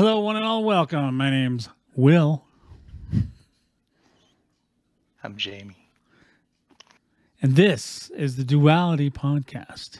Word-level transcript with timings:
Hello, 0.00 0.20
one 0.20 0.36
and 0.36 0.46
all. 0.46 0.64
Welcome. 0.64 1.14
My 1.18 1.28
name's 1.28 1.68
Will, 1.94 2.46
I'm 5.22 5.36
Jamie. 5.36 5.90
and 7.42 7.54
this 7.54 8.08
is 8.16 8.36
the 8.36 8.42
Duality 8.44 9.10
Podcast. 9.10 9.98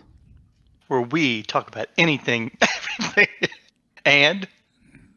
Where 0.88 1.02
we 1.02 1.42
talk 1.42 1.68
about 1.68 1.88
anything, 1.98 2.56
everything, 2.98 3.28
and 4.06 4.48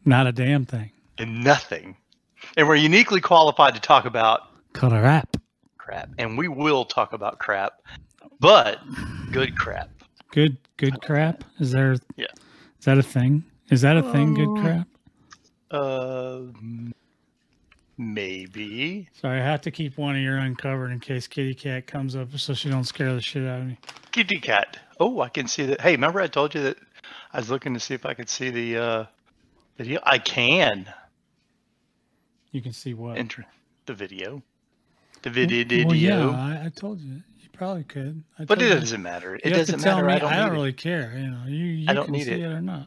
Not 0.04 0.26
a 0.26 0.32
damn 0.32 0.66
thing. 0.66 0.90
and 1.16 1.42
nothing. 1.42 1.96
And 2.58 2.68
we're 2.68 2.74
uniquely 2.76 3.22
qualified 3.22 3.74
to 3.76 3.80
talk 3.80 4.04
about 4.04 4.42
Color 4.74 5.02
app. 5.06 5.38
crap. 5.78 6.10
And 6.18 6.36
we 6.36 6.48
will 6.48 6.84
talk 6.84 7.14
about 7.14 7.38
crap, 7.38 7.80
but 8.38 8.80
good 9.32 9.56
crap. 9.56 9.88
Good, 10.30 10.58
good 10.76 11.00
crap. 11.00 11.42
Is 11.58 11.72
there? 11.72 11.92
Yeah. 12.16 12.26
Is 12.78 12.84
that 12.84 12.98
a 12.98 13.02
thing? 13.02 13.44
Is 13.74 13.80
that 13.80 13.96
a 13.96 14.04
thing? 14.12 14.34
Good 14.34 14.46
Oh. 14.46 14.60
crap. 14.60 14.88
Uh, 15.68 16.40
maybe. 17.98 19.08
Sorry, 19.20 19.40
I 19.40 19.44
have 19.44 19.62
to 19.62 19.72
keep 19.72 19.98
one 19.98 20.14
ear 20.14 20.36
uncovered 20.36 20.92
in 20.92 21.00
case 21.00 21.26
Kitty 21.26 21.54
Cat 21.54 21.88
comes 21.88 22.14
up, 22.14 22.28
so 22.38 22.54
she 22.54 22.70
don't 22.70 22.84
scare 22.84 23.12
the 23.12 23.20
shit 23.20 23.44
out 23.44 23.62
of 23.62 23.66
me. 23.66 23.76
Kitty 24.12 24.38
cat. 24.38 24.76
Oh, 25.00 25.20
I 25.22 25.28
can 25.28 25.48
see 25.48 25.66
that. 25.66 25.80
Hey, 25.80 25.90
remember 25.90 26.20
I 26.20 26.28
told 26.28 26.54
you 26.54 26.62
that 26.62 26.76
I 27.32 27.38
was 27.38 27.50
looking 27.50 27.74
to 27.74 27.80
see 27.80 27.94
if 27.94 28.06
I 28.06 28.14
could 28.14 28.28
see 28.28 28.50
the 28.50 28.76
uh, 28.76 29.04
video? 29.76 29.98
I 30.04 30.18
can. 30.18 30.86
You 32.52 32.62
can 32.62 32.72
see 32.72 32.94
what. 32.94 33.18
Enter 33.18 33.44
the 33.86 33.94
video. 33.94 34.40
The 35.22 35.30
video. 35.30 35.86
Well, 35.86 35.96
yeah, 35.96 36.28
I, 36.28 36.66
I 36.66 36.68
told 36.68 37.00
you. 37.00 37.14
You 37.40 37.48
probably 37.52 37.82
could. 37.82 38.22
I 38.38 38.44
But 38.44 38.62
it 38.62 38.68
you. 38.68 38.74
doesn't 38.78 39.02
matter. 39.02 39.34
It 39.34 39.46
You 39.46 39.50
doesn't 39.54 39.82
matter. 39.84 40.04
me. 40.06 40.12
I 40.12 40.18
don't, 40.20 40.30
need 40.30 40.46
it. 40.46 40.50
really 40.52 40.72
care. 40.72 41.12
You 41.18 41.30
know, 41.32 41.42
you, 41.48 41.64
you 41.64 41.86
I 41.88 41.92
don't 41.92 42.04
can 42.04 42.12
need 42.12 42.26
see 42.26 42.32
it. 42.34 42.40
it 42.42 42.44
or 42.44 42.60
not. 42.60 42.86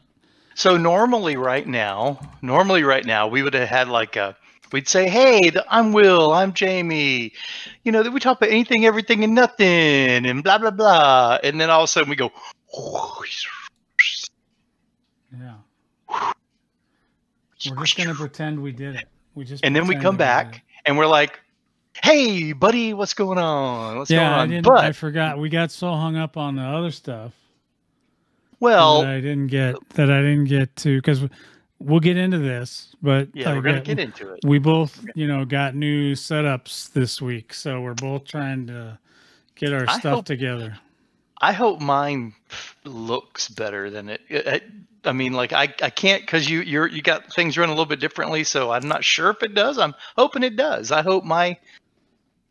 So 0.58 0.76
normally, 0.76 1.36
right 1.36 1.64
now, 1.64 2.18
normally 2.42 2.82
right 2.82 3.04
now, 3.04 3.28
we 3.28 3.44
would 3.44 3.54
have 3.54 3.68
had 3.68 3.86
like 3.88 4.16
a. 4.16 4.36
We'd 4.72 4.88
say, 4.88 5.08
"Hey, 5.08 5.52
I'm 5.68 5.92
Will. 5.92 6.32
I'm 6.32 6.52
Jamie." 6.52 7.32
You 7.84 7.92
know 7.92 8.02
that 8.02 8.10
we 8.10 8.18
talk 8.18 8.38
about 8.38 8.50
anything, 8.50 8.84
everything, 8.84 9.22
and 9.22 9.36
nothing, 9.36 10.26
and 10.26 10.42
blah 10.42 10.58
blah 10.58 10.72
blah. 10.72 11.38
And 11.44 11.60
then 11.60 11.70
all 11.70 11.82
of 11.82 11.84
a 11.84 11.86
sudden, 11.86 12.10
we 12.10 12.16
go. 12.16 12.32
Yeah. 15.32 15.54
We're 17.70 17.84
just 17.84 17.96
gonna 17.96 18.14
pretend 18.14 18.60
we 18.60 18.72
did 18.72 18.96
it. 18.96 19.04
We 19.36 19.44
just 19.44 19.64
And 19.64 19.76
then 19.76 19.86
we 19.86 19.94
come 19.94 20.16
back, 20.16 20.64
and 20.86 20.98
we're 20.98 21.06
like, 21.06 21.38
"Hey, 22.02 22.52
buddy, 22.52 22.94
what's 22.94 23.14
going 23.14 23.38
on? 23.38 23.98
What's 23.98 24.10
it. 24.10 24.14
going 24.16 24.26
Yeah, 24.26 24.36
I 24.36 24.40
on?" 24.40 24.48
didn't. 24.50 24.66
I 24.66 24.90
forgot. 24.90 25.38
We 25.38 25.50
got 25.50 25.70
so 25.70 25.94
hung 25.94 26.16
up 26.16 26.36
on 26.36 26.56
the 26.56 26.62
other 26.62 26.90
stuff 26.90 27.32
well, 28.60 29.02
that 29.02 29.10
I 29.10 29.20
didn't 29.20 29.48
get 29.48 29.76
that 29.90 30.10
I 30.10 30.20
didn't 30.20 30.46
get 30.46 30.74
to 30.76 30.96
because 30.98 31.22
we'll 31.78 32.00
get 32.00 32.16
into 32.16 32.38
this. 32.38 32.94
But 33.02 33.28
yeah, 33.34 33.50
I 33.50 33.54
we're 33.54 33.62
gonna 33.62 33.76
got- 33.78 33.84
get 33.84 33.98
into 33.98 34.32
it. 34.32 34.40
We 34.44 34.58
both, 34.58 35.04
you 35.14 35.26
know, 35.26 35.44
got 35.44 35.74
new 35.74 36.12
setups 36.14 36.92
this 36.92 37.22
week, 37.22 37.54
so 37.54 37.80
we're 37.80 37.94
both 37.94 38.24
trying 38.24 38.66
to 38.68 38.98
get 39.54 39.72
our 39.72 39.84
I 39.88 39.98
stuff 39.98 40.14
hope- 40.14 40.24
together. 40.26 40.78
I 41.40 41.52
hope 41.52 41.80
mine 41.80 42.34
looks 42.84 43.48
better 43.48 43.90
than 43.90 44.08
it. 44.08 44.20
I, 44.28 44.60
I 45.04 45.12
mean, 45.12 45.34
like 45.34 45.52
I, 45.52 45.72
I 45.80 45.90
can't 45.90 46.22
because 46.22 46.50
you 46.50 46.62
you're 46.62 46.88
you 46.88 47.00
got 47.00 47.32
things 47.32 47.56
run 47.56 47.68
a 47.68 47.72
little 47.72 47.86
bit 47.86 48.00
differently, 48.00 48.42
so 48.42 48.72
I'm 48.72 48.88
not 48.88 49.04
sure 49.04 49.30
if 49.30 49.40
it 49.44 49.54
does. 49.54 49.78
I'm 49.78 49.94
hoping 50.16 50.42
it 50.42 50.56
does. 50.56 50.90
I 50.90 51.02
hope 51.02 51.22
my, 51.22 51.56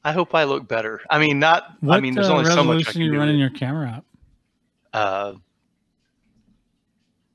I 0.05 0.13
hope 0.13 0.33
I 0.33 0.45
look 0.45 0.69
better. 0.69 1.01
I 1.09 1.19
mean, 1.19 1.37
not. 1.37 1.73
What 1.81 1.97
I 1.97 1.99
mean, 1.99 2.15
there's 2.15 2.29
uh, 2.29 2.35
only 2.35 2.45
so 2.45 2.51
much 2.51 2.57
I 2.57 2.61
resolution 2.69 2.91
can 2.93 3.01
you 3.01 3.11
do. 3.11 3.17
running 3.19 3.37
your 3.39 3.49
camera 3.49 3.89
up? 3.97 5.35
it. 5.35 5.41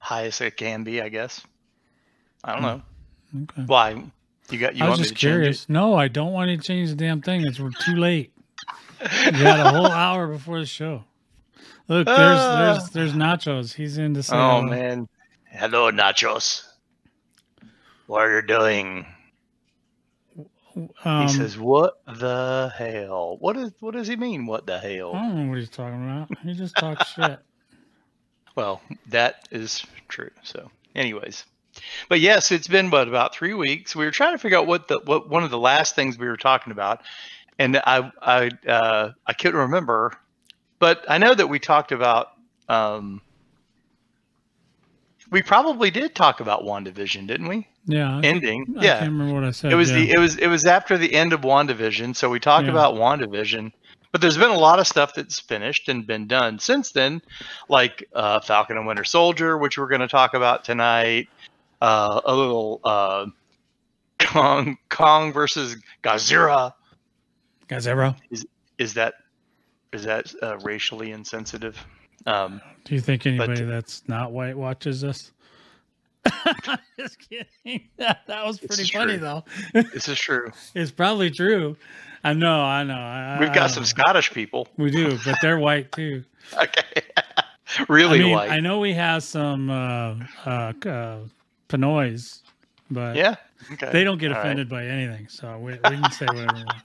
Uh, 0.02 0.14
highest 0.14 0.40
it 0.40 0.56
can 0.56 0.84
be, 0.84 1.00
I 1.00 1.08
guess. 1.08 1.40
I 2.44 2.52
don't 2.52 2.62
know 2.62 2.82
Okay. 3.44 3.62
why. 3.66 4.02
You 4.50 4.58
got 4.58 4.74
you 4.76 4.84
I 4.84 4.88
was 4.90 4.98
just 4.98 5.14
curious. 5.14 5.68
No, 5.68 5.94
I 5.94 6.08
don't 6.08 6.32
want 6.32 6.50
to 6.50 6.56
change 6.58 6.90
the 6.90 6.96
damn 6.96 7.22
thing. 7.22 7.42
It's 7.46 7.58
we're 7.60 7.70
too 7.70 7.96
late. 7.96 8.32
You 9.00 9.32
got 9.32 9.66
a 9.66 9.70
whole 9.70 9.86
hour 9.90 10.26
before 10.28 10.60
the 10.60 10.66
show. 10.66 11.04
Look, 11.88 12.06
there's 12.06 12.38
Ah. 12.40 12.56
there's 12.74 12.90
there's 12.90 13.12
nachos. 13.14 13.74
He's 13.74 13.96
in 13.98 14.14
it? 14.16 14.28
Oh 14.32 14.60
hello. 14.60 14.62
man, 14.62 15.08
hello 15.46 15.90
nachos. 15.90 16.64
What 18.06 18.22
are 18.22 18.36
you 18.40 18.46
doing? 18.46 19.06
Um, 21.04 21.26
he 21.26 21.32
says, 21.32 21.56
"What 21.58 22.02
the 22.06 22.72
hell? 22.76 23.36
What 23.40 23.56
is? 23.56 23.72
What 23.80 23.94
does 23.94 24.08
he 24.08 24.16
mean? 24.16 24.46
What 24.46 24.66
the 24.66 24.78
hell?" 24.78 25.14
I 25.14 25.18
hell?" 25.18 25.28
don't 25.28 25.44
know 25.44 25.48
what 25.50 25.58
he's 25.58 25.70
talking 25.70 26.02
about. 26.04 26.28
He 26.42 26.54
just 26.54 26.76
talks 26.76 27.08
shit. 27.14 27.38
Well, 28.54 28.82
that 29.08 29.48
is 29.50 29.84
true. 30.08 30.30
So, 30.42 30.70
anyways, 30.94 31.44
but 32.08 32.20
yes, 32.20 32.52
it's 32.52 32.68
been 32.68 32.90
what 32.90 33.08
about 33.08 33.34
three 33.34 33.54
weeks. 33.54 33.96
We 33.96 34.04
were 34.04 34.10
trying 34.10 34.34
to 34.34 34.38
figure 34.38 34.58
out 34.58 34.66
what 34.66 34.88
the 34.88 35.00
what 35.04 35.28
one 35.28 35.44
of 35.44 35.50
the 35.50 35.58
last 35.58 35.94
things 35.94 36.18
we 36.18 36.26
were 36.26 36.36
talking 36.36 36.72
about, 36.72 37.00
and 37.58 37.76
I 37.76 38.10
I 38.20 38.50
uh, 38.68 39.12
I 39.26 39.32
couldn't 39.32 39.60
remember, 39.60 40.12
but 40.78 41.04
I 41.08 41.18
know 41.18 41.34
that 41.34 41.46
we 41.48 41.58
talked 41.58 41.92
about. 41.92 42.28
Um, 42.68 43.22
we 45.30 45.42
probably 45.42 45.90
did 45.90 46.14
talk 46.14 46.40
about 46.40 46.62
WandaVision, 46.62 47.26
didn't 47.26 47.48
we? 47.48 47.66
Yeah. 47.86 48.20
Ending, 48.22 48.76
I 48.78 48.84
yeah. 48.84 48.98
can't 48.98 49.12
remember 49.12 49.34
what 49.34 49.44
I 49.44 49.50
said. 49.50 49.72
It 49.72 49.76
was 49.76 49.90
yeah. 49.90 49.96
the 49.96 50.10
it 50.12 50.18
was 50.18 50.36
it 50.36 50.46
was 50.46 50.66
after 50.66 50.96
the 50.98 51.12
end 51.12 51.32
of 51.32 51.40
WandaVision, 51.40 52.14
so 52.14 52.30
we 52.30 52.38
talked 52.38 52.66
Yeah. 52.66 52.72
about 52.72 52.94
WandaVision. 52.94 53.72
But 54.12 54.20
there's 54.20 54.36
been 54.36 54.50
a 54.50 54.58
lot 54.58 54.78
of 54.78 54.86
stuff 54.86 55.14
that's 55.14 55.40
finished 55.40 55.88
and 55.88 56.06
been 56.06 56.26
done 56.26 56.58
since 56.58 56.92
then, 56.92 57.22
like 57.68 58.06
uh, 58.14 58.40
Falcon 58.40 58.76
and 58.76 58.86
Winter 58.86 59.04
Soldier, 59.04 59.56
which 59.56 59.78
we're 59.78 59.88
going 59.88 60.02
to 60.02 60.08
talk 60.08 60.34
about 60.34 60.64
tonight. 60.64 61.28
Uh, 61.80 62.20
a 62.24 62.34
little 62.34 62.80
uh, 62.84 63.26
Kong 64.20 64.76
Kong 64.88 65.32
versus 65.32 65.76
Godzilla. 66.02 66.74
Guys, 67.68 67.86
bro. 67.86 68.14
Is 68.78 68.94
that 68.94 69.14
is 69.92 70.04
that 70.04 70.32
uh, 70.42 70.58
racially 70.58 71.12
insensitive? 71.12 71.78
Um, 72.26 72.60
Do 72.84 72.94
you 72.94 73.00
think 73.00 73.26
anybody 73.26 73.62
uh, 73.62 73.66
that's 73.66 74.06
not 74.08 74.32
white 74.32 74.56
watches 74.56 75.00
this? 75.00 75.32
just 76.98 77.18
kidding. 77.18 77.88
That, 77.96 78.20
that 78.26 78.46
was 78.46 78.58
pretty 78.58 78.84
funny 78.84 79.16
though. 79.16 79.44
this 79.72 80.08
is 80.08 80.18
true. 80.18 80.50
It's 80.74 80.90
probably 80.90 81.30
true. 81.30 81.76
I 82.24 82.34
know. 82.34 82.60
I 82.60 82.84
know. 82.84 82.94
I, 82.94 83.38
We've 83.40 83.52
got 83.52 83.62
know. 83.62 83.74
some 83.74 83.84
Scottish 83.84 84.30
people. 84.32 84.68
We 84.76 84.90
do, 84.90 85.18
but 85.24 85.36
they're 85.42 85.58
white 85.58 85.90
too. 85.92 86.24
Okay, 86.54 87.02
really 87.88 88.20
I 88.20 88.22
mean, 88.22 88.32
white. 88.32 88.50
I 88.50 88.60
know 88.60 88.78
we 88.78 88.92
have 88.94 89.22
some 89.22 89.70
uh, 89.70 90.16
uh, 90.46 90.72
uh, 90.86 91.18
Pinoys, 91.68 92.40
but 92.90 93.16
yeah. 93.16 93.36
Okay. 93.72 93.90
they 93.92 94.04
don't 94.04 94.18
get 94.18 94.30
All 94.30 94.38
right. 94.38 94.46
offended 94.46 94.68
by 94.68 94.86
anything, 94.86 95.28
so 95.28 95.58
we, 95.58 95.72
we 95.72 95.78
can 95.78 96.10
say 96.12 96.26
whatever. 96.26 96.52
we 96.54 96.64
want. 96.64 96.82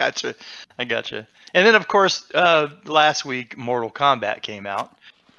Gotcha. 0.00 0.34
I 0.78 0.84
gotcha. 0.84 1.28
And 1.52 1.66
then, 1.66 1.74
of 1.74 1.86
course, 1.86 2.24
uh, 2.34 2.68
last 2.86 3.26
week 3.26 3.58
Mortal 3.58 3.90
Kombat 3.90 4.40
came 4.40 4.66
out. 4.66 4.96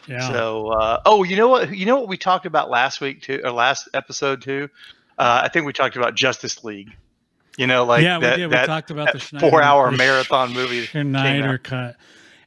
Yeah. 0.08 0.28
So, 0.28 0.70
uh, 0.70 1.02
oh, 1.06 1.24
you 1.24 1.36
know 1.36 1.48
what? 1.48 1.76
You 1.76 1.86
know 1.86 1.98
what 1.98 2.08
we 2.08 2.18
talked 2.18 2.46
about 2.46 2.70
last 2.70 3.02
week 3.02 3.22
too, 3.22 3.42
or 3.44 3.52
last 3.52 3.90
episode 3.94 4.42
too. 4.42 4.70
Uh, 5.18 5.42
I 5.44 5.50
think 5.50 5.66
we 5.66 5.74
talked 5.74 5.96
about 5.96 6.16
Justice 6.16 6.64
League. 6.64 6.96
You 7.58 7.68
know, 7.68 7.84
like 7.84 8.04
yeah, 8.04 8.20
that, 8.20 8.38
we 8.38 8.42
did. 8.44 8.50
We 8.50 8.66
talked 8.66 8.92
about 8.92 9.08
the 9.08 9.20
that 9.20 9.26
Snyder, 9.26 9.50
four-hour 9.50 9.92
marathon 9.98 10.54
movie. 10.54 10.86
Snyder 10.86 11.58
cut. 11.58 11.96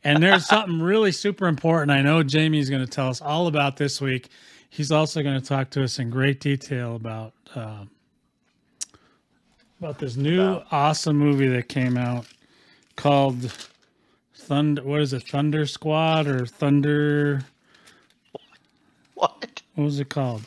And 0.03 0.22
there's 0.22 0.47
something 0.47 0.82
really 0.82 1.12
super 1.12 1.47
important. 1.47 1.91
I 1.91 2.03
know 2.03 2.22
Jamie's 2.22 2.69
going 2.69 2.84
to 2.84 2.91
tell 2.91 3.09
us 3.09 3.22
all 3.22 3.47
about 3.47 3.78
this 3.78 4.03
week. 4.03 4.28
He's 4.69 4.92
also 4.92 5.22
going 5.22 5.41
to 5.41 5.47
talk 5.47 5.71
to 5.71 5.82
us 5.82 5.98
in 5.98 6.10
great 6.10 6.41
detail 6.41 6.97
about 6.97 7.32
um, 7.54 7.91
about 9.78 9.98
this 9.98 10.16
new 10.16 10.60
awesome 10.71 11.16
movie 11.16 11.48
that 11.48 11.69
came 11.69 11.97
out 11.97 12.26
called 12.97 13.53
Thunder. 14.44 14.82
What 14.82 15.00
is 15.00 15.12
it? 15.12 15.22
Thunder 15.28 15.66
Squad 15.66 16.27
or 16.27 16.44
Thunder? 16.47 17.41
What? 19.15 19.63
What 19.74 19.84
was 19.84 19.98
it 20.01 20.09
called? 20.10 20.42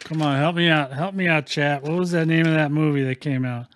Come 0.00 0.22
on, 0.22 0.36
help 0.38 0.56
me 0.56 0.68
out. 0.68 0.92
Help 0.92 1.14
me 1.14 1.28
out, 1.28 1.46
chat. 1.46 1.82
What 1.82 1.92
was 1.98 2.12
that 2.12 2.26
name 2.26 2.46
of 2.46 2.54
that 2.54 2.70
movie 2.70 3.04
that 3.04 3.20
came 3.20 3.44
out? 3.44 3.66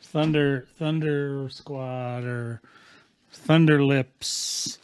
Thunder 0.00 0.66
Thunder 0.78 1.48
Squad 1.50 2.24
or 2.24 2.60
Thunder 3.32 3.82
Lips. 3.82 4.78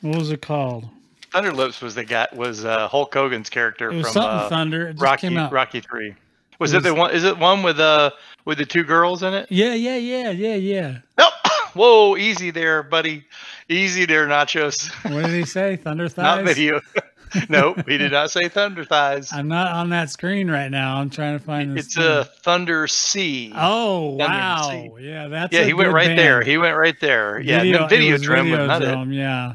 What 0.00 0.18
was 0.18 0.30
it 0.30 0.42
called? 0.42 0.88
Thunder 1.32 1.52
Lips 1.52 1.80
was 1.80 1.96
the 1.96 2.04
guy 2.04 2.28
was 2.34 2.64
uh, 2.64 2.86
Hulk 2.86 3.12
Hogan's 3.12 3.50
character 3.50 3.90
It 3.90 3.96
was 3.96 4.06
from 4.06 4.12
something 4.12 4.30
uh, 4.30 4.48
Thunder. 4.48 4.88
It 4.88 5.00
Rocky. 5.00 5.34
Rocky 5.36 5.80
Three. 5.80 6.14
Was 6.60 6.72
It 6.72 6.78
it, 6.78 6.82
the 6.84 6.94
one? 6.94 7.10
Is 7.10 7.24
it 7.24 7.36
one 7.36 7.64
with 7.64 7.80
uh 7.80 8.10
with 8.44 8.58
the 8.58 8.64
two 8.66 8.84
girls 8.84 9.24
in 9.24 9.34
it? 9.34 9.50
Yeah, 9.50 9.74
yeah, 9.74 9.96
yeah, 9.96 10.30
yeah, 10.30 10.54
yeah. 10.54 10.98
Nope. 11.18 11.32
Whoa, 11.74 12.16
easy 12.16 12.50
there, 12.50 12.82
buddy. 12.82 13.24
Easy 13.68 14.04
there, 14.04 14.26
Nachos. 14.26 14.90
What 15.12 15.26
did 15.26 15.34
he 15.34 15.44
say? 15.44 15.76
Thunder 15.82 16.08
thighs. 16.08 16.36
Not 16.36 16.44
video. 16.44 16.80
nope, 17.48 17.88
he 17.88 17.98
did 17.98 18.12
not 18.12 18.30
say 18.30 18.48
Thunder 18.48 18.84
Thighs. 18.84 19.32
I'm 19.32 19.48
not 19.48 19.66
on 19.72 19.90
that 19.90 20.08
screen 20.10 20.48
right 20.50 20.70
now. 20.70 20.98
I'm 20.98 21.10
trying 21.10 21.36
to 21.38 21.44
find. 21.44 21.76
It's 21.76 21.96
thing. 21.96 22.04
a 22.04 22.24
Thunder 22.24 22.86
C. 22.86 23.52
Oh 23.56 24.16
Thunder 24.18 24.24
wow! 24.24 24.68
Sea. 24.70 24.90
Yeah, 25.00 25.28
that's 25.28 25.52
yeah, 25.52 25.64
he 25.64 25.74
went 25.74 25.92
right 25.92 26.08
band. 26.08 26.18
there. 26.18 26.42
He 26.42 26.58
went 26.58 26.76
right 26.76 26.98
there. 27.00 27.40
Yeah, 27.40 27.60
Video, 27.60 27.78
no, 27.80 27.86
it 27.86 28.12
was 28.12 28.22
Videodrome 28.22 28.50
was 28.58 28.68
not 28.68 28.82
it. 28.82 29.08
Yeah. 29.14 29.54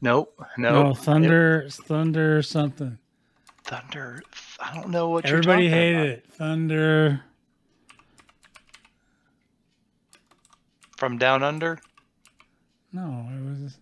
Nope, 0.00 0.34
No, 0.58 0.72
nope. 0.72 0.86
Oh, 0.86 0.94
thunder, 0.94 1.66
Thunder 1.68 2.42
something. 2.42 2.98
Thunder. 3.64 4.22
I 4.60 4.74
don't 4.74 4.90
know 4.90 5.08
what 5.08 5.24
Everybody 5.26 5.64
you're 5.64 5.72
talking 5.72 5.78
hated 5.80 5.96
about. 5.96 6.06
it. 6.18 6.32
Thunder. 6.32 7.20
From 10.96 11.18
Down 11.18 11.42
Under, 11.42 11.78
No, 12.92 13.26
it 13.30 13.62
was. 13.62 13.76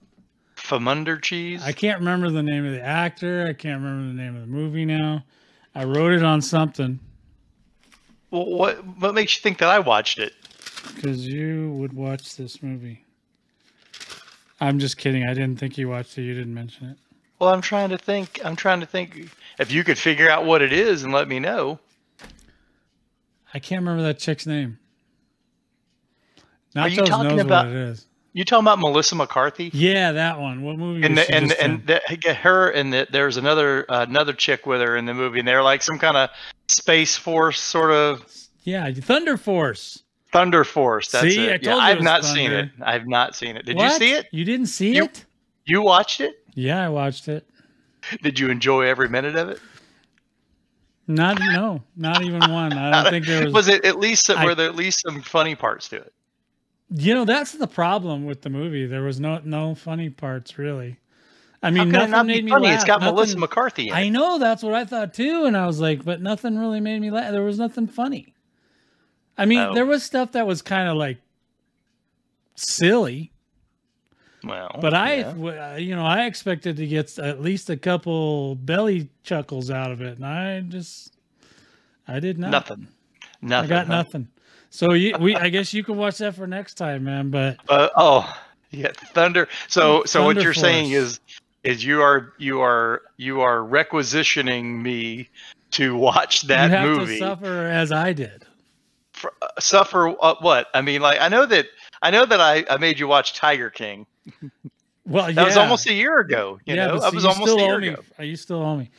from 0.57 0.89
Under 0.89 1.17
Cheese. 1.19 1.63
I 1.63 1.73
can't 1.73 1.99
remember 2.01 2.31
the 2.31 2.43
name 2.43 2.65
of 2.67 2.73
the 2.73 2.83
actor. 2.83 3.47
I 3.49 3.53
can't 3.53 3.81
remember 3.83 4.07
the 4.09 4.21
name 4.21 4.35
of 4.35 4.41
the 4.43 4.47
movie 4.49 4.85
now. 4.85 5.25
I 5.75 5.85
wrote 5.85 6.13
it 6.13 6.23
on 6.25 6.41
something 6.43 6.99
Well, 8.31 8.47
what 8.47 8.85
what 8.99 9.15
makes 9.15 9.37
you 9.37 9.43
think 9.43 9.59
that 9.59 9.69
I 9.69 9.79
watched 9.79 10.19
it? 10.19 10.33
because 10.95 11.27
you 11.27 11.71
would 11.79 11.93
watch 11.95 12.37
this 12.37 12.63
movie. 12.63 13.05
I'm 14.61 14.79
just 14.79 14.97
kidding. 14.99 15.25
I 15.25 15.35
didn't 15.35 15.59
think 15.59 15.77
you 15.79 15.89
watched 15.89 16.17
it. 16.19 16.23
You 16.23 16.35
didn't 16.35 16.55
mention 16.55 16.91
it. 16.91 16.99
Well, 17.39 17.51
I'm 17.53 17.61
trying 17.61 17.89
to 17.91 17.99
think. 17.99 18.41
I'm 18.45 18.55
trying 18.57 18.81
to 18.81 18.87
think 18.87 19.29
if 19.59 19.73
you 19.73 19.83
could 19.85 19.99
figure 19.99 20.29
out 20.31 20.45
what 20.45 20.63
it 20.63 20.73
is 20.73 21.03
and 21.03 21.13
let 21.13 21.27
me 21.29 21.39
know. 21.41 21.79
I 23.53 23.59
can't 23.61 23.81
remember 23.81 24.03
that 24.05 24.19
chick's 24.19 24.47
name. 24.47 24.79
Are 26.77 26.89
you 26.89 27.03
talking 27.05 27.41
about- 27.41 27.67
what 27.67 27.75
it 27.77 27.89
is. 27.89 28.07
You 28.37 28.45
talking 28.45 28.65
about 28.65 28.81
Melissa 28.81 29.15
McCarthy? 29.15 29.71
Yeah, 29.73 30.11
that 30.11 30.41
one. 30.41 30.63
What 30.63 30.77
movie? 30.77 31.07
and 31.07 31.17
was 31.17 31.25
the, 31.29 31.35
and 31.37 31.53
and 31.53 31.87
the, 31.87 32.35
her 32.35 32.69
and 32.71 32.93
the, 32.93 33.07
there's 33.13 33.37
another 33.37 33.87
uh, 33.89 34.05
another 34.09 34.33
chick 34.33 34.67
with 34.67 34.81
her 34.81 34.97
in 34.97 35.05
the 35.07 35.15
movie, 35.15 35.39
and 35.39 35.47
they're 35.47 35.63
like 35.63 35.85
some 35.85 36.01
kind 36.01 36.17
of 36.17 36.31
space 36.67 37.15
force 37.17 37.61
sort 37.61 37.93
of 37.93 38.27
yeah, 38.65 38.91
Thunder 38.93 39.37
Force. 39.37 40.03
thunder 40.33 40.65
force. 40.65 41.13
That's 41.13 41.33
See, 41.33 41.45
it. 41.47 41.49
I 41.49 41.53
yeah, 41.53 41.59
told 41.59 41.83
you 41.83 41.89
it 41.89 41.93
I've 41.93 42.03
not 42.03 42.25
seen 42.25 42.51
it. 42.51 42.71
I've 42.83 43.07
not 43.07 43.37
seen 43.37 43.57
it. 43.57 43.67
Did 43.67 43.77
What? 43.77 43.93
you 43.93 43.99
see 43.99 44.13
it? 44.15 44.27
You 44.33 44.45
didn't 44.45 44.67
see 44.67 44.97
You- 44.97 45.05
it? 45.05 45.25
You 45.67 45.83
watched 45.83 46.21
it? 46.21 46.35
Yeah, 46.55 46.85
I 46.85 46.89
watched 46.89 47.29
it. 47.29 47.47
Did 48.23 48.41
you 48.41 48.51
enjoy 48.51 48.83
every 48.87 49.09
minute 49.09 49.37
of 49.37 49.49
it? 49.49 49.61
Not 51.07 51.39
no, 51.39 51.83
not 51.97 52.23
even 52.23 52.41
one. 52.51 52.73
I 52.73 52.91
don't 53.03 53.11
think 53.13 53.27
there 53.27 53.45
was. 53.45 53.53
Was 53.55 53.69
it 53.69 53.85
at 53.85 54.01
least 54.01 54.29
I- 54.31 54.45
were 54.45 54.55
there 54.57 54.67
at 54.67 54.75
least 54.75 55.03
some 55.07 55.21
funny 55.23 55.55
parts 55.55 55.89
to 55.91 55.97
it? 55.99 56.13
You 56.91 57.15
know, 57.15 57.25
that's 57.25 57.53
the 57.53 57.67
problem 57.67 58.25
with 58.25 58.43
the 58.43 58.51
movie. 58.51 58.87
There 58.87 59.03
was 59.03 59.19
no 59.21 59.41
no 59.45 59.75
funny 59.75 60.11
parts 60.11 60.59
really. 60.59 60.99
I 61.63 61.71
mean, 61.71 61.89
nothing 61.89 62.11
not 62.11 62.27
made 62.27 62.45
me 62.45 62.51
funny? 62.51 62.67
laugh. 62.67 62.75
It's 62.77 62.85
got 62.85 63.01
Nothing- 63.01 63.15
Melissa 63.15 63.39
McCarthy 63.39 63.89
in 63.89 63.95
it. 63.95 63.99
I 63.99 64.09
know 64.11 64.39
that's 64.39 64.63
what 64.63 64.75
I 64.75 64.85
thought 64.85 65.15
too, 65.15 65.47
and 65.47 65.57
I 65.57 65.67
was 65.67 65.81
like, 65.81 66.05
but 66.05 66.21
nothing 66.21 66.59
really 66.59 66.81
made 66.81 67.01
me 67.01 67.11
laugh. 67.11 67.33
There 67.33 67.43
was 67.43 67.59
nothing 67.59 67.87
funny. 67.87 68.35
I 69.39 69.47
mean, 69.47 69.59
Oh. 69.61 69.75
there 69.75 69.87
was 69.87 70.03
stuff 70.03 70.33
that 70.33 70.47
was 70.47 70.61
kind 70.61 70.89
of 70.91 70.97
like 70.97 71.19
silly, 72.55 73.33
well, 74.45 74.77
but 74.81 74.93
I, 74.95 75.15
yeah. 75.17 75.23
w- 75.33 75.59
uh, 75.59 75.77
you 75.77 75.97
know, 75.97 76.05
I 76.05 76.27
expected 76.27 76.77
to 76.77 76.87
get 76.87 77.19
at 77.19 77.41
least 77.41 77.71
a 77.71 77.77
couple 77.79 78.57
belly 78.57 79.09
chuckles 79.23 79.71
out 79.71 79.91
of 79.91 80.03
it, 80.03 80.17
and 80.19 80.27
I 80.27 80.61
just, 80.61 81.17
I 82.07 82.21
did 82.21 82.39
not. 82.39 82.51
nothing. 82.51 82.89
I 83.43 83.67
got 83.67 83.87
huh? 83.87 83.95
nothing. 83.97 84.29
So 84.75 84.93
you, 84.93 85.17
we, 85.21 85.37
I 85.37 85.51
guess 85.51 85.73
you 85.73 85.85
can 85.85 85.97
watch 85.97 86.19
that 86.19 86.35
for 86.35 86.49
next 86.49 86.75
time, 86.75 87.05
man. 87.05 87.31
But 87.31 87.59
Uh, 87.69 87.91
oh, 87.97 88.37
yeah, 88.73 88.91
thunder. 89.13 89.47
So, 89.69 90.03
so 90.05 90.25
what 90.25 90.43
you're 90.43 90.53
saying 90.53 90.91
is, 90.91 91.21
is 91.63 91.85
you 91.85 92.03
are 92.03 92.33
you 92.39 92.61
are 92.61 93.03
you 93.17 93.41
are 93.41 93.63
requisitioning 93.63 94.83
me 94.83 95.29
to 95.71 95.97
watch 95.97 96.43
that 96.49 96.71
you 96.71 96.77
have 96.77 96.89
movie. 96.89 97.13
to 97.15 97.19
suffer 97.21 97.69
as 97.69 97.93
I 97.93 98.13
did. 98.13 98.45
For, 99.13 99.33
uh, 99.43 99.47
suffer 99.61 100.09
uh, 100.21 100.35
what? 100.41 100.67
I 100.75 100.81
mean, 100.81 101.01
like 101.01 101.21
I 101.21 101.29
know 101.29 101.47
that 101.47 101.67
I 102.03 102.11
know 102.11 102.27
that 102.27 102.41
I, 102.41 102.65
I 102.69 102.77
made 102.79 102.99
you 102.99 103.07
watch 103.07 103.35
Tiger 103.35 103.71
King. 103.71 104.07
Well, 105.07 105.27
That 105.27 105.37
yeah. 105.37 105.45
was 105.45 105.57
almost 105.57 105.87
a 105.87 105.95
year 105.95 106.19
ago. 106.19 106.59
You 106.65 106.75
yeah, 106.75 106.87
know, 106.87 106.99
that 106.99 107.15
was 107.15 107.25
almost 107.25 107.57
a 107.57 107.61
year 107.63 107.79
me. 107.79 107.89
ago. 107.89 108.03
Are 108.19 108.25
you 108.25 108.35
still 108.35 108.61
owe 108.61 108.77
me. 108.77 108.91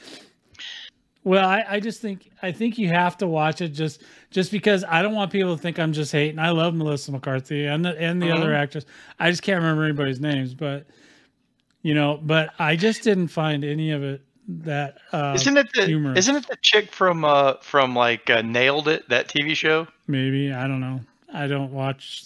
Well, 1.25 1.49
I, 1.49 1.65
I 1.67 1.79
just 1.79 2.01
think 2.01 2.29
I 2.43 2.51
think 2.51 2.77
you 2.77 2.87
have 2.89 3.17
to 3.17 3.27
watch 3.27 3.59
it 3.59 3.69
just 3.69 4.03
just 4.35 4.51
because 4.51 4.83
I 4.83 5.01
don't 5.01 5.13
want 5.13 5.31
people 5.31 5.55
to 5.55 5.61
think 5.61 5.79
I'm 5.79 5.93
just 5.93 6.11
hating. 6.11 6.39
I 6.39 6.49
love 6.49 6.73
Melissa 6.75 7.09
McCarthy 7.13 7.67
and 7.67 7.85
the 7.85 7.97
and 7.99 8.21
the 8.21 8.25
Mhm. 8.27 8.35
other 8.35 8.53
actress. 8.53 8.85
I 9.17 9.29
just 9.29 9.41
can't 9.43 9.61
remember 9.61 9.85
anybody's 9.85 10.19
names, 10.19 10.53
but 10.53 10.85
you 11.83 11.93
know, 11.93 12.19
but 12.21 12.49
I 12.59 12.75
just 12.75 13.01
didn't 13.01 13.29
find 13.29 13.63
any 13.63 13.91
of 13.91 14.03
it 14.03 14.21
that 14.49 14.97
uh 15.13 15.31
Isn't 15.35 15.55
it 15.57 15.67
the 15.73 15.85
humorous. 15.85 16.19
isn't 16.19 16.35
it 16.35 16.47
the 16.47 16.57
chick 16.61 16.91
from 16.91 17.23
uh 17.23 17.53
from 17.61 17.95
like 17.95 18.29
uh, 18.29 18.41
Nailed 18.41 18.89
It 18.89 19.07
that 19.07 19.29
TV 19.29 19.55
show? 19.55 19.87
maybe 20.07 20.51
I 20.51 20.67
don't 20.67 20.81
know. 20.81 20.99
I 21.33 21.47
don't 21.47 21.71
watch 21.71 22.25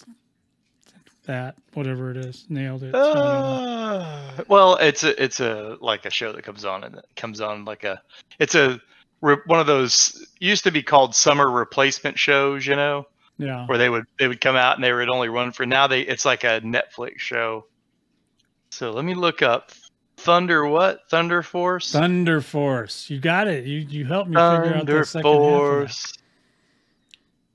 that 1.26 1.54
whatever 1.74 2.10
it 2.10 2.16
is. 2.16 2.44
Nailed 2.48 2.82
it. 2.82 2.92
so 2.92 3.10
I 3.10 3.14
don't 3.14 3.22
know. 3.22 3.96
Uh, 4.40 4.44
well, 4.48 4.74
it's 4.78 5.04
a 5.04 5.22
it's 5.22 5.38
a 5.38 5.76
like 5.80 6.06
a 6.06 6.10
show 6.10 6.32
that 6.32 6.42
comes 6.42 6.64
on 6.64 6.82
and 6.82 6.96
it 6.96 7.04
comes 7.14 7.40
on 7.40 7.64
like 7.64 7.84
a 7.84 8.02
it's 8.40 8.56
a 8.56 8.80
re, 9.20 9.36
one 9.46 9.60
of 9.60 9.66
those 9.66 10.26
used 10.38 10.64
to 10.64 10.70
be 10.70 10.82
called 10.82 11.14
summer 11.14 11.50
replacement 11.50 12.18
shows, 12.18 12.66
you 12.66 12.76
know, 12.76 13.06
yeah. 13.38 13.66
where 13.66 13.78
they 13.78 13.88
would 13.88 14.04
they 14.18 14.28
would 14.28 14.40
come 14.40 14.56
out 14.56 14.76
and 14.76 14.84
they 14.84 14.92
would 14.92 15.08
only 15.08 15.28
run 15.28 15.52
for 15.52 15.66
now 15.66 15.86
they 15.86 16.02
it's 16.02 16.24
like 16.24 16.44
a 16.44 16.60
Netflix 16.60 17.18
show. 17.18 17.66
So 18.70 18.92
let 18.92 19.04
me 19.04 19.14
look 19.14 19.42
up 19.42 19.72
Thunder 20.16 20.66
what 20.66 21.08
Thunder 21.08 21.42
Force 21.42 21.92
Thunder 21.92 22.40
Force. 22.40 23.10
You 23.10 23.18
got 23.18 23.48
it. 23.48 23.64
You 23.64 23.78
you 23.78 24.04
helped 24.04 24.30
me 24.30 24.36
figure 24.36 24.74
out 24.74 24.76
Thunder 24.76 24.98
the 25.00 25.04
second 25.06 25.30
half. 25.30 25.40
Force. 25.40 26.14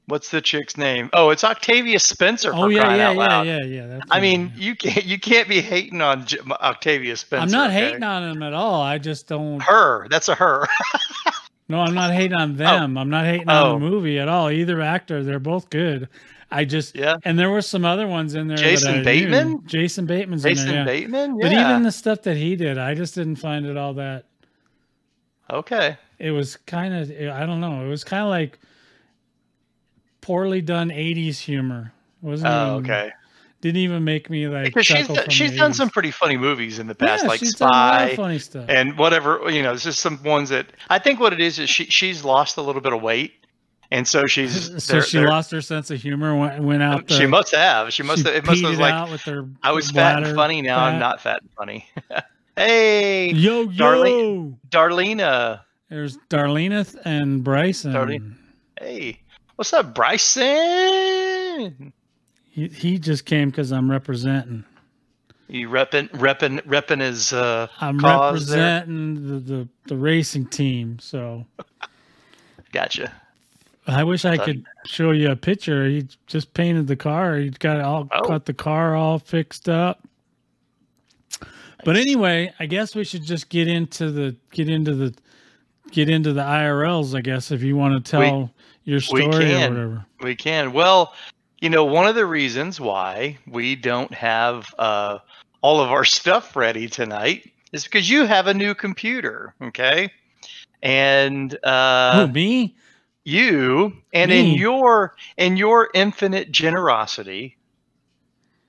What's 0.07 0.29
the 0.29 0.39
chick's 0.39 0.77
name? 0.77 1.09
Oh, 1.13 1.31
it's 1.31 1.44
Octavia 1.44 2.00
Spencer. 2.00 2.51
Oh 2.53 2.68
yeah, 2.68 2.95
yeah, 2.95 3.11
yeah, 3.11 3.41
yeah, 3.41 3.63
yeah. 3.63 3.88
That's 3.88 4.06
I 4.11 4.19
mean, 4.19 4.53
you 4.56 4.75
can't 4.75 5.03
you 5.03 5.19
can't 5.19 5.50
be 5.50 5.61
hating 5.61 6.00
on 6.00 6.27
J- 6.27 6.38
Octavia 6.47 7.18
Spencer. 7.18 7.44
I'm 7.44 7.51
not 7.51 7.71
hating 7.71 8.03
on 8.03 8.23
him 8.23 8.44
at 8.44 8.53
all. 8.53 8.83
I 8.83 9.00
just 9.00 9.27
don't. 9.27 9.59
her. 9.63 10.07
That's 10.09 10.29
a 10.29 10.35
her. 10.35 10.68
No, 11.67 11.79
I'm 11.79 11.95
not 11.95 12.13
hating 12.13 12.33
on 12.38 12.51
oh. 12.51 12.56
them. 12.56 12.97
I'm 12.97 13.09
not 13.09 13.25
hating 13.25 13.50
on 13.50 13.63
Oh. 13.67 13.73
the 13.73 13.79
movie 13.79 14.19
at 14.19 14.27
all. 14.27 14.51
Either 14.51 14.81
actor, 14.81 15.23
they're 15.23 15.39
both 15.39 15.69
good. 15.69 16.07
I 16.51 16.63
just 16.63 16.95
Yeah. 16.95 17.17
and 17.25 17.39
there 17.39 17.50
were 17.50 17.62
some 17.62 17.83
other 17.85 18.07
ones 18.07 18.35
in 18.35 18.47
there. 18.47 18.57
Jason 18.57 18.94
I 18.94 18.97
knew. 18.97 19.03
Bateman? 19.03 19.62
Jason 19.65 20.06
Bateman's 20.06 20.44
Jason 20.44 20.67
in 20.67 20.73
there. 20.73 20.79
Yeah. 20.81 20.85
Bateman. 20.85 21.39
But 21.41 21.51
even 21.51 21.83
the 21.83 21.91
stuff 21.91 22.21
that 22.23 22.38
he 22.38 22.56
did, 22.56 22.77
I 22.77 22.94
just 22.94 23.15
didn't 23.15 23.38
find 23.38 23.65
it 23.65 23.77
all 23.77 23.95
that. 23.95 24.25
okay. 25.51 25.97
It 26.17 26.31
was 26.31 26.56
kind 26.56 26.94
of 26.94 27.09
I 27.12 27.45
don't 27.45 27.59
know. 27.59 27.83
It 27.85 27.89
was 27.89 28.03
kind 28.06 28.23
of 28.23 28.29
like 28.29 28.57
poorly 30.21 30.61
done 30.61 30.89
'80s 30.89 31.39
humor. 31.39 31.91
It 32.23 32.25
wasn't 32.25 32.47
it? 32.53 32.56
Oh, 32.56 32.79
even, 32.79 32.91
okay. 32.91 33.11
Didn't 33.65 33.81
even 33.81 34.03
make 34.03 34.29
me 34.29 34.47
like. 34.47 34.65
Because 34.65 34.85
she's 34.85 35.07
she's 35.29 35.57
done 35.57 35.71
80s. 35.71 35.75
some 35.75 35.89
pretty 35.89 36.12
funny 36.12 36.38
movies 36.38 36.77
in 36.77 36.85
the 36.85 36.94
past, 36.94 37.23
Yeah, 37.23 37.29
like 37.29 37.39
she's 37.39 37.56
done 37.56 37.69
a 37.69 37.71
lot 37.71 38.01
of 38.03 38.09
Spy 38.12 38.15
funny 38.15 38.38
stuff. 38.38 38.65
and 38.69 38.95
whatever. 38.95 39.50
You 39.50 39.63
know, 39.63 39.73
it's 39.73 39.83
just 39.83 39.97
some 40.01 40.21
ones 40.21 40.49
that 40.49 40.68
I 40.92 40.99
think 40.99 41.19
what 41.19 41.33
it 41.33 41.40
is 41.42 41.57
is 41.57 41.68
she 41.68 41.85
she's 41.85 42.23
lost 42.23 42.57
a 42.57 42.61
little 42.61 42.80
bit 42.80 42.94
of 42.94 43.01
weight, 43.01 43.33
and 43.90 44.07
so 44.07 44.28
she's 44.28 44.66
so 44.83 44.94
they're- 44.94 45.01
she 45.01 45.18
they're- 45.18 45.28
lost 45.30 45.49
her 45.49 45.61
sense 45.61 45.90
of 45.90 45.99
humor. 45.99 46.35
Went, 46.37 46.61
went 46.63 46.83
out. 46.83 47.07
The, 47.07 47.16
She 47.16 47.25
must 47.25 47.56
have. 47.56 47.92
She 47.92 48.04
must 48.04 48.21
she 48.21 48.28
have. 48.28 48.35
It 48.35 48.45
must 48.45 48.61
have 48.63 48.78
like 48.78 49.09
with 49.09 49.21
her. 49.21 49.49
I 49.63 49.71
was 49.71 49.90
fat 49.90 50.21
and 50.21 50.35
funny. 50.35 50.61
Now 50.61 50.78
I'm 50.85 50.99
not 50.99 51.19
fat 51.21 51.42
and 51.42 51.49
funny. 51.57 51.90
hey, 52.56 53.31
Yo 53.31 53.61
yo. 53.63 53.83
Darlene- 53.83 54.57
Darlena. 54.69 55.61
There's 55.90 56.19
Darlene 56.30 56.95
and 57.04 57.44
Bryson. 57.44 57.94
Darlene. 57.94 58.35
Hey, 58.80 59.21
what's 59.56 59.73
up, 59.73 59.95
Bryson? 59.95 61.94
He, 62.56 62.69
he 62.69 62.97
just 62.97 63.26
came 63.26 63.50
because 63.50 63.74
I'm 63.74 63.92
representing. 63.92 64.64
You 65.50 65.68
repping 65.68 66.09
repping 66.12 66.62
repping 66.62 67.02
his 67.02 67.33
uh 67.33 67.68
I'm 67.81 68.00
representing 68.00 69.16
the, 69.28 69.40
the, 69.40 69.68
the 69.88 69.97
racing 69.97 70.45
team. 70.45 70.97
So 71.00 71.45
Gotcha. 72.71 73.12
I 73.88 74.06
wish 74.06 74.24
I 74.24 74.38
could 74.38 74.66
show 74.85 75.12
you 75.12 75.31
a 75.31 75.35
picture. 75.35 75.85
He 75.85 76.07
just 76.28 76.54
painted 76.54 76.88
the 76.88 76.95
car. 76.95 77.35
He 77.35 77.50
got 77.50 77.81
all 77.81 78.07
Oh. 78.12 78.21
got 78.26 78.45
the 78.45 78.54
car 78.54 78.95
all 78.95 79.19
fixed 79.19 79.68
up. 79.68 80.07
But 81.83 81.97
anyway, 81.97 82.54
I 82.57 82.68
guess 82.68 82.95
we 82.95 83.04
should 83.04 83.24
just 83.24 83.50
get 83.50 83.68
into 83.68 84.12
the 84.12 84.33
get 84.52 84.69
into 84.69 84.95
the 84.95 85.14
get 85.92 86.09
into 86.09 86.31
the 86.31 86.42
IRLs. 86.42 87.16
I 87.16 87.21
guess 87.21 87.52
if 87.52 87.62
you 87.62 87.76
want 87.76 88.04
to 88.04 88.09
tell 88.12 88.50
your 88.85 89.02
story 89.02 89.26
or 89.26 89.69
whatever. 89.69 90.06
We 90.21 90.35
can. 90.35 90.71
Well, 90.71 91.14
you 91.59 91.69
know, 91.69 91.85
one 91.85 92.07
of 92.07 92.16
the 92.16 92.26
reasons 92.26 92.80
why 92.80 93.38
we 93.47 93.76
don't 93.76 94.14
have 94.14 94.74
uh, 94.78 95.19
all 95.62 95.81
of 95.81 95.92
our 95.92 96.06
stuff 96.19 96.56
ready 96.56 96.88
tonight 96.88 97.52
is 97.71 97.83
because 97.83 98.09
you 98.09 98.26
have 98.26 98.47
a 98.47 98.54
new 98.54 98.74
computer, 98.76 99.54
okay? 99.62 100.12
And 100.83 101.57
uh, 101.64 102.28
Who 102.28 102.33
me? 102.33 102.76
you, 103.24 103.94
and 104.14 104.31
in 104.31 104.54
your 104.54 105.16
in 105.38 105.57
your 105.57 105.90
infinite 105.94 106.52
generosity, 106.52 107.57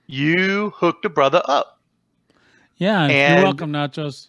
you 0.06 0.70
hooked 0.76 1.04
a 1.04 1.10
brother 1.10 1.42
up. 1.46 1.80
Yeah, 2.76 3.06
you're 3.06 3.12
and- 3.16 3.42
welcome, 3.44 3.72
Nachos. 3.72 4.28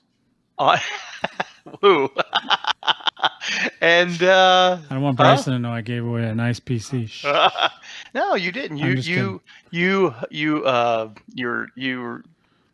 on- 0.58 0.80
Woo. 1.82 2.10
and 3.82 4.22
uh, 4.24 4.78
I 4.90 4.94
don't 4.94 5.02
want 5.04 5.18
Huh? 5.18 5.24
Bryson 5.24 5.54
to 5.54 5.60
know 5.60 5.72
I 5.72 5.82
gave 5.82 6.06
away 6.06 6.24
a 6.26 6.36
nice 6.36 6.60
PC. 6.60 7.10
No, 8.14 8.36
you 8.36 8.52
didn't. 8.52 8.78
You 8.78 8.94
you 8.94 9.42
you 9.72 10.14
you 10.32 10.66
uh 10.66 11.10
you're 11.36 11.68
you 11.76 12.24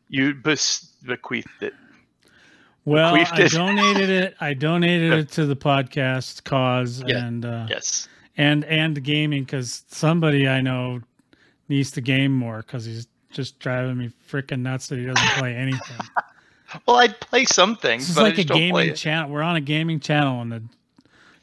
you 0.10 0.34
bes- 0.36 0.92
bequeathed 1.06 1.50
it. 1.62 1.74
Well, 2.86 3.14
bequeathed 3.16 3.40
I 3.40 3.44
it. 3.46 3.52
donated 3.52 4.10
it. 4.10 4.36
I 4.40 4.54
donated 4.54 5.12
it 5.14 5.30
to 5.32 5.46
the 5.46 5.56
podcast 5.56 6.44
cause 6.44 7.04
Yeah. 7.06 7.26
and 7.26 7.46
uh, 7.46 7.68
Yes. 7.70 8.08
and 8.38 8.64
and 8.66 9.04
gaming 9.04 9.44
because 9.44 9.84
somebody 9.90 10.48
I 10.48 10.62
know 10.62 11.02
needs 11.68 11.92
to 11.92 12.02
game 12.02 12.32
more 12.32 12.58
because 12.58 12.86
he's 12.86 13.08
just 13.32 13.60
driving 13.60 13.98
me 13.98 14.12
freaking 14.30 14.60
nuts 14.62 14.88
that 14.88 15.00
he 15.00 15.06
doesn't 15.06 15.28
play 15.40 15.56
anything. 15.56 15.98
Well, 16.88 16.98
I'd 16.98 17.20
play 17.20 17.46
some 17.46 17.76
things, 17.76 18.08
This 18.08 18.18
is 18.18 18.22
like 18.22 18.38
a 18.38 18.44
gaming 18.44 18.94
channel. 18.96 19.30
We're 19.30 19.42
on 19.44 19.56
a 19.56 19.62
gaming 19.62 20.00
channel, 20.00 20.42
and 20.42 20.52
the 20.52 20.62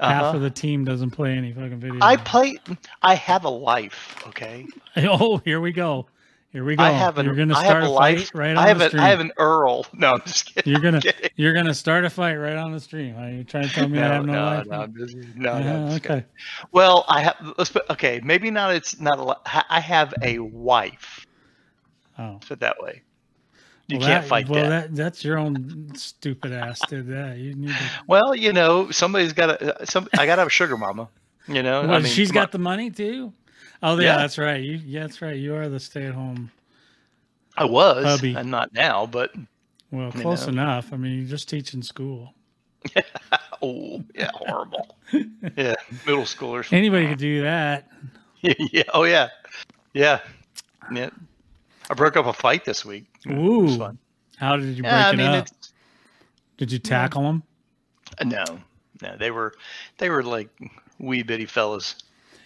half 0.00 0.22
Uh-huh. 0.24 0.36
of 0.36 0.42
the 0.42 0.50
team 0.50 0.84
doesn't 0.84 1.10
play 1.10 1.32
any 1.36 1.52
fucking 1.52 1.78
video. 1.80 1.98
I 2.00 2.16
play. 2.16 2.56
I 3.02 3.14
have 3.14 3.44
a 3.44 3.50
life. 3.50 4.16
Okay. 4.28 4.66
Oh, 4.96 5.38
here 5.44 5.60
we 5.60 5.72
go. 5.72 6.06
Here 6.52 6.64
we 6.64 6.74
go. 6.74 6.82
I 6.82 6.90
have 6.90 7.16
an. 7.18 7.26
You're 7.26 7.36
gonna 7.36 7.54
I 7.56 7.62
start 7.62 7.82
have 7.84 7.92
a 7.92 7.94
a 7.94 7.96
fight 7.98 8.18
life. 8.18 8.30
right 8.34 8.50
on 8.50 8.58
I 8.58 8.66
have 8.68 8.82
stream. 8.82 9.00
I 9.02 9.08
have 9.08 9.20
an 9.20 9.30
Earl. 9.38 9.86
No, 9.94 10.14
I'm 10.14 10.22
just 10.26 10.46
kidding. 10.52 10.72
You're 10.72 10.80
gonna 10.82 11.00
kidding. 11.00 11.30
you're 11.36 11.52
gonna 11.54 11.72
start 11.72 12.04
a 12.04 12.10
fight 12.10 12.34
right 12.34 12.56
on 12.56 12.72
the 12.72 12.80
stream. 12.80 13.16
Are 13.16 13.30
you 13.30 13.44
trying 13.44 13.68
to 13.68 13.70
tell 13.72 13.88
me 13.88 14.00
I 14.00 14.14
have 14.14 14.26
no, 14.26 14.32
no, 14.32 14.44
life? 14.44 14.66
no, 14.66 14.80
I'm 14.80 14.96
just- 14.96 15.16
no, 15.36 15.50
Uh-huh, 15.52 15.60
no, 15.62 15.88
just 15.90 16.02
kidding. 16.02 16.16
okay. 16.16 16.26
Well, 16.72 17.04
I 17.08 17.22
have. 17.22 17.36
Let's 17.56 17.70
put. 17.70 17.88
Okay, 17.90 18.20
maybe 18.24 18.50
not. 18.50 18.74
It's 18.74 18.98
not 19.00 19.20
a. 19.20 19.36
I 19.72 19.78
have 19.78 20.12
a 20.22 20.40
wife. 20.40 21.24
Oh. 22.18 22.38
Put 22.40 22.50
it 22.54 22.60
that 22.60 22.82
way. 22.82 23.02
You 23.90 23.98
Well, 23.98 24.08
can't 24.08 24.22
that- 24.22 24.28
fight 24.28 24.48
well, 24.48 24.68
that. 24.70 24.94
That's 24.94 25.24
your 25.24 25.38
own 25.38 25.92
stupid 25.94 26.52
ass 26.52 26.80
did 26.88 27.08
that. 27.08 27.38
You 27.38 27.54
need 27.54 27.68
to. 27.70 27.90
Well, 28.06 28.34
you 28.34 28.52
know, 28.52 28.90
somebody's 28.90 29.32
got 29.32 29.58
to. 29.58 29.80
Uh, 29.80 29.84
some. 29.84 30.08
I 30.14 30.26
got 30.26 30.36
to 30.36 30.40
have 30.42 30.46
a 30.48 30.50
sugar 30.50 30.76
mama. 30.76 31.08
You 31.48 31.62
know. 31.62 31.82
Well, 31.82 31.92
I 31.94 31.98
mean, 31.98 32.06
she's 32.12 32.30
got 32.30 32.44
on. 32.44 32.48
the 32.52 32.58
money 32.58 32.90
too. 32.90 33.32
Oh 33.82 33.96
yeah, 33.98 34.02
Yeah. 34.02 34.16
that's 34.18 34.38
right. 34.38 34.62
You 34.62 34.80
yeah, 34.84 35.00
that's 35.00 35.20
right. 35.22 35.36
You 35.36 35.54
are 35.56 35.68
the 35.68 35.80
stay-at-home. 35.80 36.50
I 37.56 37.64
was. 37.64 38.04
hubby. 38.04 38.36
I'm 38.36 38.50
not 38.50 38.72
now, 38.72 39.06
but 39.06 39.32
Well, 39.90 40.12
close 40.12 40.46
know. 40.46 40.52
enough. 40.52 40.92
I 40.92 40.96
mean, 40.96 41.18
you're 41.20 41.28
just 41.28 41.48
teaching 41.48 41.82
school. 41.82 42.34
oh 43.62 44.02
yeah, 44.14 44.30
horrible. 44.34 44.96
yeah, 45.56 45.74
middle 46.06 46.22
schoolers. 46.22 46.72
Anybody 46.72 47.08
could 47.08 47.18
do 47.18 47.42
that. 47.42 47.88
yeah. 48.42 48.82
Oh 48.94 49.04
yeah. 49.04 49.28
Yeah. 49.92 50.20
Yeah. 50.92 51.10
I 51.90 51.94
broke 51.94 52.16
up 52.16 52.26
a 52.26 52.32
fight 52.32 52.64
this 52.64 52.84
week. 52.84 53.06
It 53.26 53.32
was 53.32 53.42
Ooh. 53.42 53.76
fun. 53.76 53.98
How 54.36 54.56
did 54.56 54.76
you 54.76 54.84
break 54.84 54.92
Yeah, 54.94 55.08
I 55.08 55.12
it 55.12 55.20
up? 55.20 55.48
Did 56.56 56.70
you 56.72 56.78
tackle 56.78 57.22
them? 57.22 57.42
uh, 58.18 58.24
no, 58.24 58.44
no. 59.02 59.16
They 59.18 59.30
were, 59.32 59.54
they 59.98 60.08
were 60.08 60.22
like 60.22 60.48
wee 61.00 61.22
bitty 61.24 61.46
fellas. 61.46 61.96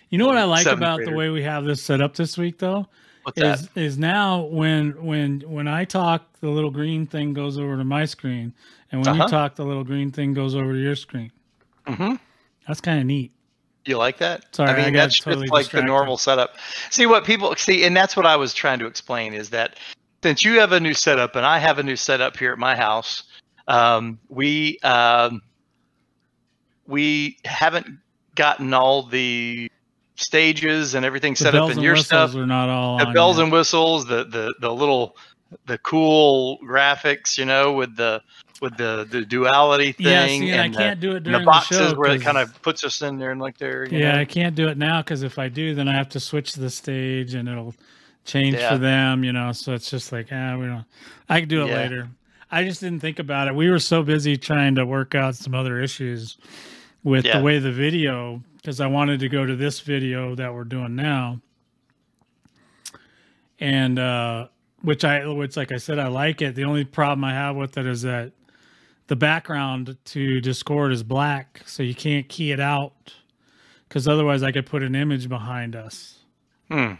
You 0.09 0.19
know 0.19 0.27
what 0.27 0.39
I 0.39 0.45
like 0.45 0.65
Seventh 0.65 0.81
about 0.81 1.05
the 1.05 1.13
way 1.13 1.29
we 1.29 1.43
have 1.43 1.65
this 1.65 1.83
set 1.83 2.01
up 2.01 2.17
this 2.17 2.39
week, 2.39 2.59
though, 2.59 2.87
What's 3.25 3.39
is 3.39 3.63
that? 3.65 3.69
is 3.77 3.99
now 3.99 4.43
when 4.45 5.05
when 5.05 5.41
when 5.41 5.69
I 5.69 5.85
talk, 5.85 6.39
the 6.41 6.49
little 6.49 6.71
green 6.71 7.07
thing 7.07 7.35
goes 7.35 7.59
over 7.59 7.77
to 7.77 7.85
my 7.85 8.07
screen, 8.07 8.55
and 8.93 9.03
when 9.03 9.13
you 9.13 9.21
Uh-huh. 9.21 9.31
talk, 9.31 9.57
the 9.57 9.65
little 9.65 9.85
green 9.85 10.11
thing 10.11 10.33
goes 10.33 10.55
over 10.55 10.73
to 10.73 10.79
your 10.79 10.97
screen. 10.97 11.33
hmm 11.87 12.15
That's 12.67 12.81
kind 12.81 13.01
of 13.01 13.07
neat. 13.07 13.34
You 13.87 13.99
like 13.99 14.19
that? 14.19 14.55
Sorry, 14.55 14.71
I 14.71 14.73
I 14.73 14.85
mean, 14.85 14.93
got 14.95 15.01
that's 15.01 15.15
just 15.17 15.25
totally 15.25 15.49
like 15.49 15.65
distracted. 15.65 15.83
the 15.83 15.87
normal 15.87 16.17
setup. 16.17 16.55
See 16.91 17.07
what 17.07 17.25
people 17.25 17.55
see, 17.57 17.85
and 17.85 17.95
that's 17.97 18.17
what 18.17 18.25
I 18.27 18.37
was 18.37 18.55
trying 18.55 18.79
to 18.79 18.87
explain 18.87 19.35
is 19.35 19.51
that 19.51 19.79
since 20.23 20.43
you 20.45 20.59
have 20.61 20.73
a 20.73 20.81
new 20.81 20.95
setup 20.95 21.37
and 21.37 21.45
I 21.45 21.59
have 21.59 21.79
a 21.79 21.83
new 21.83 21.97
setup 21.97 22.37
here 22.37 22.53
at 22.53 22.59
my 22.59 22.75
house, 22.75 23.25
um, 23.69 24.19
we 24.31 24.79
um, 24.83 25.43
we 26.87 27.37
haven't 27.45 27.87
gotten 28.35 28.73
all 28.75 29.03
the 29.03 29.71
stages 30.17 30.95
and 30.95 31.05
everything 31.05 31.33
The 31.35 31.39
set 31.39 31.55
up 31.55 31.71
in 31.71 31.81
your 31.81 31.97
stuff. 31.97 32.35
are 32.35 32.47
not 32.47 32.69
all 32.69 32.99
The 32.99 33.07
on 33.07 33.15
bells 33.15 33.37
yet. 33.37 33.45
and 33.45 33.53
whistles, 33.53 34.07
the 34.07 34.25
the 34.25 34.55
the 34.61 34.73
little 34.73 35.17
the 35.67 35.79
cool 35.79 36.59
graphics, 36.65 37.37
you 37.39 37.45
know, 37.45 37.73
with 37.73 37.97
the 37.97 38.23
with 38.65 38.77
the 38.77 39.07
the 39.09 39.25
duality 39.25 39.93
thing. 39.93 40.07
yeah. 40.07 40.27
See, 40.27 40.51
and 40.51 40.61
I 40.61 40.69
the- 40.69 40.77
can't 40.77 40.99
do 41.01 41.15
it 41.17 41.23
during 41.23 41.39
the 41.41 41.45
boxes 41.47 41.79
the 41.79 41.91
show 41.91 41.97
where 41.97 42.11
it 42.13 42.23
kind 42.23 42.39
of 42.39 42.61
puts 42.63 42.83
us 42.83 43.01
in 43.03 43.19
there 43.19 43.31
and 43.31 43.41
like 43.41 43.59
there. 43.59 43.87
You 43.89 43.99
Yeah, 43.99 44.13
know? 44.17 44.21
I 44.23 44.25
can't 44.25 44.55
do 44.57 44.67
it 44.69 44.77
now 44.77 45.01
because 45.03 45.23
if 45.23 45.39
I 45.39 45.49
do, 45.49 45.75
then 45.75 45.87
I 45.89 45.93
have 45.95 46.09
to 46.11 46.21
switch 46.21 46.55
the 46.55 46.71
stage 46.71 47.35
and 47.35 47.49
it'll 47.49 47.75
change 48.25 48.57
Yeah. 48.57 48.71
for 48.71 48.79
them, 48.79 49.23
you 49.23 49.33
know. 49.33 49.53
So 49.53 49.73
it's 49.75 49.89
just 49.91 50.11
like, 50.11 50.29
ah, 50.33 50.57
we 50.57 50.67
don't. 50.67 50.85
I 51.29 51.41
can 51.41 51.49
do 51.49 51.63
it 51.63 51.69
Yeah. 51.69 51.77
later. 51.77 52.09
I 52.51 52.65
just 52.65 52.81
didn't 52.81 53.01
think 53.01 53.19
about 53.19 53.49
it. 53.49 53.55
We 53.55 53.71
were 53.71 53.79
so 53.79 54.03
busy 54.03 54.37
trying 54.37 54.75
to 54.77 54.87
work 54.87 55.15
out 55.15 55.35
some 55.37 55.55
other 55.55 55.81
issues 55.81 56.39
with 57.03 57.25
Yeah. 57.27 57.39
the 57.39 57.45
way 57.45 57.59
the 57.59 57.73
video, 57.73 58.43
because 58.57 58.81
I 58.81 58.87
wanted 58.87 59.21
to 59.21 59.29
go 59.29 59.45
to 59.45 59.55
this 59.57 59.81
video 59.81 60.35
that 60.37 60.55
we're 60.55 60.65
doing 60.65 60.95
now, 60.97 61.41
and 63.61 63.99
uh, 63.99 64.49
which 64.83 65.05
I, 65.05 65.27
which 65.27 65.57
like 65.57 65.73
I 65.73 65.77
said, 65.77 65.99
I 65.99 66.09
like 66.09 66.43
it. 66.43 66.55
The 66.55 66.65
only 66.65 66.85
problem 66.85 67.25
I 67.25 67.33
have 67.33 67.57
with 67.57 67.77
it 67.79 67.87
is 67.87 68.03
that 68.03 68.33
the 69.07 69.17
background 69.17 69.97
to 70.07 70.41
Discord 70.41 70.93
is 70.93 71.03
black, 71.03 71.63
so 71.67 71.83
you 71.83 71.95
can't 71.95 72.29
key 72.29 72.53
it 72.53 72.61
out 72.61 73.13
because 73.89 74.09
otherwise 74.09 74.43
I 74.43 74.51
could 74.53 74.67
put 74.67 74.83
an 74.83 74.95
image 74.95 75.29
behind 75.29 75.77
us. 75.77 76.19
Hmm. 76.71 76.95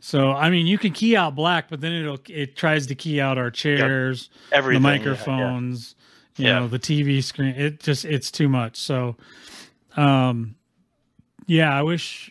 So 0.00 0.32
I 0.32 0.50
mean, 0.50 0.66
you 0.66 0.76
can 0.78 0.92
key 0.92 1.16
out 1.16 1.34
black, 1.34 1.68
but 1.70 1.80
then 1.80 1.92
it'll 1.92 2.18
it 2.28 2.56
tries 2.56 2.86
to 2.88 2.94
key 2.94 3.20
out 3.20 3.38
our 3.38 3.50
chairs, 3.50 4.28
Everything. 4.52 4.82
the 4.82 4.88
yeah, 4.88 4.94
yeah. 4.94 4.98
microphones, 4.98 5.94
you 6.36 6.46
Yeah. 6.46 6.58
know, 6.60 6.68
the 6.68 6.78
TV 6.78 7.22
screen. 7.22 7.54
It 7.54 7.80
just 7.80 8.04
it's 8.04 8.30
too 8.30 8.48
much. 8.48 8.76
So, 8.76 9.16
um, 9.96 10.56
yeah, 11.46 11.74
I 11.76 11.82
wish. 11.82 12.30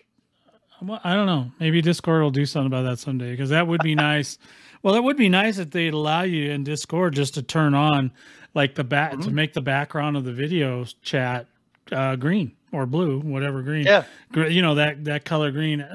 I 1.03 1.13
don't 1.13 1.27
know. 1.27 1.49
Maybe 1.61 1.81
Discord 1.81 2.21
will 2.21 2.29
do 2.29 2.45
something 2.45 2.67
about 2.67 2.81
that 2.83 2.99
someday 2.99 3.31
because 3.31 3.49
that 3.51 3.67
would 3.67 3.81
be 3.81 3.95
nice. 4.11 4.37
Well, 4.83 4.95
it 4.95 5.03
would 5.03 5.17
be 5.17 5.29
nice 5.29 5.57
if 5.57 5.71
they'd 5.71 5.93
allow 5.93 6.23
you 6.23 6.51
in 6.51 6.63
Discord 6.63 7.15
just 7.15 7.33
to 7.35 7.41
turn 7.41 7.73
on, 7.73 8.11
like 8.53 8.75
the 8.75 8.83
back 8.83 9.11
to 9.13 9.29
Mhm. 9.29 9.31
make 9.33 9.53
the 9.53 9.61
background 9.61 10.17
of 10.17 10.25
the 10.25 10.33
video 10.33 10.85
chat 11.01 11.47
uh, 11.91 12.15
green 12.15 12.51
or 12.71 12.85
blue, 12.85 13.19
whatever 13.19 13.61
green. 13.61 13.85
Yeah. 13.85 14.03
You 14.35 14.61
know 14.61 14.75
that 14.75 15.03
that 15.05 15.25
color 15.25 15.51
green. 15.51 15.85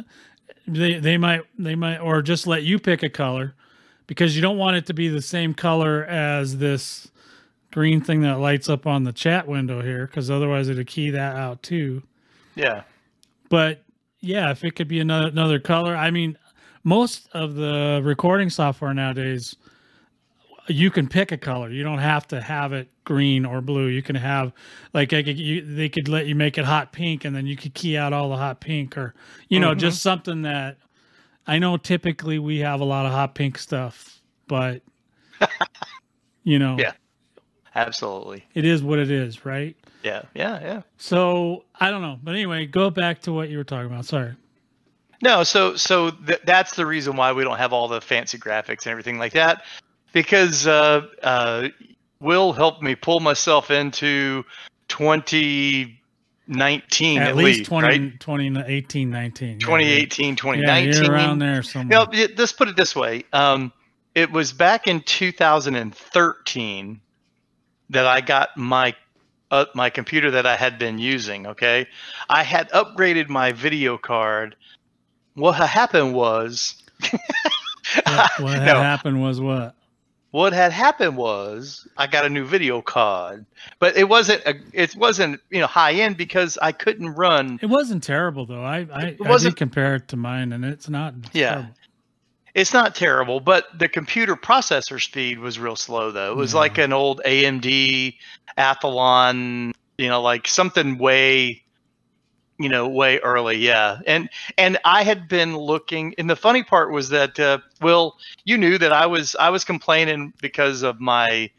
They 0.66 0.94
they 0.98 1.16
might 1.16 1.42
they 1.58 1.74
might 1.74 1.98
or 1.98 2.20
just 2.22 2.46
let 2.46 2.62
you 2.62 2.78
pick 2.78 3.02
a 3.02 3.08
color 3.08 3.54
because 4.06 4.36
you 4.36 4.42
don't 4.42 4.58
want 4.58 4.76
it 4.76 4.86
to 4.86 4.94
be 4.94 5.08
the 5.08 5.22
same 5.22 5.54
color 5.54 6.04
as 6.04 6.58
this 6.58 7.10
green 7.70 8.00
thing 8.02 8.20
that 8.22 8.38
lights 8.38 8.68
up 8.68 8.86
on 8.86 9.04
the 9.04 9.12
chat 9.12 9.46
window 9.48 9.80
here 9.82 10.06
because 10.06 10.30
otherwise 10.30 10.68
it'll 10.68 10.84
key 10.84 11.10
that 11.10 11.36
out 11.36 11.62
too 11.62 12.02
Yeah. 12.54 12.82
but 13.50 13.82
yeah 14.20 14.50
if 14.50 14.64
it 14.64 14.72
could 14.74 14.88
be 14.88 15.00
another 15.00 15.28
another 15.28 15.58
color 15.58 15.94
i 15.94 16.10
mean 16.10 16.38
most 16.84 17.28
of 17.32 17.54
the 17.54 18.00
recording 18.04 18.50
software 18.50 18.94
nowadays 18.94 19.56
you 20.68 20.90
can 20.90 21.08
pick 21.08 21.32
a 21.32 21.36
color 21.38 21.70
you 21.70 21.82
don't 21.82 21.98
have 21.98 22.26
to 22.28 22.40
have 22.40 22.72
it 22.74 22.88
green 23.04 23.46
or 23.46 23.60
blue 23.62 23.86
you 23.86 24.02
can 24.02 24.14
have 24.16 24.52
like 24.92 25.12
I 25.14 25.22
could, 25.22 25.38
you, 25.38 25.62
they 25.64 25.88
could 25.88 26.08
let 26.08 26.26
you 26.26 26.34
make 26.34 26.58
it 26.58 26.64
hot 26.66 26.92
pink 26.92 27.24
and 27.24 27.34
then 27.34 27.46
you 27.46 27.56
could 27.56 27.72
key 27.72 27.96
out 27.96 28.12
all 28.12 28.28
the 28.28 28.36
hot 28.36 28.60
pink 28.60 28.96
or 28.98 29.14
you 29.48 29.60
know 29.60 29.74
Mhm. 29.74 29.78
just 29.78 30.02
something 30.02 30.42
that 30.42 30.76
i 31.46 31.58
know 31.58 31.78
typically 31.78 32.38
we 32.38 32.58
have 32.58 32.80
a 32.80 32.84
lot 32.84 33.06
of 33.06 33.12
hot 33.12 33.34
pink 33.34 33.56
stuff 33.58 34.20
but 34.46 34.82
you 36.44 36.58
know 36.58 36.76
Yeah. 36.78 36.92
Absolutely. 37.74 38.44
it 38.54 38.64
is 38.66 38.82
what 38.82 38.98
it 38.98 39.10
is 39.10 39.46
right 39.46 39.74
Yeah. 40.02 40.22
Yeah. 40.34 40.60
Yeah. 40.60 40.82
so 40.98 41.64
i 41.80 41.90
don't 41.90 42.02
know 42.02 42.18
but 42.22 42.34
anyway 42.34 42.66
go 42.66 42.90
back 42.90 43.22
to 43.22 43.32
what 43.32 43.48
you 43.48 43.56
were 43.56 43.64
talking 43.64 43.86
about 43.90 44.04
sorry 44.04 44.34
No, 45.22 45.42
so 45.42 45.76
so 45.76 46.10
th- 46.10 46.40
that's 46.44 46.76
the 46.76 46.86
reason 46.86 47.16
why 47.16 47.32
we 47.32 47.44
don't 47.44 47.58
have 47.58 47.72
all 47.72 47.88
the 47.88 48.00
fancy 48.00 48.38
graphics 48.38 48.86
and 48.86 48.92
everything 48.92 49.18
like 49.18 49.32
that, 49.32 49.64
because 50.12 50.66
uh, 50.66 51.02
uh, 51.22 51.68
Will 52.20 52.52
helped 52.52 52.82
me 52.82 52.94
pull 52.94 53.20
myself 53.20 53.70
into 53.70 54.44
2019 54.88 57.20
at, 57.20 57.28
at, 57.28 57.36
least 57.36 57.64
20, 57.64 57.86
right? 57.86 58.20
2018 58.20 59.10
19 59.10 59.60
yeah, 59.60 59.66
2018, 59.66 60.28
yeah, 60.28 60.34
2019. 60.34 61.02
you're 61.02 61.12
around 61.12 61.38
there 61.40 61.56
You 61.56 61.62
somewhere 61.62 61.98
know, 61.98 62.06
y- 62.12 62.28
let's 62.36 62.52
put 62.52 62.68
it 62.68 62.76
this 62.76 62.94
way. 62.94 63.24
Um, 63.32 63.72
it 64.14 64.30
was 64.30 64.52
back 64.52 64.86
in 64.86 65.00
2013 65.00 67.00
that 67.90 68.06
I 68.06 68.20
got 68.20 68.56
my 68.56 68.94
uh, 69.50 69.64
my 69.74 69.88
computer 69.88 70.30
that 70.32 70.46
I 70.46 70.56
had 70.56 70.78
been 70.78 70.98
using. 70.98 71.46
Okay, 71.46 71.86
I 72.28 72.42
had 72.42 72.70
upgraded 72.70 73.28
my 73.28 73.52
video 73.52 73.96
card. 73.96 74.56
What 75.38 75.54
ha- 75.54 75.66
happened 75.66 76.14
was, 76.14 76.74
what, 77.10 78.30
what 78.40 78.58
had 78.58 78.66
No. 78.74 78.80
happened 78.82 79.22
was 79.22 79.40
what 79.40 79.74
what 80.30 80.52
had 80.52 80.72
happened 80.72 81.16
was 81.16 81.88
I 81.96 82.06
got 82.06 82.26
a 82.26 82.28
new 82.28 82.44
video 82.44 82.82
card, 82.82 83.46
but 83.78 83.96
it 83.96 84.08
wasn't 84.10 84.42
a, 84.44 84.54
it 84.74 84.94
wasn't 84.94 85.40
you 85.50 85.60
know 85.60 85.66
high 85.66 85.92
end 85.94 86.16
because 86.18 86.58
I 86.60 86.72
couldn't 86.72 87.10
run 87.14 87.58
it 87.62 87.66
wasn't 87.70 88.02
terrible 88.02 88.44
though 88.44 88.62
i 88.62 88.78
i, 88.80 88.86
I 88.92 89.04
did 89.12 89.20
wasn't- 89.20 89.56
compare 89.56 89.94
it 89.94 90.08
to 90.08 90.16
mine 90.16 90.52
and 90.52 90.64
it's 90.64 90.88
not 90.88 91.14
Yeah. 91.32 91.50
terrible. 91.52 91.74
It's 92.54 92.72
not 92.74 92.94
terrible, 92.96 93.38
but 93.38 93.66
the 93.78 93.88
computer 93.88 94.34
processor 94.34 95.00
speed 95.00 95.38
was 95.38 95.58
real 95.60 95.76
slow 95.76 96.10
though. 96.10 96.32
It 96.32 96.36
was 96.36 96.54
like 96.54 96.76
an 96.78 96.92
old 96.92 97.20
AMD 97.24 98.14
Athlon, 98.58 99.72
you 99.96 100.08
know, 100.08 100.20
like 100.20 100.48
something 100.48 100.98
way 100.98 101.62
you 102.58 102.68
know, 102.68 102.88
way 102.88 103.18
early, 103.20 103.56
yeah. 103.56 104.00
And 104.06 104.28
and 104.56 104.78
I 104.84 105.02
had 105.02 105.28
been 105.28 105.56
looking 105.56 106.14
and 106.18 106.28
the 106.28 106.36
funny 106.36 106.62
part 106.62 106.92
was 106.92 107.08
that 107.10 107.38
uh 107.38 107.58
Will, 107.80 108.16
you 108.44 108.58
knew 108.58 108.78
that 108.78 108.92
I 108.92 109.06
was 109.06 109.36
I 109.36 109.50
was 109.50 109.64
complaining 109.64 110.32
because 110.40 110.82
of 110.82 111.00
my 111.00 111.50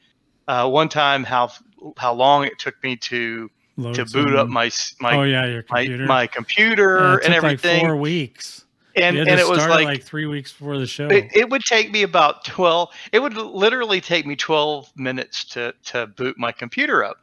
uh, 0.47 0.67
one 0.67 0.89
time 0.89 1.23
how 1.23 1.51
how 1.97 2.13
long 2.13 2.43
it 2.43 2.59
took 2.59 2.75
me 2.83 2.95
to 2.97 3.49
Load 3.77 3.95
to 3.95 4.05
boot 4.05 4.35
up 4.35 4.49
my 4.49 4.69
my 4.99 5.15
oh 5.15 5.23
yeah, 5.23 5.45
your 5.45 5.63
computer. 5.63 6.05
my 6.05 6.23
Yeah, 6.23 6.27
computer 6.27 7.19
it 7.19 7.25
and 7.25 7.33
everything. 7.33 7.83
Like 7.83 7.89
four 7.89 7.95
weeks. 7.97 8.65
and 8.95 9.17
and 9.17 9.39
it 9.39 9.47
was 9.47 9.59
like, 9.59 9.85
like 9.85 10.03
three 10.03 10.25
weeks 10.25 10.51
before 10.51 10.77
the 10.77 10.87
show. 10.87 11.07
it, 11.07 11.29
it 11.33 11.49
would 11.49 11.63
take 11.63 11.91
me 11.91 12.03
about 12.03 12.43
12 12.43 12.89
it 13.13 13.19
would 13.19 13.35
literally 13.35 14.01
take 14.01 14.25
me 14.25 14.35
12 14.35 14.91
minutes 14.97 15.45
to 15.45 15.73
to 15.85 16.07
boot 16.07 16.37
my 16.37 16.51
computer 16.51 17.05
up 17.05 17.17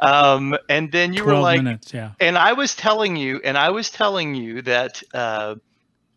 um 0.00 0.56
and 0.68 0.92
then 0.92 1.12
you 1.12 1.24
were 1.24 1.34
like 1.34 1.62
minutes. 1.62 1.92
Yeah. 1.92 2.12
and 2.20 2.36
I 2.36 2.52
was 2.52 2.74
telling 2.74 3.16
you, 3.16 3.40
and 3.44 3.56
I 3.56 3.70
was 3.70 3.90
telling 3.90 4.34
you 4.34 4.62
that 4.62 5.02
uh, 5.14 5.56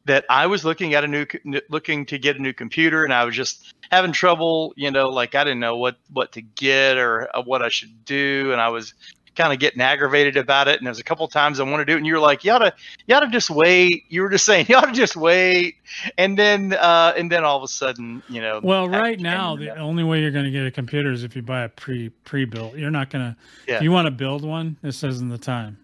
that 0.06 0.26
I 0.30 0.48
was 0.48 0.66
looking 0.66 0.96
at 0.96 1.04
a 1.04 1.08
new, 1.08 1.26
looking 1.70 2.06
to 2.08 2.18
get 2.18 2.38
a 2.38 2.42
new 2.42 2.54
computer, 2.54 3.04
and 3.04 3.14
I 3.14 3.26
was 3.26 3.36
just 3.36 3.74
having 3.92 4.12
trouble. 4.12 4.74
You 4.76 4.92
know, 4.92 5.10
like 5.10 5.36
I 5.36 5.44
didn't 5.44 5.60
know 5.60 5.78
what 5.78 5.98
what 6.12 6.32
to 6.34 6.42
get 6.42 6.98
or 6.98 7.30
uh, 7.36 7.44
what 7.44 7.62
I 7.62 7.70
should 7.70 8.06
do, 8.06 8.52
and 8.52 8.60
I 8.60 8.70
was 8.70 8.94
kind 9.40 9.54
of 9.54 9.60
getting 9.60 9.80
aggravated 9.82 10.36
about 10.36 10.68
it. 10.68 10.78
And 10.78 10.86
there's 10.86 11.00
a 11.00 11.04
couple 11.04 11.26
times 11.30 11.60
I 11.60 11.64
want 11.64 11.80
to 11.80 11.86
do 11.86 11.94
it, 11.94 11.98
and 11.98 12.06
you 12.06 12.14
were 12.14 12.20
like, 12.20 12.44
"You 12.44 12.52
ought 12.52 12.60
to, 12.60 12.74
you 13.08 13.16
ought 13.16 13.22
to 13.22 13.28
just 13.30 13.50
wait." 13.50 14.04
You 14.10 14.22
were 14.22 14.30
just 14.30 14.44
saying, 14.46 14.66
"You 14.70 14.76
ought 14.76 14.86
to 14.86 14.92
just 14.94 15.16
wait," 15.16 15.76
and 16.18 16.38
then 16.38 16.74
uh, 16.74 17.14
and 17.18 17.32
then 17.32 17.44
all 17.46 17.58
of 17.58 17.64
a 17.64 17.68
sudden, 17.70 18.22
you 18.30 18.42
know. 18.42 18.60
Well, 18.62 18.90
right 18.90 19.20
now, 19.20 19.56
the 19.56 19.66
that. 19.68 19.78
only 19.78 20.04
way 20.04 20.22
you're 20.22 20.32
going 20.32 20.46
to 20.46 20.52
get 20.52 20.66
a 20.66 20.72
computer 20.72 21.12
is 21.12 21.24
if 21.24 21.36
you 21.36 21.42
buy 21.42 21.64
a 21.64 21.70
pre 21.70 22.10
pre 22.26 22.44
built. 22.46 22.76
You're 22.76 22.92
not 22.92 23.10
going 23.10 23.24
to. 23.26 23.36
Yeah. 23.68 23.78
If 23.78 23.84
you 23.84 23.92
want 23.92 24.08
to 24.08 24.12
build 24.12 24.44
one, 24.44 24.76
this 24.82 25.04
isn't 25.04 25.30
the 25.30 25.38
time. 25.38 25.78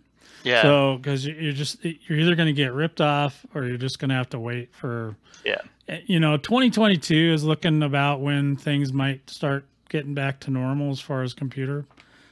yeah, 0.43 0.61
So 0.61 0.97
because 0.97 1.25
you're 1.25 1.53
just 1.53 1.83
you're 1.83 2.19
either 2.19 2.35
going 2.35 2.47
to 2.47 2.53
get 2.53 2.73
ripped 2.73 2.99
off 3.01 3.45
or 3.55 3.63
you're 3.65 3.77
just 3.77 3.99
going 3.99 4.09
to 4.09 4.15
have 4.15 4.29
to 4.31 4.39
wait 4.39 4.69
for. 4.73 5.15
Yeah. 5.45 5.61
eh, 5.87 5.99
You 6.07 6.19
know, 6.19 6.35
2022 6.37 7.15
is 7.33 7.43
looking 7.43 7.83
about 7.83 8.19
when 8.19 8.55
things 8.57 8.91
might 8.91 9.29
start 9.29 9.63
getting 9.89 10.13
back 10.13 10.39
to 10.41 10.51
normal 10.51 10.91
as 10.91 10.99
far 10.99 11.21
as 11.23 11.33
computer 11.33 11.85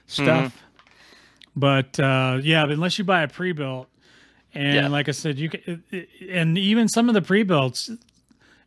stuff. 0.08 0.54
Mm-hmm. 0.54 0.58
But 1.56 2.00
uh, 2.00 2.40
yeah, 2.42 2.64
unless 2.64 2.98
you 2.98 3.04
buy 3.04 3.22
a 3.24 3.28
pre-built, 3.28 3.88
and 4.54 4.76
Yeah. 4.76 4.88
like 4.88 5.08
I 5.08 5.12
said, 5.12 5.38
you 5.38 5.50
can, 5.50 5.84
and 6.30 6.58
even 6.58 6.88
some 6.88 7.10
of 7.10 7.16
the 7.16 7.22
pre-builts, 7.22 7.92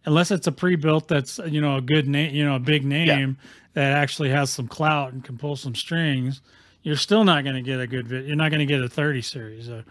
unless 0.05 0.31
it's 0.31 0.47
a 0.47 0.53
pre-built 0.53 1.09
that's 1.09 1.39
you 1.47 1.61
know 1.61 1.77
a 1.77 1.81
good 1.81 2.07
name, 2.09 2.35
you 2.35 2.45
know 2.45 2.57
a 2.57 2.61
big 2.61 2.85
name 2.85 3.39
that 3.75 3.93
actually 3.93 4.31
has 4.31 4.51
some 4.51 4.69
clout 4.69 5.13
and 5.13 5.23
can 5.23 5.37
pull 5.37 5.57
some 5.57 5.75
strings, 5.75 6.41
you're 6.83 6.97
still 6.97 7.25
not 7.25 7.45
going 7.45 7.57
to 7.57 7.63
get 7.63 7.81
a 7.81 7.87
good. 7.87 8.09
You're 8.09 8.37
not 8.37 8.51
going 8.51 8.61
to 8.61 8.67
get 8.67 8.81
a 8.81 8.89
30 8.89 9.21
series 9.23 9.69
or 9.69 9.85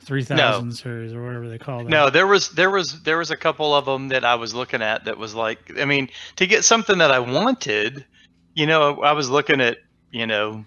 3000 0.00 0.72
series 0.72 1.12
or 1.12 1.24
whatever 1.24 1.48
they 1.48 1.58
call 1.58 1.84
that. 1.84 1.90
No, 1.90 2.10
there 2.10 2.26
was 2.26 2.50
there 2.50 2.70
was 2.70 3.02
there 3.02 3.18
was 3.18 3.30
a 3.30 3.36
couple 3.36 3.74
of 3.74 3.84
them 3.84 4.08
that 4.08 4.24
I 4.24 4.34
was 4.34 4.54
looking 4.54 4.82
at 4.82 5.04
that 5.04 5.18
was 5.18 5.34
like 5.34 5.58
I 5.78 5.84
mean 5.84 6.08
to 6.36 6.46
get 6.46 6.64
something 6.64 6.98
that 6.98 7.10
I 7.10 7.20
wanted, 7.20 8.04
you 8.54 8.66
know, 8.66 9.02
I 9.02 9.12
was 9.12 9.30
looking 9.30 9.60
at 9.60 9.78
you 10.10 10.26
know, 10.26 10.64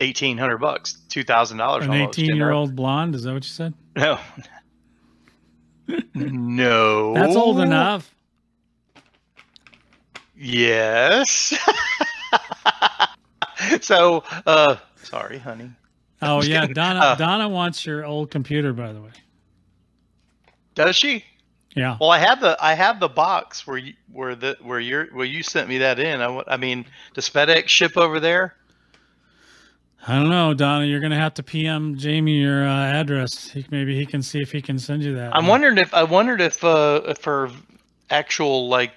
eighteen 0.00 0.38
hundred 0.38 0.58
bucks, 0.58 0.98
two 1.08 1.24
thousand 1.24 1.58
dollars. 1.58 1.84
an 1.86 1.92
18 1.92 2.36
year 2.36 2.50
old 2.50 2.74
blonde. 2.74 3.14
Is 3.14 3.24
that 3.24 3.32
what 3.32 3.44
you 3.44 3.50
said? 3.50 3.74
No. 3.96 4.18
no. 6.14 7.14
That's 7.14 7.36
old 7.36 7.60
enough. 7.60 8.14
Yes. 10.36 11.54
so, 13.80 14.24
uh, 14.46 14.76
sorry, 15.02 15.38
honey. 15.38 15.70
Oh 16.20 16.42
yeah, 16.42 16.62
kidding. 16.62 16.74
Donna. 16.74 17.00
Uh, 17.00 17.14
Donna 17.16 17.48
wants 17.48 17.84
your 17.86 18.04
old 18.04 18.30
computer, 18.30 18.72
by 18.72 18.92
the 18.92 19.00
way. 19.00 19.10
Does 20.74 20.96
she? 20.96 21.24
Yeah. 21.74 21.96
Well, 22.00 22.10
I 22.10 22.18
have 22.18 22.40
the 22.40 22.56
I 22.60 22.74
have 22.74 23.00
the 23.00 23.08
box 23.08 23.66
where 23.66 23.76
you 23.76 23.94
where 24.12 24.34
the 24.34 24.56
where 24.62 24.80
you're 24.80 25.06
where 25.06 25.26
you 25.26 25.42
sent 25.42 25.68
me 25.68 25.78
that 25.78 25.98
in. 25.98 26.20
I, 26.20 26.42
I 26.46 26.56
mean, 26.56 26.86
does 27.14 27.28
FedEx 27.28 27.68
ship 27.68 27.96
over 27.96 28.20
there? 28.20 28.54
I 30.06 30.16
don't 30.16 30.28
know, 30.28 30.52
Donna. 30.52 30.84
You're 30.84 31.00
gonna 31.00 31.18
have 31.18 31.34
to 31.34 31.42
PM 31.42 31.96
Jamie 31.96 32.38
your 32.40 32.66
uh, 32.66 32.92
address. 32.92 33.48
He, 33.48 33.64
maybe 33.70 33.96
he 33.96 34.04
can 34.04 34.22
see 34.22 34.42
if 34.42 34.52
he 34.52 34.60
can 34.60 34.78
send 34.78 35.02
you 35.02 35.14
that. 35.14 35.34
I'm 35.34 35.46
wondering 35.46 35.78
if 35.78 35.94
I 35.94 36.02
wondered 36.04 36.42
if 36.42 36.62
uh 36.62 37.00
if 37.06 37.24
her 37.24 37.50
actual 38.10 38.68
like 38.68 38.92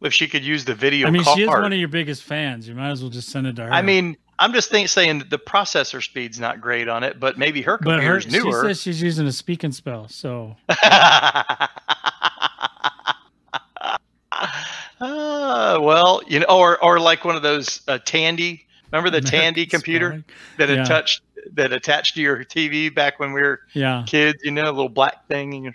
if 0.00 0.14
she 0.14 0.28
could 0.28 0.44
use 0.44 0.64
the 0.64 0.76
video 0.76 1.08
I 1.08 1.10
mean, 1.10 1.24
she 1.24 1.42
is 1.42 1.48
one 1.48 1.72
of 1.72 1.78
your 1.78 1.88
biggest 1.88 2.22
fans. 2.22 2.68
You 2.68 2.74
might 2.74 2.90
as 2.90 3.02
well 3.02 3.10
just 3.10 3.30
send 3.30 3.48
it 3.48 3.56
to 3.56 3.64
her. 3.64 3.72
I 3.72 3.82
mean, 3.82 4.16
I'm 4.38 4.52
just 4.52 4.70
think, 4.70 4.88
saying 4.88 5.18
that 5.18 5.30
the 5.30 5.38
processor 5.38 6.00
speed's 6.00 6.38
not 6.38 6.60
great 6.60 6.88
on 6.88 7.02
it, 7.02 7.18
but 7.18 7.36
maybe 7.36 7.62
her 7.62 7.76
but 7.78 8.00
her 8.00 8.20
computer's 8.20 8.44
she 8.44 8.52
says 8.52 8.80
she's 8.80 9.02
using 9.02 9.26
a 9.26 9.32
speak 9.32 9.64
and 9.64 9.74
spell. 9.74 10.06
So 10.08 10.56
Uh, 10.68 11.66
well, 15.80 16.22
you 16.28 16.38
know, 16.38 16.46
or 16.48 16.82
or 16.82 17.00
like 17.00 17.24
one 17.24 17.34
of 17.34 17.42
those 17.42 17.80
uh, 17.88 17.98
Tandy. 18.04 18.66
Remember 18.92 19.10
the 19.10 19.20
Tandy 19.26 19.66
computer 19.66 20.24
that 20.56 20.68
Yeah. 20.68 20.82
attached 20.82 21.22
that 21.54 21.72
attached 21.72 22.14
to 22.16 22.20
your 22.22 22.44
TV 22.44 22.92
back 22.94 23.18
when 23.20 23.32
we 23.32 23.40
were 23.40 23.60
Yeah, 23.72 24.04
kids? 24.06 24.38
You 24.42 24.50
know, 24.50 24.64
a 24.64 24.72
little 24.72 24.88
black 24.88 25.26
thing. 25.28 25.66
And 25.66 25.74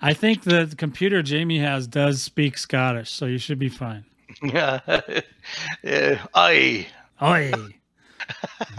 I 0.00 0.14
think 0.14 0.44
the 0.44 0.72
computer 0.78 1.22
Jamie 1.22 1.58
has 1.58 1.86
does 1.86 2.22
speak 2.22 2.56
Scottish, 2.58 3.10
so 3.10 3.26
you 3.26 3.38
should 3.38 3.58
be 3.58 3.68
fine. 3.68 4.04
yeah, 4.42 4.80
yeah. 5.82 6.20
Uh, 6.34 6.38
Aye. 6.38 6.86
Oi. 7.22 7.52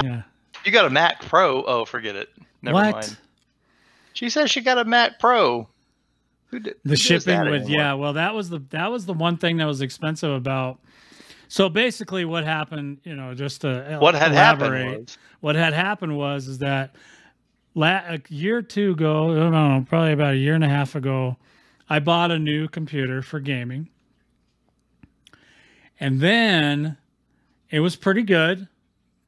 yeah. 0.03 0.21
You 0.65 0.71
got 0.71 0.85
a 0.85 0.89
Mac 0.89 1.21
Pro? 1.23 1.63
Oh, 1.63 1.85
forget 1.85 2.15
it. 2.15 2.29
Never 2.61 2.75
what? 2.75 2.91
mind. 2.95 3.17
She 4.13 4.29
says 4.29 4.51
she 4.51 4.61
got 4.61 4.77
a 4.77 4.85
Mac 4.85 5.19
Pro. 5.19 5.67
Who 6.47 6.59
did, 6.59 6.75
the 6.83 6.89
does 6.91 7.01
shipping 7.01 7.39
would 7.39 7.61
anymore? 7.61 7.69
yeah 7.69 7.93
well 7.93 8.13
that 8.13 8.35
was 8.35 8.49
the 8.49 8.59
that 8.71 8.91
was 8.91 9.05
the 9.05 9.13
one 9.13 9.37
thing 9.37 9.57
that 9.57 9.65
was 9.65 9.79
expensive 9.81 10.31
about 10.31 10.79
so 11.51 11.67
basically 11.67 12.23
what 12.23 12.45
happened 12.45 12.97
you 13.03 13.13
know 13.13 13.33
just 13.33 13.59
to 13.61 13.97
What 13.99 14.15
had 14.15 14.31
elaborate, 14.31 14.83
happened 14.85 14.99
was 15.01 15.17
what 15.41 15.55
had 15.55 15.73
happened 15.73 16.17
was 16.17 16.47
is 16.47 16.59
that 16.59 16.95
la- 17.75 18.03
a 18.07 18.21
year 18.29 18.59
or 18.59 18.61
two 18.61 18.91
ago 18.91 19.31
i 19.31 19.35
don't 19.35 19.51
know 19.51 19.85
probably 19.89 20.13
about 20.13 20.35
a 20.35 20.37
year 20.37 20.55
and 20.55 20.63
a 20.63 20.69
half 20.69 20.95
ago 20.95 21.35
i 21.89 21.99
bought 21.99 22.31
a 22.31 22.39
new 22.39 22.69
computer 22.69 23.21
for 23.21 23.41
gaming. 23.41 23.89
And 25.99 26.19
then 26.21 26.97
it 27.69 27.81
was 27.81 27.95
pretty 27.95 28.23
good. 28.23 28.67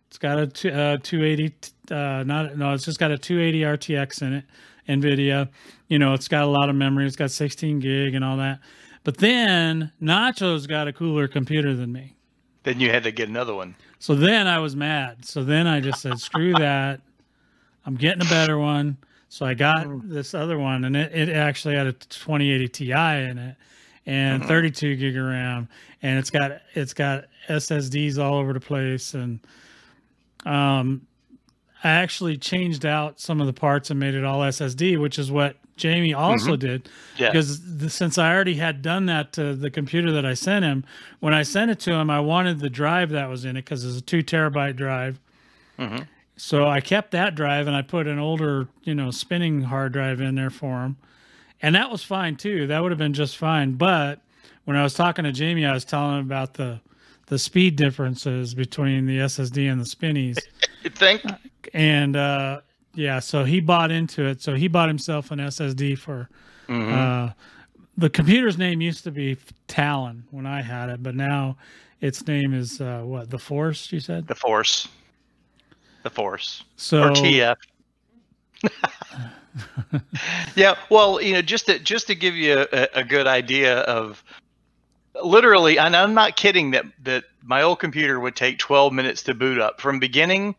It's 0.07 0.17
got 0.17 0.39
a 0.39 0.47
two, 0.47 0.69
uh, 0.69 0.97
280 1.03 1.53
uh, 1.91 2.23
not 2.25 2.57
no 2.57 2.73
it's 2.73 2.85
just 2.85 2.99
got 2.99 3.11
a 3.11 3.17
280 3.17 3.61
rtx 3.61 4.21
in 4.21 4.33
it 4.33 4.45
nvidia. 4.87 5.49
You 5.89 5.99
know 5.99 6.13
it's 6.13 6.29
got 6.29 6.43
a 6.43 6.47
lot 6.47 6.69
of 6.69 6.75
memory. 6.75 7.05
It's 7.05 7.17
got 7.17 7.31
16 7.31 7.79
gig 7.79 8.15
and 8.15 8.23
all 8.23 8.37
that 8.37 8.59
but 9.03 9.17
then 9.17 9.91
nacho's 10.01 10.67
got 10.67 10.87
a 10.87 10.93
cooler 10.93 11.27
computer 11.27 11.75
than 11.75 11.91
me 11.91 12.15
then 12.63 12.79
you 12.79 12.89
had 12.89 13.03
to 13.03 13.11
get 13.11 13.29
another 13.29 13.53
one. 13.53 13.75
so 13.99 14.15
then 14.15 14.47
I 14.47 14.59
was 14.59 14.75
mad. 14.75 15.25
So 15.25 15.43
then 15.43 15.67
I 15.67 15.79
just 15.79 16.01
said, 16.01 16.19
screw 16.19 16.53
that. 16.57 17.01
I'm 17.85 17.95
getting 17.95 18.25
a 18.25 18.29
better 18.29 18.57
one. 18.57 18.97
So 19.27 19.45
I 19.45 19.53
got 19.53 19.87
this 20.03 20.33
other 20.33 20.59
one, 20.59 20.85
and 20.85 20.95
it, 20.95 21.11
it 21.11 21.29
actually 21.29 21.75
had 21.75 21.87
a 21.87 21.93
2080 21.93 22.67
Ti 22.67 22.91
in 22.91 23.37
it, 23.39 23.55
and 24.05 24.45
32 24.45 24.95
gig 24.95 25.17
of 25.17 25.25
RAM, 25.25 25.67
and 26.03 26.19
it's 26.19 26.29
got 26.29 26.61
it's 26.75 26.93
got 26.93 27.25
SSDs 27.47 28.19
all 28.19 28.35
over 28.35 28.53
the 28.53 28.59
place, 28.59 29.15
and 29.15 29.39
um, 30.45 31.07
I 31.83 31.89
actually 31.89 32.37
changed 32.37 32.85
out 32.85 33.19
some 33.19 33.41
of 33.41 33.47
the 33.47 33.53
parts 33.53 33.89
and 33.89 33.99
made 33.99 34.13
it 34.13 34.23
all 34.23 34.41
SSD, 34.41 35.01
which 35.01 35.17
is 35.17 35.31
what 35.31 35.55
Jamie 35.75 36.13
also 36.13 36.55
did 36.55 36.87
Yeah. 37.17 37.29
because 37.31 37.77
the, 37.77 37.89
since 37.89 38.17
I 38.17 38.33
already 38.33 38.55
had 38.55 38.81
done 38.81 39.07
that 39.07 39.33
to 39.33 39.55
the 39.55 39.69
computer 39.71 40.11
that 40.11 40.25
I 40.25 40.33
sent 40.35 40.63
him, 40.65 40.85
when 41.19 41.33
I 41.33 41.43
sent 41.43 41.71
it 41.71 41.79
to 41.81 41.93
him, 41.93 42.09
I 42.09 42.19
wanted 42.19 42.59
the 42.59 42.69
drive 42.69 43.09
that 43.09 43.27
was 43.29 43.43
in 43.45 43.57
it 43.57 43.65
because 43.65 43.83
it's 43.83 43.97
a 43.97 44.01
two 44.01 44.21
terabyte 44.23 44.75
drive. 44.75 45.19
Mhm. 45.79 46.07
So 46.35 46.67
I 46.67 46.79
kept 46.81 47.11
that 47.11 47.35
drive 47.35 47.67
and 47.67 47.75
I 47.75 47.81
put 47.81 48.07
an 48.07 48.19
older, 48.19 48.67
you 48.83 48.93
know, 48.95 49.11
spinning 49.11 49.63
hard 49.63 49.93
drive 49.93 50.21
in 50.21 50.35
there 50.35 50.49
for 50.49 50.83
him, 50.83 50.97
and 51.61 51.75
that 51.75 51.89
was 51.91 52.03
fine 52.03 52.35
too. 52.35 52.67
That 52.67 52.81
would 52.81 52.91
have 52.91 52.99
been 52.99 53.13
just 53.13 53.37
fine. 53.37 53.73
But 53.73 54.21
when 54.65 54.77
I 54.77 54.83
was 54.83 54.93
talking 54.93 55.23
to 55.25 55.31
Jamie, 55.31 55.65
I 55.65 55.73
was 55.73 55.85
telling 55.85 56.19
him 56.19 56.25
about 56.25 56.55
the 56.55 56.79
the 57.27 57.39
speed 57.39 57.75
differences 57.77 58.53
between 58.53 59.05
the 59.05 59.17
SSD 59.21 59.71
and 59.71 59.79
the 59.79 59.85
spinnies 59.85 60.37
You 60.83 60.89
think? 60.89 61.23
and 61.73 62.15
uh, 62.17 62.59
yeah, 62.95 63.19
so 63.19 63.43
he 63.43 63.59
bought 63.59 63.91
into 63.91 64.25
it. 64.25 64.41
So 64.41 64.55
he 64.55 64.67
bought 64.67 64.87
himself 64.87 65.31
an 65.31 65.39
SSD 65.39 65.97
for 65.97 66.29
Mhm. 66.67 66.91
uh, 67.29 67.33
the 67.97 68.09
computer's 68.09 68.57
name 68.57 68.81
used 68.81 69.03
to 69.03 69.11
be 69.11 69.37
Talon 69.67 70.23
when 70.31 70.45
I 70.45 70.61
had 70.61 70.89
it, 70.89 71.03
but 71.03 71.15
now 71.15 71.57
its 72.01 72.25
name 72.27 72.53
is 72.53 72.81
uh, 72.81 73.01
what 73.03 73.29
the 73.29 73.37
Force. 73.39 73.91
You 73.91 73.99
said 73.99 74.27
the 74.27 74.35
Force. 74.35 74.87
The 76.03 76.09
Force. 76.09 76.63
so. 76.75 77.03
or 77.03 77.09
TF. 77.11 77.57
yeah, 80.55 80.75
well, 80.89 81.21
you 81.21 81.33
know, 81.33 81.41
just 81.41 81.65
to 81.67 81.79
just 81.79 82.07
to 82.07 82.15
give 82.15 82.35
you 82.35 82.65
a, 82.71 82.87
a 82.95 83.03
good 83.03 83.27
idea 83.27 83.79
of 83.81 84.23
literally, 85.23 85.77
and 85.77 85.95
I'm 85.95 86.13
not 86.13 86.35
kidding 86.35 86.71
that 86.71 86.85
that 87.03 87.25
my 87.43 87.61
old 87.61 87.79
computer 87.79 88.19
would 88.19 88.35
take 88.35 88.57
12 88.57 88.93
minutes 88.93 89.21
to 89.23 89.33
boot 89.33 89.59
up 89.59 89.79
from 89.81 89.99
beginning 89.99 90.55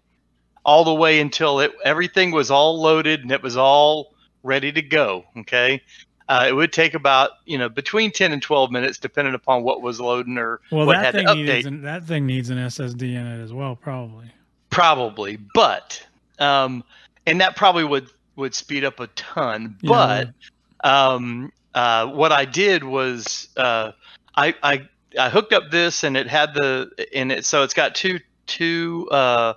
all 0.65 0.85
the 0.85 0.95
way 0.95 1.21
until 1.21 1.61
it 1.61 1.73
everything 1.85 2.31
was 2.31 2.51
all 2.51 2.81
loaded 2.81 3.21
and 3.21 3.31
it 3.33 3.43
was 3.43 3.57
all 3.57 4.15
ready 4.43 4.73
to 4.73 4.83
go. 4.83 5.25
Okay, 5.39 5.81
Uh, 6.29 6.47
it 6.49 6.53
would 6.55 6.73
take 6.73 6.95
about 6.95 7.31
you 7.47 7.59
know 7.59 7.69
between 7.69 8.11
10 8.11 8.33
and 8.33 8.41
12 8.43 8.71
minutes, 8.71 8.99
depending 8.99 9.35
upon 9.35 9.63
what 9.63 9.83
was 9.83 10.01
loading 10.01 10.39
or 10.39 10.61
Well, 10.71 10.87
what 10.87 10.95
that 10.95 11.05
had 11.05 11.11
to 11.13 11.19
thing 11.19 11.27
update. 11.29 11.55
needs 11.55 11.67
an, 11.67 11.83
that 11.83 12.05
thing 12.05 12.27
needs 12.27 12.51
an 12.51 12.59
SSD 12.59 13.03
in 13.03 13.27
it 13.27 13.43
as 13.43 13.53
well, 13.53 13.77
probably. 13.77 14.27
Probably, 14.71 15.39
but 15.55 16.05
um, 16.39 16.83
and 17.27 17.41
that 17.41 17.57
probably 17.57 17.85
would 17.85 18.09
would 18.37 18.55
speed 18.55 18.85
up 18.85 18.99
a 19.01 19.07
ton. 19.09 19.77
Yeah, 19.83 19.89
But 20.83 20.89
um, 20.91 21.53
uh, 21.75 22.07
what 22.07 22.33
I 22.33 22.45
did 22.45 22.83
was 22.83 23.49
uh, 23.57 23.93
I, 24.35 24.55
I 24.63 24.89
I 25.19 25.29
hooked 25.31 25.53
up 25.53 25.71
this 25.71 26.03
and 26.03 26.17
it 26.17 26.27
had 26.27 26.55
the 26.55 26.91
in 27.13 27.31
it, 27.31 27.45
so 27.45 27.63
it's 27.63 27.75
got 27.75 27.95
two 27.95 28.19
two 28.47 29.09
uh, 29.13 29.55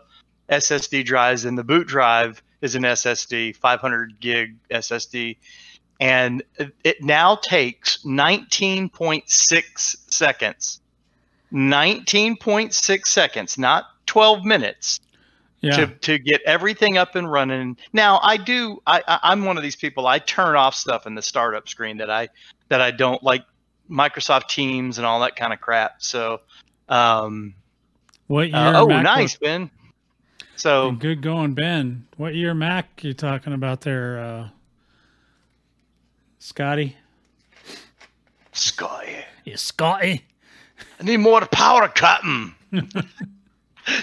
SSD 0.49 1.05
drives, 1.05 1.45
and 1.45 1.57
the 1.57 1.63
boot 1.63 1.88
drive 1.88 2.41
is 2.62 2.75
an 2.75 2.83
SSD, 2.83 3.55
500 3.55 4.19
gig 4.19 4.55
SSD, 4.71 5.38
and 5.99 6.43
it, 6.83 7.03
now 7.03 7.36
takes 7.36 8.03
19.6 8.03 9.95
seconds. 10.12 10.81
19.6 11.53 13.05
seconds, 13.07 13.57
not 13.57 13.86
12 14.05 14.43
minutes 14.43 14.99
Yeah. 15.62 15.77
to, 15.77 15.88
to 15.88 16.19
get 16.19 16.41
everything 16.45 16.97
up 16.97 17.15
and 17.15 17.31
running. 17.31 17.77
Now 17.93 18.19
I 18.21 18.38
do 18.38 18.81
I, 18.86 19.01
I 19.07 19.19
I'm 19.23 19.45
one 19.45 19.57
of 19.57 19.63
these 19.63 19.75
people 19.75 20.07
I 20.07 20.19
turn 20.19 20.55
off 20.55 20.75
stuff 20.75 21.07
in 21.07 21.15
the 21.15 21.21
startup 21.21 21.69
screen 21.69 21.97
that 21.97 22.10
I 22.10 22.29
that 22.69 22.81
I 22.81 22.91
don't 22.91 23.23
like 23.23 23.43
Microsoft 23.89 24.49
Teams 24.49 24.97
and 24.97 25.07
all 25.07 25.21
that 25.21 25.36
kind 25.36 25.53
of 25.53 25.62
crap. 25.62 26.03
So 26.03 26.41
um 26.89 27.53
what 28.27 28.49
year? 28.49 28.57
uh, 28.57 28.81
oh 28.81 28.88
nice 28.88 29.38
Ben. 29.38 29.71
So 30.58 30.91
Good 30.91 31.22
going, 31.22 31.54
Ben. 31.54 32.08
What 32.17 32.34
year 32.36 32.54
Mac 32.54 33.04
you 33.04 33.13
talking 33.13 33.54
about 33.54 33.82
there, 33.82 34.20
uh, 34.20 34.50
Scotty? 36.39 36.96
Sky 38.54 39.26
Yeah, 39.46 39.56
Scotty. 39.56 40.26
I 41.00 41.04
need 41.04 41.17
more 41.17 41.41
power 41.46 41.88
cutting. 41.88 42.56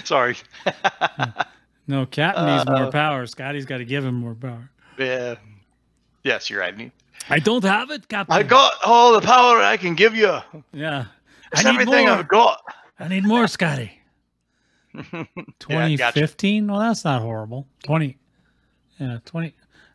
Sorry. 0.03 0.35
No, 1.87 2.07
Captain 2.07 2.47
needs 2.47 2.65
more 2.65 2.85
Uh, 2.87 2.89
power. 2.91 3.27
Scotty's 3.27 3.65
got 3.67 3.77
to 3.77 3.85
give 3.85 4.03
him 4.03 4.15
more 4.15 4.33
power. 4.33 4.71
yeah. 4.97 5.35
Yes, 6.23 6.49
you're 6.49 6.59
right. 6.59 6.91
I 7.29 7.37
don't 7.37 7.63
have 7.63 7.91
it, 7.91 8.07
Captain. 8.07 8.35
I 8.35 8.41
got 8.41 8.73
all 8.83 9.13
the 9.13 9.21
power 9.21 9.59
I 9.61 9.77
can 9.77 9.93
give 9.93 10.15
you. 10.15 10.35
Yeah. 10.73 11.05
It's 11.51 11.63
I 11.63 11.69
need 11.71 11.81
everything 11.81 12.07
more. 12.07 12.17
I've 12.17 12.27
got. 12.27 12.59
I 12.99 13.07
need 13.07 13.23
more, 13.23 13.45
Scotty. 13.47 13.99
Yeah, 15.13 15.25
gotcha. 15.35 15.45
2015. 15.59 16.67
Well, 16.67 16.79
that's 16.79 17.03
not 17.05 17.21
horrible. 17.21 17.67
20. 17.83 18.17
Yeah, 18.99 19.19
20. 19.25 19.53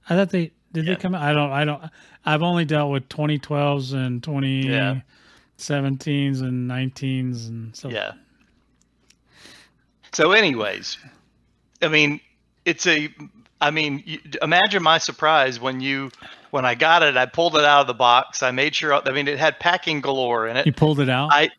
I 0.09 0.17
thought 0.17 0.31
they 0.31 0.53
did 0.73 0.87
Yeah. 0.87 0.95
they 0.95 1.01
come 1.01 1.15
out? 1.15 1.23
I 1.23 1.33
don't. 1.33 1.51
I 1.53 1.65
don't. 1.65 1.83
I've 2.25 2.43
only 2.43 2.65
dealt 2.65 2.91
with 2.93 3.09
2012s 3.09 3.93
and 3.95 4.23
2017s 4.23 5.03
and 6.43 6.71
19s 6.71 7.49
and 7.49 7.75
so. 7.77 7.89
Yeah. 7.89 8.13
So, 10.13 10.33
anyways, 10.33 10.99
I 11.83 11.89
mean, 11.89 12.21
it's 12.65 12.87
a. 12.87 13.09
I 13.61 13.71
mean, 13.71 14.03
you, 14.07 14.19
imagine 14.43 14.83
my 14.83 14.99
surprise 14.99 15.61
when 15.61 15.81
you 15.81 16.11
when 16.51 16.65
I 16.65 16.75
got 16.75 17.03
it. 17.03 17.17
I 17.17 17.27
pulled 17.27 17.57
it 17.57 17.65
out 17.65 17.83
of 17.83 17.87
the 17.87 17.95
box. 17.95 18.43
I 18.43 18.51
made 18.51 18.75
sure. 18.75 18.95
I 18.95 19.13
mean, 19.13 19.29
it 19.29 19.39
had 19.39 19.61
packing 19.61 20.01
galore 20.01 20.47
in 20.49 20.57
it. 20.57 20.67
You 20.67 20.73
pulled 20.73 20.99
it 21.01 21.09
out. 21.11 21.29
I 21.33 21.51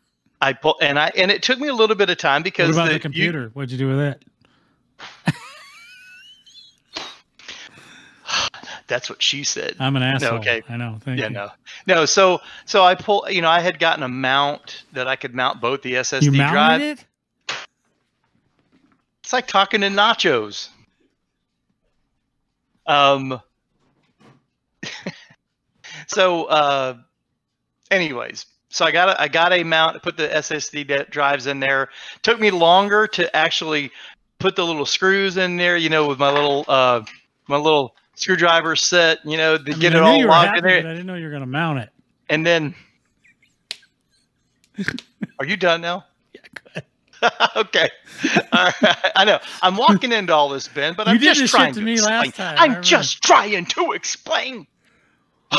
I 0.42 0.52
pull 0.52 0.76
and 0.82 0.98
I 0.98 1.12
and 1.16 1.30
it 1.30 1.40
took 1.42 1.60
me 1.60 1.68
a 1.68 1.74
little 1.74 1.94
bit 1.94 2.10
of 2.10 2.18
time 2.18 2.40
what 2.40 2.44
because 2.44 2.76
about 2.76 2.86
the, 2.86 2.88
the, 2.90 2.94
you- 2.94 3.00
computer? 3.00 3.50
What'd 3.54 3.70
you 3.70 3.78
do 3.78 3.86
with 3.88 4.00
it? 4.00 4.24
that's 8.88 9.08
what 9.08 9.22
she 9.22 9.44
said. 9.44 9.76
I'm 9.78 9.94
an 9.94 10.02
asshole. 10.02 10.38
okay. 10.40 10.62
I 10.68 10.76
know. 10.76 10.98
Thank 11.04 11.20
yeah, 11.20 11.28
you. 11.28 11.32
no, 11.32 11.50
no. 11.86 12.04
So 12.06 12.40
so 12.64 12.82
I 12.82 12.96
pull. 12.96 13.24
You 13.30 13.40
know, 13.40 13.48
I 13.48 13.60
had 13.60 13.78
gotten 13.78 14.02
a 14.02 14.08
mount 14.08 14.82
that 14.92 15.06
I 15.06 15.14
could 15.14 15.32
mount 15.32 15.60
both 15.60 15.82
the 15.82 15.94
SSD 15.94 16.22
You 16.22 16.32
mounted 16.32 16.52
drive. 16.52 16.80
it? 16.80 17.04
It's 19.22 19.32
like 19.32 19.46
talking 19.46 19.82
to 19.82 19.88
nachos. 19.88 20.70
Um. 22.84 23.40
so, 26.08 26.46
uh, 26.46 26.96
anyways, 27.92 28.46
so 28.72 28.86
I 28.86 28.90
got 28.90 29.10
a, 29.10 29.20
I 29.20 29.28
got 29.28 29.52
a 29.52 29.62
mount, 29.62 30.02
put 30.02 30.16
the 30.16 30.28
SSD 30.28 31.10
drives 31.10 31.46
in 31.46 31.60
there. 31.60 31.90
Took 32.22 32.40
me 32.40 32.50
longer 32.50 33.06
to 33.08 33.36
actually 33.36 33.92
put 34.38 34.56
the 34.56 34.64
little 34.64 34.86
screws 34.86 35.36
in 35.36 35.58
there. 35.58 35.76
You 35.76 35.90
know, 35.90 36.08
with 36.08 36.18
my 36.18 36.32
little 36.32 36.64
uh, 36.66 37.04
my 37.48 37.58
little 37.58 37.94
screwdriver 38.14 38.74
set. 38.74 39.18
You 39.26 39.36
know, 39.36 39.58
to 39.58 39.62
I 39.62 39.66
mean, 39.66 39.78
get 39.78 39.94
I 39.94 39.98
it 39.98 40.02
all 40.02 40.26
locked 40.26 40.56
in 40.56 40.64
there. 40.64 40.78
I 40.78 40.82
didn't 40.94 41.04
know 41.04 41.16
you 41.16 41.24
were 41.24 41.30
going 41.30 41.42
to 41.42 41.46
mount 41.46 41.80
it. 41.80 41.90
And 42.30 42.46
then, 42.46 42.74
are 45.38 45.44
you 45.44 45.58
done 45.58 45.82
now? 45.82 46.06
Yeah, 46.32 46.80
okay. 47.56 47.90
All 48.52 48.70
right. 48.82 48.96
I 49.14 49.26
know. 49.26 49.38
I'm 49.60 49.76
walking 49.76 50.12
into 50.12 50.32
all 50.32 50.48
this, 50.48 50.66
Ben, 50.66 50.94
but 50.94 51.08
You 51.08 51.12
I'm 51.12 51.18
just 51.20 51.52
trying 51.52 51.74
to 51.74 51.80
to 51.80 51.84
me 51.84 51.92
explain. 51.92 52.16
last 52.20 52.36
time, 52.36 52.56
I'm 52.58 52.82
just 52.82 53.22
trying 53.22 53.66
to 53.66 53.92
explain. 53.92 54.66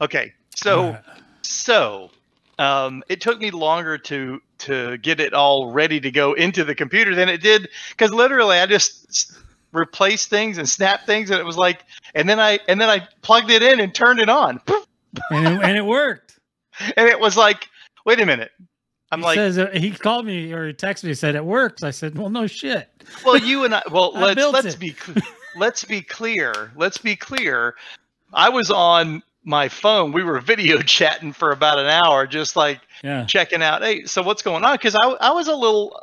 okay. 0.00 0.32
So, 0.56 0.90
right. 0.90 1.02
so 1.42 2.10
um, 2.58 3.02
it 3.08 3.20
took 3.20 3.40
me 3.40 3.50
longer 3.50 3.98
to 3.98 4.40
to 4.58 4.96
get 4.98 5.20
it 5.20 5.34
all 5.34 5.70
ready 5.70 6.00
to 6.00 6.10
go 6.10 6.32
into 6.34 6.64
the 6.64 6.74
computer 6.74 7.14
than 7.14 7.28
it 7.28 7.42
did 7.42 7.68
because 7.90 8.12
literally 8.12 8.58
I 8.58 8.66
just 8.66 9.32
replaced 9.72 10.30
things 10.30 10.58
and 10.58 10.68
snapped 10.68 11.06
things 11.06 11.30
and 11.30 11.40
it 11.40 11.44
was 11.44 11.56
like 11.56 11.84
and 12.14 12.28
then 12.28 12.38
I 12.38 12.60
and 12.68 12.80
then 12.80 12.88
I 12.88 13.06
plugged 13.22 13.50
it 13.50 13.62
in 13.62 13.80
and 13.80 13.94
turned 13.94 14.20
it 14.20 14.28
on 14.28 14.60
and, 15.30 15.46
it, 15.46 15.64
and 15.64 15.76
it 15.76 15.84
worked. 15.84 16.38
and 16.96 17.08
it 17.08 17.18
was 17.18 17.36
like 17.36 17.68
wait 18.04 18.20
a 18.20 18.26
minute 18.26 18.52
I'm 19.10 19.20
he 19.20 19.24
like 19.24 19.36
says 19.36 19.58
uh, 19.58 19.70
he 19.72 19.90
called 19.90 20.26
me 20.26 20.52
or 20.52 20.66
he 20.66 20.72
texted 20.72 21.04
me. 21.04 21.14
Said 21.14 21.36
it 21.36 21.44
works. 21.44 21.84
I 21.84 21.90
said, 21.90 22.18
well, 22.18 22.30
no 22.30 22.48
shit. 22.48 22.88
well 23.24 23.36
you 23.36 23.64
and 23.64 23.74
I 23.74 23.82
well 23.90 24.12
I 24.16 24.32
let's 24.32 24.52
let's 24.52 24.74
it. 24.74 24.80
be 24.80 24.94
let's 25.56 25.84
be 25.84 26.00
clear 26.02 26.72
let's 26.76 26.98
be 26.98 27.14
clear 27.14 27.74
I 28.32 28.48
was 28.48 28.70
on 28.70 29.22
my 29.44 29.68
phone 29.68 30.12
we 30.12 30.22
were 30.22 30.40
video 30.52 30.78
chatting 30.80 31.32
for 31.32 31.52
about 31.52 31.78
an 31.78 31.86
hour 31.86 32.26
just 32.26 32.56
like 32.56 32.80
Yeah. 33.02 33.24
checking 33.26 33.62
out 33.62 33.82
hey 33.82 34.04
so 34.04 34.22
what's 34.22 34.42
going 34.42 34.64
on? 34.64 34.74
Because 34.74 34.94
I, 34.94 35.06
I 35.20 35.30
was 35.32 35.48
a 35.48 35.54
little 35.54 36.00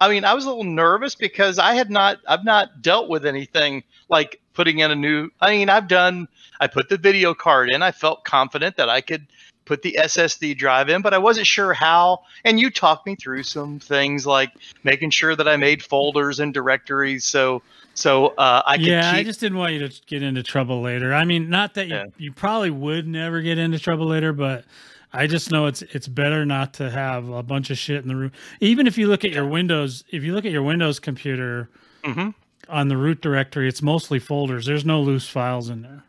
i 0.00 0.08
mean 0.08 0.24
i 0.24 0.34
was 0.34 0.44
a 0.44 0.48
little 0.48 0.64
nervous 0.64 1.14
because 1.14 1.58
i 1.58 1.74
had 1.74 1.90
not 1.90 2.18
i've 2.28 2.44
not 2.44 2.82
dealt 2.82 3.08
with 3.08 3.24
anything 3.24 3.82
like 4.08 4.40
putting 4.52 4.80
in 4.80 4.90
a 4.90 4.94
new 4.94 5.30
i 5.40 5.50
mean 5.52 5.68
i've 5.70 5.86
done 5.88 6.26
i 6.60 6.66
put 6.66 6.88
the 6.88 6.96
video 6.98 7.32
card 7.32 7.70
in. 7.70 7.80
I 7.82 7.92
felt 7.92 8.24
confident 8.24 8.76
that 8.76 8.88
i 8.88 9.00
could 9.00 9.26
put 9.64 9.82
the 9.82 9.96
ssd 10.02 10.58
drive 10.58 10.88
in 10.88 11.00
but 11.00 11.14
i 11.14 11.18
wasn't 11.18 11.46
sure 11.46 11.72
how. 11.72 12.20
And 12.44 12.60
you 12.60 12.70
talked 12.70 13.06
me 13.06 13.14
through 13.14 13.44
some 13.44 13.78
things 13.78 14.26
like 14.26 14.50
making 14.82 15.10
sure 15.10 15.34
that 15.36 15.48
i 15.48 15.56
made 15.56 15.82
folders 15.82 16.40
and 16.40 16.52
directories. 16.52 17.24
So 17.24 17.62
so 17.94 18.28
uh, 18.38 18.62
i 18.66 18.74
yeah, 18.76 19.12
I 19.14 19.22
just 19.22 19.40
didn't 19.40 19.58
want 19.58 19.72
you 19.74 19.86
to 19.88 20.00
get 20.06 20.22
into 20.22 20.42
trouble 20.42 20.80
later. 20.82 21.14
I 21.14 21.24
mean, 21.24 21.48
not 21.48 21.74
that 21.74 21.86
you, 21.88 21.94
Yeah. 21.94 22.04
you 22.18 22.32
probably 22.32 22.70
would 22.70 23.06
never 23.06 23.40
get 23.40 23.56
into 23.58 23.78
trouble 23.78 24.06
later, 24.06 24.32
but 24.32 24.64
I 25.12 25.26
just 25.28 25.50
know 25.52 25.66
it's 25.66 25.82
it's 25.82 26.08
better 26.08 26.44
not 26.44 26.74
to 26.74 26.90
have 26.90 27.28
a 27.28 27.42
bunch 27.42 27.70
of 27.70 27.78
shit 27.78 28.02
in 28.02 28.08
the 28.08 28.16
room. 28.16 28.32
Even 28.60 28.86
if 28.86 28.98
you 28.98 29.06
look 29.06 29.24
at 29.24 29.30
your 29.30 29.46
Windows, 29.46 30.02
if 30.10 30.24
you 30.24 30.34
look 30.34 30.44
at 30.44 30.52
your 30.52 30.62
Windows 30.64 30.98
computer 30.98 31.70
Mhm. 32.02 32.34
on 32.68 32.88
the 32.88 32.96
root 32.96 33.20
directory, 33.20 33.68
it's 33.68 33.80
mostly 33.82 34.18
folders. 34.18 34.66
There's 34.66 34.84
no 34.84 35.00
loose 35.00 35.28
files 35.28 35.68
in 35.70 35.82
there. 35.82 36.02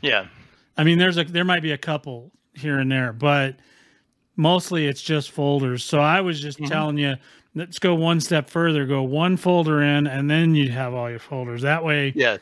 yeah 0.00 0.26
I 0.76 0.84
mean, 0.84 0.98
there's 0.98 1.18
a 1.18 1.24
there 1.24 1.44
might 1.44 1.62
be 1.62 1.72
a 1.72 1.78
couple 1.78 2.30
here 2.54 2.78
and 2.78 2.90
there, 2.90 3.12
but 3.12 3.56
mostly 4.36 4.86
it's 4.86 5.02
just 5.02 5.30
folders. 5.30 5.84
So 5.84 6.00
I 6.00 6.20
was 6.20 6.40
just 6.40 6.58
Mhm. 6.60 6.68
telling 6.68 6.98
you, 6.98 7.16
let's 7.58 7.78
go 7.78 7.94
one 7.94 8.20
step 8.20 8.48
further. 8.48 8.86
Go 8.86 9.02
one 9.02 9.36
folder 9.36 9.82
in, 9.82 10.06
and 10.06 10.30
then 10.30 10.54
you 10.54 10.70
have 10.70 10.94
all 10.94 11.10
your 11.10 11.18
folders. 11.18 11.62
That 11.62 11.84
way, 11.84 12.12
yeah 12.16 12.38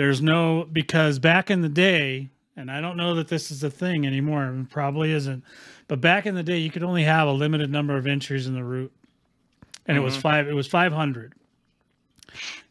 there's 0.00 0.22
no 0.22 0.66
because 0.72 1.18
back 1.18 1.50
in 1.50 1.60
the 1.60 1.68
day, 1.68 2.30
and 2.56 2.70
I 2.70 2.80
don't 2.80 2.96
know 2.96 3.14
that 3.16 3.28
this 3.28 3.50
is 3.50 3.62
a 3.62 3.70
thing 3.70 4.06
anymore. 4.06 4.46
It 4.46 4.70
probably 4.70 5.12
isn't. 5.12 5.44
But 5.88 6.00
back 6.00 6.24
in 6.24 6.34
the 6.34 6.42
day, 6.42 6.56
you 6.56 6.70
could 6.70 6.82
only 6.82 7.02
have 7.02 7.28
a 7.28 7.32
limited 7.32 7.70
number 7.70 7.96
of 7.96 8.06
entries 8.06 8.46
in 8.46 8.54
the 8.54 8.64
root, 8.64 8.92
and 9.86 9.98
it 9.98 10.00
was 10.00 10.14
mm-hmm. 10.14 10.22
five. 10.22 10.48
It 10.48 10.54
was 10.54 10.66
five 10.66 10.92
hundred. 10.92 11.34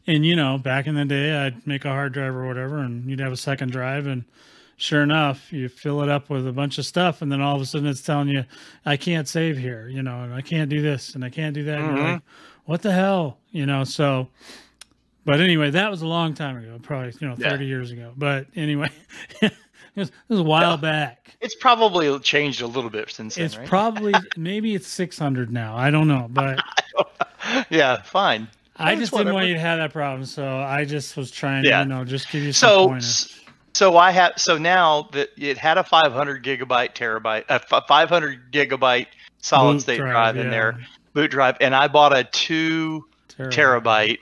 And 0.08 0.24
you 0.26 0.34
know, 0.34 0.58
back 0.58 0.88
in 0.88 0.94
the 0.96 1.04
day, 1.04 1.32
I'd 1.32 1.66
make 1.66 1.84
a 1.84 1.90
hard 1.90 2.14
drive 2.14 2.34
or 2.34 2.48
whatever, 2.48 2.78
and 2.78 3.08
you'd 3.08 3.20
have 3.20 3.32
a 3.32 3.36
second 3.36 3.70
drive, 3.70 4.06
and 4.06 4.24
sure 4.80 5.02
enough, 5.02 5.52
you 5.52 5.68
fill 5.68 6.02
it 6.02 6.08
up 6.08 6.30
with 6.30 6.46
a 6.48 6.52
bunch 6.52 6.78
of 6.78 6.86
stuff, 6.86 7.22
and 7.22 7.30
then 7.30 7.40
all 7.40 7.54
of 7.56 7.62
a 7.62 7.66
sudden, 7.66 7.86
it's 7.86 8.02
telling 8.02 8.28
you, 8.28 8.44
"I 8.86 8.96
can't 8.96 9.28
save 9.28 9.56
here," 9.58 9.88
you 9.88 10.02
know, 10.02 10.22
and 10.22 10.32
I 10.34 10.40
can't 10.40 10.68
do 10.70 10.80
this, 10.82 11.14
and 11.14 11.24
I 11.24 11.28
can't 11.30 11.54
do 11.54 11.64
that. 11.64 11.78
Mhm. 11.80 12.12
like, 12.14 12.22
"What 12.64 12.82
the 12.82 12.92
hell?" 12.92 13.38
You 13.52 13.66
know, 13.66 13.84
so. 13.84 14.28
But 15.26 15.40
anyway, 15.40 15.70
that 15.70 15.90
was 15.90 16.00
a 16.02 16.06
long 16.06 16.32
time 16.34 16.56
ago, 16.56 16.78
probably 16.82 17.12
you 17.20 17.28
know 17.28 17.34
Yeah. 17.38 17.50
thirty 17.50 17.66
years 17.66 17.90
ago. 17.90 18.12
But 18.16 18.46
anyway, 18.56 18.90
it, 19.42 19.52
was, 19.94 20.08
it 20.08 20.14
was 20.28 20.40
a 20.40 20.42
while 20.42 20.70
Yeah. 20.72 20.76
back. 20.76 21.36
it's 21.42 21.54
probably 21.54 22.18
changed 22.20 22.62
a 22.62 22.66
little 22.66 22.90
bit 22.90 23.10
since 23.10 23.34
then 23.34 23.44
It's 23.44 23.56
right? 23.58 23.66
probably 23.68 24.14
maybe 24.36 24.74
it's 24.74 24.86
six 24.88 25.18
hundred 25.18 25.52
now. 25.52 25.76
I 25.76 25.90
don't 25.90 26.08
know, 26.08 26.26
but 26.30 26.58
yeah 27.70 28.00
fine 28.02 28.48
I 28.76 28.92
It's 28.92 29.00
just 29.02 29.12
didn't 29.12 29.34
want 29.34 29.46
you 29.48 29.54
to 29.54 29.60
have 29.60 29.78
that 29.78 29.92
problem, 29.92 30.24
so 30.24 30.56
I 30.58 30.86
just 30.86 31.14
was 31.18 31.30
trying 31.30 31.64
Yeah. 31.64 31.78
to 31.78 31.82
you 31.82 31.88
know 31.90 32.04
just 32.04 32.30
give 32.30 32.42
you 32.42 32.52
some 32.54 32.68
so 32.70 32.86
pointers. 32.88 33.40
So 33.80 33.96
I 33.96 34.10
have 34.10 34.34
so 34.36 34.58
now 34.58 35.08
that 35.12 35.30
it 35.38 35.56
had 35.56 35.78
a 35.78 35.82
500 35.82 36.44
gigabyte 36.44 36.94
terabyte, 36.94 37.46
a 37.48 37.54
f- 37.54 37.84
500 37.88 38.52
gigabyte 38.52 39.06
solid 39.38 39.72
Boot 39.72 39.80
state 39.80 39.96
drive, 39.96 40.12
drive, 40.12 40.36
in 40.36 40.44
yeah. 40.44 40.50
there, 40.50 40.80
boot 41.14 41.30
drive, 41.30 41.56
and 41.62 41.74
I 41.74 41.88
bought 41.88 42.14
a 42.14 42.24
two 42.24 43.08
terabyte 43.38 44.18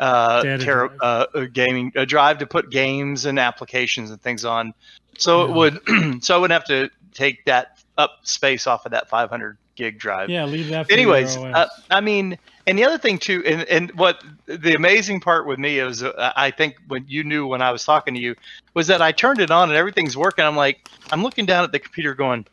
uh, 0.00 0.42
Data 0.42 0.64
tera, 0.64 0.96
uh, 1.00 1.26
gaming 1.52 1.92
a 1.94 2.04
drive 2.04 2.38
to 2.38 2.48
put 2.48 2.70
games 2.70 3.26
and 3.26 3.38
applications 3.38 4.10
and 4.10 4.20
things 4.20 4.44
on. 4.44 4.74
So 5.18 5.42
it 5.44 5.52
would 5.52 6.24
so 6.24 6.34
I 6.34 6.38
wouldn't 6.38 6.60
have 6.60 6.66
to 6.66 6.90
take 7.14 7.44
that 7.44 7.78
up 7.96 8.18
space 8.24 8.66
off 8.66 8.86
of 8.86 8.90
that 8.90 9.08
500 9.08 9.56
gig 9.76 10.00
drive. 10.00 10.30
Yeah, 10.30 10.46
leave 10.46 10.66
that. 10.70 10.90
Anyways, 10.90 11.36
uh, 11.36 11.68
I 11.92 12.00
mean, 12.00 12.38
and 12.66 12.78
the 12.78 12.84
other 12.84 12.98
thing 12.98 13.18
too, 13.18 13.42
and 13.46 13.62
and 13.64 13.90
what 13.92 14.22
the 14.46 14.74
amazing 14.74 15.20
part 15.20 15.46
with 15.46 15.58
me 15.58 15.78
is, 15.78 16.02
uh, 16.02 16.32
I 16.36 16.50
think 16.50 16.76
when 16.88 17.04
you 17.06 17.22
knew 17.22 17.46
when 17.46 17.62
I 17.62 17.70
was 17.70 17.84
talking 17.84 18.14
to 18.14 18.20
you, 18.20 18.34
was 18.74 18.88
that 18.88 19.00
I 19.00 19.12
turned 19.12 19.40
it 19.40 19.50
on 19.50 19.68
and 19.68 19.76
everything's 19.76 20.16
working. 20.16 20.44
I'm 20.44 20.56
like, 20.56 20.88
I'm 21.10 21.22
looking 21.22 21.46
down 21.46 21.64
at 21.64 21.72
the 21.72 21.78
computer 21.78 22.14
going, 22.14 22.44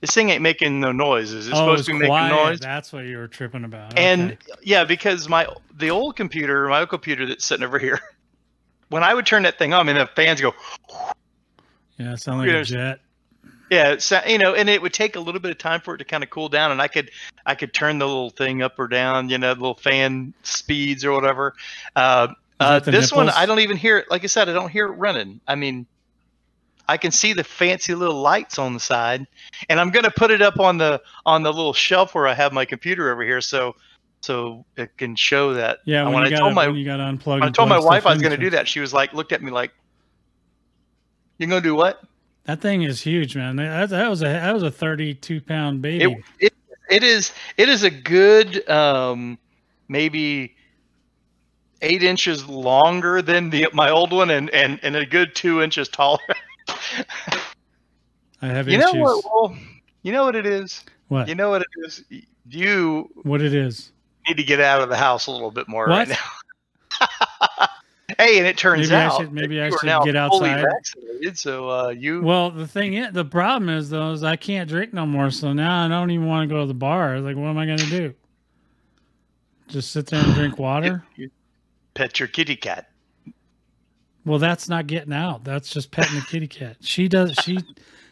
this 0.00 0.12
thing 0.12 0.30
ain't 0.30 0.42
making 0.42 0.80
no 0.80 0.92
noise. 0.92 1.32
Is 1.32 1.48
it 1.48 1.54
oh, 1.54 1.56
supposed 1.56 1.86
to 1.86 1.92
be 1.92 1.98
making 1.98 2.28
noise? 2.28 2.60
That's 2.60 2.92
what 2.92 3.04
you 3.04 3.18
were 3.18 3.28
tripping 3.28 3.64
about. 3.64 3.98
And 3.98 4.32
Okay. 4.32 4.38
yeah, 4.62 4.84
because 4.84 5.28
my 5.28 5.46
the 5.74 5.90
old 5.90 6.16
computer, 6.16 6.68
my 6.68 6.80
old 6.80 6.90
computer 6.90 7.26
that's 7.26 7.44
sitting 7.44 7.64
over 7.64 7.78
here, 7.78 7.98
when 8.88 9.02
I 9.02 9.14
would 9.14 9.26
turn 9.26 9.44
that 9.44 9.58
thing 9.58 9.72
on, 9.72 9.80
I 9.80 9.82
mean 9.84 9.96
the 9.96 10.06
fans 10.06 10.40
go, 10.40 10.54
yeah, 11.98 12.12
it 12.12 12.20
sounded 12.20 12.46
like 12.46 12.62
a 12.62 12.64
jet. 12.64 13.00
Yeah, 13.70 13.98
so, 13.98 14.20
you 14.26 14.38
know, 14.38 14.54
and 14.54 14.68
it 14.68 14.82
would 14.82 14.92
take 14.92 15.14
a 15.14 15.20
little 15.20 15.40
bit 15.40 15.52
of 15.52 15.58
time 15.58 15.80
for 15.80 15.94
it 15.94 15.98
to 15.98 16.04
kind 16.04 16.24
of 16.24 16.30
cool 16.30 16.48
down, 16.48 16.72
and 16.72 16.82
I 16.82 16.88
could 16.88 17.10
I 17.46 17.54
could 17.54 17.72
turn 17.72 17.98
the 17.98 18.06
little 18.06 18.30
thing 18.30 18.62
up 18.62 18.78
or 18.78 18.88
down, 18.88 19.28
you 19.28 19.38
know, 19.38 19.54
the 19.54 19.60
little 19.60 19.76
fan 19.76 20.34
speeds 20.42 21.04
or 21.04 21.12
whatever. 21.12 21.54
Uh, 21.94 22.28
uh, 22.58 22.80
this 22.80 23.12
one. 23.12 23.30
I 23.30 23.46
don't 23.46 23.60
even 23.60 23.76
hear 23.76 23.96
it. 23.98 24.10
Like 24.10 24.24
I 24.24 24.26
said, 24.26 24.48
I 24.48 24.52
don't 24.52 24.70
hear 24.70 24.86
it 24.86 24.96
running. 24.96 25.40
I 25.46 25.54
mean, 25.54 25.86
I 26.88 26.96
can 26.96 27.12
see 27.12 27.32
the 27.32 27.44
fancy 27.44 27.94
little 27.94 28.20
lights 28.20 28.58
on 28.58 28.74
the 28.74 28.80
side, 28.80 29.26
and 29.68 29.78
I'm 29.78 29.90
gonna 29.90 30.10
put 30.10 30.32
it 30.32 30.42
up 30.42 30.58
on 30.58 30.76
the 30.76 31.00
on 31.24 31.44
the 31.44 31.52
little 31.52 31.72
shelf 31.72 32.14
where 32.14 32.26
I 32.26 32.34
have 32.34 32.52
my 32.52 32.64
computer 32.64 33.12
over 33.12 33.22
here, 33.22 33.40
so 33.40 33.76
so 34.20 34.64
it 34.76 34.96
can 34.96 35.14
show 35.14 35.54
that. 35.54 35.78
Yeah, 35.84 36.04
when, 36.04 36.14
when 36.14 36.24
I 36.24 36.36
told 36.36 36.54
my 36.54 36.66
when 36.66 36.76
you 36.76 36.84
got 36.84 36.96
to 36.96 37.04
unplug. 37.04 37.40
when 37.40 37.44
I 37.44 37.50
told 37.50 37.68
my 37.68 37.78
wife 37.78 38.04
I 38.04 38.12
was 38.12 38.20
going 38.20 38.36
to 38.36 38.42
do 38.42 38.50
that, 38.50 38.66
she 38.66 38.80
was 38.80 38.92
like, 38.92 39.14
looked 39.14 39.32
at 39.32 39.42
me 39.42 39.50
like, 39.50 39.72
"You're 41.38 41.48
going 41.48 41.62
to 41.62 41.68
do 41.68 41.74
what?" 41.74 42.02
That 42.50 42.60
thing 42.60 42.82
is 42.82 43.00
huge, 43.00 43.36
man. 43.36 43.54
That, 43.54 43.90
that 43.90 44.10
was 44.10 44.22
a 44.22 44.24
that 44.24 44.52
was 44.52 44.64
a 44.64 44.72
thirty-two 44.72 45.40
pound 45.42 45.82
baby. 45.82 46.02
It, 46.02 46.18
it 46.40 46.54
it 46.90 47.04
is 47.04 47.30
it 47.56 47.68
is 47.68 47.84
a 47.84 47.90
good 47.90 48.68
um, 48.68 49.38
maybe 49.88 50.56
eight 51.80 52.02
inches 52.02 52.48
longer 52.48 53.22
than 53.22 53.50
the 53.50 53.68
my 53.72 53.88
old 53.88 54.12
one, 54.12 54.30
and 54.30 54.50
and 54.50 54.80
and 54.82 54.96
a 54.96 55.06
good 55.06 55.36
two 55.36 55.62
inches 55.62 55.88
taller. 55.88 56.18
I 58.42 58.48
have 58.48 58.66
you 58.66 58.80
issues. 58.80 58.94
know 58.94 59.00
what? 59.00 59.24
Well, 59.24 59.56
you 60.02 60.10
know 60.10 60.24
what 60.24 60.34
it 60.34 60.44
is. 60.44 60.82
What? 61.06 61.28
You 61.28 61.36
know 61.36 61.50
what 61.50 61.62
it 61.62 61.68
is. 61.86 62.02
You 62.48 63.08
what 63.22 63.42
it 63.42 63.54
is? 63.54 63.92
need 64.28 64.38
to 64.38 64.42
get 64.42 64.58
out 64.60 64.82
of 64.82 64.88
the 64.88 64.96
house 64.96 65.28
a 65.28 65.30
little 65.30 65.52
bit 65.52 65.68
more 65.68 65.86
What? 65.86 66.08
right 66.08 66.18
now. 67.00 67.66
hey, 68.18 68.38
and 68.38 68.46
it 68.46 68.56
turns 68.56 68.88
Maybe 68.90 68.94
I 68.96 69.04
out 69.06 69.16
should- 69.20 69.32
maybe 69.32 69.60
I 69.60 69.70
should 69.70 70.04
get 70.04 70.16
outside. 70.16 70.64
so 71.34 71.68
uh, 71.70 71.88
you 71.88 72.20
Well, 72.22 72.50
the 72.50 72.66
thing 72.66 72.94
is, 72.94 73.12
the 73.12 73.24
problem 73.24 73.68
is 73.68 73.90
though, 73.90 74.12
is 74.12 74.22
I 74.24 74.36
can't 74.36 74.68
drink 74.68 74.92
no 74.92 75.06
more. 75.06 75.30
So 75.30 75.52
now 75.52 75.84
I 75.84 75.88
don't 75.88 76.10
even 76.10 76.26
want 76.26 76.48
to 76.48 76.54
go 76.54 76.60
to 76.62 76.66
the 76.66 76.74
bar. 76.74 77.20
Like, 77.20 77.36
what 77.36 77.48
am 77.48 77.58
I 77.58 77.66
gonna 77.66 77.78
do? 77.86 78.14
Just 79.68 79.92
sit 79.92 80.06
there 80.06 80.22
and 80.24 80.34
drink 80.34 80.58
water? 80.58 81.04
pet 81.94 82.18
your 82.18 82.28
kitty 82.28 82.56
cat. 82.56 82.88
Well, 84.24 84.38
that's 84.38 84.68
not 84.68 84.86
getting 84.86 85.12
out. 85.12 85.44
That's 85.44 85.70
just 85.70 85.90
petting 85.90 86.14
the 86.16 86.22
kitty 86.26 86.46
cat. 86.46 86.76
She 86.80 87.08
does. 87.08 87.34
She 87.42 87.58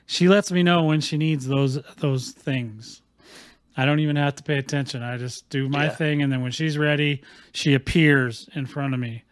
she 0.07 0.29
lets 0.29 0.51
me 0.51 0.63
know 0.63 0.85
when 0.85 1.01
she 1.01 1.17
needs 1.19 1.47
those 1.47 1.81
those 1.99 2.31
things. 2.33 3.03
I 3.77 3.85
don't 3.85 4.01
even 4.01 4.17
have 4.17 4.35
to 4.37 4.43
pay 4.43 4.59
attention. 4.59 5.03
I 5.03 5.19
just 5.19 5.49
do 5.51 5.69
my 5.69 5.85
Yeah. 5.85 5.91
thing, 5.91 6.23
and 6.23 6.33
then 6.33 6.43
when 6.43 6.51
she's 6.51 6.77
ready, 6.79 7.23
she 7.53 7.75
appears 7.75 8.49
in 8.55 8.67
front 8.67 8.93
of 8.95 8.99
me, 9.01 9.23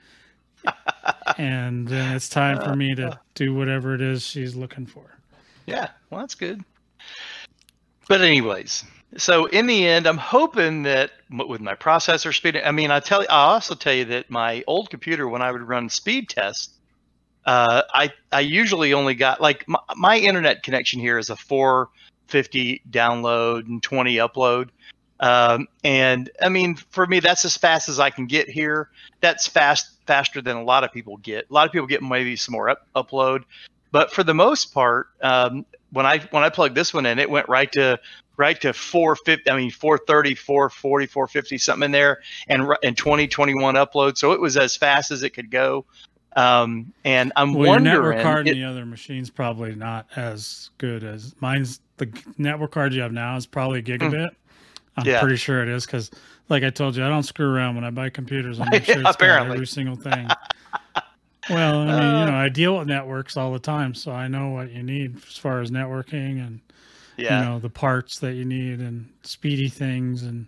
and 1.39 1.89
then 1.89 2.15
it's 2.15 2.29
time 2.29 2.61
for 2.61 2.75
me 2.75 2.95
to 2.95 3.19
do 3.35 3.55
whatever 3.55 3.95
it 3.95 4.01
is 4.01 4.23
she's 4.23 4.55
looking 4.55 4.87
for. 4.87 5.05
Yeah, 5.67 5.91
well, 6.11 6.21
that's 6.21 6.35
good. 6.35 6.63
But 8.09 8.21
anyways, 8.21 8.85
so 9.17 9.47
in 9.47 9.67
the 9.67 9.87
end, 9.87 10.07
I'm 10.07 10.19
hoping 10.19 10.83
that 10.85 11.11
with 11.31 11.61
my 11.61 11.75
processor 11.75 12.35
speed, 12.35 12.61
I 12.65 12.71
mean, 12.71 12.91
I 12.91 13.01
tell 13.01 13.23
you, 13.23 13.29
I 13.29 13.53
also 13.53 13.75
tell 13.75 13.95
you 13.95 14.05
that 14.07 14.31
my 14.31 14.63
old 14.67 14.91
computer, 14.91 15.29
when 15.29 15.43
I 15.43 15.51
would 15.51 15.63
run 15.63 15.89
speed 15.89 16.29
tests, 16.29 16.71
uh, 17.47 17.83
I 17.95 18.13
I 18.33 18.41
usually 18.41 18.93
only 18.93 19.15
got 19.15 19.41
like 19.41 19.67
my, 19.69 19.79
my 19.97 20.19
internet 20.19 20.63
connection 20.63 21.01
here 21.01 21.17
is 21.17 21.31
a 21.31 21.37
450 21.37 22.83
download 22.91 23.67
and 23.67 23.83
20 23.83 24.17
upload. 24.17 24.69
Um, 25.21 25.69
and 25.83 26.29
I 26.43 26.49
mean, 26.49 26.75
for 26.75 27.07
me, 27.07 27.21
that's 27.21 27.45
as 27.45 27.57
fast 27.57 27.89
as 27.89 27.99
I 27.99 28.11
can 28.11 28.27
get 28.27 28.49
here. 28.49 28.91
That's 29.21 29.47
fast, 29.47 29.96
faster 30.07 30.41
than 30.41 30.57
a 30.57 30.63
lot 30.63 30.85
of 30.85 30.93
people 30.93 31.17
get. 31.19 31.47
A 31.51 31.53
lot 31.53 31.67
of 31.67 31.73
people 31.73 31.87
get 31.87 32.03
maybe 32.03 32.37
some 32.37 32.53
more 32.53 32.69
up, 32.71 32.87
upload, 32.95 33.43
but 33.93 34.13
for 34.13 34.23
the 34.23 34.35
most 34.35 34.73
part, 34.73 35.09
um, 35.23 35.65
when 35.91 36.07
I 36.07 36.19
when 36.31 36.43
I 36.45 36.49
plugged 36.49 36.75
this 36.75 36.93
one 36.95 37.07
in, 37.07 37.19
it 37.19 37.29
went 37.31 37.49
right 37.49 37.71
to 37.73 37.99
right 38.37 38.61
to 38.61 38.73
450. 38.73 39.51
I 39.51 39.57
mean, 39.57 39.71
430, 39.71 40.35
440, 40.35 41.07
450, 41.07 41.59
something 41.59 41.85
in 41.87 41.91
there, 41.93 42.21
and 42.49 42.67
and 42.83 42.97
20, 42.97 43.27
upload. 43.29 44.17
So 44.19 44.33
it 44.33 44.41
was 44.41 44.57
as 44.57 44.77
fast 44.77 45.11
as 45.11 45.23
it 45.23 45.31
could 45.31 45.51
go. 45.51 45.85
Um, 46.35 46.93
and 47.05 47.33
I'm 47.35 47.55
Well, 47.55 47.63
your 47.65 47.73
wondering. 47.77 47.95
network 47.95 48.23
card 48.23 48.47
it- 48.49 48.53
in 48.57 48.59
the 48.63 48.69
other 48.69 48.85
machine's 48.85 49.31
probably 49.31 49.75
not 49.75 50.07
as 50.17 50.69
good 50.79 51.03
as 51.03 51.35
mine's. 51.41 51.81
The 51.97 52.11
network 52.37 52.73
card 52.73 52.93
you 52.93 53.01
have 53.01 53.13
now 53.13 53.37
is 53.37 53.47
probably 53.47 53.83
gigabit. 53.83 54.31
I'm 54.99 55.05
Hmm. 55.05 55.09
Yeah. 55.09 55.21
pretty 55.21 55.37
sure 55.37 55.63
it 55.63 55.69
is 55.71 55.87
because, 55.87 56.11
like 56.49 56.63
I 56.63 56.71
told 56.71 56.97
you, 56.97 57.05
I 57.05 57.09
don't 57.09 57.23
screw 57.23 57.53
around 57.53 57.75
when 57.75 57.85
I 57.85 57.91
buy 57.91 58.11
computers. 58.11 58.61
I 58.61 58.69
make 58.71 58.85
sure 58.87 58.97
Yeah, 59.01 59.09
it's 59.09 59.17
apparently. 59.17 59.55
every 59.55 59.67
single 59.67 59.97
thing. 59.97 60.29
well, 61.51 61.81
I 61.81 61.85
mean, 61.87 62.21
you 62.21 62.27
know, 62.33 62.37
I 62.37 62.49
deal 62.49 62.79
with 62.79 62.89
networks 62.89 63.37
all 63.37 63.53
the 63.53 63.59
time, 63.59 63.95
so 63.95 64.13
I 64.13 64.29
know 64.29 64.49
what 64.51 64.71
you 64.71 64.83
need 64.83 65.17
as 65.17 65.37
far 65.37 65.61
as 65.61 65.71
networking 65.71 66.45
and 66.47 66.61
yeah, 67.17 67.41
you 67.41 67.49
know 67.49 67.59
the 67.59 67.71
parts 67.71 68.19
that 68.21 68.35
you 68.35 68.45
need 68.45 68.79
and 68.81 69.09
speedy 69.23 69.69
things 69.69 70.23
and 70.23 70.47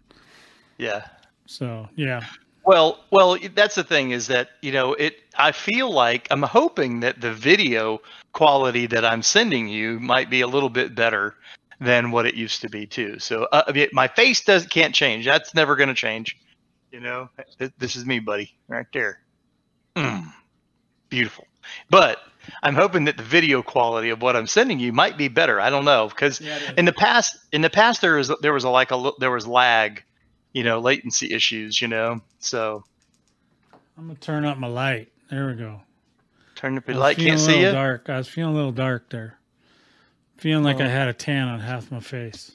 yeah. 0.77 1.07
so 1.47 1.89
yeah. 1.97 2.25
Well, 2.65 3.03
well, 3.11 3.39
that's 3.55 3.75
the 3.77 3.85
thing 3.85 4.11
is 4.11 4.27
that 4.27 4.51
you 4.61 4.73
know 4.73 4.93
it. 4.95 5.17
I 5.39 5.53
feel 5.53 5.91
like 5.91 6.29
I'm 6.31 6.43
hoping 6.43 7.01
that 7.01 7.21
the 7.23 7.33
video 7.33 8.01
quality 8.35 8.87
that 8.87 9.05
I'm 9.05 9.23
sending 9.23 9.69
you 9.69 9.99
might 10.01 10.29
be 10.29 10.43
a 10.43 10.47
little 10.47 10.69
bit 10.69 10.95
better 10.95 11.35
than 11.81 12.11
what 12.11 12.27
it 12.27 12.35
used 12.35 12.63
to 12.63 12.69
be 12.69 12.87
too. 12.87 13.19
So 13.19 13.49
uh, 13.53 13.73
my 13.93 14.09
face 14.09 14.43
does 14.45 14.67
can't 14.67 14.95
change. 14.95 15.25
That's 15.25 15.55
never 15.55 15.77
going 15.77 15.89
to 15.89 15.95
change. 15.95 16.37
You 16.91 17.01
know, 17.01 17.29
this 17.79 17.97
is 17.97 18.05
me, 18.05 18.19
buddy, 18.19 18.57
right 18.67 18.87
there. 18.93 19.21
Mm, 19.95 20.33
beautiful. 21.11 21.47
But 21.91 22.19
I'm 22.63 22.75
hoping 22.75 23.05
that 23.05 23.17
the 23.17 23.23
video 23.23 23.63
quality 23.63 24.11
of 24.11 24.23
what 24.23 24.37
I'm 24.37 24.47
sending 24.47 24.79
you 24.79 24.93
might 24.93 25.19
be 25.19 25.29
better. 25.29 25.61
I 25.61 25.71
don't 25.71 25.85
know 25.85 26.09
because 26.09 26.41
in 26.77 26.85
the 26.85 26.93
past 26.93 27.37
in 27.53 27.61
the 27.61 27.71
past 27.71 28.01
there 28.01 28.15
was 28.15 28.33
there 28.41 28.53
was 28.53 28.65
a, 28.65 28.71
like 28.71 28.91
a 28.91 29.11
there 29.19 29.31
was 29.31 29.47
lag 29.47 30.03
you 30.53 30.65
know 30.65 30.79
latency 30.81 31.35
issues 31.35 31.81
you 31.81 31.89
know 31.89 32.21
so 32.39 32.85
I'm 33.97 34.07
gonna 34.07 34.19
turn 34.19 34.45
up 34.45 34.59
my 34.59 34.69
light. 34.69 35.13
There 35.31 35.49
we 35.49 35.55
go. 35.55 35.81
turn 36.55 36.79
up 36.79 36.89
your 36.89 36.97
light 36.97 37.19
can't 37.19 37.41
see 37.41 37.61
you 37.61 37.71
Dark. 37.71 38.09
I 38.09 38.19
was 38.19 38.29
feeling 38.29 38.55
a 38.55 38.57
little 38.57 38.73
dark 38.73 39.11
there. 39.11 39.38
Feeling 40.39 40.65
like 40.65 40.81
Oh. 40.81 40.85
I 40.85 40.89
had 40.89 41.09
a 41.09 41.13
tan 41.13 41.49
on 41.49 41.61
half 41.61 41.91
my 41.91 42.01
face. 42.01 42.53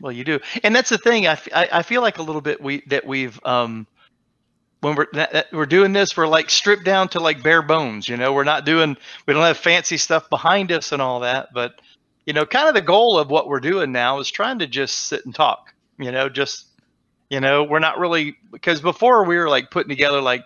well 0.00 0.12
you 0.12 0.24
do 0.24 0.40
and 0.62 0.74
that's 0.74 0.90
the 0.90 0.98
thing 0.98 1.26
I 1.26 1.38
I 1.54 1.82
feel 1.82 2.02
like 2.02 2.18
a 2.18 2.22
little 2.22 2.40
bit 2.42 2.60
we 2.60 2.82
that 2.88 3.06
we've 3.06 3.38
um 3.44 3.86
when 4.80 4.96
we're 4.96 5.06
that, 5.12 5.32
that 5.32 5.46
we're 5.52 5.66
doing 5.66 5.92
this 5.92 6.16
we're 6.16 6.26
like 6.26 6.50
stripped 6.50 6.84
down 6.84 7.08
to 7.08 7.20
like 7.20 7.42
bare 7.42 7.62
bones 7.62 8.08
you 8.08 8.16
know 8.16 8.32
we're 8.32 8.44
not 8.44 8.64
doing 8.66 8.96
we 9.26 9.32
don't 9.34 9.42
have 9.44 9.56
fancy 9.56 9.96
stuff 9.96 10.28
behind 10.28 10.70
us 10.72 10.92
and 10.92 11.00
all 11.00 11.20
that 11.20 11.48
but 11.54 11.80
you 12.26 12.32
know 12.32 12.44
kind 12.44 12.68
of 12.68 12.74
the 12.74 12.82
goal 12.82 13.18
of 13.18 13.30
what 13.30 13.48
we're 13.48 13.60
doing 13.60 13.92
now 13.92 14.18
is 14.18 14.30
trying 14.30 14.58
to 14.58 14.66
just 14.66 15.06
sit 15.06 15.24
and 15.24 15.34
talk 15.34 15.72
you 15.98 16.10
know 16.10 16.28
just 16.28 16.66
you 17.30 17.40
know 17.40 17.62
we're 17.62 17.78
not 17.78 17.98
really 17.98 18.36
because 18.52 18.80
before 18.80 19.24
we 19.24 19.36
were 19.36 19.48
like 19.48 19.70
putting 19.70 19.88
together 19.88 20.20
like 20.20 20.44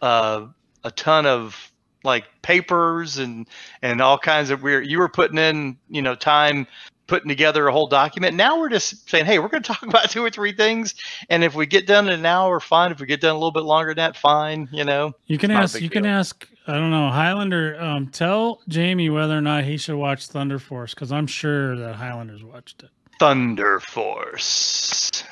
uh, 0.00 0.46
a 0.82 0.90
ton 0.90 1.26
of 1.26 1.70
like 2.04 2.24
papers 2.42 3.18
and 3.18 3.46
and 3.82 4.00
all 4.00 4.18
kinds 4.18 4.50
of 4.50 4.62
weird 4.62 4.86
you 4.86 4.98
were 4.98 5.08
putting 5.08 5.38
in 5.38 5.76
you 5.88 6.02
know 6.02 6.14
time 6.14 6.66
putting 7.08 7.28
together 7.28 7.66
a 7.68 7.72
whole 7.72 7.86
document 7.88 8.34
now 8.36 8.58
we're 8.58 8.68
just 8.68 9.08
saying 9.08 9.24
hey 9.24 9.38
we're 9.38 9.48
going 9.48 9.62
to 9.62 9.72
talk 9.72 9.82
about 9.82 10.10
two 10.10 10.24
or 10.24 10.30
three 10.30 10.52
things 10.52 10.94
and 11.30 11.44
if 11.44 11.54
we 11.54 11.66
get 11.66 11.86
done 11.86 12.08
in 12.08 12.20
an 12.20 12.26
hour 12.26 12.58
fine 12.60 12.90
if 12.92 13.00
we 13.00 13.06
get 13.06 13.20
done 13.20 13.32
a 13.32 13.34
little 13.38 13.52
bit 13.52 13.64
longer 13.64 13.90
than 13.90 13.96
that 13.96 14.16
fine 14.16 14.68
you 14.72 14.84
know 14.84 15.12
You 15.26 15.38
can 15.38 15.50
ask. 15.50 15.80
You 15.80 15.90
can 15.90 16.06
ask. 16.06 16.48
I 16.68 16.74
don't 16.74 16.90
know. 16.92 17.10
Highlander. 17.10 17.76
Um, 17.80 18.06
tell 18.06 18.60
Jamie 18.68 19.10
whether 19.10 19.36
or 19.36 19.40
not 19.40 19.64
he 19.64 19.76
should 19.76 19.96
watch 19.96 20.28
Thunder 20.28 20.60
Force 20.60 20.94
because 20.94 21.10
I'm 21.10 21.26
sure 21.26 21.74
that 21.76 21.96
Highlanders 21.96 22.44
watched 22.44 22.84
it. 22.84 22.90
thunder 23.18 23.80
force 23.80 25.24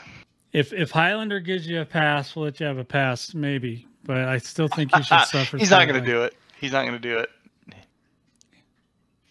If 0.52 0.72
if 0.72 0.90
Highlander 0.90 1.38
gives 1.40 1.66
you 1.68 1.80
a 1.80 1.85
pass, 1.85 2.35
we'll 2.35 2.46
let 2.46 2.59
you 2.59 2.66
have 2.66 2.78
a 2.78 2.85
pass, 2.85 3.33
maybe. 3.35 3.87
But 4.04 4.18
I 4.18 4.38
still 4.38 4.66
think 4.68 4.94
you 4.96 5.02
should 5.04 5.20
suffer. 5.26 5.56
he's 5.56 5.70
not 5.70 5.87
going 5.87 6.02
to 6.02 6.06
do 6.06 6.22
it 6.22 6.35
he's 6.61 6.73
not 6.73 6.83
going 6.87 6.92
to 6.92 6.99
do 6.99 7.18
it 7.18 7.31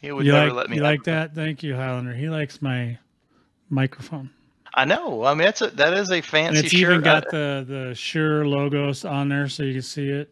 He 0.02 0.12
would 0.12 0.26
You 0.26 0.32
never 0.32 0.48
like 0.48 0.56
let 0.56 0.70
me. 0.70 0.78
you 0.78 0.82
like 0.84 1.04
that? 1.04 1.36
Thank 1.36 1.62
you, 1.64 1.76
Highlander. 1.76 2.14
He 2.14 2.30
likes 2.30 2.62
my 2.62 2.98
microphone. 3.70 4.30
I 4.74 4.86
know. 4.86 5.24
I 5.26 5.34
mean, 5.34 5.46
that's 5.46 5.62
a 5.62 5.68
that 5.72 5.94
is 5.94 6.10
a 6.10 6.16
And 6.16 6.26
fancy 6.26 6.60
it's 6.60 6.70
shirt. 6.70 6.80
even 6.92 7.02
got 7.02 7.28
I- 7.28 7.32
the 7.32 7.66
the 7.68 7.96
Shure 7.96 8.46
logos 8.48 9.04
on 9.04 9.28
there 9.30 9.50
so 9.50 9.64
you 9.64 9.74
can 9.74 9.82
see 9.82 10.10
it. 10.10 10.32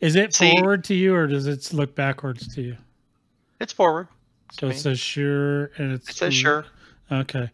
Is 0.00 0.14
it 0.14 0.32
See- 0.34 0.52
forward 0.52 0.84
to 0.84 0.94
you 0.94 1.14
or 1.14 1.26
does 1.26 1.46
it 1.46 1.72
look 1.72 1.94
backwards 1.96 2.54
to 2.54 2.62
you? 2.62 2.76
it's 3.60 3.72
forward. 3.72 4.06
So 4.52 4.68
me. 4.68 4.74
it 4.74 4.78
says 4.78 5.00
Shure 5.00 5.72
and 5.78 5.92
it's 5.92 6.08
It 6.10 6.16
says 6.16 6.34
Shure. 6.34 6.64
Okay. 7.10 7.50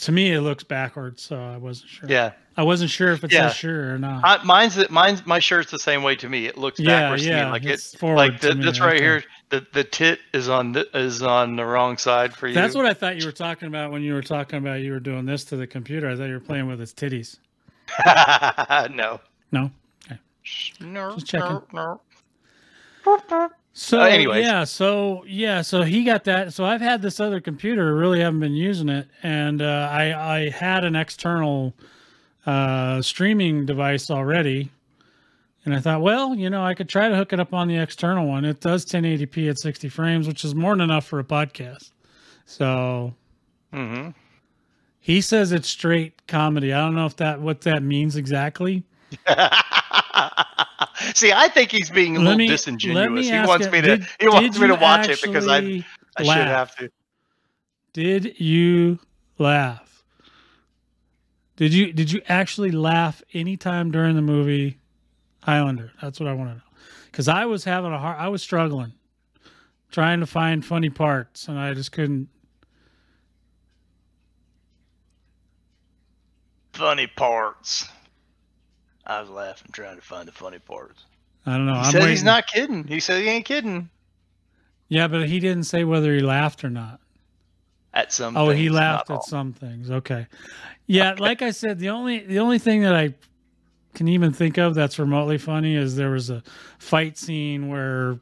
To 0.00 0.10
me, 0.12 0.32
it 0.32 0.40
looks 0.40 0.64
backwards, 0.64 1.22
so 1.22 1.40
I 1.40 1.56
wasn't 1.56 1.88
sure. 1.90 2.08
Yeah. 2.08 2.32
I 2.56 2.62
wasn't 2.62 2.90
sure 2.90 3.10
if 3.12 3.24
it 3.24 3.32
Yeah. 3.32 3.48
says 3.48 3.56
Shure 3.56 3.94
or 3.94 3.98
not. 3.98 4.20
I, 4.24 4.42
mine's 4.44 4.76
the- 4.76 4.88
mine's 4.90 5.26
my 5.26 5.38
shirt's 5.40 5.70
the 5.70 5.78
same 5.78 6.02
way 6.02 6.14
to 6.16 6.28
me. 6.28 6.46
It 6.46 6.56
looks 6.56 6.78
Yeah, 6.78 7.00
backwards 7.00 7.22
to 7.24 7.28
yeah, 7.28 7.44
me. 7.46 7.50
Like 7.50 7.64
it's 7.64 7.94
it, 7.94 7.98
forward 7.98 8.16
like 8.16 8.40
to 8.40 8.48
the, 8.48 8.54
me, 8.54 8.64
this 8.64 8.80
right 8.80 8.94
okay. 8.94 9.02
here. 9.04 9.24
The 9.50 9.66
the 9.72 9.84
tit 9.84 10.20
is 10.32 10.48
on 10.48 10.72
the, 10.72 10.88
is 10.96 11.22
on 11.22 11.56
the 11.56 11.64
wrong 11.64 11.96
side 11.98 12.34
for 12.34 12.46
you. 12.48 12.54
That's 12.54 12.74
what 12.74 12.86
I 12.86 12.94
thought 12.94 13.16
you 13.18 13.26
were 13.26 13.32
talking 13.32 13.68
about 13.68 13.90
when 13.92 14.02
you 14.02 14.14
were 14.14 14.22
talking 14.22 14.58
about 14.58 14.80
you 14.80 14.92
were 14.92 15.00
doing 15.00 15.26
this 15.26 15.44
to 15.46 15.56
the 15.56 15.66
computer. 15.66 16.08
I 16.08 16.16
thought 16.16 16.26
you 16.26 16.34
were 16.34 16.40
playing 16.40 16.66
with 16.68 16.80
its 16.80 16.92
titties. 16.92 17.38
no. 18.94 19.20
No. 19.52 19.70
No. 20.80 21.14
Just 21.14 21.26
checking. 21.26 21.62
No. 21.72 22.00
no. 23.30 23.50
So 23.76 24.00
Uh, 24.00 24.04
anyways. 24.04 24.44
yeah, 24.46 24.62
so 24.64 25.24
yeah, 25.26 25.60
so 25.62 25.82
he 25.82 26.04
got 26.04 26.24
that. 26.24 26.52
So 26.54 26.64
I've 26.64 26.80
had 26.80 27.02
this 27.02 27.18
other 27.18 27.40
computer, 27.40 27.94
really 27.94 28.20
haven't 28.20 28.40
been 28.40 28.54
using 28.54 28.88
it, 28.88 29.08
and 29.22 29.60
uh, 29.60 29.88
I 29.90 30.36
I 30.36 30.50
had 30.50 30.84
an 30.84 30.94
external 30.94 31.74
uh, 32.46 33.02
streaming 33.02 33.66
device 33.66 34.10
already, 34.10 34.70
and 35.64 35.74
I 35.74 35.80
thought, 35.80 36.02
well, 36.02 36.34
you 36.34 36.50
know, 36.50 36.62
I 36.62 36.74
could 36.74 36.88
try 36.88 37.08
to 37.08 37.16
hook 37.16 37.32
it 37.32 37.40
up 37.40 37.54
on 37.54 37.68
the 37.68 37.78
external 37.78 38.26
one. 38.26 38.44
It 38.44 38.60
does 38.60 38.84
1080p 38.84 39.48
at 39.48 39.58
60 39.58 39.88
frames, 39.88 40.28
which 40.28 40.44
is 40.44 40.54
more 40.54 40.72
than 40.72 40.82
enough 40.82 41.06
for 41.06 41.18
a 41.18 41.24
podcast. 41.24 41.92
So 42.44 43.14
mm-hmm. 43.72 44.10
he 45.00 45.20
says 45.22 45.52
it's 45.52 45.68
straight 45.68 46.26
comedy. 46.26 46.72
I 46.72 46.80
don't 46.80 46.94
know 46.94 47.06
if 47.06 47.16
that 47.16 47.40
what 47.40 47.62
that 47.62 47.82
means 47.82 48.16
exactly. 48.16 48.82
See, 51.14 51.32
I 51.32 51.48
think 51.48 51.70
he's 51.70 51.90
being 51.90 52.16
a 52.16 52.18
Let 52.18 52.24
little 52.24 52.38
me- 52.38 52.48
disingenuous. 52.48 53.28
He 53.28 53.38
wants 53.40 53.70
me 53.70 53.80
to 53.80 53.96
did- 53.96 54.06
he 54.20 54.28
wants 54.28 54.58
me 54.58 54.66
to 54.66 54.74
watch 54.74 55.08
it 55.08 55.22
because 55.22 55.48
I 55.48 55.84
I 56.16 56.22
should 56.24 56.46
have 56.46 56.76
to. 56.76 56.90
Did 57.92 58.38
you 58.40 58.98
laugh? 59.38 59.83
Did 61.56 61.72
you 61.72 61.92
did 61.92 62.10
you 62.10 62.20
actually 62.28 62.70
laugh 62.70 63.22
anytime 63.32 63.90
during 63.90 64.16
the 64.16 64.22
movie 64.22 64.78
Highlander? 65.42 65.92
That's 66.02 66.18
what 66.18 66.28
I 66.28 66.32
want 66.32 66.50
to 66.50 66.54
know. 66.56 66.62
Cuz 67.12 67.28
I 67.28 67.46
was 67.46 67.64
having 67.64 67.92
a 67.92 67.98
hard 67.98 68.18
I 68.18 68.28
was 68.28 68.42
struggling 68.42 68.92
trying 69.90 70.20
to 70.20 70.26
find 70.26 70.64
funny 70.64 70.90
parts 70.90 71.46
and 71.46 71.58
I 71.58 71.72
just 71.74 71.92
couldn't 71.92 72.28
Funny 76.74 77.06
parts. 77.06 77.88
I 79.06 79.20
was 79.20 79.30
laughing 79.30 79.70
trying 79.72 79.94
to 79.94 80.02
find 80.02 80.26
the 80.26 80.32
funny 80.32 80.58
parts. 80.58 81.04
I 81.46 81.52
don't 81.56 81.66
know. 81.66 81.74
He 81.74 81.78
I'm 81.78 81.92
said 81.92 82.08
he's 82.08 82.24
not 82.24 82.48
kidding. 82.48 82.84
He 82.84 82.98
said 82.98 83.22
he 83.22 83.28
ain't 83.28 83.44
kidding. 83.44 83.90
Yeah, 84.88 85.06
but 85.06 85.28
he 85.28 85.38
didn't 85.38 85.64
say 85.64 85.84
whether 85.84 86.12
he 86.12 86.20
laughed 86.20 86.64
or 86.64 86.70
not. 86.70 87.00
At 87.94 88.12
some. 88.12 88.36
Oh, 88.36 88.50
he 88.50 88.68
laughed 88.68 89.08
at 89.10 89.14
all. 89.16 89.22
some 89.22 89.52
things. 89.52 89.90
Okay. 89.90 90.26
Yeah, 90.86 91.14
like 91.18 91.40
I 91.42 91.50
said, 91.52 91.78
the 91.78 91.88
only 91.90 92.18
the 92.18 92.40
only 92.40 92.58
thing 92.58 92.82
that 92.82 92.94
I 92.94 93.14
can 93.94 94.08
even 94.08 94.32
think 94.32 94.58
of 94.58 94.74
that's 94.74 94.98
remotely 94.98 95.38
funny 95.38 95.76
is 95.76 95.94
there 95.96 96.10
was 96.10 96.28
a 96.28 96.42
fight 96.78 97.16
scene 97.16 97.68
where 97.68 98.18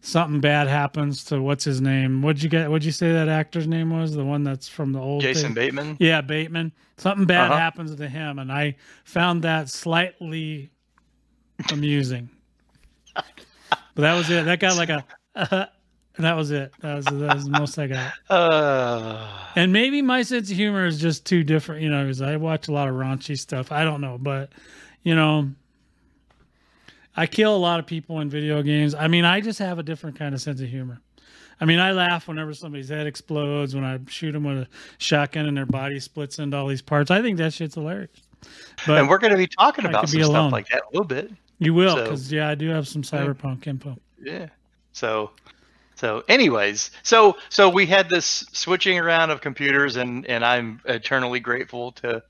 something 0.00 0.40
bad 0.40 0.68
happens 0.68 1.24
to 1.24 1.42
what's 1.42 1.64
his 1.64 1.80
name? 1.80 2.22
What'd 2.22 2.42
you 2.42 2.48
get? 2.48 2.70
What'd 2.70 2.84
you 2.84 2.92
say 2.92 3.12
that 3.12 3.28
actor's 3.28 3.66
name 3.66 3.90
was? 3.90 4.14
The 4.14 4.24
one 4.24 4.44
that's 4.44 4.68
from 4.68 4.92
the 4.92 5.00
old 5.00 5.22
Jason 5.22 5.46
thing? 5.46 5.54
Bateman. 5.54 5.96
Yeah, 5.98 6.20
Bateman. 6.20 6.72
Something 6.96 7.26
bad 7.26 7.50
Uh-huh. 7.50 7.58
happens 7.58 7.96
to 7.96 8.08
him, 8.08 8.38
and 8.38 8.52
I 8.52 8.76
found 9.04 9.42
that 9.42 9.68
slightly 9.68 10.70
amusing. 11.72 12.30
but 13.16 13.24
that 13.96 14.14
was 14.14 14.30
it. 14.30 14.44
That 14.44 14.60
got 14.60 14.76
like 14.76 14.90
a. 14.90 15.04
and 16.16 16.24
that 16.24 16.34
was 16.36 16.50
it. 16.50 16.72
That 16.80 16.94
was, 16.96 17.04
that 17.06 17.34
was 17.34 17.44
the 17.44 17.58
most 17.58 17.78
I 17.78 17.86
got. 17.86 18.12
Uh, 18.30 19.26
And 19.56 19.72
maybe 19.72 20.02
my 20.02 20.22
sense 20.22 20.50
of 20.50 20.56
humor 20.56 20.84
is 20.86 20.98
just 21.00 21.24
too 21.26 21.42
different, 21.44 21.82
you 21.82 21.88
know, 21.90 22.02
because 22.04 22.20
I 22.22 22.36
watch 22.36 22.68
a 22.68 22.72
lot 22.72 22.88
of 22.88 22.94
raunchy 22.94 23.38
stuff. 23.38 23.72
I 23.72 23.84
don't 23.84 24.00
know, 24.00 24.18
but 24.20 24.50
you 25.02 25.14
know, 25.14 25.50
I 27.16 27.26
kill 27.26 27.54
a 27.54 27.58
lot 27.58 27.78
of 27.78 27.86
people 27.86 28.20
in 28.20 28.30
video 28.30 28.62
games. 28.62 28.94
I 28.94 29.08
mean, 29.08 29.24
I 29.24 29.40
just 29.40 29.58
have 29.58 29.78
a 29.78 29.82
different 29.82 30.18
kind 30.18 30.34
of 30.34 30.40
sense 30.40 30.60
of 30.60 30.68
humor. 30.68 31.00
I 31.60 31.64
mean, 31.64 31.78
I 31.78 31.92
laugh 31.92 32.26
whenever 32.26 32.54
somebody's 32.54 32.88
head 32.88 33.06
explodes, 33.06 33.74
when 33.74 33.84
I 33.84 33.98
shoot 34.08 34.32
them 34.32 34.44
with 34.44 34.58
a 34.58 34.68
shotgun 34.98 35.46
and 35.46 35.56
their 35.56 35.66
body 35.66 36.00
splits 36.00 36.38
into 36.38 36.56
all 36.56 36.66
these 36.66 36.82
parts. 36.82 37.10
I 37.10 37.22
think 37.22 37.38
that 37.38 37.52
shit's 37.52 37.74
hilarious. 37.74 38.10
But 38.86 38.98
and 38.98 39.08
we're 39.08 39.18
going 39.18 39.30
to 39.32 39.36
be 39.36 39.46
talking 39.46 39.84
about 39.86 40.08
some 40.08 40.18
be 40.18 40.24
stuff 40.24 40.34
alone. 40.34 40.50
like 40.50 40.68
that 40.70 40.82
a 40.82 40.90
little 40.92 41.06
bit. 41.06 41.30
you 41.58 41.72
will, 41.74 41.94
so- 41.96 42.02
because 42.02 42.32
yeah, 42.32 42.48
I 42.48 42.54
do 42.56 42.68
have 42.70 42.88
some 42.88 43.02
cyberpunk 43.02 43.66
info. 43.66 43.96
Yeah. 44.20 44.48
So, 44.92 45.30
so 46.02 46.24
anyways, 46.28 46.90
so 47.04 47.36
so 47.48 47.68
we 47.68 47.86
had 47.86 48.10
this 48.10 48.44
switching 48.50 48.98
around 48.98 49.30
of 49.30 49.40
computers, 49.40 49.94
and 49.94 50.26
and 50.26 50.44
I'm 50.44 50.80
eternally 50.84 51.38
grateful 51.38 51.92
to 51.92 52.24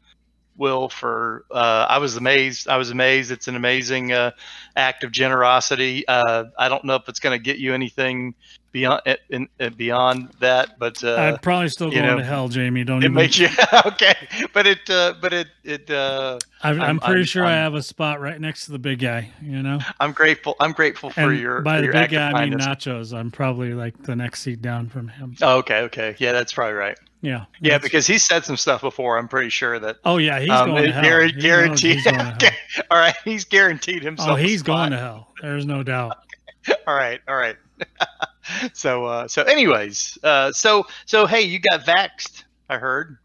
Will 0.58 0.90
for. 0.90 1.46
Uh, 1.50 1.86
I 1.88 1.96
was 1.96 2.18
amazed. 2.18 2.68
I 2.68 2.76
was 2.76 2.90
amazed. 2.90 3.30
It's 3.30 3.48
an 3.48 3.56
amazing 3.56 4.12
uh, 4.12 4.32
act 4.76 5.04
of 5.04 5.10
generosity. 5.10 6.06
Uh, 6.06 6.44
I 6.58 6.68
don't 6.68 6.84
know 6.84 6.96
if 6.96 7.08
it's 7.08 7.18
going 7.18 7.32
to 7.32 7.42
get 7.42 7.56
you 7.56 7.72
anything 7.72 8.34
beyond 8.72 9.02
eh, 9.06 9.16
in, 9.30 9.48
in, 9.60 9.74
beyond 9.74 10.30
that, 10.40 10.78
but 10.78 11.02
uh, 11.04 11.14
I'm 11.14 11.38
probably 11.38 11.68
still 11.68 11.90
going 11.90 12.04
know, 12.04 12.16
to 12.18 12.24
hell, 12.24 12.48
Jamie. 12.48 12.84
Don't 12.84 13.02
it 13.02 13.04
even. 13.06 13.14
makes 13.14 13.38
you 13.38 13.48
okay. 13.86 14.14
But 14.52 14.66
it, 14.66 14.88
uh, 14.90 15.14
but 15.20 15.32
it, 15.32 15.48
it. 15.62 15.90
Uh, 15.90 16.38
I'm, 16.62 16.76
I'm 16.76 16.82
I'm- 16.82 16.98
pretty 16.98 17.20
I'm- 17.20 17.26
sure 17.26 17.44
i 17.44 17.52
have 17.52 17.74
a 17.74 17.82
spot 17.82 18.20
right 18.20 18.40
next 18.40 18.64
to 18.66 18.72
the 18.72 18.78
big 18.78 18.98
guy. 18.98 19.30
You 19.42 19.62
know. 19.62 19.78
I'm 20.00 20.12
grateful. 20.12 20.56
I'm 20.58 20.72
grateful 20.72 21.10
for 21.10 21.20
And 21.20 21.38
your. 21.38 21.60
by 21.60 21.78
the 21.78 21.84
your 21.84 21.92
big 21.92 22.10
guy, 22.10 22.32
I 22.32 22.48
mean 22.48 22.58
nachos. 22.58 23.16
I'm 23.16 23.30
probably 23.30 23.74
like 23.74 24.02
the 24.02 24.16
next 24.16 24.42
seat 24.42 24.62
down 24.62 24.88
from 24.88 25.08
him. 25.08 25.36
Oh, 25.42 25.58
okay, 25.58 25.80
okay, 25.82 26.16
yeah, 26.18 26.32
that's 26.32 26.52
probably 26.52 26.74
right. 26.74 26.98
Yeah. 27.20 27.44
Yeah, 27.60 27.78
because 27.78 28.04
he 28.06 28.18
said 28.18 28.44
some 28.44 28.56
stuff 28.56 28.80
before. 28.80 29.16
I'm 29.16 29.28
pretty 29.28 29.48
sure 29.50 29.78
that. 29.78 29.98
Oh 30.04 30.18
yeah, 30.18 30.40
he's 30.40 30.50
um, 30.50 30.70
going 30.70 30.84
to 30.84 30.92
hell. 30.92 31.04
guaran- 31.04 31.26
He 31.28 31.34
knows 31.34 31.42
guaranteed. 31.42 31.94
he's 31.94 32.04
going 32.04 32.16
to 32.16 32.50
hell. 32.50 32.84
all 32.90 32.98
right, 32.98 33.14
he's 33.24 33.44
guaranteed 33.44 34.02
himself. 34.02 34.30
Oh, 34.30 34.34
he's 34.34 34.62
going 34.62 34.90
to 34.90 34.98
hell. 34.98 35.28
There's 35.40 35.64
no 35.66 35.82
doubt. 35.82 36.18
All 36.86 36.94
right, 36.94 37.20
all 37.26 37.34
right. 37.34 37.56
so, 38.72 39.04
uh, 39.06 39.28
so, 39.28 39.42
anyways, 39.42 40.18
uh, 40.22 40.52
so, 40.52 40.86
so, 41.06 41.26
hey, 41.26 41.42
you 41.42 41.58
got 41.58 41.84
vaxxed. 41.84 42.44
I 42.68 42.78
heard. 42.78 43.18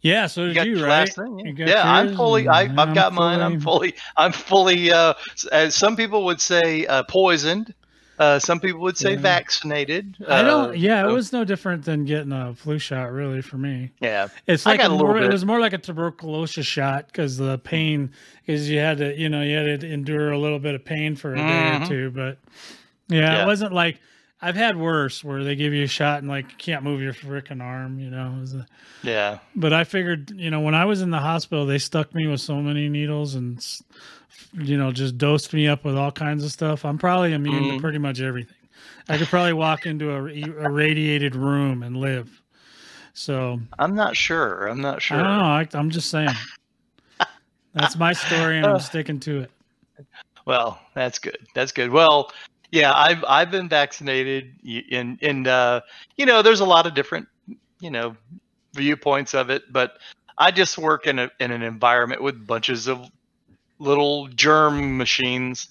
Yeah. 0.00 0.26
So 0.26 0.46
did 0.46 0.54
got 0.56 0.66
you, 0.66 0.76
your 0.78 0.88
right? 0.88 1.06
last 1.06 1.14
thing, 1.16 1.38
You 1.38 1.54
Yeah, 1.66 1.82
I'm 1.84 2.16
fully. 2.16 2.48
I, 2.48 2.62
I've 2.62 2.92
got 2.94 3.12
mine. 3.12 3.40
I'm 3.40 3.60
fully. 3.60 3.94
I'm 4.16 4.32
fully. 4.32 4.90
Uh, 4.92 5.14
as 5.52 5.76
some 5.76 5.94
people 5.94 6.24
would 6.24 6.40
say, 6.40 6.86
uh, 6.86 7.04
poisoned. 7.04 7.72
Uh, 8.18 8.38
some 8.40 8.58
people 8.60 8.80
would 8.80 8.96
say 8.98 9.12
Yeah. 9.12 9.18
vaccinated. 9.20 10.16
I 10.28 10.40
Uh, 10.40 10.42
don't. 10.42 10.76
Yeah, 10.76 11.08
it 11.08 11.12
was 11.12 11.32
no 11.32 11.44
different 11.44 11.84
than 11.84 12.04
getting 12.04 12.32
a 12.32 12.52
flu 12.54 12.78
shot, 12.80 13.12
really, 13.12 13.42
for 13.42 13.56
me. 13.58 13.92
Yeah. 14.00 14.26
It's 14.48 14.66
I 14.66 14.72
like 14.72 14.80
got 14.80 14.90
a 14.90 14.92
a 14.92 14.96
little 14.96 15.06
more, 15.08 15.22
it 15.22 15.30
was 15.32 15.44
more 15.44 15.60
like 15.60 15.72
a 15.72 15.78
tuberculosis 15.78 16.66
shot 16.66 17.06
because 17.06 17.36
the 17.36 17.58
pain 17.58 18.10
is 18.46 18.68
you 18.68 18.78
had 18.80 18.98
to, 18.98 19.16
you 19.16 19.28
know, 19.28 19.42
you 19.42 19.56
had 19.56 19.80
to 19.80 19.88
endure 19.92 20.32
a 20.32 20.38
little 20.38 20.58
bit 20.58 20.74
of 20.74 20.84
pain 20.84 21.14
for 21.16 21.32
a 21.32 21.36
day 21.36 21.42
Mhm. 21.42 21.82
or 21.84 21.86
two. 21.86 22.10
But 22.10 22.38
yeah, 23.08 23.20
Yeah. 23.36 23.42
it 23.44 23.46
wasn't 23.46 23.72
like 23.72 24.00
I've 24.44 24.56
had 24.56 24.76
worse 24.76 25.22
where 25.22 25.44
they 25.44 25.54
give 25.54 25.72
you 25.72 25.84
a 25.84 25.88
shot 25.88 26.18
and 26.18 26.28
like 26.28 26.58
can't 26.58 26.82
move 26.82 27.00
your 27.00 27.14
freaking 27.14 27.62
arm, 27.62 27.98
you 28.00 28.10
know. 28.10 28.42
A, 28.54 28.66
Yeah. 29.02 29.38
but 29.54 29.72
I 29.72 29.84
figured, 29.84 30.32
you 30.32 30.50
know, 30.50 30.60
when 30.60 30.74
I 30.74 30.84
was 30.84 31.00
in 31.00 31.10
the 31.10 31.20
hospital, 31.20 31.64
they 31.64 31.78
stuck 31.78 32.12
me 32.14 32.26
with 32.26 32.40
so 32.40 32.56
many 32.56 32.88
needles 32.88 33.36
and, 33.36 33.64
you 34.54 34.76
know, 34.76 34.90
just 34.90 35.16
dosed 35.16 35.52
me 35.54 35.68
up 35.68 35.84
with 35.84 35.96
all 35.96 36.10
kinds 36.10 36.44
of 36.44 36.50
stuff. 36.50 36.84
I'm 36.84 36.98
probably 36.98 37.32
immune 37.34 37.64
Mhm. 37.68 37.76
to 37.76 37.80
pretty 37.80 37.98
much 37.98 38.20
everything. 38.20 38.56
I 39.08 39.16
could 39.16 39.28
probably 39.28 39.52
walk 39.52 39.86
into 39.86 40.10
a, 40.10 40.16
a 40.64 40.70
radiated 40.70 41.36
room 41.36 41.82
and 41.84 41.96
live. 41.96 42.42
So 43.14 43.60
I'm 43.78 43.94
not 43.94 44.16
sure. 44.16 44.66
I'm 44.66 44.80
not 44.80 45.00
sure. 45.02 45.20
I 45.20 45.22
don't 45.22 45.38
know. 45.38 45.44
I, 45.44 45.68
I'm 45.74 45.90
just 45.90 46.10
saying. 46.10 46.34
That's 47.74 47.96
my 47.96 48.12
story, 48.12 48.58
and 48.58 48.66
I'm 48.66 48.80
sticking 48.90 49.20
to 49.20 49.40
it. 49.42 49.50
Well, 50.46 50.80
that's 50.94 51.18
good. 51.18 51.38
That's 51.54 51.72
good. 51.72 51.90
Well, 51.90 52.32
yeah, 52.72 52.94
I've 52.94 53.22
I've 53.28 53.50
been 53.50 53.68
vaccinated, 53.68 54.54
and 54.90 55.18
and 55.22 55.46
uh, 55.46 55.82
you 56.16 56.24
know, 56.24 56.40
there's 56.40 56.60
a 56.60 56.64
lot 56.64 56.86
of 56.86 56.94
different 56.94 57.28
you 57.80 57.90
know 57.90 58.16
viewpoints 58.72 59.34
of 59.34 59.50
it, 59.50 59.70
but 59.70 59.98
I 60.38 60.50
just 60.50 60.78
work 60.78 61.06
in 61.06 61.18
a 61.18 61.30
in 61.38 61.50
an 61.50 61.62
environment 61.62 62.22
with 62.22 62.46
bunches 62.46 62.88
of 62.88 63.06
little 63.78 64.26
germ 64.28 64.96
machines, 64.96 65.68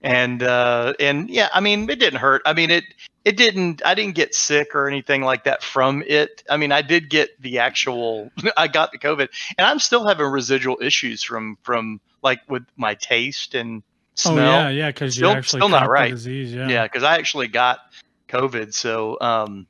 and 0.00 0.42
uh, 0.42 0.94
and 0.98 1.28
yeah, 1.28 1.50
I 1.52 1.60
mean, 1.60 1.88
it 1.90 2.00
didn't 2.00 2.18
hurt. 2.20 2.40
I 2.46 2.54
mean, 2.54 2.70
it 2.70 2.84
it 3.26 3.36
didn't. 3.36 3.82
I 3.84 3.94
didn't 3.94 4.14
get 4.14 4.34
sick 4.34 4.74
or 4.74 4.88
anything 4.88 5.20
like 5.20 5.44
that 5.44 5.62
from 5.62 6.02
it. 6.06 6.42
I 6.48 6.56
mean, 6.56 6.72
I 6.72 6.80
did 6.80 7.10
get 7.10 7.40
the 7.42 7.58
actual. 7.58 8.30
I 8.56 8.68
got 8.68 8.90
the 8.92 8.98
COVID, 8.98 9.28
and 9.58 9.66
I'm 9.66 9.80
still 9.80 10.06
having 10.06 10.26
residual 10.26 10.78
issues 10.80 11.22
from 11.22 11.58
from 11.62 12.00
like 12.22 12.40
with 12.48 12.64
my 12.78 12.94
taste 12.94 13.54
and 13.54 13.82
smell. 14.18 14.38
Oh 14.38 14.42
yeah, 14.42 14.68
yeah, 14.70 14.88
because 14.88 15.16
you 15.16 15.26
Still- 15.26 15.30
actually 15.32 15.60
still 15.60 15.68
not 15.68 15.88
right. 15.88 16.10
disease. 16.10 16.52
Yeah. 16.52 16.68
Yeah, 16.68 16.84
because 16.84 17.02
I 17.02 17.16
actually 17.16 17.48
got 17.48 17.80
COVID. 18.28 18.74
So, 18.74 19.16
um, 19.20 19.66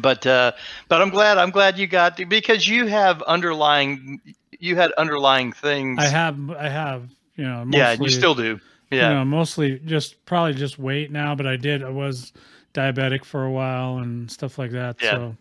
but 0.00 0.26
uh, 0.26 0.52
but 0.88 1.02
I'm 1.02 1.10
glad 1.10 1.38
I'm 1.38 1.50
glad 1.50 1.78
you 1.78 1.86
got 1.86 2.16
to, 2.18 2.26
because 2.26 2.66
you 2.68 2.86
have 2.86 3.22
underlying 3.22 4.20
you 4.58 4.76
had 4.76 4.92
underlying 4.92 5.52
things. 5.52 5.98
I 5.98 6.06
have, 6.06 6.50
I 6.50 6.68
have, 6.68 7.08
you 7.36 7.44
know, 7.44 7.64
yeah, 7.70 7.92
you 7.92 8.10
still 8.10 8.34
do. 8.34 8.60
Yeah, 8.90 9.08
you 9.08 9.14
know, 9.16 9.24
mostly 9.24 9.80
just 9.86 10.24
probably 10.26 10.54
just 10.54 10.78
weight 10.78 11.10
now, 11.10 11.34
but 11.34 11.46
I 11.46 11.56
did, 11.56 11.82
I 11.82 11.88
was 11.90 12.32
diabetic 12.74 13.24
for 13.24 13.44
a 13.44 13.50
while 13.50 13.98
and 13.98 14.30
stuff 14.30 14.58
like 14.58 14.72
that. 14.72 14.96
Yeah. 15.02 15.10
So 15.10 15.36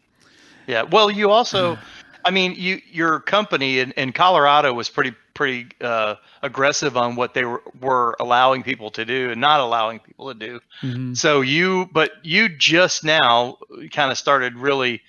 yeah. 0.67 0.83
Well, 0.83 1.11
you 1.11 1.31
also, 1.31 1.77
I 2.25 2.31
mean, 2.31 2.53
you 2.55 2.81
your 2.91 3.19
company 3.19 3.79
in, 3.79 3.91
in 3.91 4.11
Colorado 4.11 4.73
was 4.73 4.89
pretty 4.89 5.13
pretty 5.33 5.67
uh, 5.79 6.15
aggressive 6.41 6.97
on 6.97 7.15
what 7.15 7.33
they 7.33 7.45
were, 7.45 7.63
were 7.79 8.17
allowing 8.19 8.61
people 8.61 8.91
to 8.91 9.05
do 9.05 9.31
and 9.31 9.39
not 9.39 9.61
allowing 9.61 9.99
people 9.99 10.33
to 10.33 10.37
do. 10.37 10.59
mhm. 10.81 11.15
So 11.15 11.39
you, 11.39 11.89
but 11.93 12.11
you 12.23 12.49
just 12.49 13.05
now 13.05 13.57
kind 13.93 14.11
of 14.11 14.17
started 14.17 14.55
really 14.55 15.01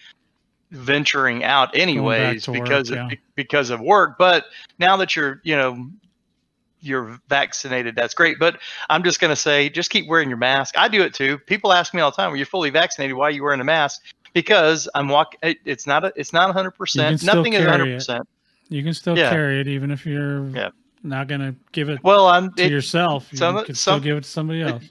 venturing 0.71 1.43
out 1.43 1.77
anyways 1.77 2.47
work, 2.47 2.63
because 2.63 2.91
yeah. 2.91 3.07
of, 3.07 3.13
because 3.35 3.71
of 3.71 3.81
work. 3.81 4.19
But 4.19 4.45
now 4.79 4.97
that 4.99 5.17
you're, 5.17 5.41
you 5.43 5.57
know, 5.57 5.91
you're 6.81 7.19
vaccinated, 7.29 7.97
that's 7.97 8.15
great. 8.15 8.39
But 8.39 8.61
I'm 8.89 9.03
just 9.03 9.21
going 9.21 9.31
to 9.31 9.37
say, 9.37 9.69
just 9.69 9.91
keep 9.91 10.07
wearing 10.07 10.29
your 10.29 10.39
mask. 10.39 10.79
I 10.79 10.87
do 10.87 11.03
it 11.03 11.13
too. 11.13 11.39
People 11.39 11.73
ask 11.73 11.93
me 11.93 12.01
all 12.01 12.13
the 12.13 12.17
time, 12.17 12.33
"Are 12.33 12.37
you 12.37 12.45
fully 12.45 12.71
vaccinated? 12.71 13.17
Why 13.17 13.27
are 13.27 13.31
you 13.33 13.43
wearing 13.43 13.61
a 13.61 13.65
mask?" 13.65 14.03
Because 14.33 14.89
I'm 14.95 15.09
walking. 15.09 15.41
It, 15.43 15.59
it's 15.65 15.87
not 15.87 16.05
a. 16.05 16.13
It's 16.17 16.33
not 16.33 16.49
100. 16.49 16.71
Percent 16.73 17.23
Nothing 17.25 17.55
is 17.55 17.61
100. 17.65 17.95
percent 17.97 18.29
you 18.69 18.85
can 18.85 18.95
still 18.95 19.19
Yeah. 19.19 19.31
carry 19.31 19.61
it 19.61 19.67
even 19.67 19.91
if 19.91 20.07
you're 20.07 20.47
Yeah. 20.51 20.69
not 21.03 21.27
going 21.27 21.41
to 21.41 21.55
give 21.73 21.89
it 21.89 21.99
Well, 22.05 22.29
I'm. 22.29 22.53
to 22.55 22.63
It, 22.65 22.71
yourself. 22.71 23.27
You 23.33 23.39
some- 23.39 23.65
can 23.65 23.75
still 23.75 23.99
give 23.99 24.17
it 24.17 24.23
to 24.25 24.31
somebody 24.31 24.63
else. 24.63 24.85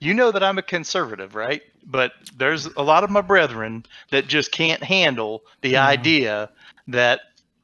you 0.00 0.12
know 0.12 0.30
that 0.30 0.42
I'm 0.42 0.58
a 0.58 0.62
conservative, 0.62 1.34
right? 1.34 1.62
But 1.86 2.12
there's 2.36 2.66
a 2.66 2.82
lot 2.82 3.04
of 3.04 3.10
my 3.10 3.22
brethren 3.22 3.86
that 4.10 4.26
just 4.26 4.52
can't 4.52 4.82
handle 4.82 5.42
the 5.62 5.76
idea 5.78 6.50
that 6.88 7.20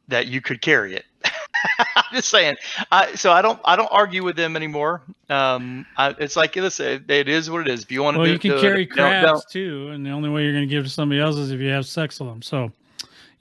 that 0.08 0.26
you 0.28 0.40
could 0.40 0.62
carry 0.62 0.94
it. 0.94 1.04
I'm 1.96 2.04
just 2.14 2.28
saying. 2.30 2.56
I, 2.90 3.14
so 3.14 3.32
I 3.32 3.42
don't 3.42 3.60
I 3.64 3.76
don't 3.76 3.88
argue 3.90 4.22
with 4.24 4.36
them 4.36 4.56
anymore. 4.56 5.02
Um, 5.28 5.86
I, 5.96 6.14
it's 6.18 6.36
like 6.36 6.56
listen, 6.56 7.04
it 7.08 7.28
is 7.28 7.50
what 7.50 7.62
it 7.62 7.68
is. 7.72 7.82
If 7.82 7.92
you 7.92 8.02
want 8.02 8.14
to 8.16 8.18
Well, 8.18 8.26
do 8.26 8.32
you 8.32 8.38
can 8.38 8.50
do 8.52 8.56
it. 8.58 8.60
carry 8.60 8.86
Don't- 8.86 8.94
crabs 8.96 9.24
don't. 9.26 9.50
too, 9.50 9.88
and 9.88 10.04
the 10.04 10.10
only 10.10 10.28
way 10.28 10.42
you're 10.44 10.52
going 10.52 10.68
to 10.68 10.72
give 10.74 10.84
to 10.84 10.90
somebody 10.90 11.20
else 11.20 11.36
is 11.36 11.50
if 11.50 11.60
you 11.60 11.68
have 11.70 11.86
sex 11.86 12.18
with 12.20 12.28
them. 12.28 12.42
So, 12.42 12.72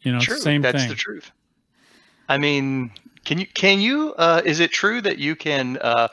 you 0.01 0.11
know, 0.11 0.19
True, 0.19 0.38
same 0.38 0.61
that's 0.61 0.78
thing. 0.80 0.89
That's 0.89 0.99
the 0.99 1.03
truth. 1.03 1.32
I 2.30 2.38
mean, 2.38 2.91
can 3.26 3.39
you 3.39 3.47
can 3.47 3.80
you 3.82 4.13
uh, 4.17 4.41
is 4.45 4.59
it 4.59 4.72
true 4.72 5.01
that 5.01 5.17
you 5.17 5.36
can 5.36 5.78
uh, 5.82 6.07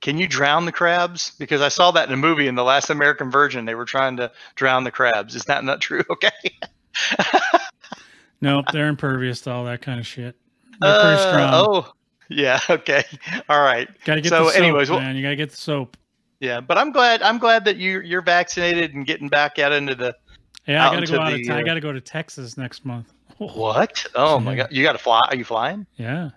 can 0.00 0.18
you 0.18 0.28
drown 0.28 0.64
the 0.64 0.72
crabs? 0.72 1.32
Because 1.38 1.60
I 1.60 1.68
saw 1.68 1.90
that 1.92 2.06
in 2.06 2.14
a 2.14 2.16
movie 2.16 2.46
in 2.46 2.54
the 2.54 2.62
Last 2.64 2.90
American 2.90 3.30
Virgin. 3.30 3.64
They 3.64 3.74
were 3.74 3.84
trying 3.84 4.16
to 4.18 4.30
drown 4.54 4.84
the 4.84 4.90
crabs. 4.92 5.34
Is 5.34 5.44
that 5.46 5.64
not 5.64 5.80
true? 5.80 6.02
Okay. 6.10 6.30
Nope, 8.40 8.66
they're 8.72 8.88
impervious 8.88 9.40
to 9.42 9.50
all 9.50 9.64
that 9.64 9.80
kind 9.82 9.98
of 9.98 10.06
shit. 10.06 10.36
Uh. 10.82 11.50
Oh, 11.52 11.92
yeah. 12.28 12.58
Okay. 12.70 13.04
All 13.48 13.62
right. 13.62 13.88
Got 14.04 14.16
to 14.16 14.20
get 14.20 14.30
so 14.30 14.44
the 14.44 14.50
soap, 14.50 14.60
anyways, 14.60 14.90
well- 14.90 15.00
man. 15.00 15.16
You 15.16 15.22
got 15.22 15.30
to 15.30 15.36
get 15.36 15.50
the 15.50 15.56
soap. 15.56 15.96
Yeah, 16.40 16.60
but 16.60 16.76
I'm 16.76 16.92
glad. 16.92 17.22
I'm 17.22 17.38
glad 17.38 17.64
that 17.64 17.76
you 17.76 18.00
you're 18.00 18.20
vaccinated 18.20 18.94
and 18.94 19.06
getting 19.06 19.28
back 19.28 19.58
out 19.58 19.72
into 19.72 19.94
the 19.94 20.14
Yeah, 20.66 20.88
I 20.88 20.94
got 20.94 21.06
to 21.06 21.12
go 21.12 21.20
out 21.20 21.28
the, 21.30 21.36
of. 21.36 21.40
T- 21.40 21.50
I 21.50 21.60
uh, 21.60 21.64
got 21.64 21.74
to 21.74 21.80
go 21.80 21.92
to 21.92 22.00
Texas 22.00 22.58
next 22.58 22.84
month. 22.84 23.12
what? 23.38 24.04
Oh 24.14 24.38
my 24.38 24.54
god! 24.54 24.68
You 24.70 24.82
got 24.82 24.92
to 24.92 24.98
fly? 24.98 25.22
Are 25.30 25.36
you 25.36 25.44
flying? 25.44 25.86
Yeah. 25.96 26.30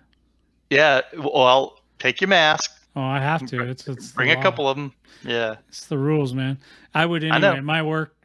Yeah. 0.70 1.02
Well, 1.18 1.80
take 1.98 2.20
your 2.20 2.28
mask. 2.28 2.80
Oh, 2.96 3.02
I 3.02 3.20
have 3.20 3.46
to. 3.46 3.68
It's, 3.68 3.86
it's 3.86 4.12
Bring 4.12 4.30
a 4.30 4.42
couple 4.42 4.68
of 4.68 4.76
them. 4.76 4.92
Yeah. 5.22 5.56
It's 5.68 5.86
the 5.86 5.98
rules, 5.98 6.34
man. 6.34 6.58
I 6.94 7.06
would 7.06 7.24
I 7.24 7.38
know. 7.38 7.60
My 7.60 7.82
work 7.82 8.16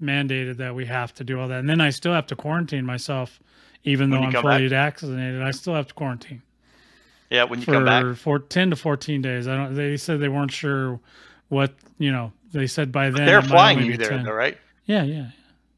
mandated 0.00 0.56
that 0.58 0.74
we 0.74 0.86
have 0.86 1.12
to 1.14 1.24
do 1.24 1.38
all 1.38 1.48
that, 1.48 1.58
and 1.58 1.68
then 1.68 1.80
I 1.80 1.90
still 1.90 2.12
have 2.12 2.26
to 2.28 2.36
quarantine 2.36 2.86
myself, 2.86 3.38
even 3.84 4.10
When 4.10 4.20
though 4.20 4.38
I'm 4.38 4.42
fully 4.42 4.68
vaccinated. 4.68 5.42
I 5.42 5.50
still 5.52 5.74
have 5.74 5.86
to 5.88 5.94
quarantine 5.94 6.42
Yeah. 7.30 7.44
When 7.44 7.60
you 7.60 7.66
come 7.66 7.84
back. 7.84 8.16
for 8.16 8.38
ten 8.38 8.70
to 8.70 8.76
fourteen 8.76 9.22
days. 9.22 9.46
I 9.48 9.56
don't. 9.56 9.74
They 9.74 9.96
said 9.96 10.20
they 10.20 10.28
weren't 10.28 10.52
sure 10.52 10.98
what 11.48 11.72
you 11.98 12.10
know. 12.12 12.32
They 12.52 12.66
said 12.66 12.92
by 12.92 13.10
then 13.10 13.26
They're 13.26 13.42
flying 13.42 13.82
you 13.82 13.96
there, 13.96 14.10
10. 14.10 14.24
though, 14.24 14.32
right? 14.32 14.56
Yeah, 14.86 15.02
yeah. 15.02 15.30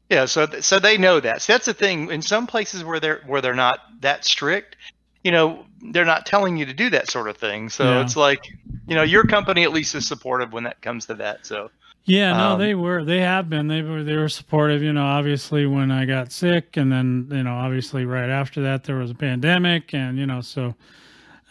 Yeah. 0.09 0.25
So 0.25 0.45
th- 0.45 0.63
so 0.63 0.79
they 0.79 0.97
know 0.97 1.19
that. 1.19 1.41
So 1.41 1.53
that's 1.53 1.65
the 1.65 1.73
thing. 1.73 2.11
In 2.11 2.21
some 2.21 2.47
places 2.47 2.83
where 2.83 2.99
they're 2.99 3.21
where 3.25 3.41
they're 3.41 3.53
not 3.55 3.79
that 4.01 4.23
strict, 4.25 4.75
you 5.23 5.31
know, 5.31 5.65
they're 5.91 6.05
not 6.05 6.25
telling 6.25 6.55
you 6.57 6.65
to 6.65 6.73
do 6.73 6.89
that 6.91 7.09
sort 7.09 7.27
of 7.27 7.37
thing. 7.37 7.69
So 7.69 7.83
Yeah. 7.83 8.01
it's 8.01 8.15
like, 8.15 8.45
you 8.87 8.95
know, 8.95 9.03
your 9.03 9.23
company 9.25 9.63
at 9.63 9.73
least 9.73 9.95
is 9.95 10.07
supportive 10.07 10.53
when 10.53 10.63
that 10.65 10.81
comes 10.81 11.07
to 11.07 11.15
that. 11.15 11.45
So 11.45 11.71
Yeah, 12.07 12.31
no, 12.31 12.53
Um, 12.53 12.59
they 12.59 12.73
were. 12.73 13.03
They 13.03 13.19
have 13.19 13.49
been. 13.49 13.67
They 13.67 13.81
were. 13.81 14.03
They 14.03 14.15
were 14.15 14.29
supportive. 14.29 14.81
You 14.81 14.93
know, 14.93 15.05
obviously 15.05 15.65
when 15.65 15.91
I 15.91 16.05
got 16.05 16.31
sick, 16.31 16.77
and 16.77 16.91
then 16.91 17.27
you 17.29 17.43
know, 17.43 17.53
obviously 17.53 18.05
right 18.05 18.29
after 18.29 18.61
that 18.63 18.85
there 18.85 18.95
was 18.95 19.11
a 19.11 19.15
pandemic, 19.15 19.93
and 19.93 20.17
you 20.17 20.25
know, 20.25 20.39
so 20.41 20.73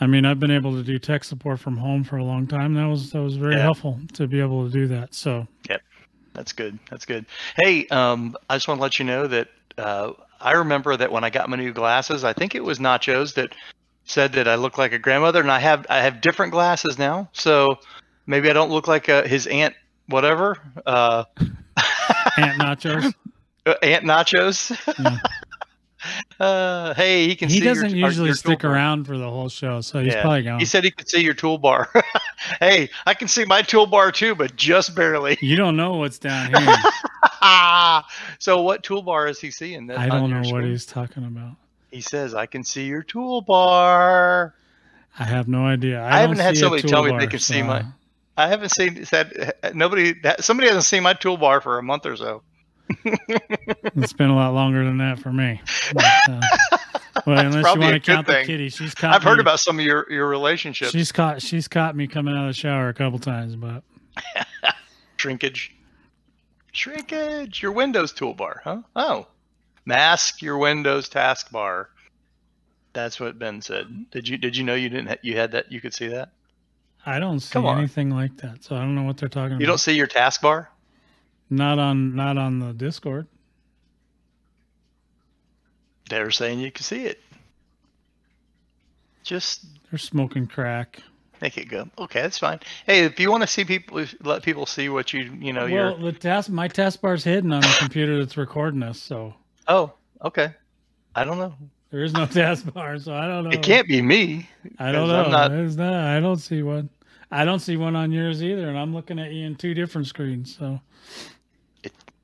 I 0.00 0.06
mean, 0.06 0.24
I've 0.24 0.40
been 0.40 0.50
able 0.50 0.72
to 0.72 0.82
do 0.82 0.98
tech 0.98 1.24
support 1.24 1.60
from 1.60 1.76
home 1.76 2.04
for 2.04 2.16
a 2.16 2.24
long 2.24 2.46
time. 2.46 2.74
That 2.74 2.86
was 2.86 3.10
that 3.10 3.20
was 3.22 3.36
very 3.36 3.54
Yeah. 3.56 3.62
helpful 3.62 4.00
to 4.14 4.26
be 4.26 4.40
able 4.40 4.66
to 4.66 4.72
do 4.72 4.86
that. 4.88 5.14
So 5.14 5.46
Yep, 5.68 5.82
That's 6.32 6.52
good. 6.52 6.78
That's 6.90 7.04
good. 7.04 7.26
Hey, 7.62 7.86
um, 7.88 8.34
I 8.48 8.56
just 8.56 8.66
want 8.66 8.78
to 8.78 8.82
let 8.82 8.98
you 8.98 9.04
know 9.04 9.26
that 9.26 9.48
uh, 9.78 10.12
I 10.40 10.52
remember 10.52 10.96
that 10.96 11.12
when 11.12 11.22
I 11.22 11.28
got 11.30 11.50
my 11.50 11.56
new 11.58 11.72
glasses, 11.72 12.24
I 12.24 12.32
think 12.32 12.54
it 12.54 12.64
was 12.64 12.78
Nachos 12.78 13.34
that 13.34 13.54
said 14.04 14.32
that 14.32 14.48
I 14.48 14.54
look 14.54 14.78
like 14.78 14.92
a 14.92 14.98
grandmother, 14.98 15.40
and 15.40 15.50
I 15.50 15.58
have 15.58 15.84
I 15.90 15.98
have 16.00 16.22
different 16.22 16.52
glasses 16.52 16.98
now, 16.98 17.28
so 17.32 17.78
maybe 18.26 18.48
I 18.48 18.54
don't 18.54 18.70
look 18.70 18.88
like 18.88 19.08
uh 19.10 19.24
his 19.24 19.46
aunt, 19.48 19.74
whatever, 20.08 20.58
uh, 20.86 21.24
Aunt 22.36 22.58
Nachos, 22.60 23.12
uh, 23.66 23.74
Aunt 23.82 24.04
Nachos. 24.04 24.70
Yeah. 24.98 25.18
uh, 26.44 26.94
hey, 26.94 27.26
he 27.28 27.34
can. 27.36 27.48
he 27.48 27.58
see 27.58 27.64
doesn't 27.64 27.90
your 27.90 28.08
usually 28.08 28.32
stick 28.34 28.60
toolbar. 28.60 28.70
around 28.70 29.04
for 29.06 29.16
the 29.18 29.28
whole 29.28 29.48
show, 29.48 29.80
so 29.80 30.00
he's 30.02 30.12
Yeah. 30.14 30.22
probably 30.22 30.42
gone. 30.42 30.58
He 30.60 30.64
said 30.64 30.84
he 30.84 30.90
could 30.90 31.08
see 31.08 31.22
your 31.22 31.34
toolbar. 31.34 31.86
hey, 32.60 32.88
I 33.06 33.14
can 33.14 33.28
see 33.28 33.44
my 33.44 33.62
toolbar 33.62 34.12
too, 34.12 34.34
but 34.34 34.54
just 34.56 34.94
barely. 34.94 35.36
you 35.40 35.56
don't 35.56 35.76
know 35.76 35.94
what's 35.94 36.18
down 36.18 36.52
here. 36.54 36.76
so, 38.38 38.62
what 38.62 38.82
toolbar 38.82 39.28
is 39.30 39.40
he 39.40 39.50
seeing? 39.50 39.86
that- 39.88 39.98
I 39.98 40.08
don't 40.08 40.30
know 40.30 40.48
what 40.50 40.64
he's 40.64 40.86
talking 40.86 41.24
about. 41.24 41.56
He 41.90 42.00
says, 42.00 42.34
"I 42.34 42.46
can 42.46 42.62
see 42.64 42.84
your 42.86 43.02
toolbar." 43.02 44.52
I 45.18 45.24
have 45.24 45.48
no 45.48 45.64
idea. 45.64 46.02
I, 46.02 46.18
I 46.18 46.20
haven't 46.20 46.38
had 46.40 46.56
somebody 46.58 46.82
tell 46.82 47.02
me 47.04 47.16
they 47.18 47.26
can 47.26 47.38
see 47.38 47.62
my- 47.62 47.84
I 48.36 48.48
haven't 48.48 48.70
seen 48.70 49.04
said 49.04 49.54
nobody 49.74 50.12
that 50.20 50.44
somebody 50.44 50.68
hasn't 50.68 50.84
seen 50.84 51.02
my 51.02 51.14
toolbar 51.14 51.62
for 51.62 51.78
a 51.78 51.82
month 51.82 52.06
or 52.06 52.16
so. 52.16 52.42
It's 53.98 54.12
been 54.12 54.28
a 54.28 54.36
lot 54.36 54.52
longer 54.52 54.84
than 54.84 54.98
that 54.98 55.18
for 55.18 55.32
me. 55.32 55.60
But, 55.94 56.04
uh, 56.28 56.40
well, 57.26 57.38
unless 57.38 57.74
you 57.74 57.80
want 57.80 57.94
to 57.94 58.00
count 58.00 58.26
the 58.26 58.42
kitty, 58.44 58.68
she's 58.68 58.94
caught. 58.94 59.14
I've 59.14 59.22
heard 59.22 59.40
about 59.40 59.58
some 59.58 59.78
of 59.78 59.84
your 59.84 60.06
your 60.10 60.28
relationships 60.28 60.90
She's 60.90 61.12
caught. 61.12 61.40
She's 61.40 61.66
caught 61.66 61.96
me 61.96 62.06
coming 62.06 62.36
out 62.36 62.42
of 62.42 62.48
the 62.48 62.52
shower 62.52 62.88
a 62.88 62.94
couple 62.94 63.18
times, 63.18 63.56
but 63.56 63.82
shrinkage. 65.16 65.74
Shrinkage. 66.72 67.62
Your 67.62 67.72
Windows 67.72 68.12
toolbar, 68.12 68.58
huh? 68.62 68.82
Oh, 68.94 69.26
mask 69.86 70.42
your 70.42 70.58
Windows 70.58 71.08
taskbar. 71.08 71.86
That's 72.92 73.18
what 73.18 73.38
Ben 73.38 73.62
said. 73.62 74.10
Did 74.10 74.28
you 74.28 74.36
did 74.36 74.56
you 74.56 74.64
know 74.64 74.74
you 74.74 74.90
didn't 74.90 75.08
ha- 75.08 75.16
you 75.22 75.36
had 75.36 75.52
that 75.52 75.72
you 75.72 75.80
could 75.80 75.94
see 75.94 76.08
that? 76.08 76.30
I 77.08 77.20
don't 77.20 77.38
see 77.40 77.64
anything 77.64 78.10
like 78.10 78.36
that. 78.38 78.64
So 78.64 78.74
I 78.74 78.80
don't 78.80 78.94
know 78.96 79.04
what 79.04 79.16
they're 79.16 79.28
talking 79.28 79.52
You 79.52 79.56
about. 79.56 79.60
You 79.60 79.66
don't 79.68 79.78
see 79.78 79.92
your 79.94 80.08
taskbar? 80.08 80.66
Not 81.48 81.78
on. 81.78 82.16
Not 82.16 82.36
on 82.36 82.58
the 82.58 82.72
Discord. 82.72 83.28
They're 86.10 86.30
saying 86.30 86.58
you 86.60 86.70
can 86.70 86.84
see 86.84 87.04
it. 87.06 87.20
Just 89.22 89.66
They're 89.90 89.98
smoking 89.98 90.46
crack. 90.46 91.00
make 91.40 91.58
it 91.58 91.68
go. 91.68 91.88
Okay, 91.98 92.22
that's 92.22 92.38
fine. 92.38 92.60
Hey, 92.86 93.04
if 93.04 93.18
you 93.18 93.30
want 93.30 93.42
to 93.42 93.46
see 93.48 93.64
people, 93.64 94.04
let 94.22 94.42
people 94.42 94.66
see 94.66 94.88
what 94.88 95.12
you 95.12 95.32
you 95.40 95.52
know. 95.52 95.62
well, 95.62 95.70
your 95.70 95.98
the 95.98 96.12
task. 96.12 96.48
My 96.48 96.68
taskbar's 96.68 97.24
hidden 97.24 97.52
on 97.52 97.60
the 97.60 97.76
computer 97.78 98.18
that's 98.18 98.36
recording 98.36 98.82
us, 98.84 99.00
so 99.00 99.34
oh, 99.68 99.92
okay. 100.24 100.54
I 101.14 101.24
don't 101.24 101.38
know. 101.38 101.54
there 101.90 102.04
is 102.04 102.12
no 102.12 102.20
taskbar. 102.26 103.02
So 103.02 103.12
I 103.14 103.26
don't 103.26 103.44
know. 103.44 103.50
It 103.50 103.62
can't 103.62 103.88
be 103.88 104.00
me. 104.00 104.48
I 104.78 104.92
don't 104.92 105.08
know. 105.08 105.24
I'm 105.24 105.30
not- 105.30 105.50
There's 105.50 105.76
not. 105.76 105.94
I 105.94 106.20
don't 106.20 106.36
see 106.38 106.62
one. 106.62 106.88
I 107.30 107.44
don't 107.44 107.58
see 107.60 107.76
one 107.76 107.96
on 107.96 108.12
yours 108.12 108.42
either, 108.42 108.68
and 108.68 108.78
I'm 108.78 108.94
looking 108.94 109.18
at 109.18 109.32
you 109.32 109.44
in 109.46 109.56
two 109.56 109.74
different 109.74 110.06
screens. 110.06 110.56
So 110.56 110.80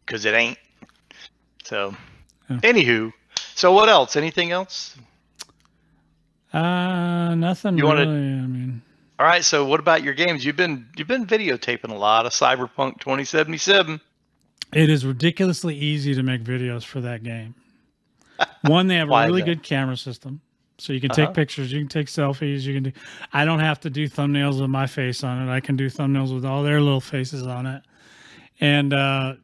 because 0.07 0.25
it 0.25 0.35
ain't. 0.35 0.59
So, 1.65 1.95
Yeah. 2.51 2.59
anywho, 2.59 3.13
so 3.55 3.73
what 3.73 3.89
else? 3.89 4.17
Anything 4.17 4.51
else? 4.53 4.97
uh 6.53 7.35
nothing 7.35 7.79
You 7.79 7.85
really. 7.91 8.07
wanna- 8.07 8.43
I 8.43 8.47
mean, 8.47 8.83
All 9.19 9.27
right. 9.27 9.45
So, 9.45 9.65
what 9.65 9.81
about 9.81 10.03
your 10.03 10.15
games? 10.15 10.45
You've 10.45 10.57
been 10.57 10.87
you've 10.97 11.09
been 11.09 11.27
videotaping 11.27 11.91
a 11.91 11.95
lot 11.95 12.27
of 12.27 12.33
Cyberpunk 12.33 13.01
2077. 13.01 14.01
it 14.73 14.91
is 14.91 15.05
ridiculously 15.07 15.77
easy 15.77 16.15
to 16.15 16.23
make 16.23 16.43
videos 16.43 16.83
for 16.85 17.01
that 17.01 17.23
game. 17.23 17.55
One, 18.63 18.87
they 18.89 18.97
have 18.97 19.11
a 19.11 19.27
really 19.27 19.43
good 19.43 19.63
camera 19.63 19.97
system, 19.97 20.41
so 20.83 20.93
you 20.93 21.01
can 21.01 21.11
take 21.11 21.27
Uh-huh. 21.27 21.33
pictures, 21.33 21.73
you 21.73 21.79
can 21.81 21.89
take 21.89 22.09
selfies, 22.09 22.63
you 22.63 22.75
can 22.75 22.83
do. 22.85 22.93
I 23.33 23.45
don't 23.45 23.61
have 23.61 23.81
to 23.81 23.91
do 23.91 24.09
thumbnails 24.09 24.61
with 24.61 24.69
my 24.71 24.87
face 24.87 25.23
on 25.23 25.49
it. 25.49 25.53
I 25.53 25.61
can 25.61 25.77
do 25.77 25.89
thumbnails 25.89 26.35
with 26.35 26.45
all 26.45 26.63
their 26.63 26.81
little 26.81 27.01
faces 27.01 27.47
on 27.47 27.67
it, 27.67 27.83
and 28.61 28.93
uh, 28.93 29.35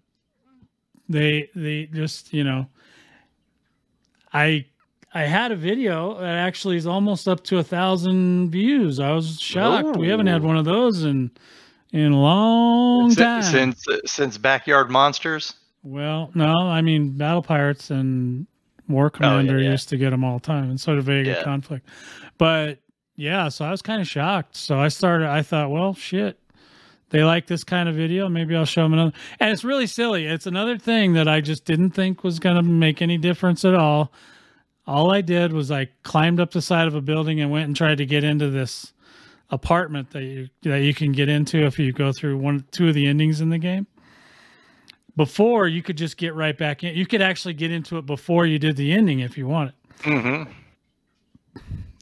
they 1.09 1.49
they 1.55 1.87
just 1.87 2.33
you 2.33 2.45
know, 2.45 2.67
I 4.33 4.67
I 5.15 5.23
had 5.23 5.53
a 5.53 5.57
video 5.57 6.15
that 6.21 6.37
actually 6.47 6.77
is 6.77 6.87
almost 6.87 7.29
up 7.29 7.43
to 7.45 7.59
a 7.59 7.63
thousand 7.63 8.51
views. 8.51 9.01
I 9.01 9.13
was 9.13 9.41
shocked. 9.41 9.97
We 9.97 10.09
haven't 10.09 10.27
had 10.27 10.43
one 10.43 10.57
of 10.57 10.65
those 10.65 11.05
in 11.05 11.31
in 11.93 12.13
a 12.13 12.21
long 12.21 13.15
time. 13.15 13.43
Since 13.43 13.85
since, 13.85 14.13
since 14.13 14.39
backyard 14.39 14.91
monsters. 14.91 15.55
Well, 15.83 16.31
no, 16.35 16.53
I 16.53 16.83
mean 16.83 17.17
Battle 17.17 17.43
Pirates 17.43 17.91
and 17.91 18.47
War 18.89 19.11
Commander 19.11 19.57
Oh, 19.57 19.61
yeah. 19.61 19.71
used 19.73 19.89
to 19.91 19.97
get 19.97 20.11
them 20.11 20.25
all 20.25 20.39
the 20.39 20.47
time, 20.47 20.71
and 20.71 20.81
so 20.81 20.95
did 20.95 21.05
Vega 21.05 21.31
Yeah. 21.31 21.43
Conflict. 21.45 21.87
But 22.39 22.79
yeah, 23.17 23.49
so 23.49 23.65
I 23.65 23.71
was 23.71 23.83
kind 23.83 24.01
of 24.01 24.09
shocked. 24.09 24.57
So 24.57 24.79
I 24.79 24.89
started. 24.89 25.29
I 25.29 25.43
thought, 25.43 25.71
well, 25.71 25.93
shit, 25.95 26.39
they 27.11 27.25
like 27.25 27.47
this 27.47 27.65
kind 27.65 27.89
of 27.89 27.95
video. 27.97 28.29
Maybe 28.29 28.55
I'll 28.57 28.65
show 28.65 28.83
them 28.85 28.93
another. 28.95 29.13
And 29.41 29.51
it's 29.51 29.65
really 29.65 29.87
silly. 29.87 30.27
It's 30.27 30.47
another 30.47 30.79
thing 30.79 31.15
that 31.15 31.27
I 31.29 31.41
just 31.41 31.65
didn't 31.65 31.91
think 31.91 32.23
was 32.23 32.39
going 32.39 32.57
to 32.57 32.63
make 32.63 33.03
any 33.03 33.19
difference 33.19 33.65
at 33.65 33.75
all. 33.75 34.13
All 34.87 35.11
I 35.13 35.21
did 35.21 35.53
was 35.53 35.71
I 35.71 35.89
climbed 36.03 36.41
up 36.41 36.53
the 36.53 36.63
side 36.63 36.87
of 36.87 36.95
a 36.95 37.01
building 37.03 37.41
and 37.41 37.51
went 37.51 37.67
and 37.67 37.77
tried 37.77 37.99
to 37.99 38.07
get 38.07 38.25
into 38.25 38.49
this 38.51 38.93
apartment 39.51 40.11
that 40.11 40.23
you 40.23 40.49
that 40.63 40.81
you 40.83 40.93
can 40.95 41.11
get 41.13 41.29
into 41.29 41.65
if 41.65 41.79
you 41.79 41.93
go 41.93 42.13
through 42.13 42.37
one 42.39 42.65
two 42.71 42.89
of 42.89 42.95
the 42.95 43.07
endings 43.07 43.41
in 43.41 43.51
the 43.51 43.59
game. 43.59 43.87
Before 45.19 45.67
you 45.67 45.83
could 45.83 45.99
just 45.99 46.17
get 46.17 46.37
right 46.37 46.57
back 46.57 46.85
in. 46.85 46.95
You 46.95 47.05
could 47.05 47.21
actually 47.21 47.55
get 47.55 47.73
into 47.73 47.99
it 47.99 48.07
before 48.07 48.47
you 48.47 48.57
did 48.57 48.77
the 48.77 48.93
ending 48.93 49.19
if 49.19 49.37
you 49.37 49.49
wanted. 49.49 49.75
Mm-hmm. 50.03 50.53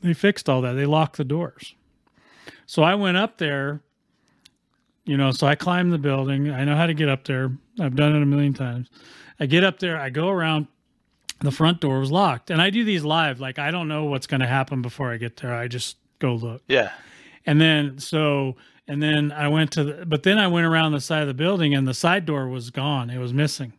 They 0.03 0.13
fixed 0.13 0.51
all 0.51 0.61
that. 0.61 0.75
They 0.75 0.85
locked 0.85 1.17
the 1.17 1.25
doors. 1.25 1.75
So 2.67 2.83
I 2.83 2.95
went 2.95 3.17
up 3.17 3.39
there, 3.39 3.81
you 5.07 5.17
know, 5.17 5.31
so 5.31 5.47
I 5.47 5.55
climbed 5.55 5.95
the 5.95 5.99
building. 5.99 6.51
I 6.51 6.65
know 6.65 6.77
how 6.77 6.87
to 6.87 6.93
get 6.93 7.09
up 7.09 7.25
there. 7.25 7.57
I've 7.81 7.97
done 7.97 8.15
it 8.15 8.23
a 8.23 8.27
million 8.27 8.53
times. 8.53 8.91
I 9.41 9.47
get 9.47 9.65
up 9.65 9.79
there, 9.79 9.99
I 9.99 10.11
go 10.11 10.29
around, 10.29 10.67
the 11.41 11.51
front 11.51 11.81
door 11.81 12.01
was 12.01 12.11
locked. 12.11 12.51
And 12.51 12.61
I 12.61 12.69
do 12.69 12.85
these 12.85 13.03
live. 13.03 13.41
Like 13.41 13.59
I 13.59 13.71
don't 13.71 13.89
know 13.89 14.05
what's 14.05 14.27
going 14.27 14.41
to 14.41 14.47
happen 14.47 14.83
before 14.83 15.11
I 15.11 15.17
get 15.17 15.39
there. 15.39 15.55
I 15.55 15.69
just 15.69 15.97
go 16.19 16.35
look. 16.35 16.63
Yeah. 16.69 16.93
And 17.47 17.59
then 17.63 17.99
so 17.99 18.57
and 18.89 19.03
then 19.03 19.33
I 19.33 19.49
went 19.49 19.73
to 19.73 19.85
the 19.85 20.07
but 20.07 20.23
then 20.23 20.39
I 20.39 20.47
went 20.47 20.67
around 20.67 20.93
the 20.93 21.01
side 21.01 21.23
of 21.23 21.29
the 21.29 21.35
building 21.35 21.75
and 21.75 21.87
the 21.87 21.95
side 21.95 22.27
door 22.27 22.49
was 22.49 22.71
gone. 22.71 23.11
It 23.11 23.19
was 23.19 23.33
missing. 23.33 23.73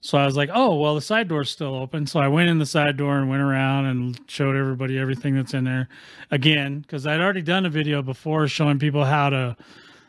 So 0.00 0.18
I 0.18 0.24
was 0.24 0.36
like, 0.36 0.50
"Oh, 0.52 0.76
well 0.76 0.94
the 0.94 1.00
side 1.00 1.28
door's 1.28 1.50
still 1.50 1.74
open." 1.74 2.06
So 2.06 2.20
I 2.20 2.28
went 2.28 2.48
in 2.48 2.58
the 2.58 2.66
side 2.66 2.96
door 2.96 3.18
and 3.18 3.28
went 3.28 3.42
around 3.42 3.86
and 3.86 4.20
showed 4.28 4.56
everybody 4.56 4.98
everything 4.98 5.34
that's 5.34 5.54
in 5.54 5.64
there 5.64 5.88
again 6.30 6.84
cuz 6.88 7.06
I'd 7.06 7.20
already 7.20 7.42
done 7.42 7.66
a 7.66 7.70
video 7.70 8.02
before 8.02 8.46
showing 8.48 8.78
people 8.78 9.04
how 9.04 9.30
to 9.30 9.56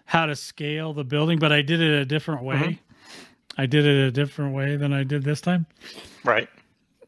how 0.06 0.26
to 0.26 0.36
scale 0.36 0.94
the 0.94 1.04
building, 1.04 1.38
but 1.38 1.52
I 1.52 1.62
did 1.62 1.82
it 1.82 1.92
a 2.02 2.06
different 2.06 2.44
way. 2.44 2.80
I 3.58 3.66
did 3.66 3.86
it 3.86 4.08
a 4.08 4.12
different 4.12 4.54
way 4.54 4.76
than 4.78 4.94
I 4.94 5.04
did 5.04 5.24
this 5.24 5.42
time. 5.42 5.66
Right. 6.24 6.48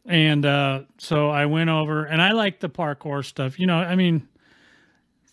And 0.05 0.45
uh, 0.45 0.81
so 0.97 1.29
I 1.29 1.45
went 1.45 1.69
over, 1.69 2.05
and 2.05 2.21
I 2.21 2.31
like 2.31 2.59
the 2.59 2.69
parkour 2.69 3.23
stuff. 3.23 3.59
You 3.59 3.67
know, 3.67 3.77
I 3.77 3.95
mean, 3.95 4.27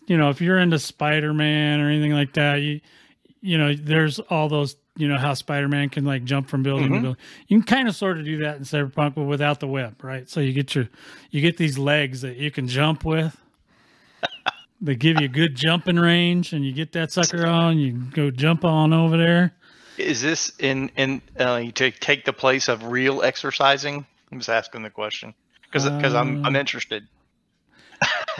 you 0.06 0.16
know, 0.16 0.30
if 0.30 0.40
you're 0.40 0.58
into 0.58 0.78
Spider 0.78 1.32
Man 1.34 1.80
or 1.80 1.88
anything 1.90 2.12
like 2.12 2.32
that, 2.34 2.56
you, 2.56 2.80
you 3.40 3.58
know, 3.58 3.74
there's 3.74 4.18
all 4.18 4.48
those, 4.48 4.76
you 4.96 5.08
know, 5.08 5.18
how 5.18 5.34
Spider 5.34 5.68
Man 5.68 5.88
can 5.88 6.04
like 6.04 6.24
jump 6.24 6.48
from 6.48 6.62
building 6.62 6.88
to 6.92 6.98
Mhm. 6.98 7.02
building. 7.02 7.22
You 7.48 7.58
can 7.58 7.66
kind 7.66 7.88
of 7.88 7.94
sort 7.96 8.18
of 8.18 8.24
do 8.24 8.38
that 8.38 8.56
in 8.56 8.62
Cyberpunk, 8.62 9.14
but 9.14 9.24
without 9.24 9.60
the 9.60 9.66
web, 9.68 10.02
right? 10.02 10.28
So 10.28 10.40
you 10.40 10.52
get 10.52 10.74
your, 10.74 10.88
you 11.30 11.40
get 11.40 11.56
these 11.56 11.76
legs 11.78 12.20
that 12.22 12.36
you 12.36 12.50
can 12.50 12.66
jump 12.68 13.04
with. 13.04 13.36
they 14.80 14.94
give 14.94 15.18
you 15.20 15.26
good 15.28 15.54
jumping 15.54 15.96
range, 15.96 16.52
and 16.52 16.64
you 16.64 16.72
get 16.72 16.92
that 16.92 17.10
sucker 17.12 17.46
on. 17.46 17.78
You 17.78 17.92
go 17.92 18.30
jump 18.30 18.64
on 18.64 18.92
over 18.92 19.16
there. 19.16 19.54
Is 19.96 20.20
this 20.20 20.52
in 20.58 20.90
in 20.96 21.22
uh, 21.38 21.62
to 21.74 21.90
take 21.90 22.26
the 22.26 22.32
place 22.32 22.68
of 22.68 22.84
real 22.84 23.22
exercising? 23.22 24.04
I'm 24.30 24.38
just 24.38 24.50
asking 24.50 24.82
the 24.82 24.90
question 24.90 25.32
because 25.62 25.88
because 25.88 26.14
I'm 26.14 26.38
I'm 26.44 26.54
Uh, 26.54 26.60
interested. 26.60 27.06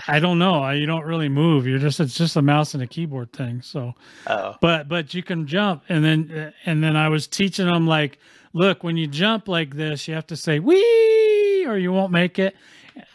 I 0.09 0.21
don't 0.21 0.39
know. 0.39 0.63
I, 0.63 0.75
you 0.75 0.87
don't 0.87 1.05
really 1.05 1.29
move. 1.29 1.67
You're 1.67 1.79
just 1.79 1.99
it's 2.01 2.15
just 2.15 2.37
a 2.37 2.43
mouse 2.43 2.75
and 2.75 2.83
a 2.83 2.87
keyboard 2.87 3.33
thing. 3.33 3.63
So, 3.63 3.95
Oh, 4.27 4.55
but 4.61 4.89
but 4.89 5.15
you 5.15 5.23
can 5.23 5.47
jump, 5.47 5.83
and 5.89 6.05
then 6.05 6.53
and 6.65 6.83
then 6.83 6.97
I 6.97 7.09
was 7.09 7.27
teaching 7.27 7.67
them 7.67 7.87
like, 7.87 8.19
look, 8.53 8.85
when 8.85 8.97
you 8.97 9.07
jump 9.07 9.49
like 9.49 9.75
this, 9.75 10.07
you 10.07 10.15
have 10.15 10.27
to 10.29 10.37
say 10.37 10.59
"wee" 10.61 11.65
or 11.67 11.77
you 11.79 11.93
won't 11.93 12.13
make 12.13 12.39
it. 12.39 12.55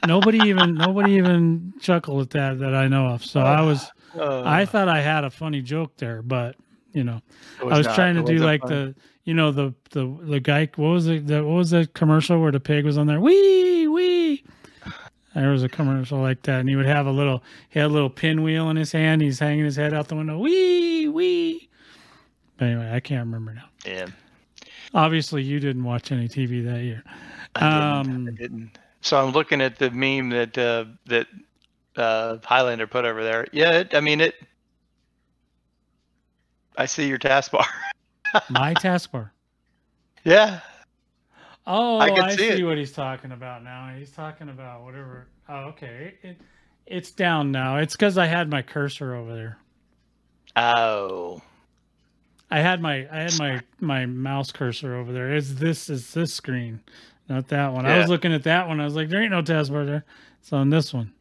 Nobody 0.05 0.39
even 0.49 0.73
nobody 0.87 1.13
even 1.13 1.73
chuckled 1.79 2.21
at 2.21 2.29
that 2.31 2.59
that 2.59 2.75
I 2.75 2.87
know 2.87 3.07
of. 3.07 3.23
So 3.23 3.39
I 3.39 3.61
was 3.61 3.89
uh, 4.17 4.41
I 4.45 4.65
thought 4.65 4.89
I 4.89 5.01
had 5.01 5.23
a 5.23 5.29
funny 5.29 5.61
joke 5.61 5.95
there, 5.97 6.21
but 6.21 6.55
you 6.93 7.03
know 7.03 7.21
it 7.61 7.71
I 7.71 7.77
was 7.77 7.87
not- 7.87 7.95
trying 7.95 8.15
to 8.15 8.23
do 8.23 8.37
like 8.39 8.61
fun. 8.61 8.69
the 8.69 8.95
you 9.23 9.33
know 9.33 9.51
the 9.51 9.73
the 9.91 10.17
the 10.23 10.39
guy 10.39 10.67
what 10.75 10.89
was 10.89 11.07
it 11.07 11.25
the, 11.27 11.43
what 11.43 11.53
was 11.55 11.69
the 11.69 11.87
commercial 11.93 12.41
where 12.41 12.51
the 12.51 12.59
pig 12.59 12.83
was 12.85 12.97
on 12.97 13.07
there 13.07 13.21
wee 13.21 13.80
there 15.36 15.49
was 15.49 15.63
a 15.63 15.69
commercial 15.69 16.19
like 16.19 16.41
that 16.43 16.59
and 16.59 16.69
he 16.69 16.75
would 16.75 16.86
have 16.86 17.05
a 17.05 17.11
little 17.11 17.43
he 17.69 17.79
had 17.79 17.88
a 17.88 17.93
little 17.93 18.09
pinwheel 18.09 18.69
in 18.69 18.75
his 18.75 18.91
hand 18.91 19.21
he's 19.21 19.39
hanging 19.39 19.65
his 19.65 19.75
head 19.75 19.93
out 19.93 20.07
the 20.07 20.15
window 20.15 20.38
wee 20.38 21.07
wee 21.07 21.69
but 22.57 22.65
anyway 22.65 22.91
I 22.93 22.99
can't 22.99 23.25
remember 23.25 23.53
now 23.53 23.65
yeah. 23.86 24.07
obviously 24.93 25.43
you 25.43 25.59
didn't 25.59 25.84
watch 25.84 26.11
any 26.11 26.27
TV 26.27 26.63
that 26.65 26.82
year 26.82 27.03
I 27.55 27.59
didn't, 27.59 27.73
I 27.73 27.99
um 27.99 28.36
didn't. 28.36 28.77
So 29.01 29.19
I'm 29.19 29.32
looking 29.32 29.61
at 29.61 29.77
the 29.79 29.89
meme 29.89 30.29
that 30.29 30.57
uh, 30.57 30.86
that 31.07 31.27
uh, 31.95 32.38
Highlander 32.43 32.86
put 32.86 33.03
over 33.03 33.23
there. 33.23 33.47
Yeah, 33.51 33.79
it, 33.79 33.95
I 33.95 33.99
mean 33.99 34.21
it. 34.21 34.36
I 36.77 36.86
see 36.86 37.07
your 37.07 37.17
taskbar. 37.17 37.65
my 38.49 38.75
taskbar 38.75 39.32
yeah, 40.23 40.59
oh 41.68 41.97
I 41.97 42.09
I, 42.09 42.36
see 42.36 42.57
see 42.57 42.64
what 42.64 42.78
he's 42.78 42.91
talking 42.91 43.32
about 43.32 43.64
now 43.64 43.93
he's 43.97 44.12
talking 44.12 44.49
about 44.49 44.84
whatever 44.84 45.28
oh 45.49 45.66
okay 45.70 46.16
it, 46.24 46.38
it's 46.86 47.12
down 47.12 47.51
now 47.51 47.78
it's 47.78 47.93
because 47.95 48.18
I 48.18 48.26
had 48.26 48.49
my 48.49 48.62
cursor 48.62 49.16
over 49.16 49.34
there 49.36 49.57
Oh, 50.55 51.41
I 52.49 52.59
had 52.59 52.82
my 52.82 53.07
I 53.12 53.22
had 53.22 53.39
my 53.39 53.62
my 53.80 54.05
mouse 54.05 54.51
cursor 54.51 54.95
over 54.95 55.14
there. 55.14 55.34
Is 55.34 55.55
this 55.55 55.89
is 55.89 56.14
this 56.14 56.34
screen, 56.34 56.82
not 57.30 57.47
that 57.49 57.72
one. 57.72 57.86
I 57.86 57.97
was 57.97 58.09
looking 58.09 58.34
at 58.34 58.43
that 58.43 58.68
one. 58.68 58.82
I 58.82 58.86
was 58.86 58.95
like, 58.95 59.09
there 59.09 59.22
ain't 59.22 59.32
no 59.32 59.41
taskbar 59.41 59.86
there. 59.86 60.03
It's 60.41 60.51
on 60.51 60.70
this 60.70 60.93
one. 60.93 61.14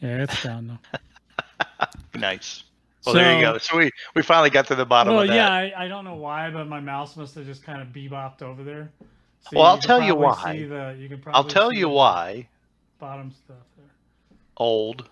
Yeah, 0.00 0.22
it's 0.22 0.42
down 0.42 0.66
now. 0.68 1.88
nice. 2.14 2.62
Well, 3.04 3.14
there 3.14 3.34
you 3.34 3.40
go. 3.40 3.58
So 3.58 3.76
we 3.76 3.90
we 4.14 4.22
finally 4.22 4.50
got 4.50 4.66
to 4.68 4.74
the 4.74 4.86
bottom 4.86 5.14
Well, 5.14 5.22
of 5.22 5.28
that. 5.28 5.34
yeah, 5.34 5.50
I, 5.50 5.84
I 5.84 5.88
don't 5.88 6.04
know 6.04 6.14
why, 6.14 6.50
but 6.50 6.68
my 6.68 6.80
mouse 6.80 7.16
must 7.16 7.34
have 7.34 7.46
just 7.46 7.64
kind 7.64 7.82
of 7.82 7.88
bebopped 7.88 8.42
over 8.42 8.62
there. 8.62 8.92
See, 9.50 9.56
Well, 9.56 9.64
I'll 9.66 9.78
tell 9.78 10.02
you 10.02 10.14
why. 10.14 10.52
see 10.56 10.64
The, 10.64 10.96
you 10.98 11.08
can 11.08 11.22
I'll 11.28 11.44
tell 11.44 11.70
see 11.70 11.78
you 11.78 11.88
why. 11.88 12.48
Bottom 12.98 13.30
stuff 13.30 13.56
there. 13.76 13.86
Old. 14.56 15.08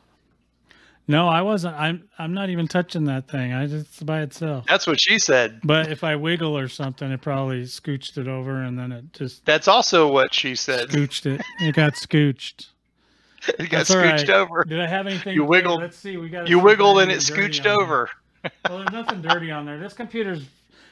No, 1.09 1.29
I 1.29 1.43
wasn't. 1.43 1.77
I'm 1.77 2.09
I'm 2.19 2.35
not 2.35 2.51
even 2.51 2.67
touching 2.67 3.05
that 3.05 3.29
thing. 3.29 3.53
I 3.53 3.67
just 3.67 3.87
it's 3.87 4.03
by 4.03 4.23
itself. 4.23 4.65
That's 4.69 4.89
what 4.89 5.01
she 5.01 5.21
said. 5.21 5.61
But 5.63 5.87
if 5.93 6.03
I 6.03 6.17
wiggle 6.17 6.59
or 6.59 6.67
something, 6.67 7.11
it 7.13 7.23
probably 7.23 7.63
scooched 7.63 8.19
it 8.19 8.27
over, 8.27 8.61
and 8.61 8.77
then 8.77 8.91
it 8.91 9.13
just 9.13 9.45
That's 9.47 9.69
also 9.69 10.11
what 10.11 10.35
she 10.35 10.57
said. 10.57 10.89
scooched 10.89 11.27
it. 11.27 11.41
It 11.61 11.75
got 11.75 11.95
scooched. 11.95 12.67
It 13.61 13.71
got 13.71 13.87
That's 13.87 13.91
scooched 13.95 14.03
right. 14.29 14.31
over. 14.31 14.65
Did 14.65 14.81
I 14.81 14.89
have 14.89 15.07
anything? 15.07 15.35
You 15.35 15.43
to- 15.43 15.47
wiggled- 15.47 15.81
Let's 15.81 15.97
see. 15.97 16.17
We 16.17 16.29
got. 16.29 16.49
You 16.49 16.59
wiggled 16.59 16.99
and 16.99 17.13
it 17.13 17.19
scooched 17.21 17.65
over. 17.67 18.11
Well, 18.69 18.79
there's 18.79 18.91
nothing 18.91 19.23
dirty 19.23 19.53
on 19.53 19.65
there. 19.67 19.79
This 19.79 19.93
computer's 19.93 20.43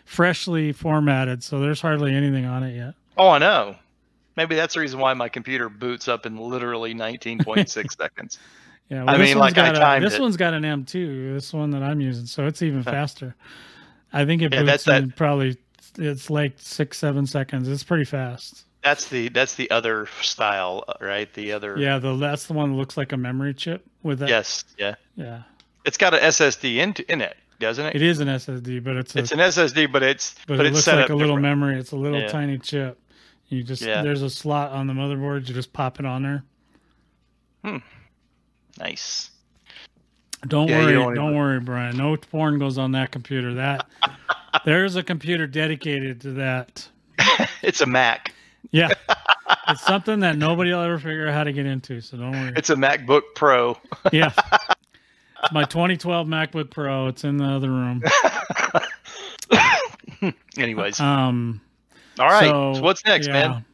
freshly 0.04 0.70
formatted, 0.70 1.42
so 1.42 1.58
there's 1.58 1.80
hardly 1.80 2.14
anything 2.14 2.44
on 2.44 2.62
it 2.62 2.76
yet. 2.76 2.94
Oh, 3.16 3.28
I 3.30 3.38
know. 3.38 3.76
Maybe 4.36 4.54
that's 4.56 4.74
the 4.74 4.80
reason 4.80 4.98
why 4.98 5.14
my 5.14 5.28
computer 5.28 5.68
boots 5.68 6.08
up 6.08 6.26
in 6.26 6.36
literally 6.36 6.94
19.6 6.94 7.68
seconds. 7.96 8.38
Yeah. 8.88 9.04
I 9.06 9.16
this 9.16 9.28
mean, 9.30 9.38
like, 9.38 9.56
I 9.56 9.72
got 9.72 9.98
a- 9.98 10.00
This 10.04 10.14
it. 10.14 10.20
one's 10.20 10.36
got 10.36 10.54
an 10.54 10.62
M2. 10.64 11.34
This 11.34 11.52
one 11.52 11.70
that 11.70 11.82
I'm 11.82 12.00
using, 12.00 12.26
so 12.26 12.46
it's 12.46 12.60
even 12.62 12.82
faster. 12.82 13.34
I 14.12 14.24
think 14.24 14.42
it 14.42 14.52
Yeah, 14.52 14.62
boots 14.64 14.86
in 14.88 15.10
probably. 15.12 15.56
It's 15.96 16.28
like 16.30 16.54
six, 16.56 16.98
seven 16.98 17.26
seconds. 17.26 17.68
It's 17.68 17.84
pretty 17.84 18.04
fast. 18.04 18.64
That's 18.82 19.08
the 19.08 19.28
that's 19.28 19.54
the 19.54 19.70
other 19.70 20.08
style, 20.20 20.84
uh, 20.88 20.94
right? 21.00 21.32
The 21.32 21.52
other. 21.52 21.76
Yeah, 21.78 21.98
the 21.98 22.16
that's 22.16 22.46
the 22.46 22.52
one 22.52 22.72
that 22.72 22.76
looks 22.76 22.96
like 22.96 23.12
a 23.12 23.16
memory 23.16 23.54
chip 23.54 23.84
with 24.02 24.18
that. 24.18 24.28
Yes. 24.28 24.64
Yeah. 24.76 24.96
Yeah, 25.16 25.42
It's 25.84 25.96
got 25.96 26.12
an 26.12 26.20
SSD 26.20 26.76
in 26.78 26.94
in 27.08 27.20
it, 27.20 27.36
doesn't 27.60 27.86
it? 27.86 27.94
it 27.94 28.02
is 28.02 28.18
an 28.20 28.26
SSD, 28.28 28.82
but 28.82 28.96
it's 28.96 29.14
a 29.14 29.20
It's 29.20 29.30
an 29.32 29.38
SSD, 29.38 29.90
but 29.90 30.02
it's 30.02 30.34
but, 30.46 30.56
but, 30.58 30.66
it 30.66 30.74
it's 30.74 30.86
looks 30.86 30.96
like 30.98 31.08
a 31.08 31.14
little 31.14 31.36
different. 31.36 31.42
memory. 31.60 31.78
It's 31.78 31.92
a 31.92 31.96
little 31.96 32.20
Yeah. 32.20 32.26
tiny 32.28 32.58
chip. 32.58 32.98
You 33.54 33.62
just 33.62 33.82
Yeah. 33.82 34.02
there's 34.02 34.22
a 34.22 34.30
slot 34.30 34.72
on 34.72 34.86
the 34.86 34.92
motherboard. 34.92 35.48
You 35.48 35.54
just 35.54 35.72
pop 35.72 36.00
it 36.00 36.06
on 36.06 36.22
there. 36.22 36.44
Hmm. 37.64 37.76
Nice. 38.78 39.30
Don't 40.46 40.68
Yeah, 40.68 40.80
worry, 40.82 40.92
don't 40.92 41.14
don't, 41.14 41.24
even- 41.28 41.36
worry, 41.38 41.60
Brian. 41.60 41.96
No 41.96 42.16
porn 42.16 42.58
goes 42.58 42.76
on 42.76 42.92
that 42.92 43.10
computer. 43.12 43.54
That 43.54 43.86
there's 44.64 44.96
a 44.96 45.02
computer 45.02 45.46
dedicated 45.46 46.20
to 46.22 46.32
that. 46.32 46.88
It's 47.62 47.80
a 47.80 47.86
Mac. 47.86 48.34
Yeah, 48.72 48.90
it's 49.68 49.80
something 49.82 50.20
that 50.20 50.36
nobody 50.36 50.70
will 50.72 50.82
ever 50.82 50.98
figure 50.98 51.28
out 51.28 51.32
how 51.34 51.44
to 51.44 51.52
get 51.52 51.64
into. 51.64 52.00
So 52.02 52.16
don't 52.18 52.32
worry. 52.32 52.52
It's 52.56 52.68
a 52.70 52.74
MacBook 52.76 53.22
Pro. 53.34 53.78
Yeah, 54.12 54.32
it's 55.42 55.52
my 55.52 55.64
2012 55.64 56.26
MacBook 56.26 56.70
Pro. 56.70 57.06
It's 57.08 57.24
in 57.24 57.38
the 57.38 57.44
other 57.46 57.70
room. 57.70 58.02
Anyways, 60.58 61.00
Um, 61.00 61.60
all 62.18 62.26
right. 62.26 62.48
so, 62.48 62.74
So, 62.74 62.82
what's 62.82 63.04
next, 63.04 63.26
yeah. 63.26 63.32
man? 63.32 63.64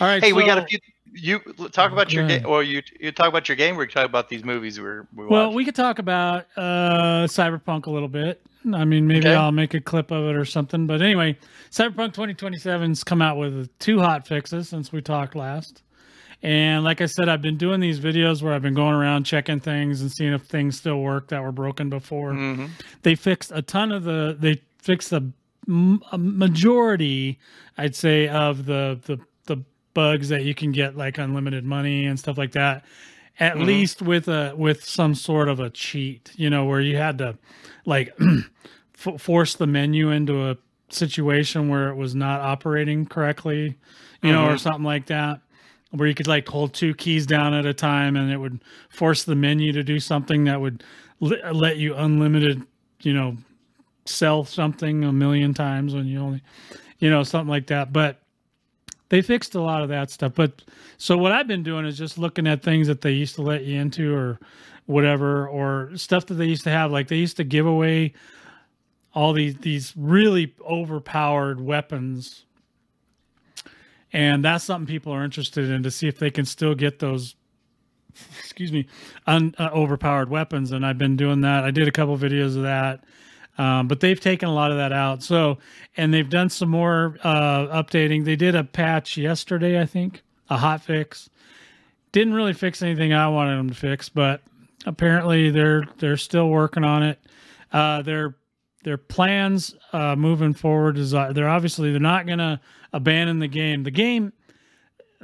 All 0.00 0.06
right. 0.08 0.22
Hey, 0.22 0.32
we 0.32 0.44
got 0.44 0.58
a 0.58 0.66
few. 0.66 0.78
You 1.14 1.40
talk 1.72 1.92
about 1.92 2.10
your 2.12 2.26
game, 2.26 2.46
or 2.46 2.62
you 2.62 2.82
you 2.98 3.12
talk 3.12 3.28
about 3.28 3.46
your 3.48 3.56
game. 3.56 3.76
We 3.76 3.86
talk 3.86 4.06
about 4.06 4.30
these 4.30 4.44
movies 4.44 4.80
we're 4.80 5.06
we 5.14 5.26
Well, 5.26 5.52
we 5.52 5.64
could 5.64 5.74
talk 5.74 5.98
about 5.98 6.46
uh, 6.56 7.24
Cyberpunk 7.26 7.84
a 7.86 7.90
little 7.90 8.08
bit. 8.08 8.40
I 8.72 8.84
mean, 8.86 9.06
maybe 9.06 9.26
Okay. 9.26 9.34
I'll 9.34 9.52
make 9.52 9.74
a 9.74 9.80
clip 9.80 10.10
of 10.10 10.24
it 10.24 10.36
or 10.36 10.44
something. 10.46 10.86
But 10.86 11.02
anyway, 11.02 11.36
Cyberpunk 11.70 12.14
2027's 12.14 13.04
come 13.04 13.20
out 13.20 13.36
with 13.36 13.76
two 13.78 13.98
hot 14.00 14.26
fixes 14.26 14.68
since 14.70 14.90
we 14.92 15.02
talked 15.02 15.34
last. 15.36 15.82
And 16.44 16.82
like 16.82 17.00
I 17.02 17.06
said, 17.06 17.28
I've 17.28 17.42
been 17.42 17.56
doing 17.58 17.80
these 17.80 18.00
videos 18.00 18.42
where 18.42 18.52
I've 18.54 18.62
been 18.62 18.74
going 18.74 18.94
around 18.94 19.24
checking 19.24 19.60
things 19.60 20.00
and 20.00 20.10
seeing 20.10 20.32
if 20.32 20.42
things 20.42 20.78
still 20.78 21.00
work 21.00 21.28
that 21.28 21.42
were 21.42 21.52
broken 21.52 21.90
before. 21.90 22.32
Mhm. 22.32 22.70
They 23.02 23.14
fixed 23.16 23.52
a 23.54 23.60
ton 23.62 23.92
of 23.92 24.04
the. 24.04 24.34
They 24.38 24.62
fixed 24.78 25.12
m- 25.12 25.34
a 25.68 26.18
majority, 26.18 27.38
I'd 27.78 27.94
say, 27.94 28.28
of 28.28 28.66
the 28.66 28.98
the 29.06 29.18
the 29.46 29.62
bugs 29.94 30.28
that 30.30 30.44
you 30.44 30.54
can 30.54 30.72
get 30.72 30.96
like 30.96 31.18
unlimited 31.18 31.64
money 31.64 32.06
and 32.06 32.18
stuff 32.18 32.38
like 32.38 32.52
that. 32.52 32.84
At 33.40 33.56
Mhm. 33.56 33.66
least 33.66 34.02
with 34.02 34.28
a 34.28 34.54
with 34.56 34.84
some 34.84 35.14
sort 35.14 35.48
of 35.48 35.60
a 35.60 35.70
cheat, 35.70 36.32
you 36.36 36.50
know, 36.50 36.64
where 36.64 36.80
you 36.80 36.96
had 36.96 37.18
to 37.18 37.38
like 37.86 38.14
f- 38.98 39.20
force 39.20 39.54
the 39.54 39.66
menu 39.66 40.10
into 40.10 40.50
a 40.50 40.56
situation 40.90 41.68
where 41.68 41.88
it 41.88 41.96
was 41.96 42.14
not 42.14 42.40
operating 42.40 43.06
correctly, 43.06 43.76
you 44.22 44.32
know, 44.32 44.44
or 44.44 44.54
Mhm. 44.54 44.60
something 44.60 44.84
like 44.84 45.06
that. 45.06 45.40
Where 45.90 46.08
you 46.08 46.14
could 46.14 46.26
like 46.26 46.48
hold 46.48 46.72
two 46.74 46.94
keys 46.94 47.26
down 47.26 47.52
at 47.54 47.66
a 47.66 47.74
time 47.74 48.16
and 48.16 48.30
it 48.30 48.38
would 48.38 48.60
force 48.88 49.24
the 49.24 49.34
menu 49.34 49.72
to 49.72 49.82
do 49.82 50.00
something 50.00 50.44
that 50.44 50.60
would 50.60 50.82
li- 51.20 51.42
let 51.52 51.76
you 51.78 51.94
unlimited, 51.94 52.62
you 53.02 53.12
know, 53.12 53.36
sell 54.04 54.44
something 54.44 55.04
a 55.04 55.12
million 55.12 55.54
times 55.54 55.94
when 55.94 56.06
you 56.06 56.20
only, 56.20 56.42
you 56.98 57.10
know, 57.10 57.22
something 57.22 57.50
like 57.50 57.66
that. 57.68 57.92
But 57.92 58.20
they 59.08 59.22
fixed 59.22 59.54
a 59.54 59.60
lot 59.60 59.82
of 59.82 59.88
that 59.90 60.10
stuff. 60.10 60.32
But 60.34 60.62
so 60.98 61.18
what 61.18 61.32
I've 61.32 61.46
been 61.46 61.62
doing 61.62 61.84
is 61.84 61.98
just 61.98 62.18
looking 62.18 62.46
at 62.46 62.62
things 62.62 62.86
that 62.86 63.02
they 63.02 63.12
used 63.12 63.34
to 63.36 63.42
let 63.42 63.64
you 63.64 63.78
into 63.78 64.14
or 64.14 64.38
whatever, 64.86 65.46
or 65.46 65.90
stuff 65.96 66.26
that 66.26 66.34
they 66.34 66.46
used 66.46 66.64
to 66.64 66.70
have. 66.70 66.90
Like 66.90 67.08
they 67.08 67.16
used 67.16 67.36
to 67.36 67.44
give 67.44 67.66
away 67.66 68.14
all 69.14 69.32
these 69.32 69.56
these 69.56 69.92
really 69.96 70.54
overpowered 70.68 71.60
weapons. 71.60 72.44
And 74.14 74.44
that's 74.44 74.64
something 74.64 74.86
people 74.86 75.12
are 75.12 75.24
interested 75.24 75.70
in 75.70 75.82
to 75.84 75.90
see 75.90 76.08
if 76.08 76.18
they 76.18 76.30
can 76.30 76.44
still 76.44 76.74
get 76.74 76.98
those 76.98 77.34
excuse 78.38 78.72
me, 78.72 78.86
un, 79.26 79.54
uh, 79.58 79.70
overpowered 79.72 80.28
weapons. 80.28 80.72
And 80.72 80.84
I've 80.84 80.98
been 80.98 81.16
doing 81.16 81.42
that. 81.42 81.64
I 81.64 81.70
did 81.70 81.88
a 81.88 81.92
couple 81.92 82.16
videos 82.18 82.56
of 82.56 82.62
that. 82.62 83.04
Um, 83.58 83.86
but 83.86 84.00
they've 84.00 84.18
taken 84.18 84.48
a 84.48 84.54
lot 84.54 84.70
of 84.70 84.78
that 84.78 84.92
out. 84.92 85.22
So, 85.22 85.58
and 85.96 86.12
they've 86.12 86.28
done 86.28 86.48
some 86.48 86.70
more 86.70 87.18
uh, 87.22 87.82
updating. 87.82 88.24
They 88.24 88.36
did 88.36 88.54
a 88.54 88.64
patch 88.64 89.16
yesterday, 89.16 89.80
I 89.80 89.86
think, 89.86 90.22
a 90.48 90.56
hot 90.56 90.82
fix. 90.82 91.28
Didn't 92.12 92.34
really 92.34 92.54
fix 92.54 92.82
anything 92.82 93.12
I 93.12 93.28
wanted 93.28 93.58
them 93.58 93.68
to 93.68 93.74
fix, 93.74 94.08
but 94.08 94.42
apparently 94.86 95.50
they're 95.50 95.84
they're 95.98 96.16
still 96.16 96.48
working 96.48 96.84
on 96.84 97.02
it. 97.02 97.18
Uh, 97.72 98.02
their 98.02 98.36
their 98.84 98.98
plans 98.98 99.74
uh, 99.92 100.16
moving 100.16 100.54
forward 100.54 100.98
is 100.98 101.14
uh, 101.14 101.32
they're 101.32 101.48
obviously 101.48 101.90
they're 101.90 102.00
not 102.00 102.26
going 102.26 102.38
to 102.38 102.60
abandon 102.92 103.38
the 103.38 103.48
game. 103.48 103.82
The 103.84 103.90
game 103.90 104.32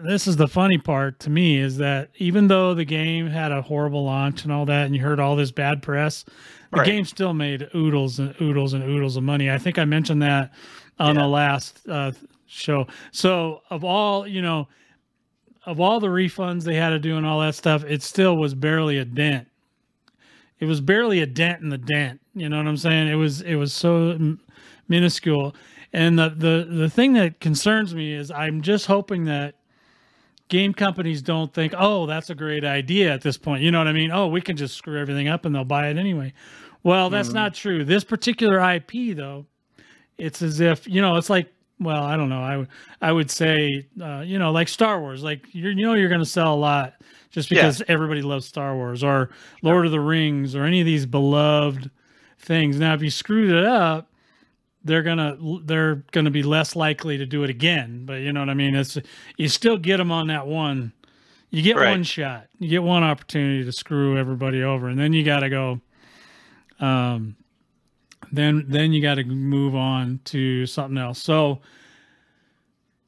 this 0.04 0.26
is 0.26 0.36
the 0.36 0.48
funny 0.48 0.78
part 0.78 1.18
to 1.20 1.30
me 1.30 1.58
is 1.58 1.76
that 1.78 2.10
even 2.16 2.48
though 2.48 2.74
the 2.74 2.84
game 2.84 3.26
had 3.26 3.52
a 3.52 3.62
horrible 3.62 4.04
launch 4.04 4.44
and 4.44 4.52
all 4.52 4.64
that, 4.66 4.86
and 4.86 4.94
you 4.96 5.02
heard 5.02 5.20
all 5.20 5.36
this 5.36 5.50
bad 5.50 5.82
press, 5.82 6.24
the 6.72 6.78
Right. 6.78 6.86
game 6.86 7.04
still 7.04 7.32
made 7.34 7.68
oodles 7.74 8.18
and 8.18 8.34
oodles 8.40 8.74
and 8.74 8.84
oodles 8.84 9.16
of 9.16 9.22
money. 9.22 9.50
I 9.50 9.58
think 9.58 9.78
I 9.78 9.84
mentioned 9.84 10.22
that 10.22 10.52
on 10.98 11.14
Yeah. 11.16 11.22
the 11.22 11.28
last 11.28 11.88
uh, 11.88 12.12
show. 12.46 12.86
So 13.12 13.62
of 13.70 13.84
all 13.84 14.26
you 14.26 14.42
know, 14.42 14.68
of 15.66 15.80
all 15.80 16.00
the 16.00 16.08
refunds 16.08 16.64
they 16.64 16.76
had 16.76 16.90
to 16.90 16.98
do 16.98 17.16
and 17.16 17.26
all 17.26 17.40
that 17.40 17.54
stuff, 17.54 17.84
it 17.84 18.02
still 18.02 18.36
was 18.36 18.54
barely 18.54 18.98
a 18.98 19.04
dent. 19.04 19.48
It 20.60 20.66
was 20.66 20.80
barely 20.80 21.20
a 21.20 21.26
dent 21.26 21.62
in 21.62 21.68
the 21.68 21.78
dent. 21.78 22.20
You 22.34 22.48
know 22.48 22.56
what 22.58 22.66
I'm 22.66 22.76
saying? 22.76 23.08
It 23.08 23.14
was 23.14 23.40
it 23.42 23.54
was 23.56 23.72
so 23.72 24.10
m- 24.10 24.40
minuscule. 24.88 25.54
And 25.92 26.18
the 26.18 26.28
the 26.30 26.66
the 26.70 26.90
thing 26.90 27.14
that 27.14 27.40
concerns 27.40 27.94
me 27.94 28.12
is 28.12 28.30
I'm 28.30 28.60
just 28.62 28.86
hoping 28.86 29.24
that 29.26 29.54
game 30.48 30.72
companies 30.74 31.22
don't 31.22 31.52
think, 31.52 31.74
oh, 31.76 32.06
that's 32.06 32.30
a 32.30 32.34
great 32.34 32.64
idea 32.64 33.12
at 33.12 33.20
this 33.22 33.36
point. 33.36 33.62
You 33.62 33.70
know 33.70 33.78
what 33.78 33.86
I 33.88 33.92
mean? 33.92 34.10
Oh, 34.10 34.28
we 34.28 34.40
can 34.40 34.56
just 34.56 34.76
screw 34.76 34.98
everything 35.00 35.28
up 35.28 35.44
and 35.44 35.54
they'll 35.54 35.64
buy 35.64 35.88
it 35.88 35.96
anyway. 35.96 36.32
Well, 36.82 37.10
that's 37.10 37.30
Mhm. 37.30 37.34
not 37.34 37.54
true. 37.54 37.84
This 37.84 38.04
particular 38.04 38.58
IP, 38.60 39.12
though, 39.14 39.46
it's 40.16 40.42
as 40.42 40.60
if 40.60 40.86
you 40.88 41.00
know, 41.00 41.16
it's 41.16 41.30
like, 41.30 41.52
well, 41.80 42.02
I 42.02 42.16
don't 42.16 42.28
know. 42.28 42.42
I 42.42 42.56
would 42.56 42.68
I 43.00 43.12
would 43.12 43.30
say, 43.30 43.86
uh, 44.00 44.22
you 44.26 44.38
know, 44.38 44.50
like 44.50 44.68
Star 44.68 45.00
Wars. 45.00 45.22
Like 45.22 45.46
you're, 45.52 45.70
you 45.72 45.86
know, 45.86 45.94
you're 45.94 46.08
going 46.08 46.20
to 46.20 46.26
sell 46.26 46.54
a 46.54 46.56
lot 46.56 46.94
just 47.30 47.50
Yeah. 47.50 47.58
because 47.62 47.82
everybody 47.88 48.22
loves 48.22 48.46
Star 48.46 48.74
Wars 48.74 49.04
or 49.04 49.30
Lord 49.62 49.86
of 49.86 49.92
the 49.92 50.00
Rings 50.00 50.56
or 50.56 50.64
any 50.64 50.80
of 50.80 50.86
these 50.86 51.06
beloved 51.06 51.90
things. 52.38 52.78
Now, 52.80 52.94
if 52.94 53.02
you 53.02 53.10
screwed 53.10 53.50
it 53.50 53.64
up, 53.64 54.07
they're 54.88 55.02
gonna 55.04 55.36
they're 55.64 56.02
gonna 56.12 56.30
be 56.30 56.42
less 56.42 56.74
likely 56.74 57.18
to 57.18 57.26
do 57.26 57.44
it 57.44 57.50
again. 57.50 58.04
But 58.04 58.20
you 58.22 58.32
know 58.32 58.40
what 58.40 58.50
I 58.50 58.54
mean? 58.54 58.74
It's 58.74 58.98
you 59.36 59.48
still 59.48 59.76
get 59.76 59.98
them 59.98 60.10
on 60.10 60.26
that 60.28 60.46
one. 60.46 60.92
You 61.50 61.62
get 61.62 61.76
Right. 61.76 61.90
one 61.90 62.02
shot. 62.02 62.48
You 62.58 62.68
get 62.68 62.82
one 62.82 63.04
opportunity 63.04 63.64
to 63.64 63.72
screw 63.72 64.18
everybody 64.18 64.62
over, 64.62 64.88
and 64.88 64.98
then 64.98 65.12
you 65.12 65.22
got 65.24 65.40
to 65.40 65.48
go. 65.48 65.80
Um, 66.80 67.36
then 68.32 68.64
then 68.68 68.92
you 68.92 69.00
got 69.00 69.14
to 69.14 69.24
move 69.24 69.74
on 69.74 70.20
to 70.26 70.66
something 70.66 70.98
else. 70.98 71.22
So 71.22 71.60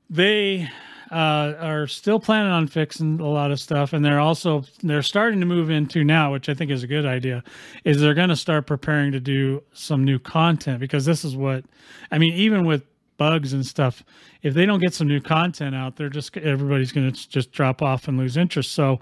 they 0.09 0.69
uh, 1.11 1.55
are 1.61 1.87
still 1.87 2.21
planning 2.21 2.53
on 2.53 2.67
fixing 2.69 3.19
a 3.21 3.29
lot 3.29 3.51
of 3.51 3.59
stuff, 3.59 3.93
and 3.93 4.05
they're 4.05 4.21
also 4.21 4.65
they're 4.83 5.03
starting 5.03 5.41
to 5.41 5.47
move 5.47 5.69
into 5.71 6.05
now, 6.05 6.33
which 6.33 6.49
I 6.49 6.55
think 6.55 6.71
is 6.71 6.83
a 6.83 6.87
good 6.87 7.05
idea. 7.07 7.43
Is 7.85 8.01
they're 8.01 8.15
going 8.15 8.29
to 8.29 8.37
start 8.37 8.67
preparing 8.67 9.11
to 9.13 9.21
do 9.21 9.63
some 9.73 10.05
new 10.05 10.19
content 10.19 10.79
because 10.81 11.05
this 11.05 11.25
is 11.25 11.37
what 11.37 11.65
I 12.13 12.19
mean. 12.19 12.33
Even 12.35 12.65
with 12.65 12.85
bugs 13.17 13.53
and 13.53 13.67
stuff, 13.67 14.03
if 14.43 14.55
they 14.55 14.65
don't 14.65 14.81
get 14.81 14.95
some 14.95 15.09
new 15.09 15.21
content 15.21 15.75
out, 15.75 15.97
they're 15.97 16.09
just 16.09 16.37
everybody's 16.37 16.93
going 16.93 17.13
to 17.13 17.29
just 17.29 17.51
drop 17.53 17.83
off 17.83 18.07
and 18.09 18.17
lose 18.17 18.37
interest. 18.37 18.73
So 18.73 19.01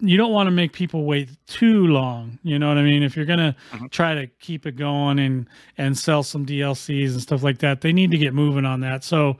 you 0.00 0.16
don't 0.18 0.32
want 0.32 0.46
to 0.46 0.50
make 0.50 0.72
people 0.72 1.04
wait 1.04 1.30
too 1.46 1.86
long. 1.86 2.38
You 2.42 2.58
know 2.58 2.68
what 2.68 2.76
I 2.78 2.82
mean? 2.82 3.02
If 3.02 3.16
you're 3.16 3.24
gonna 3.24 3.56
Mhm. 3.72 3.90
try 3.90 4.14
to 4.14 4.26
keep 4.40 4.66
it 4.66 4.76
going 4.76 5.18
and 5.18 5.46
and 5.78 5.96
sell 5.96 6.22
some 6.22 6.44
DLCs 6.44 7.12
and 7.12 7.20
stuff 7.22 7.42
like 7.42 7.58
that, 7.58 7.80
they 7.80 7.92
need 7.92 8.10
to 8.10 8.18
get 8.18 8.34
moving 8.34 8.64
on 8.66 8.80
that. 8.80 9.04
So 9.04 9.38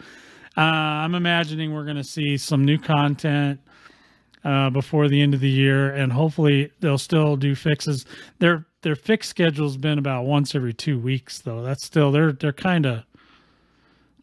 uh, 0.56 0.60
I'm 0.60 1.14
imagining 1.14 1.72
we're 1.72 1.84
gonna 1.84 2.04
see 2.04 2.36
some 2.36 2.64
new 2.64 2.78
content 2.78 3.60
uh, 4.44 4.70
before 4.70 5.08
the 5.08 5.20
end 5.20 5.34
of 5.34 5.40
the 5.40 5.50
year, 5.50 5.92
and 5.94 6.12
hopefully 6.12 6.70
they'll 6.80 6.98
still 6.98 7.36
do 7.36 7.54
fixes. 7.54 8.06
Their 8.38 8.66
their 8.82 8.94
fix 8.94 9.28
schedule's 9.28 9.76
been 9.76 9.98
about 9.98 10.24
once 10.24 10.54
every 10.54 10.72
two 10.72 10.98
weeks, 10.98 11.40
though. 11.40 11.62
That's 11.62 11.84
still 11.84 12.12
they're 12.12 12.32
they're 12.32 12.52
kind 12.52 12.86
of 12.86 13.04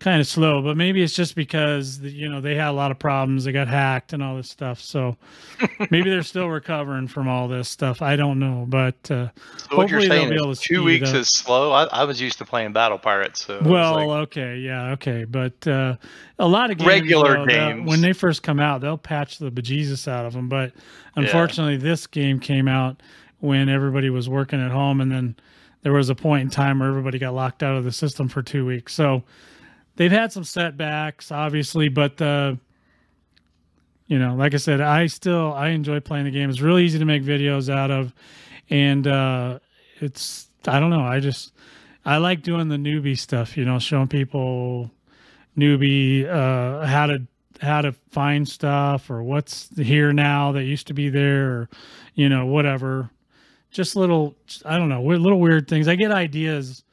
kind 0.04 0.20
of 0.20 0.28
slow, 0.28 0.62
but 0.62 0.76
maybe 0.76 1.02
it's 1.02 1.14
just 1.14 1.34
because 1.34 2.00
you 2.02 2.28
know 2.28 2.42
they 2.42 2.56
had 2.56 2.68
a 2.68 2.74
lot 2.74 2.92
of 2.92 3.00
problems. 3.00 3.46
They 3.46 3.54
got 3.54 3.70
hacked 3.70 4.12
and 4.12 4.22
all 4.22 4.36
this 4.36 4.50
stuff, 4.50 4.82
so 4.82 5.16
maybe 5.92 6.10
they're 6.10 6.24
still 6.24 6.50
recovering 6.50 7.08
from 7.08 7.30
all 7.30 7.48
this 7.48 7.70
stuff. 7.70 8.02
I 8.02 8.18
don't 8.18 8.38
know, 8.38 8.66
but 8.68 8.96
uh, 9.10 9.30
So 9.70 9.78
what 9.78 9.90
you're 9.90 10.02
saying 10.02 10.30
be 10.30 10.36
able 10.36 10.52
is 10.52 10.60
to 10.60 10.68
two 10.68 10.84
weeks 10.84 11.14
is 11.14 11.30
slow. 11.30 11.72
I, 11.72 11.86
I 11.86 12.04
was 12.04 12.20
used 12.20 12.38
to 12.40 12.46
playing 12.46 12.74
Battle 12.74 13.00
Pirates, 13.00 13.46
so 13.46 13.62
well, 13.64 13.96
like- 13.96 14.24
okay, 14.28 14.58
yeah, 14.58 14.92
okay, 14.92 15.24
but 15.24 15.66
uh, 15.66 15.96
a 16.38 16.48
lot 16.48 16.70
of 16.70 16.78
games, 16.78 16.88
Regular 16.88 17.38
though, 17.38 17.46
games. 17.46 17.88
when 17.88 18.02
they 18.02 18.12
first 18.12 18.44
come 18.44 18.60
out, 18.60 18.82
they'll 18.82 18.98
patch 18.98 19.38
the 19.38 19.52
bejesus 19.52 20.06
out 20.10 20.26
of 20.26 20.34
them. 20.34 20.50
But 20.50 20.74
unfortunately, 21.16 21.78
this 21.78 22.08
game 22.08 22.42
came 22.42 22.68
out 22.68 23.02
when 23.40 23.70
everybody 23.70 24.10
was 24.10 24.28
working 24.28 24.62
at 24.62 24.72
home, 24.72 25.00
and 25.00 25.10
then 25.10 25.38
there 25.84 25.94
was 25.94 26.10
a 26.10 26.16
point 26.16 26.42
in 26.42 26.50
time 26.50 26.80
where 26.80 26.90
everybody 26.90 27.20
got 27.20 27.34
locked 27.34 27.64
out 27.64 27.78
of 27.78 27.86
the 27.86 27.92
system 27.94 28.28
for 28.28 28.42
two 28.42 28.66
weeks. 28.66 28.94
So 28.94 29.24
they've 29.96 30.12
had 30.12 30.32
some 30.32 30.44
setbacks, 30.44 31.32
obviously, 31.32 31.90
but 31.90 32.18
the 32.18 32.58
you 34.08 34.20
know, 34.20 34.36
like 34.36 34.54
I 34.54 34.58
said, 34.58 34.82
I 34.82 35.08
still 35.08 35.54
I 35.54 35.70
enjoy 35.70 36.00
playing 36.00 36.26
the 36.26 36.32
game. 36.32 36.50
It's 36.50 36.62
really 36.62 36.84
easy 36.84 37.00
to 37.00 37.06
make 37.06 37.24
videos 37.24 37.74
out 37.74 37.90
of, 37.90 38.14
and 38.70 39.08
uh, 39.08 39.60
it's 40.00 40.50
I 40.68 40.80
don't 40.80 40.90
know. 40.90 41.04
I 41.04 41.20
just 41.20 41.54
I 42.06 42.18
like 42.18 42.42
doing 42.44 42.68
the 42.68 42.76
newbie 42.76 43.18
stuff. 43.18 43.58
You 43.58 43.66
know, 43.66 43.80
showing 43.80 44.08
people 44.08 44.92
newbie 45.58 46.28
uh, 46.28 46.86
how 46.86 47.08
to 47.08 47.24
how 47.62 47.82
to 47.82 47.94
find 48.12 48.48
stuff 48.48 49.10
or 49.10 49.24
what's 49.24 49.70
here 49.78 50.12
now 50.12 50.52
that 50.52 50.64
used 50.64 50.88
to 50.88 50.94
be 50.94 51.10
there, 51.10 51.50
or 51.52 51.70
you 52.14 52.30
know 52.30 52.46
whatever. 52.46 53.10
Just 53.72 53.96
little 53.96 54.36
I 54.66 54.78
don't 54.78 54.90
know 54.90 55.02
little 55.02 55.40
weird 55.40 55.68
things. 55.68 55.88
I 55.88 55.96
get 55.96 56.12
ideas. 56.12 56.84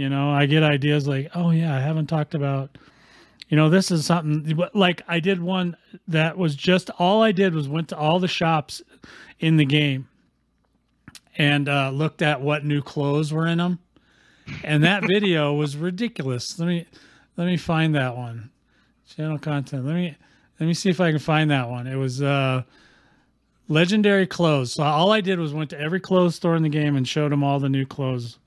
You 0.00 0.08
know, 0.08 0.30
I 0.30 0.46
get 0.46 0.62
ideas 0.62 1.06
like, 1.06 1.30
oh 1.34 1.50
yeah, 1.50 1.76
I 1.76 1.80
haven't 1.80 2.06
talked 2.06 2.34
about 2.34 2.76
you 3.48 3.56
know 3.56 3.68
this 3.68 3.90
is 3.90 4.06
something 4.06 4.56
like 4.74 5.02
i 5.08 5.18
did 5.18 5.42
one 5.42 5.76
that 6.06 6.38
was 6.38 6.54
just 6.54 6.88
all 7.00 7.20
i 7.20 7.32
did 7.32 7.52
was 7.52 7.68
went 7.68 7.88
to 7.88 7.98
all 7.98 8.20
the 8.20 8.28
shops 8.28 8.80
in 9.40 9.56
the 9.56 9.64
game 9.64 10.06
and 11.36 11.68
uh, 11.68 11.90
looked 11.90 12.22
at 12.22 12.40
what 12.40 12.64
new 12.64 12.80
clothes 12.80 13.32
were 13.32 13.48
in 13.48 13.58
them 13.58 13.80
and 14.64 14.84
that 14.84 15.06
video 15.06 15.52
was 15.54 15.76
ridiculous. 15.76 16.58
Let 16.58 16.66
me 16.66 16.86
let 17.36 17.46
me 17.46 17.56
find 17.56 17.94
that 17.94 18.16
one. 18.16 18.50
Channel 19.14 19.38
content. 19.38 19.84
Let 19.84 19.94
me 19.94 20.16
let 20.58 20.66
me 20.66 20.74
see 20.74 20.90
if 20.90 21.00
I 21.00 21.10
can 21.10 21.18
find 21.18 21.50
that 21.50 21.68
one. 21.68 21.86
It 21.86 21.96
was 21.96 22.22
uh 22.22 22.62
legendary 23.68 24.26
clothes. 24.26 24.72
So 24.74 24.82
all 24.82 25.12
I 25.12 25.20
did 25.20 25.38
was 25.38 25.54
went 25.54 25.70
to 25.70 25.80
every 25.80 26.00
clothes 26.00 26.34
store 26.34 26.56
in 26.56 26.62
the 26.62 26.68
game 26.68 26.96
and 26.96 27.06
showed 27.06 27.32
them 27.32 27.44
all 27.44 27.60
the 27.60 27.68
new 27.68 27.86
clothes. 27.86 28.38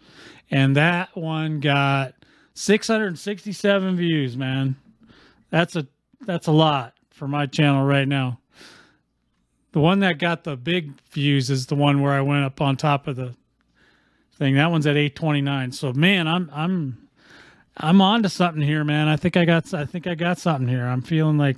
And 0.52 0.76
that 0.76 1.16
one 1.16 1.60
got 1.60 2.14
667 2.54 3.96
views, 3.96 4.38
man. 4.38 4.76
That's 5.50 5.76
a 5.76 5.88
that's 6.22 6.48
a 6.48 6.52
lot 6.52 6.94
for 7.12 7.28
my 7.28 7.46
channel 7.46 7.86
right 7.86 8.08
now. 8.08 8.40
The 9.72 9.80
one 9.80 10.00
that 10.00 10.20
got 10.20 10.44
the 10.44 10.56
big 10.56 10.94
views 11.12 11.50
is 11.50 11.66
the 11.66 11.76
one 11.76 12.02
where 12.02 12.14
I 12.14 12.22
went 12.22 12.44
up 12.44 12.62
on 12.62 12.78
top 12.78 13.08
of 13.08 13.16
the 13.16 13.36
thing. 14.36 14.56
That 14.56 14.72
one's 14.72 14.86
at 14.86 14.96
829. 14.96 15.72
So 15.72 15.94
man, 15.94 16.28
I'm 16.28 16.50
I'm 16.54 17.08
I'm 17.78 18.02
on 18.02 18.24
to 18.24 18.30
something 18.30 18.62
here, 18.62 18.84
man. 18.84 19.08
I 19.08 19.16
think 19.18 19.36
I 19.36 19.46
got 19.46 19.74
I 19.74 19.86
think 19.86 20.06
I 20.08 20.16
got 20.16 20.38
something 20.38 20.68
here. 20.68 20.86
I'm 20.86 21.02
feeling 21.02 21.38
like 21.38 21.58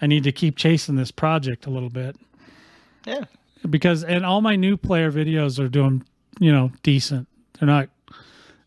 I 0.00 0.06
need 0.06 0.24
to 0.24 0.32
keep 0.32 0.56
chasing 0.56 0.96
this 0.96 1.10
project 1.10 1.66
a 1.66 1.70
little 1.70 1.90
bit. 1.90 2.16
Yeah. 3.06 3.24
Because 3.68 4.02
and 4.02 4.26
all 4.26 4.40
my 4.40 4.56
new 4.56 4.76
player 4.76 5.12
videos 5.12 5.62
are 5.62 5.68
doing, 5.68 6.04
you 6.40 6.50
know, 6.50 6.72
decent. 6.82 7.28
They're 7.58 7.68
not 7.68 7.88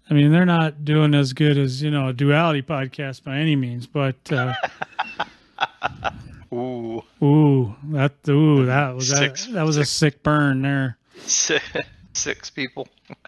I 0.10 0.14
mean, 0.14 0.32
they're 0.32 0.45
not 0.45 0.86
doing 0.86 1.14
as 1.16 1.34
good 1.34 1.58
as, 1.58 1.82
you 1.82 1.89
know, 1.91 2.10
a 2.10 2.14
duality 2.14 2.62
podcast 2.62 3.24
by 3.24 3.38
any 3.38 3.56
means, 3.56 3.88
but 3.88 4.16
uh 4.32 4.53
Ooh. 6.53 7.03
ooh, 7.24 7.76
that 7.89 8.14
ooh, 8.30 8.66
that 8.66 8.95
was 8.95 9.10
Six- 9.10 9.45
that, 9.47 9.53
that 9.53 9.64
was 9.64 9.78
a 9.78 9.86
sick 9.86 10.24
burn 10.24 10.62
there. 10.62 10.97
Six, 11.20 11.64
six 12.14 12.49
people. 12.49 12.88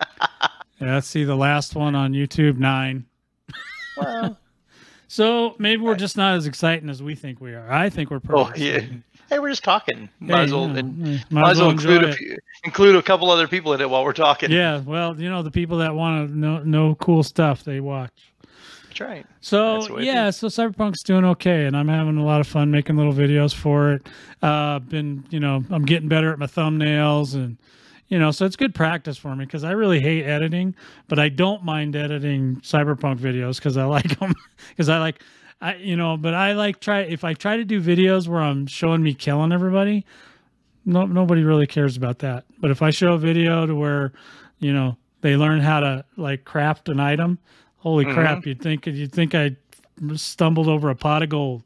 Yeah, 0.80 0.94
let's 0.94 1.08
see 1.08 1.24
the 1.24 1.36
last 1.36 1.74
one 1.74 1.96
on 1.96 2.14
YouTube, 2.14 2.60
9. 2.60 3.04
Well, 3.98 4.38
So, 5.08 5.56
maybe 5.58 5.82
we're 5.82 5.96
just 5.96 6.16
not 6.18 6.36
as 6.36 6.46
exciting 6.46 6.88
as 6.88 7.02
we 7.02 7.16
think 7.16 7.42
we 7.42 7.56
are. 7.56 7.68
I 7.72 7.90
think 7.90 8.12
we're 8.12 8.20
pretty 8.20 8.42
oh, 8.44 8.52
yeah. 8.56 8.74
exciting. 8.76 9.04
Hey, 9.30 9.40
we're 9.40 9.50
just 9.50 9.64
talking. 9.64 10.10
Might 10.20 10.38
Hey, 10.38 10.44
as 10.44 10.54
well, 10.54 10.70
yeah, 10.70 10.78
and, 10.78 11.08
yeah, 11.08 11.20
might 11.30 11.52
as 11.52 11.60
well 11.60 11.70
include 11.70 12.04
a, 12.04 12.14
few, 12.14 12.38
include 12.64 12.96
a 12.96 13.02
couple 13.02 13.30
other 13.30 13.48
people 13.48 13.74
in 13.74 13.82
it 13.82 13.90
while 13.90 14.04
we're 14.06 14.14
talking. 14.14 14.52
Yeah, 14.52 14.80
well, 14.80 15.20
you 15.20 15.30
know, 15.30 15.44
the 15.44 15.52
people 15.52 15.80
that 15.80 15.94
want 15.94 16.30
to 16.30 16.38
know, 16.38 16.64
know 16.64 16.96
cool 16.96 17.24
stuff, 17.24 17.64
they 17.64 17.82
watch. 17.82 18.12
That's 18.88 19.02
right. 19.02 19.26
So 19.42 19.74
That's 19.74 19.88
the 19.88 19.94
way 19.94 20.02
it 20.04 20.06
yeah, 20.06 20.30
so 20.30 20.48
Cyberpunk's 20.48 21.04
doing 21.04 21.26
okay, 21.26 21.66
and 21.66 21.76
I'm 21.76 21.90
having 21.90 22.18
a 22.18 22.26
lot 22.26 22.40
of 22.40 22.48
fun 22.48 22.72
making 22.72 22.96
little 22.96 23.14
videos 23.14 23.54
for 23.54 23.94
it. 23.94 24.08
Uh, 24.42 24.80
been 24.80 25.26
you 25.30 25.40
know 25.40 25.64
I'm 25.70 25.86
getting 25.86 26.08
better 26.08 26.32
at 26.32 26.40
my 26.40 26.48
thumbnails, 26.48 27.36
and 27.36 27.58
you 28.08 28.18
know 28.18 28.32
so 28.32 28.46
it's 28.46 28.56
good 28.56 28.74
practice 28.74 29.18
for 29.18 29.36
me 29.36 29.46
because 29.46 29.66
I 29.66 29.72
really 29.72 30.00
hate 30.00 30.24
editing, 30.24 30.74
but 31.10 31.20
I 31.20 31.28
don't 31.28 31.64
mind 31.64 31.98
editing 31.98 32.58
Cyberpunk 32.62 33.20
videos 33.20 33.58
because 33.58 33.76
I 33.76 33.84
like 33.84 34.20
them 34.20 34.34
because 34.70 34.88
I 34.90 35.00
like 35.00 35.22
I 35.62 35.76
you 35.76 35.96
know 35.96 36.18
but 36.18 36.34
I 36.34 36.54
like 36.54 36.80
try 36.80 37.02
if 37.02 37.24
I 37.24 37.34
try 37.34 37.58
to 37.58 37.66
do 37.66 37.82
videos 37.82 38.28
where 38.28 38.42
I'm 38.42 38.68
showing 38.68 39.02
me 39.04 39.14
killing 39.14 39.52
everybody, 39.52 40.06
no 40.86 41.06
nobody 41.06 41.44
really 41.44 41.68
cares 41.68 41.98
about 41.98 42.20
that. 42.20 42.46
But 42.60 42.72
if 42.72 42.82
I 42.82 42.90
show 42.92 43.14
a 43.14 43.18
video 43.18 43.66
to 43.66 43.76
where 43.76 44.12
you 44.60 44.74
know 44.74 44.98
they 45.22 45.36
learn 45.36 45.60
how 45.62 45.80
to 45.80 46.06
like 46.16 46.46
craft 46.46 46.90
an 46.90 47.00
item 47.00 47.40
holy 47.78 48.06
Mhm. 48.06 48.14
crap 48.14 48.46
you'd 48.46 48.62
think 48.62 48.86
you'd 48.88 49.12
think 49.12 49.34
i 49.36 49.56
stumbled 50.16 50.68
over 50.68 50.90
a 50.90 50.96
pot 50.96 51.22
of 51.24 51.30
gold 51.30 51.64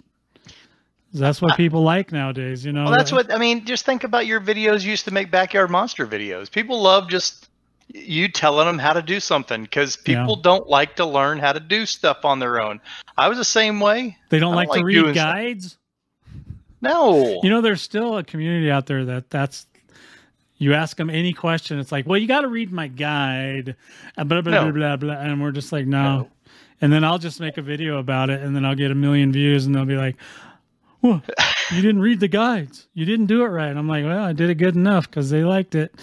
that's 1.13 1.41
what 1.41 1.55
people 1.57 1.81
like 1.83 2.11
nowadays 2.11 2.65
you 2.65 2.71
know 2.71 2.83
Well, 2.85 2.93
that's 2.93 3.11
what 3.11 3.33
I 3.33 3.37
mean. 3.37 3.65
Just 3.65 3.85
think 3.85 4.03
about 4.05 4.25
your 4.25 4.39
videos 4.39 4.83
you 4.83 4.91
used 4.91 5.05
to 5.05 5.11
make 5.11 5.29
backyard 5.31 5.69
monster 5.69 6.07
videos. 6.07 6.49
People 6.49 6.81
love 6.81 7.09
just 7.09 7.49
you 7.93 8.27
telling 8.27 8.65
them 8.67 8.77
how 8.79 8.93
to 8.93 9.01
do 9.01 9.19
something 9.19 9.63
because 9.63 9.97
Yeah. 10.05 10.19
people 10.21 10.35
don't 10.37 10.67
like 10.67 10.95
to 10.97 11.05
learn 11.05 11.39
how 11.39 11.51
to 11.53 11.59
do 11.59 11.85
stuff 11.85 12.23
on 12.25 12.39
their 12.39 12.61
own. 12.61 12.79
I 13.17 13.27
was 13.27 13.37
the 13.37 13.43
same 13.45 13.79
way. 13.79 14.17
they 14.29 14.39
don't 14.39 14.55
like 14.55 14.67
don't 14.67 14.75
to 14.75 14.79
like 14.81 14.85
read 14.85 14.93
doing 14.95 15.13
stuff. 15.15 15.33
guides 15.35 15.77
No. 16.81 17.39
you 17.43 17.49
know 17.49 17.61
there's 17.61 17.81
still 17.81 18.17
a 18.17 18.23
community 18.23 18.71
out 18.71 18.85
there 18.87 19.05
that 19.05 19.29
that's 19.29 19.67
you 20.57 20.73
ask 20.73 20.95
them 20.97 21.09
any 21.09 21.33
question 21.33 21.79
it's 21.79 21.91
like 21.91 22.05
well 22.07 22.17
you 22.17 22.27
got 22.27 22.41
to 22.41 22.47
read 22.47 22.71
my 22.71 22.87
guide 22.87 23.75
blah 24.15 24.41
blah, 24.41 24.41
No. 24.41 24.63
blah 24.63 24.71
blah 24.71 24.95
blah 24.97 25.13
and 25.15 25.41
we're 25.41 25.51
just 25.51 25.71
like 25.71 25.85
no. 25.85 26.03
No. 26.19 26.29
and 26.81 26.91
then 26.93 27.03
i'll 27.03 27.17
just 27.19 27.39
make 27.39 27.57
a 27.57 27.61
video 27.61 27.97
about 27.99 28.29
it 28.29 28.41
and 28.41 28.55
then 28.55 28.65
i'll 28.65 28.75
get 28.75 28.91
a 28.91 28.95
million 28.95 29.31
views 29.31 29.65
and 29.65 29.75
they'll 29.75 29.85
be 29.85 29.95
like 29.97 30.15
well, 31.01 31.21
you 31.71 31.81
didn't 31.81 32.01
read 32.01 32.19
the 32.19 32.27
guides. 32.27 32.87
You 32.93 33.05
didn't 33.05 33.25
do 33.27 33.43
it 33.43 33.47
right. 33.47 33.69
And 33.69 33.79
I'm 33.79 33.87
like, 33.87 34.03
well, 34.03 34.23
I 34.23 34.33
did 34.33 34.49
it 34.49 34.55
good 34.55 34.75
enough 34.75 35.09
because 35.09 35.29
they 35.29 35.43
liked 35.43 35.75
it. 35.75 35.93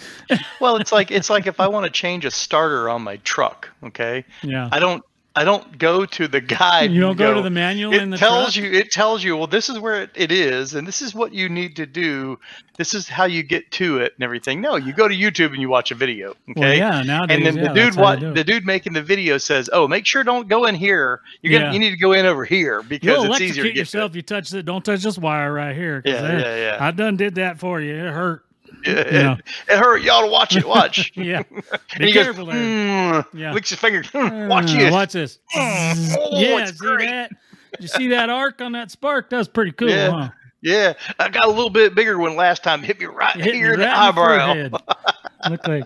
well, 0.59 0.77
it's 0.77 0.91
like 0.91 1.11
it's 1.11 1.29
like 1.29 1.47
if 1.47 1.59
I 1.59 1.67
want 1.75 1.85
to 1.85 1.91
change 1.91 2.25
a 2.25 2.31
starter 2.31 2.89
on 2.89 3.01
my 3.03 3.17
truck. 3.17 3.69
Okay, 3.83 4.25
Yeah. 4.43 4.69
I 4.71 4.79
don't 4.79 5.03
I 5.39 5.45
don't 5.45 5.77
go 5.77 6.05
to 6.05 6.27
the 6.27 6.41
guide. 6.41 6.91
You 6.91 6.99
don't 6.99 7.11
and 7.11 7.17
go 7.17 7.33
to 7.33 7.41
the 7.41 7.49
manual 7.49 7.93
in 7.93 8.09
It 8.09 8.11
the 8.11 8.17
tells 8.17 8.55
truck? 8.55 8.65
you. 8.65 8.77
It 8.77 8.91
tells 8.91 9.23
you. 9.23 9.37
Well, 9.37 9.47
this 9.47 9.69
is 9.69 9.79
where 9.79 10.01
it, 10.03 10.09
it 10.13 10.33
is, 10.33 10.75
and 10.75 10.85
this 10.85 11.01
is 11.01 11.15
what 11.15 11.31
you 11.31 11.47
need 11.47 11.77
to 11.77 11.85
do. 11.85 12.37
This 12.77 12.93
is 12.93 13.07
how 13.07 13.23
you 13.23 13.41
get 13.41 13.71
to 13.71 13.99
it, 13.99 14.13
and 14.17 14.23
everything. 14.25 14.59
No, 14.59 14.75
you 14.75 14.91
go 14.91 15.07
to 15.07 15.15
YouTube 15.15 15.53
and 15.53 15.61
you 15.61 15.69
watch 15.69 15.91
a 15.91 15.95
video. 15.95 16.31
Okay. 16.49 16.59
Well, 16.59 16.73
yeah, 16.73 17.03
nowadays, 17.03 17.37
and 17.37 17.45
then 17.45 17.55
yeah, 17.55 17.69
the 17.69 17.73
dude 17.73 17.95
what 17.95 18.15
they 18.15 18.19
do 18.25 18.31
it. 18.31 18.35
the 18.35 18.43
dude 18.43 18.65
making 18.65 18.91
the 18.91 19.01
video 19.01 19.37
says, 19.37 19.69
"Oh, 19.71 19.87
make 19.87 20.05
sure 20.05 20.25
don't 20.25 20.49
go 20.49 20.65
in 20.65 20.75
here. 20.75 21.21
You're 21.41 21.61
Yeah. 21.61 21.71
you 21.71 21.79
need 21.79 21.91
to 21.91 21.97
go 21.97 22.11
in 22.11 22.25
over 22.25 22.43
here 22.43 22.83
because 22.83 23.23
You'll 23.23 23.31
it's 23.31 23.39
easier 23.39 23.63
to 23.63 23.69
get 23.69 23.77
yourself. 23.77 24.15
You 24.17 24.21
touch 24.21 24.53
it. 24.53 24.63
Don't 24.65 24.83
touch 24.83 25.03
this 25.03 25.17
wire 25.17 25.53
right 25.53 25.73
here. 25.73 26.01
Yeah, 26.03 26.37
yeah, 26.37 26.55
yeah. 26.57 26.77
I 26.81 26.91
done 26.91 27.15
did 27.15 27.35
that 27.35 27.59
for 27.59 27.79
you. 27.79 27.95
It 27.95 28.11
hurt. 28.11 28.43
To. 28.83 28.91
It, 29.07 29.13
know. 29.13 29.37
it 29.69 29.77
hurt. 29.77 30.01
Y'all 30.01 30.21
to 30.23 30.27
watch 30.31 30.55
it. 30.55 30.67
Watch. 30.67 31.11
Yeah. 31.15 31.43
and 31.51 31.63
Be 31.99 32.07
he 32.07 32.11
goes, 32.13 32.23
careful 32.25 32.45
there. 32.45 32.55
"Mm," 32.55 33.25
Yeah. 33.33 33.53
licks 33.53 33.69
his 33.69 33.79
finger. 33.79 34.03
"Mm, 34.03 34.47
watch 34.47 34.73
Uh, 34.73 34.77
it. 34.79 34.91
Watch 34.91 35.13
this. 35.13 35.39
Mm, 35.55 36.15
oh, 36.19 36.39
yeah, 36.39 36.65
see 36.65 36.71
great. 36.77 37.09
that? 37.09 37.31
You 37.79 37.87
see 37.87 38.07
that 38.09 38.29
arc 38.29 38.61
on 38.61 38.71
that 38.73 38.89
spark? 38.91 39.29
That's 39.29 39.47
pretty 39.47 39.71
cool, 39.73 39.89
Yeah. 39.89 40.11
huh? 40.11 40.29
Yeah, 40.61 40.93
I 41.19 41.29
got 41.29 41.45
a 41.45 41.49
little 41.49 41.69
bit 41.69 41.95
bigger 41.95 42.17
one 42.17 42.35
last 42.35 42.63
time. 42.63 42.83
Hit 42.83 42.99
me 42.99 43.05
right 43.05 43.35
hit 43.35 43.53
here 43.55 43.73
in 43.75 43.79
the 43.79 43.85
right 43.85 44.09
in 44.09 44.15
the 44.15 44.73
eyebrow. 44.73 45.49
Look 45.49 45.67
like 45.67 45.85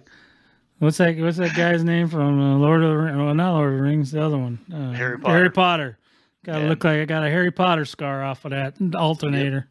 what's 0.80 0.98
that? 0.98 1.16
What's 1.20 1.38
that 1.38 1.56
guy's 1.56 1.84
name 1.84 2.08
from 2.10 2.40
uh, 2.42 2.58
Lord 2.58 2.82
of 2.84 2.90
the 2.90 2.98
Rings? 2.98 3.18
Well, 3.18 3.34
not 3.36 3.54
Lord 3.54 3.72
of 3.74 3.78
the 3.78 3.84
Rings. 3.84 4.12
The 4.12 4.24
other 4.26 4.38
one, 4.40 4.58
uh, 4.74 4.94
Harry 4.94 5.20
Potter. 5.20 5.34
Harry 5.38 5.52
Potter. 5.52 5.98
Got 6.46 6.54
to 6.56 6.62
Yeah. 6.64 6.70
look 6.70 6.84
like 6.84 7.00
I 7.02 7.06
got 7.06 7.24
a 7.24 7.30
Harry 7.30 7.52
Potter 7.52 7.86
scar 7.86 8.24
off 8.24 8.46
of 8.46 8.52
that 8.52 8.74
alternator. 8.96 9.68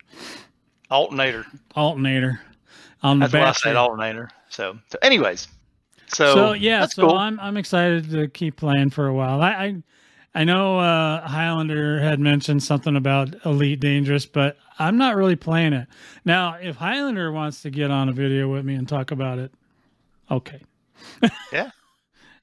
Alternator. 0.90 1.46
Alternator 1.74 2.40
on 3.02 3.18
the 3.18 3.24
That's 3.26 3.34
why 3.34 3.40
I 3.40 3.44
back. 3.46 3.54
said 3.56 3.62
side. 3.70 3.76
alternator. 3.76 4.30
So, 4.48 4.78
so 4.90 4.98
anyways, 5.02 5.48
so, 6.08 6.34
so 6.34 6.52
yeah, 6.52 6.86
so 6.86 7.08
cool. 7.08 7.16
I'm 7.16 7.40
I'm 7.40 7.56
excited 7.56 8.10
to 8.10 8.28
keep 8.28 8.56
playing 8.56 8.90
for 8.90 9.06
a 9.06 9.14
while. 9.14 9.40
I 9.40 9.50
I, 9.50 9.82
I 10.34 10.44
know 10.44 10.78
uh, 10.78 11.26
Highlander 11.26 12.00
had 12.00 12.20
mentioned 12.20 12.62
something 12.62 12.96
about 12.96 13.34
Elite 13.44 13.80
Dangerous, 13.80 14.26
but 14.26 14.56
I'm 14.78 14.96
not 14.98 15.16
really 15.16 15.36
playing 15.36 15.72
it 15.72 15.88
now. 16.24 16.54
If 16.54 16.76
Highlander 16.76 17.32
wants 17.32 17.62
to 17.62 17.70
get 17.70 17.90
on 17.90 18.08
a 18.08 18.12
video 18.12 18.50
with 18.52 18.64
me 18.64 18.74
and 18.74 18.88
talk 18.88 19.10
about 19.10 19.38
it, 19.38 19.52
okay. 20.30 20.60
Yeah. 21.52 21.70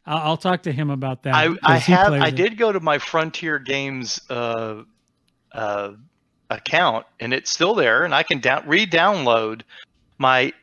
I'll, 0.06 0.18
I'll 0.30 0.38
talk 0.38 0.64
to 0.64 0.72
him 0.72 0.90
about 0.90 1.24
that. 1.24 1.36
I, 1.36 1.50
I 1.64 1.78
have 1.78 2.14
I 2.14 2.28
it. 2.28 2.36
did 2.36 2.58
go 2.58 2.72
to 2.72 2.80
my 2.80 2.98
Frontier 2.98 3.60
Games 3.60 4.20
uh, 4.30 4.84
uh, 5.52 5.92
account 6.50 7.06
and 7.20 7.34
it's 7.34 7.50
still 7.52 7.76
there 7.76 8.06
and 8.06 8.14
I 8.14 8.24
can 8.24 8.40
down 8.40 8.64
re-download 8.66 9.62
my 10.20 10.54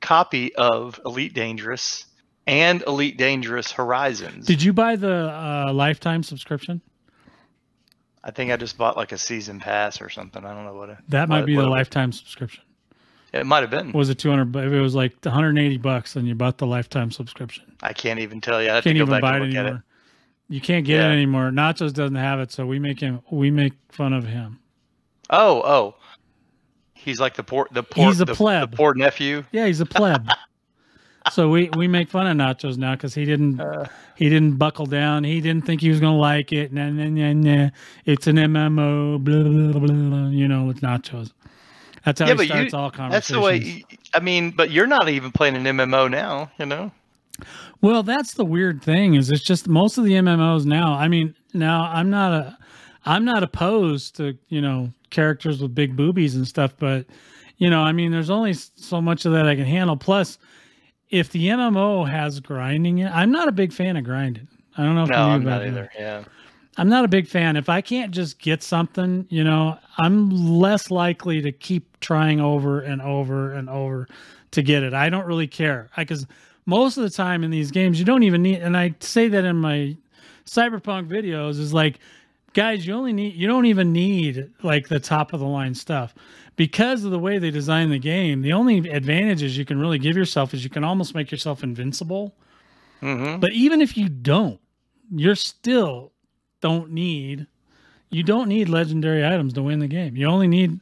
copy 0.00 0.54
of 0.54 0.98
Elite 1.04 1.34
Dangerous 1.34 2.06
and 2.46 2.82
Elite 2.86 3.18
Dangerous 3.18 3.70
Horizons. 3.70 4.46
Did 4.46 4.62
you 4.62 4.72
buy 4.72 4.96
the 4.96 5.30
uh, 5.30 5.72
lifetime 5.72 6.22
subscription? 6.22 6.80
I 8.24 8.30
think 8.30 8.50
I 8.52 8.56
just 8.56 8.78
bought 8.78 8.96
like 8.96 9.12
a 9.12 9.18
season 9.18 9.58
pass 9.60 10.00
or 10.00 10.08
something. 10.08 10.44
I 10.44 10.54
don't 10.54 10.64
know 10.64 10.74
what 10.74 10.88
it, 10.90 10.98
That 11.08 11.28
might 11.28 11.40
what- 11.40 11.46
be 11.46 11.56
the 11.56 11.62
what 11.62 11.70
lifetime 11.70 12.12
subscription. 12.12 12.62
It 13.32 13.46
might 13.46 13.60
have 13.62 13.70
been. 13.70 13.92
Was 13.92 14.10
it 14.10 14.18
200? 14.18 14.54
If 14.66 14.72
it 14.72 14.80
was 14.80 14.94
like 14.94 15.14
180 15.24 15.78
bucks, 15.78 16.16
and 16.16 16.28
you 16.28 16.34
bought 16.34 16.58
the 16.58 16.66
lifetime 16.66 17.10
subscription. 17.10 17.64
I 17.82 17.94
can't 17.94 18.20
even 18.20 18.42
tell 18.42 18.62
you. 18.62 18.68
I 18.70 18.82
can't 18.82 18.96
even 18.98 19.08
buy 19.08 19.16
it 19.38 19.42
and 19.42 19.46
look 19.46 19.54
at 19.56 19.64
anymore. 19.64 19.84
it. 20.50 20.52
You 20.54 20.60
can't 20.60 20.84
get 20.84 20.96
Yeah. 20.98 21.08
it 21.08 21.12
anymore. 21.14 21.50
Nachos 21.50 21.94
doesn't 21.94 22.14
have 22.16 22.40
it, 22.40 22.52
so 22.52 22.66
we 22.66 22.78
make 22.78 23.00
him. 23.00 23.20
We 23.30 23.50
make 23.50 23.72
fun 23.88 24.12
of 24.12 24.26
him. 24.26 24.58
Oh, 25.30 25.62
oh. 25.64 25.94
He's 27.04 27.20
like 27.20 27.34
the 27.34 27.42
poor 27.42 27.68
the 27.72 27.82
poor 27.82 28.06
He's 28.08 28.20
a 28.20 28.24
the, 28.24 28.34
pleb. 28.34 28.70
the 28.70 28.76
poor 28.76 28.94
nephew. 28.94 29.44
Yeah, 29.52 29.66
he's 29.66 29.80
a 29.80 29.86
pleb. 29.86 30.28
so 31.32 31.48
we 31.48 31.68
we 31.76 31.88
make 31.88 32.08
fun 32.10 32.26
of 32.26 32.36
Nachos 32.36 32.76
now 32.76 32.94
because 32.94 33.14
he 33.14 33.24
didn't 33.24 33.60
Uh, 33.60 33.86
he 34.16 34.28
didn't 34.28 34.56
buckle 34.56 34.86
down. 34.86 35.24
He 35.24 35.40
didn't 35.40 35.66
think 35.66 35.80
he 35.80 35.88
was 35.90 36.00
gonna 36.00 36.16
like 36.16 36.52
it. 36.52 36.72
Nah, 36.72 36.90
nah, 36.90 37.08
nah, 37.08 37.32
nah. 37.32 37.70
It's 38.04 38.26
an 38.26 38.36
MMO. 38.36 39.22
Blah 39.22 39.42
blah 39.42 39.80
blah. 39.80 40.08
blah. 40.10 40.28
You 40.28 40.48
know, 40.48 40.64
with 40.64 40.80
Nachos. 40.80 41.32
That's 42.04 42.20
how 42.20 42.26
Yeah, 42.26 42.32
he 42.32 42.36
but 42.36 42.42
you- 42.48 42.68
starts 42.68 42.74
all 42.74 42.90
that's 43.10 43.28
the 43.28 43.40
way. 43.40 43.84
I 44.14 44.20
mean, 44.20 44.50
but 44.50 44.70
you're 44.70 44.88
not 44.88 45.08
even 45.08 45.30
playing 45.32 45.54
an 45.56 45.64
MMO 45.64 46.10
now. 46.10 46.50
You 46.58 46.66
know. 46.66 46.92
Well, 47.80 48.02
that's 48.04 48.34
the 48.34 48.44
weird 48.44 48.82
thing 48.82 49.14
is 49.14 49.30
it's 49.30 49.42
just 49.42 49.66
most 49.66 49.98
of 49.98 50.04
the 50.04 50.12
MMOs 50.12 50.64
now. 50.64 50.92
I 50.94 51.08
mean, 51.08 51.34
now 51.52 51.90
I'm 51.92 52.10
not 52.10 52.32
a 52.32 52.58
I'm 53.04 53.24
not 53.24 53.42
opposed 53.42 54.16
to, 54.16 54.36
you 54.48 54.60
know, 54.60 54.92
characters 55.10 55.60
with 55.60 55.74
big 55.74 55.96
boobies 55.96 56.36
and 56.36 56.46
stuff, 56.46 56.74
but 56.78 57.06
you 57.58 57.70
know, 57.70 57.80
I 57.82 57.92
mean, 57.92 58.10
there's 58.10 58.30
only 58.30 58.54
so 58.54 59.00
much 59.00 59.24
of 59.24 59.32
that 59.32 59.46
I 59.46 59.54
can 59.54 59.64
handle. 59.66 59.96
Plus, 59.96 60.38
if 61.10 61.30
the 61.30 61.48
MMO 61.48 62.08
has 62.10 62.40
grinding 62.40 62.98
in, 62.98 63.08
I'm 63.08 63.30
not 63.30 63.46
a 63.46 63.52
big 63.52 63.72
fan 63.72 63.96
of 63.96 64.04
grinding. 64.04 64.48
I 64.76 64.82
don't 64.84 64.94
know 64.94 65.04
if 65.04 65.10
No, 65.10 65.16
you 65.16 65.26
knew 65.26 65.32
I'm 65.34 65.42
about 65.42 65.50
not 65.50 65.58
that. 65.60 65.68
either. 65.68 65.90
Yeah. 65.96 66.24
I'm 66.78 66.88
not 66.88 67.04
a 67.04 67.08
big 67.08 67.28
fan. 67.28 67.56
If 67.56 67.68
I 67.68 67.82
can't 67.82 68.10
just 68.12 68.38
get 68.40 68.62
something, 68.62 69.26
you 69.28 69.44
know, 69.44 69.78
I'm 69.98 70.30
less 70.30 70.90
likely 70.90 71.42
to 71.42 71.52
keep 71.52 72.00
trying 72.00 72.40
over 72.40 72.80
and 72.80 73.02
over 73.02 73.52
and 73.52 73.68
over 73.68 74.08
to 74.52 74.62
get 74.62 74.82
it. 74.82 74.94
I 74.94 75.10
don't 75.10 75.26
really 75.26 75.46
care 75.46 75.90
because 75.96 76.26
most 76.64 76.96
of 76.96 77.02
the 77.02 77.10
time 77.10 77.44
in 77.44 77.50
these 77.50 77.70
games, 77.70 77.98
you 77.98 78.06
don't 78.06 78.22
even 78.22 78.42
need. 78.42 78.62
And 78.62 78.76
I 78.76 78.94
say 79.00 79.28
that 79.28 79.44
in 79.44 79.56
my 79.56 79.96
cyberpunk 80.46 81.08
videos 81.08 81.58
is 81.60 81.74
like, 81.74 81.98
guys, 82.54 82.86
you 82.86 82.94
only 82.94 83.12
need. 83.12 83.34
You 83.34 83.46
don't 83.46 83.66
even 83.66 83.92
need 83.92 84.50
like 84.62 84.88
the 84.88 85.00
top 85.00 85.32
of 85.32 85.40
the 85.40 85.46
line 85.46 85.74
stuff 85.74 86.14
because 86.56 87.04
of 87.04 87.10
the 87.10 87.18
way 87.18 87.38
they 87.38 87.50
design 87.50 87.90
the 87.90 87.98
game. 87.98 88.42
The 88.42 88.52
only 88.52 88.78
advantages 88.90 89.56
you 89.56 89.64
can 89.64 89.80
really 89.80 89.98
give 89.98 90.16
yourself 90.16 90.54
is 90.54 90.64
you 90.64 90.70
can 90.70 90.84
almost 90.84 91.14
make 91.14 91.30
yourself 91.30 91.62
invincible. 91.62 92.34
hmm 93.00 93.36
But 93.38 93.52
even 93.52 93.80
if 93.80 93.96
you 93.96 94.08
don't, 94.08 94.60
you're 95.10 95.34
still 95.36 96.12
don't 96.60 96.90
need 96.90 97.46
you 98.10 98.22
don't 98.22 98.48
need 98.48 98.68
legendary 98.68 99.24
items 99.26 99.54
to 99.54 99.62
win 99.62 99.78
the 99.78 99.88
game. 99.88 100.16
You 100.16 100.26
only 100.26 100.46
need 100.46 100.80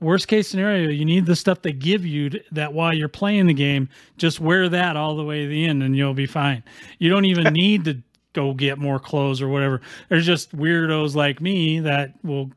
worst 0.00 0.28
case 0.28 0.48
scenario, 0.48 0.88
you 0.88 1.04
need 1.04 1.26
the 1.26 1.36
stuff 1.36 1.62
they 1.62 1.72
give 1.72 2.06
you 2.06 2.30
to, 2.30 2.40
that 2.52 2.72
while 2.72 2.94
you're 2.94 3.08
playing 3.08 3.46
the 3.46 3.54
game, 3.54 3.88
just 4.16 4.40
wear 4.40 4.68
that 4.68 4.96
all 4.96 5.16
the 5.16 5.24
way 5.24 5.42
to 5.42 5.48
the 5.48 5.64
end 5.66 5.82
and 5.82 5.96
you'll 5.96 6.14
be 6.14 6.26
fine. 6.26 6.62
You 6.98 7.10
don't 7.10 7.24
even 7.24 7.52
need 7.52 7.84
to 7.86 8.00
go 8.34 8.52
get 8.52 8.78
more 8.78 8.98
clothes 8.98 9.40
or 9.40 9.48
whatever. 9.48 9.80
There's 10.10 10.26
just 10.26 10.54
weirdos 10.56 11.14
like 11.14 11.40
me 11.40 11.80
that 11.80 12.12
will 12.22 12.52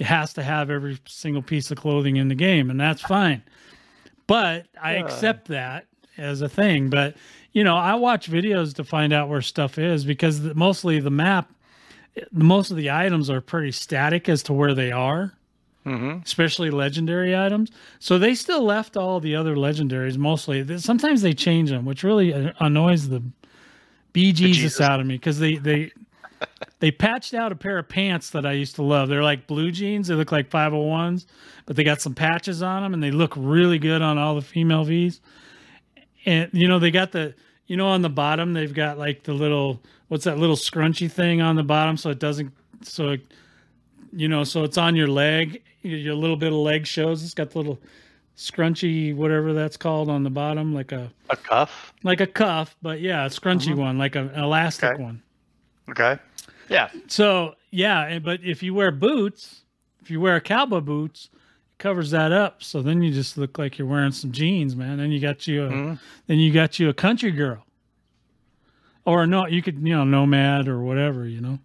has 0.00 0.32
to 0.34 0.42
have 0.42 0.70
every 0.70 0.98
single 1.06 1.42
piece 1.42 1.70
of 1.70 1.78
clothing 1.78 2.16
in 2.16 2.28
the 2.28 2.34
game 2.34 2.70
and 2.70 2.78
that's 2.80 3.02
fine. 3.02 3.42
But 4.26 4.66
I 4.80 4.94
Yeah. 4.94 5.04
accept 5.04 5.48
that 5.48 5.86
as 6.16 6.40
a 6.42 6.48
thing, 6.48 6.90
but 6.90 7.16
you 7.52 7.64
know, 7.64 7.76
I 7.76 7.94
watch 7.94 8.30
videos 8.30 8.74
to 8.74 8.84
find 8.84 9.12
out 9.12 9.28
where 9.28 9.40
stuff 9.42 9.78
is 9.78 10.04
because 10.04 10.40
mostly 10.54 11.00
the 11.00 11.10
map 11.10 11.50
most 12.32 12.70
of 12.70 12.76
the 12.76 12.90
items 12.90 13.30
are 13.30 13.40
pretty 13.40 13.70
static 13.72 14.28
as 14.28 14.42
to 14.44 14.52
where 14.52 14.74
they 14.74 14.90
are, 14.92 15.32
hmm 15.84 16.18
especially 16.24 16.70
legendary 16.70 17.36
items. 17.36 17.70
So 18.00 18.18
they 18.18 18.34
still 18.34 18.62
left 18.62 18.96
all 18.96 19.20
the 19.20 19.34
other 19.36 19.56
legendaries 19.56 20.18
mostly. 20.18 20.78
Sometimes 20.78 21.22
they 21.22 21.32
change 21.32 21.70
them, 21.70 21.84
which 21.84 22.02
really 22.02 22.34
uh, 22.34 22.52
annoys 22.60 23.08
the 23.08 23.22
bejesus 24.12 24.56
Bejesus. 24.56 24.80
out 24.80 25.00
of 25.00 25.06
me 25.06 25.14
because 25.14 25.38
they 25.38 25.56
they 25.56 25.92
they 26.80 26.90
patched 26.90 27.34
out 27.34 27.52
a 27.52 27.56
pair 27.56 27.78
of 27.78 27.88
pants 27.88 28.30
that 28.30 28.46
I 28.46 28.52
used 28.52 28.76
to 28.76 28.82
love. 28.82 29.08
They're 29.08 29.22
like 29.22 29.46
blue 29.46 29.70
jeans. 29.70 30.08
They 30.08 30.14
look 30.14 30.30
like 30.32 30.50
501s, 30.50 31.26
but 31.66 31.76
they 31.76 31.84
got 31.84 32.00
some 32.00 32.14
patches 32.14 32.62
on 32.62 32.82
them 32.82 32.94
and 32.94 33.02
they 33.02 33.10
look 33.10 33.34
really 33.36 33.78
good 33.78 34.02
on 34.02 34.18
all 34.18 34.34
the 34.34 34.42
female 34.42 34.84
V's. 34.84 35.20
And 36.24 36.50
you 36.52 36.68
know, 36.68 36.78
they 36.78 36.90
got 36.90 37.12
the 37.12 37.34
you 37.68 37.76
know 37.76 37.86
on 37.86 38.02
the 38.02 38.08
bottom 38.08 38.54
they've 38.54 38.74
got 38.74 38.98
like 38.98 39.22
the 39.22 39.32
little 39.32 39.80
what's 40.08 40.24
that 40.24 40.38
little 40.38 40.56
scrunchy 40.56 41.10
thing 41.10 41.40
on 41.40 41.54
the 41.54 41.62
bottom 41.62 41.96
so 41.96 42.10
it 42.10 42.18
doesn't 42.18 42.52
so 42.82 43.10
it, 43.10 43.20
you 44.12 44.26
know 44.26 44.42
so 44.42 44.64
it's 44.64 44.78
on 44.78 44.96
your 44.96 45.06
leg 45.06 45.62
your 45.82 46.14
little 46.14 46.36
bit 46.36 46.48
of 46.52 46.58
leg 46.58 46.86
shows 46.86 47.22
it's 47.22 47.34
got 47.34 47.50
the 47.50 47.58
little 47.58 47.78
scrunchy 48.38 49.14
whatever 49.14 49.52
that's 49.52 49.76
called 49.76 50.08
on 50.08 50.22
the 50.22 50.30
bottom 50.30 50.72
like 50.72 50.92
a 50.92 51.10
A 51.28 51.36
cuff. 51.36 51.92
like 52.04 52.20
a 52.20 52.26
cuff 52.26 52.76
but 52.80 53.00
yeah 53.00 53.26
a 53.26 53.28
scrunchy 53.28 53.74
one 53.74 53.98
like 53.98 54.14
a, 54.14 54.28
an 54.28 54.40
elastic 54.44 54.90
Okay. 54.92 55.02
one 55.02 55.20
Okay. 55.90 56.18
Yeah. 56.68 56.88
so 57.08 57.54
yeah, 57.70 58.18
but 58.20 58.40
if 58.44 58.62
you 58.62 58.74
wear 58.74 58.90
boots, 58.90 59.62
if 60.00 60.10
you 60.10 60.20
wear 60.20 60.38
cowboy 60.40 60.80
boots, 60.80 61.30
it 61.32 61.78
covers 61.78 62.10
that 62.12 62.30
up. 62.32 62.62
So 62.62 62.80
then 62.82 63.02
you 63.02 63.10
just 63.12 63.36
look 63.38 63.58
like 63.58 63.76
you're 63.78 63.88
wearing 63.88 64.12
some 64.12 64.32
jeans, 64.32 64.76
man. 64.76 64.98
Then 64.98 65.10
you 65.10 65.18
got 65.20 65.46
you 65.46 65.64
a, 65.64 65.68
Mhm. 65.70 65.98
then 66.26 66.38
you 66.38 66.52
got 66.52 66.78
you 66.78 66.88
a 66.90 66.94
country 66.94 67.30
girl, 67.30 67.64
or 69.06 69.26
no, 69.26 69.46
you 69.46 69.62
could 69.62 69.76
you 69.78 69.94
know 69.94 70.04
nomad 70.04 70.68
or 70.68 70.80
whatever, 70.82 71.26
you 71.26 71.40
know. 71.40 71.58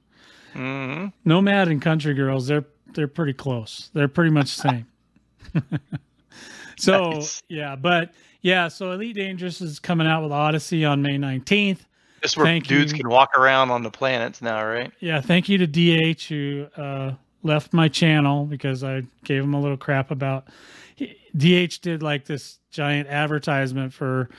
hmm 0.54 1.08
Nomad 1.26 1.68
and 1.68 1.82
country 1.82 2.14
girls, 2.14 2.48
they're 2.48 2.66
they're 2.94 3.08
pretty 3.10 3.34
close. 3.34 3.90
They're 3.94 4.08
pretty 4.08 4.32
much 4.32 4.56
the 4.56 4.62
same. 4.62 4.88
so 6.78 7.12
Nice. 7.12 7.42
yeah, 7.50 7.76
but 7.76 8.14
yeah, 8.42 8.68
so 8.68 8.92
Elite 8.92 9.16
Dangerous 9.16 9.62
is 9.62 9.80
coming 9.80 10.08
out 10.08 10.24
with 10.24 10.32
Odyssey 10.32 10.86
on 10.86 11.02
May 11.02 11.18
nineteenth. 11.18 11.86
Just 12.22 12.38
where 12.38 12.46
Thank 12.46 12.68
dudes 12.68 12.94
you. 12.94 13.00
can 13.00 13.10
walk 13.10 13.38
around 13.38 13.70
on 13.70 13.84
the 13.84 13.92
planets 13.92 14.42
now, 14.42 14.66
right? 14.66 14.92
Yeah, 15.02 15.20
thank 15.20 15.50
you 15.50 15.58
to 15.58 15.68
DH 15.68 16.24
who 16.24 16.68
uh, 16.78 17.14
left 17.44 17.74
my 17.74 17.90
channel 17.90 18.46
because 18.46 18.82
I 18.82 19.04
gave 19.26 19.44
him 19.44 19.54
a 19.54 19.60
little 19.60 19.76
crap 19.76 20.10
about. 20.10 20.48
DH 21.36 21.82
did 21.82 22.02
like 22.02 22.26
this 22.26 22.60
giant 22.72 23.10
advertisement 23.10 23.92
for 23.94 24.30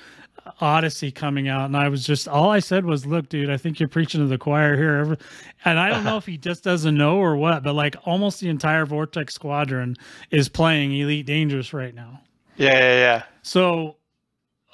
Odyssey 0.60 1.10
coming 1.10 1.48
out, 1.48 1.66
and 1.66 1.76
I 1.76 1.88
was 1.88 2.06
just 2.06 2.28
all 2.28 2.50
I 2.50 2.60
said 2.60 2.84
was, 2.86 3.04
"Look, 3.04 3.28
dude, 3.28 3.50
I 3.50 3.56
think 3.56 3.80
you're 3.80 3.88
preaching 3.88 4.20
to 4.20 4.26
the 4.26 4.38
choir 4.38 4.76
here." 4.76 5.18
And 5.64 5.78
I 5.78 5.88
don't 5.90 6.04
know 6.04 6.16
if 6.18 6.26
he 6.26 6.36
just 6.38 6.62
doesn't 6.64 6.96
know 6.96 7.16
or 7.18 7.36
what, 7.36 7.62
but 7.62 7.74
like 7.74 7.96
almost 8.04 8.40
the 8.40 8.48
entire 8.48 8.86
Vortex 8.86 9.34
Squadron 9.34 9.96
is 10.30 10.48
playing 10.48 10.92
Elite 10.94 11.26
Dangerous 11.26 11.72
right 11.72 11.94
now. 11.94 12.20
Yeah, 12.56 12.72
yeah, 12.72 12.98
yeah. 12.98 13.22
So, 13.42 13.96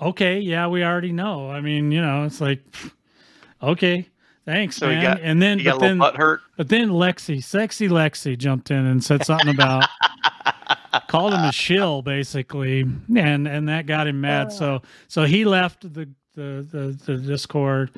okay, 0.01 0.39
yeah, 0.41 0.67
we 0.69 0.85
already 0.85 1.13
know. 1.13 1.51
I 1.51 1.61
mean, 1.61 1.91
you 1.93 2.01
know, 2.01 2.25
it's 2.25 2.41
like, 2.41 2.63
okay, 3.63 4.07
thanks, 4.45 4.77
So 4.77 4.87
man. 4.89 5.03
got- 5.03 5.21
and 5.23 5.41
then, 5.41 5.63
but 5.65 5.79
then, 5.81 5.99
hurt. 6.01 6.41
but 6.57 6.69
then 6.69 6.91
Lexi, 6.91 7.43
sexy 7.43 7.89
Lexi, 7.89 8.37
jumped 8.37 8.71
in 8.71 8.87
and 8.87 9.03
said 9.03 9.25
something 9.25 9.49
about 9.49 9.85
called 11.09 11.33
him 11.33 11.41
a 11.45 11.53
shill, 11.53 12.03
basically, 12.03 12.81
and 12.81 13.47
and 13.49 13.69
that 13.69 13.87
got 13.87 14.07
him 14.07 14.21
mad. 14.21 14.49
Oh. 14.49 14.51
So 14.51 14.83
so 15.09 15.25
he 15.25 15.45
left 15.45 15.83
the 15.83 16.09
the 16.35 16.67
the, 16.71 16.99
the 17.07 17.17
Discord, 17.17 17.91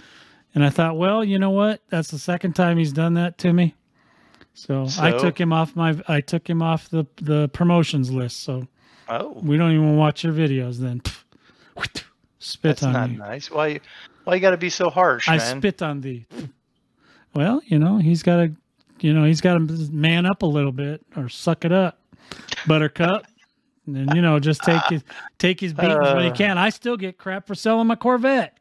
and 0.54 0.64
I 0.64 0.70
thought, 0.70 0.96
well, 0.96 1.24
you 1.24 1.38
know 1.38 1.50
what? 1.50 1.82
That's 1.90 2.10
the 2.10 2.18
second 2.18 2.54
time 2.54 2.78
he's 2.78 2.92
done 2.92 3.14
that 3.14 3.38
to 3.38 3.52
me. 3.52 3.74
So, 4.54 4.86
I 5.00 5.12
took 5.12 5.40
him 5.40 5.50
off 5.52 5.74
my 5.74 5.98
I 6.08 6.20
took 6.20 6.48
him 6.48 6.60
off 6.60 6.90
the 6.90 7.06
the 7.16 7.48
promotions 7.48 8.10
list. 8.10 8.40
So 8.42 8.66
Oh, 9.08 9.32
we 9.42 9.56
don't 9.56 9.72
even 9.72 9.96
watch 9.96 10.24
your 10.24 10.32
videos 10.32 10.78
then. 10.78 11.02
Spit 12.38 12.62
that's 12.78 12.82
on 12.82 12.92
not 12.92 13.10
you. 13.10 13.18
nice. 13.18 13.50
Why? 13.50 13.66
you- 13.68 13.80
Why 14.24 14.34
you 14.36 14.40
got 14.40 14.50
to 14.50 14.56
be 14.56 14.70
so 14.70 14.90
harsh, 14.90 15.28
I 15.28 15.36
man? 15.36 15.58
spit 15.58 15.82
on 15.82 16.00
thee. 16.00 16.26
Well, 17.34 17.62
you 17.64 17.78
know, 17.78 17.96
he's 17.96 18.22
got 18.22 18.36
to, 18.36 18.52
you 19.00 19.14
know, 19.14 19.24
he's 19.24 19.40
got 19.40 19.54
to 19.54 19.88
man 19.90 20.26
up 20.26 20.42
a 20.42 20.46
little 20.46 20.70
bit 20.70 21.00
or 21.16 21.30
suck 21.30 21.64
it 21.64 21.72
up, 21.72 21.98
Buttercup. 22.66 23.26
And 23.86 24.14
you 24.14 24.22
know, 24.22 24.38
just 24.38 24.62
take 24.62 24.80
his 24.90 25.02
take 25.38 25.58
his 25.58 25.72
beatings 25.72 25.98
when 26.14 26.22
he 26.24 26.30
Uh. 26.30 26.34
can. 26.34 26.56
I 26.58 26.68
still 26.68 26.96
get 26.96 27.18
crap 27.18 27.48
for 27.48 27.54
selling 27.56 27.88
my 27.88 27.96
Corvette, 27.96 28.56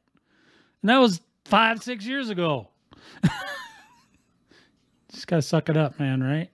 and 0.82 0.90
that 0.90 0.98
was 0.98 1.22
five 1.46 1.84
six 1.84 2.06
years 2.08 2.30
ago. 2.32 2.70
just 5.12 5.28
gotta 5.28 5.42
suck 5.44 5.70
it 5.70 5.78
up, 5.78 6.00
man. 6.00 6.24
Right? 6.24 6.50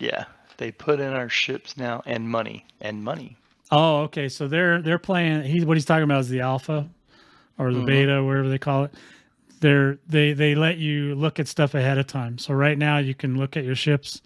Yeah, 0.00 0.24
they 0.58 0.70
put 0.70 1.00
in 1.00 1.12
our 1.12 1.28
ships 1.28 1.76
now 1.76 2.02
and 2.06 2.28
money 2.28 2.66
and 2.80 3.02
money. 3.02 3.36
Oh, 3.70 4.02
okay. 4.02 4.28
So 4.28 4.46
they're 4.48 4.80
they're 4.82 4.98
playing. 4.98 5.42
He 5.42 5.64
what 5.64 5.76
he's 5.76 5.84
talking 5.84 6.04
about 6.04 6.20
is 6.20 6.28
the 6.28 6.40
alpha, 6.40 6.88
or 7.58 7.72
the 7.72 7.80
Mhm. 7.80 7.86
beta, 7.86 8.22
whatever 8.24 8.48
they 8.48 8.58
call 8.58 8.84
it. 8.84 8.94
They're 9.60 9.98
they 10.08 10.32
they 10.34 10.54
let 10.54 10.78
you 10.78 11.14
look 11.14 11.40
at 11.40 11.48
stuff 11.48 11.74
ahead 11.74 11.98
of 11.98 12.06
time. 12.06 12.38
So 12.38 12.54
right 12.54 12.78
now 12.78 12.98
you 12.98 13.14
can 13.14 13.36
look 13.36 13.56
at 13.56 13.64
your 13.64 13.74
ships 13.74 14.20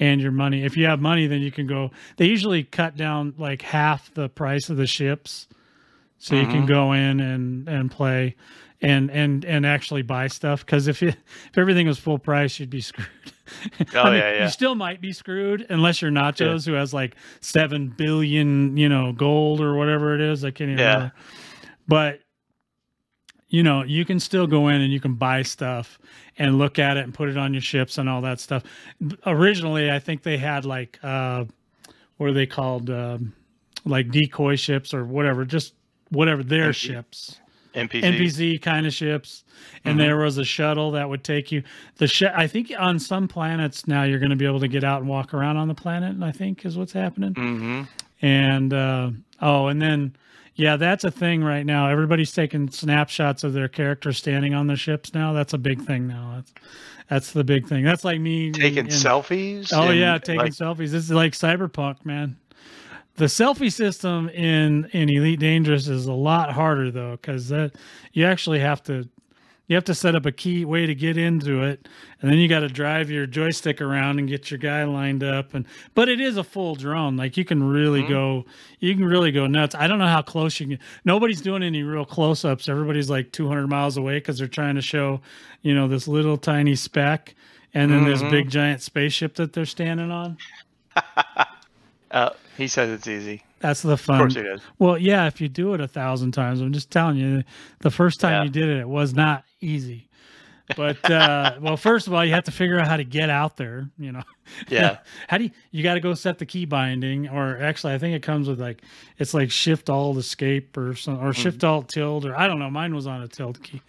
and 0.00 0.20
your 0.20 0.32
money. 0.32 0.64
If 0.64 0.76
you 0.76 0.86
have 0.86 1.00
money, 1.00 1.26
then 1.26 1.40
you 1.40 1.52
can 1.52 1.66
go. 1.66 1.90
They 2.16 2.26
usually 2.26 2.64
cut 2.64 2.96
down 2.96 3.34
like 3.38 3.62
half 3.62 4.12
the 4.14 4.28
price 4.28 4.68
of 4.70 4.76
the 4.76 4.86
ships, 4.86 5.46
so 6.18 6.34
you 6.34 6.46
can 6.46 6.64
Mhm. 6.64 6.68
go 6.68 6.92
in 6.92 7.20
and 7.20 7.68
and 7.68 7.90
play. 7.90 8.34
And, 8.84 9.10
and 9.12 9.44
and 9.44 9.64
actually 9.64 10.02
buy 10.02 10.26
stuff 10.26 10.66
because 10.66 10.88
if 10.88 11.00
you, 11.02 11.08
if 11.10 11.56
everything 11.56 11.86
was 11.86 11.98
full 12.00 12.18
price 12.18 12.58
you'd 12.58 12.70
be 12.70 12.80
screwed. 12.80 13.06
Oh, 13.94 14.10
yeah, 14.12 14.32
yeah. 14.32 14.44
You 14.44 14.48
still 14.50 14.74
might 14.74 15.00
be 15.02 15.12
screwed 15.12 15.66
unless 15.68 16.00
you're 16.00 16.10
Nachos, 16.10 16.64
who 16.64 16.72
has 16.72 16.94
like 16.94 17.16
seven 17.40 17.88
billion, 17.88 18.76
you 18.78 18.88
know, 18.88 19.12
gold 19.12 19.60
or 19.60 19.74
whatever 19.74 20.14
it 20.14 20.20
is. 20.22 20.42
I 20.44 20.50
can't 20.52 20.70
even 20.70 20.78
Yeah. 20.78 20.94
remember. 20.94 21.14
But 21.86 22.20
you 23.48 23.62
know, 23.62 23.82
you 23.84 24.04
can 24.06 24.18
still 24.18 24.46
go 24.46 24.68
in 24.68 24.80
and 24.80 24.90
you 24.92 25.00
can 25.00 25.14
buy 25.14 25.42
stuff 25.42 25.98
and 26.38 26.56
look 26.56 26.78
at 26.78 26.96
it 26.96 27.04
and 27.04 27.12
put 27.12 27.28
it 27.28 27.36
on 27.36 27.52
your 27.52 27.60
ships 27.60 27.98
and 27.98 28.08
all 28.08 28.22
that 28.22 28.40
stuff. 28.40 28.62
Originally, 29.26 29.90
I 29.90 29.98
think 29.98 30.22
they 30.22 30.38
had 30.38 30.64
like 30.64 30.98
uh, 31.02 31.44
what 32.16 32.30
are 32.30 32.32
they 32.32 32.46
called? 32.46 32.88
Um, 32.88 33.34
like 33.84 34.10
decoy 34.10 34.56
ships 34.56 34.94
or 34.94 35.04
whatever, 35.04 35.44
just 35.44 35.74
whatever 36.08 36.42
their 36.42 36.72
ships. 36.72 37.38
NPC. 37.74 38.02
NPC 38.02 38.58
kind 38.62 38.86
of 38.86 38.92
ships, 38.92 39.44
and 39.84 39.94
Mhm. 39.96 39.98
there 40.02 40.16
was 40.18 40.38
a 40.38 40.44
shuttle 40.44 40.90
that 40.92 41.08
would 41.08 41.24
take 41.24 41.50
you. 41.52 41.62
The 41.96 42.06
sh- 42.06 42.22
I 42.24 42.46
think 42.46 42.72
on 42.78 42.98
some 42.98 43.28
planets 43.28 43.86
now 43.86 44.02
you're 44.02 44.18
going 44.18 44.30
to 44.30 44.36
be 44.36 44.46
able 44.46 44.60
to 44.60 44.68
get 44.68 44.84
out 44.84 45.00
and 45.00 45.08
walk 45.08 45.32
around 45.34 45.56
on 45.56 45.68
the 45.68 45.74
planet. 45.74 46.22
I 46.22 46.32
think 46.32 46.64
is 46.66 46.76
what's 46.76 46.92
happening. 46.92 47.34
Mm-hmm. 47.34 47.82
And 48.20 48.72
uh, 48.72 49.10
oh, 49.40 49.66
and 49.68 49.80
then 49.80 50.14
yeah, 50.54 50.76
that's 50.76 51.02
a 51.04 51.10
thing 51.10 51.42
right 51.42 51.64
now. 51.64 51.88
Everybody's 51.88 52.32
taking 52.32 52.70
snapshots 52.70 53.42
of 53.42 53.52
their 53.54 53.68
characters 53.68 54.18
standing 54.18 54.52
on 54.54 54.66
the 54.66 54.76
ships 54.76 55.14
now. 55.14 55.32
That's 55.32 55.54
a 55.54 55.58
big 55.58 55.80
thing 55.82 56.06
now. 56.06 56.32
That's 56.36 56.52
that's 57.08 57.32
the 57.32 57.44
big 57.44 57.66
thing. 57.66 57.84
That's 57.84 58.04
like 58.04 58.20
me 58.20 58.52
Taking 58.52 58.86
in- 58.86 58.86
selfies. 58.86 59.70
Oh 59.72 59.88
and, 59.88 59.98
yeah, 59.98 60.18
taking 60.18 60.40
like, 60.40 60.52
selfies. 60.52 60.90
This 60.90 61.04
is 61.04 61.10
like 61.10 61.32
cyberpunk, 61.32 62.04
man. 62.04 62.36
The 63.16 63.26
selfie 63.26 63.72
system 63.72 64.28
in 64.30 64.86
in 64.92 65.08
Elite 65.10 65.38
Dangerous 65.40 65.86
is 65.88 66.06
a 66.06 66.12
lot 66.12 66.52
harder 66.52 66.90
though, 66.90 67.12
because 67.12 67.48
that 67.48 67.72
you 68.12 68.24
actually 68.24 68.60
have 68.60 68.82
to 68.84 69.08
you 69.68 69.76
have 69.76 69.84
to 69.84 69.94
set 69.94 70.14
up 70.14 70.26
a 70.26 70.32
key 70.32 70.64
way 70.64 70.86
to 70.86 70.94
get 70.94 71.16
into 71.16 71.62
it, 71.62 71.88
and 72.20 72.30
then 72.30 72.38
you 72.38 72.48
got 72.48 72.60
to 72.60 72.68
drive 72.68 73.10
your 73.10 73.26
joystick 73.26 73.80
around 73.80 74.18
and 74.18 74.28
get 74.28 74.50
your 74.50 74.58
guy 74.58 74.84
lined 74.84 75.22
up. 75.22 75.54
And 75.54 75.66
but 75.94 76.08
it 76.08 76.20
is 76.20 76.36
a 76.36 76.44
full 76.44 76.74
drone. 76.74 77.16
Like 77.16 77.36
you 77.36 77.44
can 77.44 77.62
really 77.62 78.00
Mm-hmm. 78.02 78.12
go, 78.12 78.44
you 78.80 78.94
can 78.94 79.04
really 79.04 79.30
go 79.30 79.46
nuts. 79.46 79.74
I 79.74 79.86
don't 79.86 79.98
know 79.98 80.06
how 80.08 80.22
close 80.22 80.58
you 80.58 80.66
can. 80.66 80.78
Nobody's 81.04 81.40
doing 81.42 81.62
any 81.62 81.82
real 81.82 82.04
close 82.04 82.44
ups. 82.44 82.68
Everybody's 82.68 83.08
like 83.10 83.30
200 83.32 83.66
miles 83.68 83.96
away 83.96 84.16
because 84.16 84.36
they're 84.38 84.48
trying 84.48 84.74
to 84.74 84.82
show, 84.82 85.20
you 85.62 85.74
know, 85.74 85.86
this 85.86 86.08
little 86.08 86.36
tiny 86.38 86.74
speck, 86.74 87.34
and 87.74 87.90
then 87.92 88.04
this 88.04 88.20
Mhm. 88.22 88.30
big 88.30 88.50
giant 88.50 88.82
spaceship 88.82 89.34
that 89.36 89.52
they're 89.52 89.64
standing 89.66 90.10
on. 90.10 90.36
Uh, 92.12 92.30
he 92.56 92.68
says 92.68 92.90
it's 92.90 93.08
easy. 93.08 93.42
That's 93.60 93.82
the 93.82 93.96
fun. 93.96 94.16
Of 94.16 94.20
course 94.20 94.34
he 94.34 94.42
does. 94.42 94.60
Well, 94.78 94.98
yeah, 94.98 95.26
if 95.26 95.40
you 95.40 95.48
do 95.48 95.72
it 95.74 95.80
a 95.80 95.88
thousand 95.88 96.32
times, 96.32 96.60
I'm 96.60 96.72
just 96.72 96.90
telling 96.90 97.16
you, 97.16 97.42
the 97.80 97.90
first 97.90 98.20
time 98.20 98.32
Yeah. 98.32 98.42
you 98.44 98.50
did 98.50 98.68
it, 98.68 98.78
it 98.80 98.88
was 98.88 99.14
not 99.14 99.44
easy. 99.60 100.08
But 100.76 101.08
uh, 101.10 101.56
well, 101.60 101.76
first 101.76 102.06
of 102.06 102.12
all, 102.14 102.24
you 102.24 102.32
have 102.34 102.44
to 102.44 102.50
figure 102.50 102.78
out 102.78 102.86
how 102.88 102.96
to 102.96 103.04
get 103.04 103.30
out 103.30 103.56
there. 103.56 103.88
You 103.98 104.12
know, 104.12 104.22
Yeah. 104.68 104.98
how 105.28 105.38
do 105.38 105.44
you? 105.44 105.50
You 105.70 105.82
got 105.82 105.94
to 105.94 106.00
go 106.00 106.14
set 106.14 106.38
the 106.38 106.46
key 106.46 106.64
binding, 106.66 107.28
or 107.28 107.58
actually, 107.58 107.94
I 107.94 107.98
think 107.98 108.14
it 108.16 108.22
comes 108.22 108.48
with 108.48 108.60
like 108.60 108.82
it's 109.18 109.32
like 109.34 109.50
Shift 109.50 109.88
Alt 109.90 110.16
Escape 110.18 110.76
or 110.76 110.94
some, 110.94 111.18
or 111.24 111.32
Shift 111.32 111.64
Alt 111.64 111.88
Tilt, 111.88 112.24
or 112.24 112.36
I 112.36 112.46
don't 112.46 112.58
know. 112.58 112.70
Mine 112.70 112.94
was 112.94 113.06
on 113.06 113.22
a 113.22 113.28
tilt 113.28 113.62
key, 113.62 113.80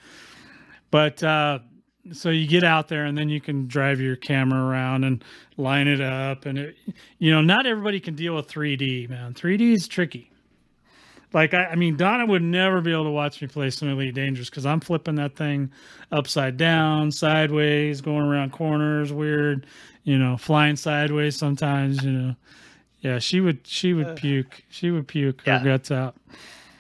but 0.92 1.22
uh, 1.24 1.60
so 2.12 2.30
you 2.30 2.48
get 2.48 2.64
out 2.64 2.90
there 2.90 3.06
and 3.06 3.18
then 3.18 3.30
you 3.30 3.40
can 3.40 3.68
drive 3.68 4.02
your 4.02 4.16
camera 4.16 4.62
around 4.62 5.04
and 5.06 5.24
line 5.58 5.88
it 5.88 6.02
up, 6.02 6.46
and 6.46 6.58
it, 6.58 6.76
you 7.20 7.32
know, 7.32 7.42
not 7.42 7.66
everybody 7.66 8.00
can 8.00 8.16
deal 8.16 8.36
with 8.36 8.48
3D, 8.48 9.10
man. 9.10 9.34
3D 9.34 9.74
is 9.74 9.88
tricky. 9.88 10.30
Like 11.32 11.54
I, 11.56 11.66
I 11.66 11.76
mean, 11.76 11.98
Donna 11.98 12.26
would 12.28 12.44
never 12.44 12.80
be 12.82 12.92
able 12.92 13.06
to 13.06 13.10
watch 13.12 13.42
me 13.42 13.48
play 13.48 13.70
some 13.72 13.90
Elite 13.90 14.14
Dangerous 14.14 14.50
because 14.50 14.66
I'm 14.68 14.80
flipping 14.80 15.16
that 15.16 15.36
thing 15.36 15.72
upside 16.12 16.58
down, 16.58 17.12
sideways, 17.12 18.02
going 18.02 18.22
around 18.22 18.52
corners, 18.52 19.12
weird, 19.12 19.66
you 20.04 20.18
know, 20.20 20.38
flying 20.38 20.76
sideways 20.76 21.36
sometimes, 21.36 22.04
you 22.04 22.12
know. 22.12 22.36
Yeah, 23.02 23.20
she 23.20 23.42
would 23.42 23.66
she 23.66 23.94
would 23.94 24.08
uh, 24.08 24.14
puke. 24.14 24.64
She 24.70 24.92
would 24.92 25.08
puke 25.08 25.42
her 25.46 25.54
Yeah. 25.54 25.64
guts 25.64 25.90
out 25.92 26.16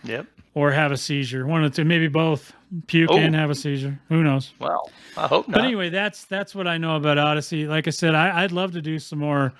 Yep. 0.03 0.27
Or 0.55 0.71
have 0.71 0.91
a 0.91 0.97
seizure. 0.97 1.45
One 1.47 1.63
of 1.63 1.71
the 1.71 1.75
two, 1.77 1.85
maybe 1.85 2.07
both. 2.07 2.53
Puke 2.87 3.09
Oh. 3.11 3.17
and 3.17 3.35
have 3.35 3.49
a 3.51 3.55
seizure. 3.55 3.99
Who 4.09 4.23
knows? 4.23 4.51
Well, 4.59 4.89
I 5.17 5.27
hope 5.27 5.47
not. 5.47 5.55
But 5.57 5.65
anyway, 5.65 5.89
that's 5.89 6.25
that's 6.25 6.55
what 6.55 6.67
I 6.67 6.77
know 6.77 6.95
about 6.95 7.17
Odyssey. 7.19 7.67
Like 7.67 7.87
I 7.87 7.91
said, 7.91 8.15
I, 8.15 8.43
I'd 8.43 8.51
love 8.51 8.71
to 8.73 8.81
do 8.81 8.97
some 8.99 9.19
more 9.19 9.53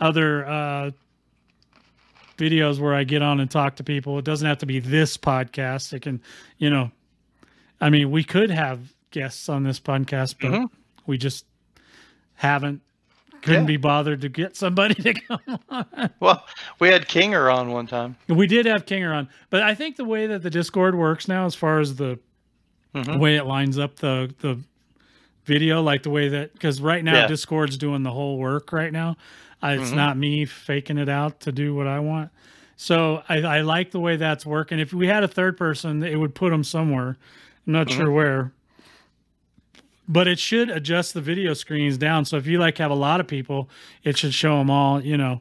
other 0.00 0.46
uh, 0.46 0.90
videos 2.36 2.78
where 2.78 2.94
I 2.94 3.04
get 3.04 3.22
on 3.22 3.40
and 3.40 3.50
talk 3.50 3.76
to 3.76 3.84
people. 3.84 4.18
It 4.18 4.24
doesn't 4.24 4.46
have 4.46 4.58
to 4.58 4.66
be 4.66 4.78
this 4.80 5.16
podcast. 5.16 5.92
It 5.92 6.02
can, 6.02 6.22
you 6.58 6.70
know, 6.70 6.90
I 7.80 7.90
mean, 7.90 8.10
we 8.10 8.24
could 8.24 8.50
have 8.50 8.80
guests 9.10 9.48
on 9.48 9.62
this 9.64 9.80
podcast, 9.80 10.36
but 10.40 10.52
Mhm. 10.52 10.70
we 11.06 11.18
just 11.18 11.44
haven't. 12.34 12.80
Couldn't 13.42 13.62
Yeah. 13.62 13.66
be 13.68 13.76
bothered 13.78 14.20
to 14.22 14.28
get 14.28 14.56
somebody 14.56 14.94
to 14.94 15.14
come 15.28 15.40
on. 15.70 16.10
Well, 16.20 16.44
we 16.78 16.88
had 16.88 17.08
Kinger 17.08 17.52
on 17.54 17.70
one 17.70 17.86
time. 17.86 18.16
We 18.28 18.46
did 18.46 18.66
have 18.66 18.84
Kinger 18.86 19.14
on, 19.16 19.28
but 19.48 19.62
I 19.62 19.74
think 19.74 19.96
the 19.96 20.04
way 20.04 20.26
that 20.26 20.42
the 20.42 20.50
Discord 20.50 20.94
works 20.94 21.26
now, 21.28 21.46
as 21.46 21.54
far 21.54 21.80
as 21.80 21.96
the 21.96 22.18
Mhm. 22.94 23.18
way 23.20 23.36
it 23.36 23.44
lines 23.46 23.78
up 23.78 23.96
the 23.96 24.34
the 24.40 24.58
video, 25.44 25.80
like 25.82 26.02
the 26.02 26.10
way 26.10 26.28
that 26.28 26.52
because 26.52 26.80
right 26.80 27.02
now 27.02 27.14
Yeah. 27.14 27.26
Discord's 27.28 27.76
doing 27.76 28.02
the 28.02 28.10
whole 28.10 28.36
work 28.38 28.72
right 28.72 28.92
now. 28.92 29.16
I, 29.62 29.74
it's 29.74 29.90
Mhm. 29.90 29.96
not 29.96 30.16
me 30.18 30.44
faking 30.44 30.98
it 30.98 31.08
out 31.08 31.40
to 31.40 31.52
do 31.52 31.74
what 31.74 31.86
I 31.86 31.98
want. 32.00 32.30
So 32.76 33.22
I, 33.28 33.42
I 33.42 33.60
like 33.60 33.90
the 33.90 34.00
way 34.00 34.16
that's 34.16 34.44
working. 34.46 34.78
If 34.78 34.92
we 34.94 35.06
had 35.06 35.22
a 35.22 35.28
third 35.28 35.56
person, 35.56 36.02
it 36.02 36.16
would 36.16 36.34
put 36.34 36.50
them 36.50 36.64
somewhere. 36.64 37.16
I'm 37.66 37.72
not 37.74 37.90
sure 37.90 38.10
where. 38.10 38.52
But 40.12 40.26
it 40.26 40.40
should 40.40 40.70
adjust 40.70 41.14
the 41.14 41.20
video 41.20 41.54
screens 41.54 41.96
down. 41.96 42.24
So 42.24 42.36
if 42.36 42.44
you 42.48 42.58
like 42.58 42.78
have 42.78 42.90
a 42.90 42.94
lot 42.96 43.20
of 43.20 43.28
people, 43.28 43.68
it 44.02 44.18
should 44.18 44.34
show 44.34 44.58
them 44.58 44.68
all, 44.68 45.00
you 45.00 45.16
know, 45.16 45.40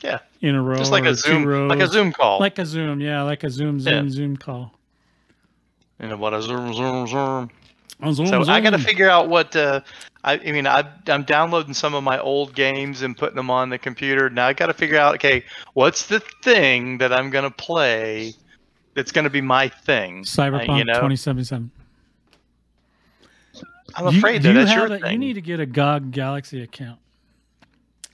Yeah. 0.00 0.20
in 0.40 0.54
a 0.54 0.62
row. 0.62 0.76
Just 0.76 0.92
like 0.92 1.04
a 1.04 1.14
Zoom, 1.14 1.66
like 1.66 1.80
a. 1.80 1.88
Zoom 1.88 2.12
call. 2.12 2.38
Like 2.38 2.56
a 2.60 2.64
Zoom, 2.64 3.00
yeah, 3.00 3.22
like 3.22 3.42
a 3.42 3.50
Zoom, 3.50 3.80
Zoom, 3.80 4.04
Yeah. 4.06 4.10
Zoom 4.12 4.36
call. 4.36 4.72
you 6.00 6.06
know 6.08 6.16
what 6.16 6.32
a 6.34 6.40
Zoom, 6.40 6.72
Zoom, 6.72 7.06
Zoom. 7.08 7.50
A 8.00 8.12
Zoom, 8.12 8.26
So 8.28 8.42
I 8.42 8.60
got 8.60 8.70
to 8.70 8.78
figure 8.78 9.10
out 9.10 9.28
what. 9.28 9.56
Uh, 9.56 9.80
I, 10.22 10.34
I 10.34 10.52
mean, 10.52 10.66
I, 10.68 10.84
I'm 11.08 11.22
downloading 11.24 11.74
some 11.74 11.94
of 11.94 12.04
my 12.04 12.18
old 12.20 12.54
games 12.54 13.02
and 13.02 13.16
putting 13.16 13.36
them 13.36 13.50
on 13.50 13.70
the 13.70 13.78
computer. 13.78 14.28
Now 14.30 14.46
I 14.46 14.52
got 14.52 14.66
to 14.66 14.74
figure 14.74 14.98
out, 14.98 15.14
okay, 15.16 15.44
what's 15.74 16.06
the 16.06 16.20
thing 16.42 16.98
that 16.98 17.12
I'm 17.12 17.30
gonna 17.30 17.50
play 17.50 18.34
that's 18.94 19.10
gonna 19.12 19.30
be 19.30 19.40
my 19.40 19.68
thing? 19.68 20.20
Uh, 20.20 20.22
Cyberpunk 20.22 20.78
you 20.78 20.84
know, 20.84 20.94
2077. 20.94 21.70
I'm 23.96 24.06
afraid 24.08 24.44
you 24.44 24.52
that 24.52 24.64
that's 24.64 24.74
your 24.74 24.86
a- 24.86 24.98
thing. 24.98 25.12
You 25.12 25.18
need 25.18 25.34
to 25.34 25.40
get 25.40 25.60
a 25.60 25.66
GOG 25.66 26.10
Galaxy 26.10 26.62
account. 26.62 26.98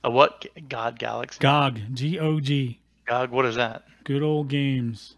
a 0.05 0.11
what? 0.11 0.47
God 0.68 0.99
Galaxy. 0.99 1.39
GOG, 1.41 1.80
G 1.95 2.18
O 2.18 2.41
G, 2.41 2.78
God, 3.07 3.30
what 3.30 3.45
is 3.47 3.57
that? 3.57 3.85
good 4.05 4.22
old 4.22 4.49
games. 4.49 5.14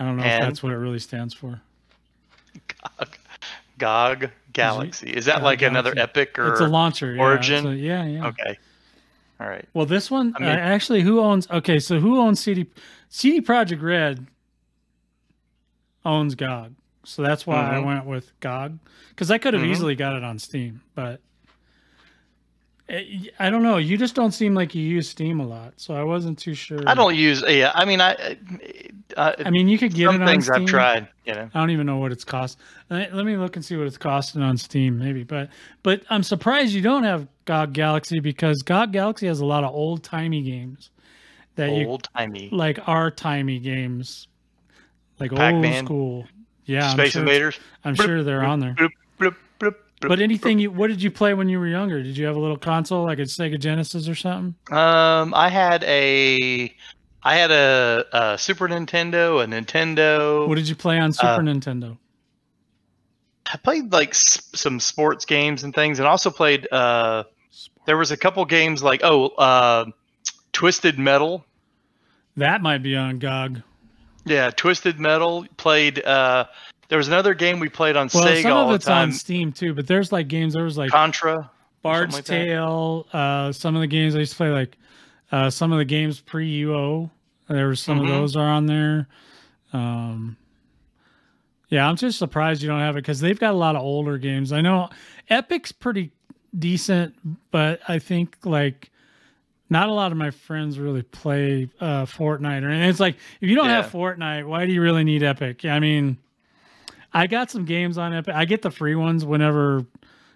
I 0.00 0.04
don't 0.04 0.16
know 0.16 0.24
if 0.24 0.40
that's 0.40 0.62
what 0.62 0.72
it 0.72 0.76
really 0.76 0.98
stands 1.00 1.34
for. 1.34 1.60
GOG 2.98 3.08
GOG 3.78 4.30
Galaxy. 4.52 5.10
Is 5.10 5.24
that 5.26 5.36
GOG 5.36 5.42
like 5.44 5.62
another 5.62 5.94
Epic 5.96 6.38
or 6.38 6.52
it's 6.52 6.60
a 6.60 6.66
launcher. 6.68 7.14
yeah, 7.14 7.22
Origin? 7.22 7.66
a- 7.66 7.74
yeah, 7.74 8.04
yeah. 8.04 8.26
Okay. 8.28 8.58
All 9.40 9.48
right. 9.48 9.64
Well, 9.74 9.86
this 9.86 10.10
one 10.10 10.34
I 10.36 10.40
mean- 10.40 10.48
uh, 10.48 10.52
actually, 10.52 11.02
who 11.02 11.20
owns? 11.20 11.48
Okay, 11.50 11.78
so 11.78 12.00
who 12.00 12.18
owns 12.20 12.40
CD? 12.40 12.66
CD 13.08 13.40
Projekt 13.40 13.82
Red 13.82 14.26
owns 16.04 16.34
GOG, 16.34 16.74
so 17.04 17.22
that's 17.22 17.46
why 17.46 17.70
I 17.70 17.78
Mhm. 17.80 17.84
went 17.86 18.06
with 18.06 18.32
GOG 18.40 18.78
because 19.10 19.30
I 19.30 19.38
could 19.38 19.54
have 19.54 19.62
Mhm. 19.62 19.70
easily 19.70 19.94
got 19.94 20.16
it 20.16 20.24
on 20.24 20.38
Steam, 20.38 20.82
but 20.94 21.20
I 23.38 23.50
don't 23.50 23.62
know. 23.62 23.76
You 23.76 23.98
just 23.98 24.14
don't 24.14 24.32
seem 24.32 24.54
like 24.54 24.74
you 24.74 24.82
use 24.82 25.10
Steam 25.10 25.40
a 25.40 25.46
lot, 25.46 25.74
so 25.76 25.94
I 25.94 26.02
wasn't 26.04 26.38
too 26.38 26.54
sure. 26.54 26.80
I 26.86 26.94
don't 26.94 27.14
use. 27.14 27.44
Yeah, 27.46 27.70
I 27.74 27.84
mean, 27.84 28.00
I. 28.00 28.38
Uh, 29.14 29.32
I 29.44 29.50
mean, 29.50 29.68
you 29.68 29.76
could 29.76 29.92
get 29.92 30.04
it 30.14 30.22
on 30.22 30.26
things 30.26 30.46
Steam. 30.46 30.62
I've 30.62 30.66
tried. 30.68 31.08
You 31.26 31.34
know. 31.34 31.50
I 31.52 31.60
don't 31.60 31.68
even 31.68 31.84
know 31.84 31.98
what 31.98 32.12
it's 32.12 32.24
cost. 32.24 32.58
Let 32.88 33.12
me 33.12 33.36
look 33.36 33.56
and 33.56 33.64
see 33.64 33.76
what 33.76 33.86
it's 33.86 33.98
costing 33.98 34.40
on 34.40 34.56
Steam, 34.56 34.98
maybe. 34.98 35.22
But 35.22 35.50
but 35.82 36.00
I'm 36.08 36.22
surprised 36.22 36.72
you 36.72 36.80
don't 36.80 37.02
have 37.04 37.28
GOG 37.44 37.74
Galaxy 37.74 38.20
because 38.20 38.62
GOG 38.62 38.90
Galaxy 38.92 39.26
has 39.26 39.40
a 39.40 39.44
lot 39.46 39.64
of 39.64 39.74
old 39.74 40.02
timey 40.02 40.40
games 40.42 40.90
that 41.56 41.68
Old 41.68 42.08
timey. 42.16 42.48
like 42.52 42.78
our 42.88 43.10
timey 43.10 43.58
games, 43.58 44.28
like 45.20 45.30
old 45.32 45.40
Pac-Man, 45.40 45.84
school. 45.84 46.26
Yeah, 46.68 46.90
I'm 46.90 46.98
Space 46.98 47.12
sure, 47.12 47.22
Invaders. 47.22 47.58
I'm 47.84 47.94
sure 47.94 48.22
they're 48.22 48.44
on 48.44 48.60
there. 48.60 48.74
Bloop, 48.74 48.90
bloop, 49.18 49.36
bloop, 49.58 49.74
bloop, 50.00 50.08
But 50.08 50.20
anything 50.20 50.58
you, 50.58 50.70
what 50.70 50.88
did 50.88 51.02
you 51.02 51.10
play 51.10 51.32
when 51.32 51.48
you 51.48 51.58
were 51.58 51.66
younger? 51.66 52.02
Did 52.02 52.16
you 52.16 52.26
have 52.26 52.36
a 52.36 52.38
little 52.38 52.58
console 52.58 53.04
like 53.04 53.18
a 53.18 53.22
Sega 53.22 53.58
Genesis 53.58 54.06
or 54.06 54.14
something? 54.14 54.54
Um, 54.70 55.32
I 55.34 55.48
had 55.48 55.82
a, 55.84 56.74
I 57.22 57.36
had 57.36 57.50
a, 57.50 58.04
a 58.12 58.38
Super 58.38 58.68
Nintendo, 58.68 59.42
a 59.42 59.46
Nintendo. 59.46 60.46
What 60.46 60.56
did 60.56 60.68
you 60.68 60.76
play 60.76 60.98
on 60.98 61.14
Super 61.14 61.26
Uh, 61.32 61.38
Nintendo? 61.38 61.96
I 63.50 63.56
played 63.56 63.90
like 63.90 64.10
s- 64.10 64.50
some 64.54 64.78
sports 64.78 65.24
games 65.24 65.64
and 65.64 65.74
things, 65.74 65.98
and 65.98 66.06
also 66.06 66.30
played. 66.30 66.68
Uh, 66.70 67.24
there 67.86 67.96
was 67.96 68.10
a 68.10 68.16
couple 68.18 68.44
games 68.44 68.82
like 68.82 69.00
oh, 69.02 69.28
uh, 69.28 69.86
Twisted 70.52 70.98
Metal. 70.98 71.46
That 72.36 72.60
might 72.60 72.82
be 72.82 72.94
on 72.94 73.18
GOG. 73.18 73.62
Yeah, 74.30 74.50
Twisted 74.50 74.98
Metal. 75.00 75.46
Played. 75.56 76.04
Uh, 76.04 76.46
there 76.88 76.98
was 76.98 77.08
another 77.08 77.34
game 77.34 77.60
we 77.60 77.68
played 77.68 77.96
on 77.96 78.08
Well, 78.12 78.24
Sega 78.24 78.42
some 78.42 78.52
all 78.52 78.62
of 78.64 78.68
the 78.70 78.74
it's 78.76 78.84
time. 78.86 79.08
on 79.08 79.12
Steam 79.12 79.52
too, 79.52 79.74
but 79.74 79.86
there's 79.86 80.10
like 80.12 80.28
games. 80.28 80.54
There 80.54 80.64
was 80.64 80.78
like 80.78 80.90
Contra. 80.90 81.50
Bard's 81.82 82.14
like. 82.16 82.24
Tale. 82.24 83.06
Uh, 83.12 83.52
some 83.52 83.74
of 83.76 83.80
the 83.80 83.86
games 83.86 84.14
I 84.14 84.20
used 84.20 84.32
to 84.32 84.36
play, 84.36 84.50
like 84.50 84.76
uh, 85.32 85.50
some 85.50 85.72
of 85.72 85.78
the 85.78 85.84
games 85.84 86.20
pre 86.20 86.62
UO. 86.64 87.10
There 87.48 87.68
was 87.68 87.80
some 87.80 87.98
Mhm. 87.98 88.02
of 88.02 88.08
those 88.08 88.36
are 88.36 88.46
on 88.46 88.66
there. 88.66 89.08
Um, 89.72 90.36
yeah, 91.68 91.88
I'm 91.88 91.96
just 91.96 92.18
surprised 92.18 92.62
you 92.62 92.68
don't 92.68 92.80
have 92.80 92.96
it 92.96 93.00
because 93.02 93.20
they've 93.20 93.38
got 93.38 93.52
a 93.52 93.56
lot 93.56 93.76
of 93.76 93.82
older 93.82 94.16
games. 94.18 94.52
I 94.52 94.60
know 94.62 94.88
Epic's 95.30 95.72
pretty 95.72 96.10
decent, 96.58 97.14
but 97.50 97.80
I 97.88 97.98
think 97.98 98.36
like 98.44 98.90
not 99.70 99.88
a 99.88 99.92
lot 99.92 100.12
of 100.12 100.18
my 100.18 100.30
friends 100.30 100.78
really 100.78 101.02
play 101.02 101.68
uh, 101.80 102.04
Fortnite 102.06 102.62
or 102.64 102.68
anything. 102.70 102.88
It's 102.88 103.00
like 103.00 103.16
if 103.40 103.48
you 103.48 103.54
don't 103.54 103.68
have 103.68 103.86
Fortnite, 103.86 104.46
why 104.46 104.66
do 104.66 104.72
you 104.72 104.80
really 104.82 105.04
need 105.04 105.22
Epic? 105.22 105.64
I 105.64 105.78
mean, 105.78 106.16
I 107.12 107.26
got 107.26 107.50
some 107.50 107.64
games 107.64 107.98
on 107.98 108.14
Epic. 108.14 108.34
I 108.34 108.44
get 108.44 108.62
the 108.62 108.70
free 108.70 108.94
ones 108.94 109.24
whenever 109.24 109.84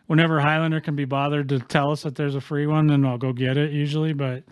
whenever 0.06 0.40
Highlander 0.40 0.80
can 0.80 0.96
be 0.96 1.04
bothered 1.04 1.48
to 1.50 1.58
tell 1.60 1.90
us 1.92 2.02
that 2.02 2.16
there's 2.16 2.34
a 2.34 2.40
free 2.40 2.66
one, 2.66 2.88
then 2.88 3.04
I'll 3.04 3.18
go 3.18 3.32
get 3.32 3.56
it 3.56 3.70
usually. 3.72 4.12
But 4.12 4.42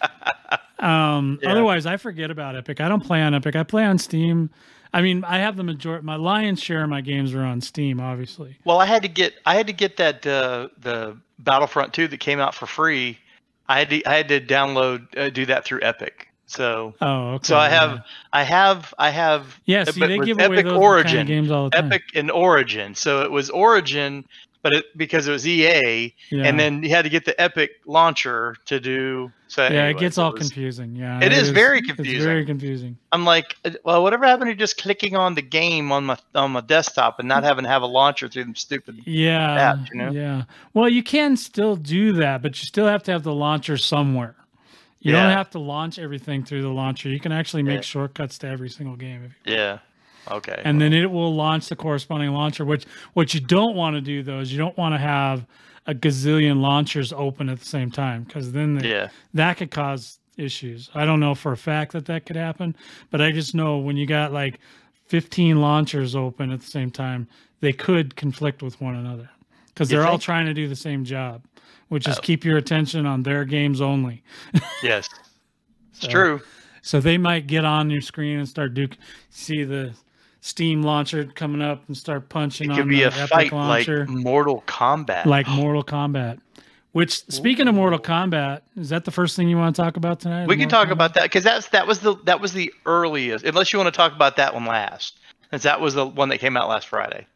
um, 0.78 1.38
Yeah. 1.42 1.50
otherwise, 1.50 1.86
I 1.86 1.96
forget 1.96 2.30
about 2.30 2.56
Epic. 2.56 2.80
I 2.80 2.88
don't 2.88 3.04
play 3.04 3.20
on 3.22 3.34
Epic. 3.34 3.56
I 3.56 3.62
play 3.62 3.84
on 3.84 3.98
Steam. 3.98 4.50
I 4.92 5.02
mean, 5.02 5.22
I 5.24 5.38
have 5.38 5.56
the 5.56 5.62
majority. 5.62 6.04
My 6.04 6.16
lion's 6.16 6.60
share 6.60 6.82
of 6.82 6.90
my 6.90 7.00
games 7.00 7.32
are 7.34 7.42
on 7.42 7.60
Steam, 7.60 8.00
obviously. 8.00 8.56
Well, 8.64 8.78
I 8.80 8.86
had 8.86 9.02
to 9.02 9.08
get 9.08 9.34
I 9.46 9.54
had 9.54 9.66
to 9.68 9.72
get 9.72 9.98
that 9.98 10.26
uh, 10.26 10.68
the 10.78 11.16
Battlefront 11.38 11.92
2 11.92 12.08
that 12.08 12.18
came 12.20 12.40
out 12.40 12.54
for 12.54 12.66
free. 12.66 13.18
I 13.70 13.78
had 13.78 13.90
to 13.90 14.04
I 14.08 14.16
had 14.16 14.28
to 14.28 14.40
download 14.40 15.16
uh, 15.16 15.30
do 15.30 15.46
that 15.46 15.64
through 15.64 15.80
Epic. 15.82 16.26
So 16.46 16.94
Oh, 17.00 17.34
okay. 17.34 17.46
so 17.46 17.56
I 17.56 17.68
have 17.68 17.90
yeah. 17.92 17.98
I 18.32 18.42
have 18.42 18.94
I 18.98 19.10
have 19.10 19.60
Yeah, 19.66 19.84
see, 19.84 20.06
they 20.06 20.18
give 20.18 20.38
away 20.38 20.56
Epic 20.56 20.64
those 20.64 20.74
kind 20.74 20.82
Origin, 20.82 21.20
of 21.20 21.26
games 21.28 21.50
all 21.50 21.70
the 21.70 21.70
time. 21.70 21.86
Epic 21.86 22.02
and 22.14 22.30
Origin. 22.30 22.94
So 22.96 23.22
it 23.22 23.30
was 23.30 23.48
Origin, 23.50 24.24
but 24.62 24.72
it 24.74 24.84
because 24.96 25.26
it 25.26 25.32
was 25.32 25.46
EA, 25.46 26.14
yeah. 26.30 26.44
and 26.44 26.58
then 26.60 26.82
you 26.82 26.90
had 26.90 27.02
to 27.02 27.08
get 27.08 27.24
the 27.24 27.38
Epic 27.40 27.70
launcher 27.86 28.56
to 28.66 28.78
do. 28.80 29.32
So 29.48 29.62
yeah, 29.64 29.68
it 29.68 29.74
anyways, 29.76 30.00
gets 30.00 30.18
all 30.18 30.32
was- 30.32 30.40
confusing. 30.40 30.94
Yeah, 30.94 31.18
It 31.22 31.32
is 31.32 31.50
very 31.50 31.82
confusing. 31.82 32.16
It's 32.16 32.24
very 32.24 32.44
confusing. 32.44 32.96
I'm 33.10 33.24
like, 33.24 33.56
uh, 33.64 33.70
well, 33.84 34.02
whatever 34.02 34.24
happened 34.24 34.50
to 34.50 34.54
just 34.54 34.76
clicking 34.76 35.16
on 35.16 35.34
the 35.34 35.42
game 35.42 35.90
on 35.92 36.04
my 36.04 36.18
on 36.34 36.52
my 36.52 36.60
desktop 36.60 37.18
and 37.18 37.26
not 37.28 37.42
having 37.42 37.64
to 37.64 37.68
have 37.70 37.82
a 37.82 37.86
launcher 37.86 38.28
through 38.28 38.44
them 38.44 38.54
stupid? 38.54 39.00
Yeah, 39.06 39.74
apps, 39.74 39.88
you 39.92 39.96
know? 40.00 40.10
yeah. 40.12 40.42
Well, 40.74 40.88
you 40.88 41.02
can 41.02 41.36
still 41.36 41.74
do 41.76 42.12
that, 42.14 42.42
but 42.42 42.60
you 42.60 42.66
still 42.66 42.86
have 42.86 43.02
to 43.04 43.12
have 43.12 43.22
the 43.24 43.34
launcher 43.34 43.76
somewhere. 43.76 44.36
You 45.02 45.12
don't 45.12 45.30
have 45.32 45.48
to 45.52 45.58
launch 45.58 45.98
everything 45.98 46.44
through 46.44 46.60
the 46.60 46.68
launcher. 46.68 47.08
You 47.08 47.18
can 47.20 47.32
actually 47.32 47.62
make 47.62 47.76
Yeah. 47.76 47.80
shortcuts 47.80 48.36
to 48.40 48.48
every 48.48 48.68
single 48.68 48.96
game, 48.96 49.24
if 49.24 49.32
you, 49.46 49.54
Yeah. 49.56 49.78
Okay. 50.30 50.60
and 50.64 50.80
then 50.80 50.92
it 50.92 51.10
will 51.10 51.34
launch 51.34 51.68
the 51.68 51.76
corresponding 51.76 52.30
launcher. 52.32 52.64
Which 52.64 52.84
what 53.14 53.34
you 53.34 53.40
don't 53.40 53.74
want 53.76 53.96
to 53.96 54.00
do 54.00 54.22
though 54.22 54.40
is 54.40 54.52
you 54.52 54.58
don't 54.58 54.76
want 54.76 54.94
to 54.94 54.98
have 54.98 55.46
a 55.86 55.94
gazillion 55.94 56.60
launchers 56.60 57.12
open 57.12 57.48
at 57.48 57.58
the 57.58 57.64
same 57.64 57.90
time 57.90 58.22
because 58.24 58.52
then 58.52 58.74
the, 58.74 58.86
yeah. 58.86 59.08
that 59.34 59.56
could 59.56 59.70
cause 59.70 60.18
issues. 60.36 60.90
I 60.94 61.04
don't 61.04 61.20
know 61.20 61.34
for 61.34 61.52
a 61.52 61.56
fact 61.56 61.92
that 61.92 62.06
that 62.06 62.26
could 62.26 62.36
happen, 62.36 62.76
but 63.10 63.20
I 63.20 63.32
just 63.32 63.54
know 63.54 63.78
when 63.78 63.96
you 63.96 64.06
got 64.06 64.32
like 64.32 64.60
15 65.06 65.60
launchers 65.60 66.14
open 66.14 66.50
at 66.52 66.60
the 66.60 66.66
same 66.66 66.90
time, 66.90 67.26
they 67.60 67.72
could 67.72 68.14
conflict 68.16 68.62
with 68.62 68.80
one 68.80 68.94
another 68.94 69.28
because 69.68 69.88
they're 69.88 70.06
all 70.06 70.18
trying 70.18 70.46
to 70.46 70.54
do 70.54 70.68
the 70.68 70.76
same 70.76 71.04
job, 71.04 71.42
which 71.88 72.06
is 72.06 72.18
Oh. 72.18 72.20
keep 72.20 72.44
your 72.44 72.56
attention 72.58 73.06
on 73.06 73.22
their 73.22 73.44
games 73.44 73.80
only. 73.80 74.22
Yes. 74.82 75.08
It's 75.92 76.02
So- 76.02 76.08
true. 76.08 76.40
So 76.82 76.98
they 77.00 77.18
might 77.18 77.46
get 77.46 77.64
on 77.66 77.90
your 77.90 78.00
screen 78.00 78.38
and 78.38 78.48
start 78.48 78.72
do 78.72 78.88
see 79.28 79.64
the 79.64 79.92
Steam 80.42 80.82
launcher 80.82 81.24
coming 81.26 81.60
up 81.60 81.82
and 81.86 81.96
start 81.96 82.28
punching 82.28 82.70
It 82.70 82.72
on 82.72 82.78
could 82.78 82.88
be 82.88 82.96
the 83.02 83.02
a 83.04 83.12
Epic 83.12 83.28
fight 83.28 83.52
launcher. 83.52 84.00
like 84.00 84.08
Mortal 84.08 84.64
Kombat. 84.66 85.26
like 85.26 85.46
Mortal 85.48 85.84
Kombat. 85.84 86.38
Which, 86.92 87.24
speaking 87.30 87.68
of 87.68 87.74
Mortal 87.74 87.98
Kombat, 88.00 88.62
is 88.76 88.88
that 88.88 89.04
the 89.04 89.10
first 89.12 89.36
thing 89.36 89.48
you 89.48 89.56
want 89.56 89.76
to 89.76 89.82
talk 89.82 89.96
about 89.96 90.18
tonight? 90.18 90.48
we 90.48 90.54
can 90.56 90.62
Mortal 90.64 90.70
talk 90.80 90.88
Kombat? 90.88 90.92
about 90.92 91.14
that 91.14 91.22
because 91.24 91.44
that's 91.44 91.68
that 91.68 91.86
was 91.86 92.00
the 92.00 92.16
that 92.24 92.40
was 92.40 92.52
the 92.52 92.72
earliest. 92.86 93.44
Unless 93.44 93.72
you 93.72 93.78
want 93.78 93.92
to 93.92 93.96
talk 93.96 94.12
about 94.12 94.36
that 94.36 94.54
one 94.54 94.64
last, 94.64 95.18
since 95.50 95.62
that 95.64 95.80
was 95.80 95.94
the 95.94 96.06
one 96.06 96.30
that 96.30 96.38
came 96.38 96.56
out 96.56 96.68
last 96.68 96.88
Friday. 96.88 97.26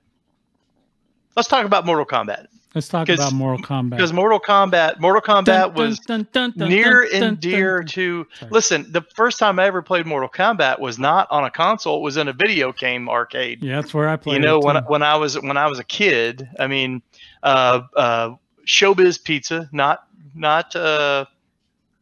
Let's 1.36 1.48
talk 1.48 1.66
about 1.66 1.84
Mortal 1.84 2.07
Kombat 2.07 2.46
Let's 2.75 2.89
talk 2.89 3.09
about 3.09 3.33
Mortal 3.33 3.64
Kombat. 3.64 3.91
because 3.91 4.12
Mortal 4.12 4.41
Kombat 4.41 4.99
Mortal 4.99 5.22
Kombat 5.22 5.45
Dun, 5.45 5.75
was 5.75 5.99
dun, 6.01 6.27
dun, 6.33 6.53
near 6.57 7.07
and 7.12 7.39
dear 7.39 7.83
to 7.85 8.27
Sorry. 8.39 8.51
listen 8.51 8.91
the 8.91 9.03
first 9.14 9.39
time 9.39 9.59
i 9.61 9.64
ever 9.66 9.81
played 9.83 10.07
mortal 10.07 10.29
kombat 10.29 10.81
was 10.81 10.99
not 10.99 11.29
on 11.31 11.45
a 11.45 11.51
console 11.51 11.99
it 11.99 12.03
was 12.03 12.16
in 12.16 12.27
a 12.29 12.33
video 12.33 12.72
game 12.72 13.09
arcade 13.09 13.62
Yeah, 13.62 13.81
that's 13.81 13.95
where 13.95 14.09
I 14.09 14.16
played. 14.16 14.35
you 14.35 14.41
know 14.41 14.59
when. 14.59 14.77
I- 14.77 14.81
when 14.83 15.03
i 15.05 15.14
was 15.16 15.41
when 15.41 15.57
i 15.57 15.66
was 15.68 15.79
a 15.79 15.85
kid 15.85 16.49
i 16.59 16.66
mean 16.66 17.01
uh 17.45 17.83
uh 17.97 18.31
showbiz 18.66 19.22
pizza 19.22 19.68
not 19.72 20.07
not 20.35 20.75
uh 20.75 21.27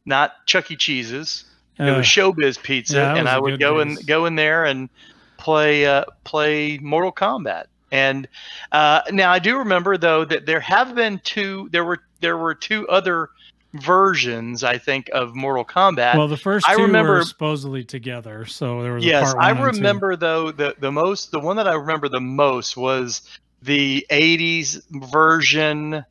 not 0.06 0.46
chuck 0.46 0.70
e 0.70 0.76
cheese's 0.76 1.44
it 1.78 1.96
was 1.96 2.06
showbiz 2.06 2.62
pizza 2.62 2.96
yeah, 2.96 3.14
and 3.16 3.24
was 3.24 3.32
i 3.34 3.38
would 3.38 3.60
go 3.60 3.82
days. 3.84 3.98
in 3.98 4.06
go 4.06 4.24
in 4.26 4.36
there 4.36 4.64
and 4.64 4.88
play 5.36 5.84
uh 5.84 6.04
play 6.24 6.78
mortal 6.78 7.12
kombat 7.12 7.64
and 7.92 8.26
uh 8.72 9.02
now 9.12 9.30
i 9.30 9.38
do 9.38 9.56
remember 9.58 9.96
though 9.96 10.24
that 10.24 10.46
there 10.46 10.58
have 10.60 10.94
been 10.96 11.20
two 11.22 11.68
there 11.70 11.84
were 11.84 11.98
there 12.20 12.36
were 12.36 12.54
two 12.54 12.88
other 12.88 13.28
versions 13.74 14.64
i 14.64 14.76
think 14.76 15.08
of 15.12 15.34
mortal 15.34 15.64
kombat 15.64 16.16
well, 16.16 16.28
the 16.28 16.36
first 16.36 16.68
I 16.68 16.74
two 16.76 16.82
remember- 16.82 17.14
were 17.18 17.22
supposedly 17.24 17.84
together, 17.84 18.44
so 18.46 18.82
there 18.82 18.94
was 18.94 19.04
a 19.04 19.06
yes 19.06 19.32
part 19.32 19.44
i 19.44 19.52
one 19.52 19.68
and 19.68 19.74
two. 19.74 19.78
remember 19.80 20.16
though 20.16 20.50
the 20.50 20.74
the 20.80 20.90
most 20.90 21.30
the 21.30 21.38
one 21.40 21.56
that 21.56 21.68
i 21.68 21.74
remember 21.74 22.08
the 22.08 22.20
most 22.20 22.76
was 22.76 23.22
the 23.62 24.04
80s 24.10 24.82
version 25.12 26.04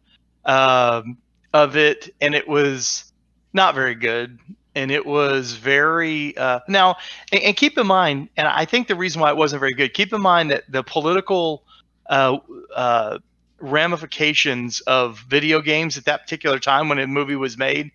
um, 0.45 1.17
of 1.53 1.75
it 1.75 2.13
and 2.21 2.33
it 2.33 2.47
was 2.47 3.11
not 3.53 3.75
very 3.75 3.93
good 3.93 4.39
and 4.73 4.89
it 4.89 5.05
was 5.05 5.51
very 5.53 6.35
uh, 6.37 6.61
now 6.67 6.95
and, 7.31 7.43
and 7.43 7.57
keep 7.57 7.77
in 7.77 7.85
mind 7.85 8.29
and 8.37 8.47
i 8.47 8.65
think 8.65 8.87
the 8.87 8.95
reason 8.95 9.21
why 9.21 9.29
it 9.29 9.37
wasn't 9.37 9.59
very 9.59 9.73
good 9.73 9.93
keep 9.93 10.13
in 10.13 10.21
mind 10.21 10.49
that 10.49 10.63
the 10.69 10.81
political 10.81 11.63
uh, 12.11 12.37
uh, 12.75 13.17
ramifications 13.59 14.81
of 14.81 15.19
video 15.29 15.61
games 15.61 15.97
at 15.97 16.05
that 16.05 16.21
particular 16.21 16.59
time 16.59 16.89
when 16.89 16.99
a 16.99 17.07
movie 17.07 17.35
was 17.35 17.57
made 17.57 17.91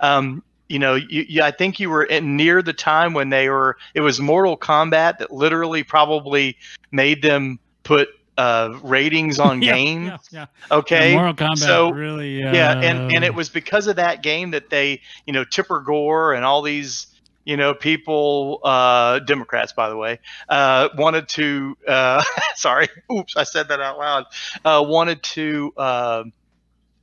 um, 0.00 0.42
you 0.68 0.78
know 0.78 0.94
you, 0.94 1.24
you, 1.28 1.42
i 1.42 1.50
think 1.50 1.78
you 1.80 1.90
were 1.90 2.04
in 2.04 2.36
near 2.36 2.62
the 2.62 2.72
time 2.72 3.14
when 3.14 3.30
they 3.30 3.48
were 3.48 3.76
it 3.94 4.00
was 4.00 4.20
mortal 4.20 4.56
kombat 4.56 5.18
that 5.18 5.30
literally 5.32 5.82
probably 5.82 6.56
made 6.92 7.22
them 7.22 7.58
put 7.84 8.08
uh, 8.36 8.78
ratings 8.82 9.38
on 9.48 9.60
Yeah, 9.60 9.72
games 9.74 10.06
Yeah, 10.30 10.46
yeah. 10.70 10.76
okay 10.76 11.12
Mortal 11.14 11.34
Kombat 11.34 11.58
so- 11.58 11.90
really. 11.90 12.44
Uh, 12.44 12.52
yeah 12.54 12.80
and 12.80 13.12
and 13.16 13.24
it 13.24 13.34
was 13.34 13.48
because 13.48 13.86
of 13.88 13.96
that 13.96 14.22
game 14.22 14.52
that 14.52 14.70
they 14.70 15.00
you 15.26 15.32
know 15.32 15.44
tipper 15.44 15.80
gore 15.80 16.34
and 16.34 16.44
all 16.44 16.62
these 16.62 17.08
you 17.48 17.56
know 17.56 17.72
people 17.72 18.60
uh 18.62 19.18
democrats 19.20 19.72
by 19.72 19.88
the 19.88 19.96
way 19.96 20.20
uh 20.50 20.90
wanted 20.98 21.26
to 21.26 21.74
uh 21.88 22.22
sorry 22.54 22.86
oops 23.10 23.36
i 23.38 23.42
said 23.42 23.66
that 23.68 23.80
out 23.80 23.98
loud 23.98 24.26
uh 24.66 24.84
wanted 24.86 25.22
to 25.22 25.72
uh, 25.78 26.22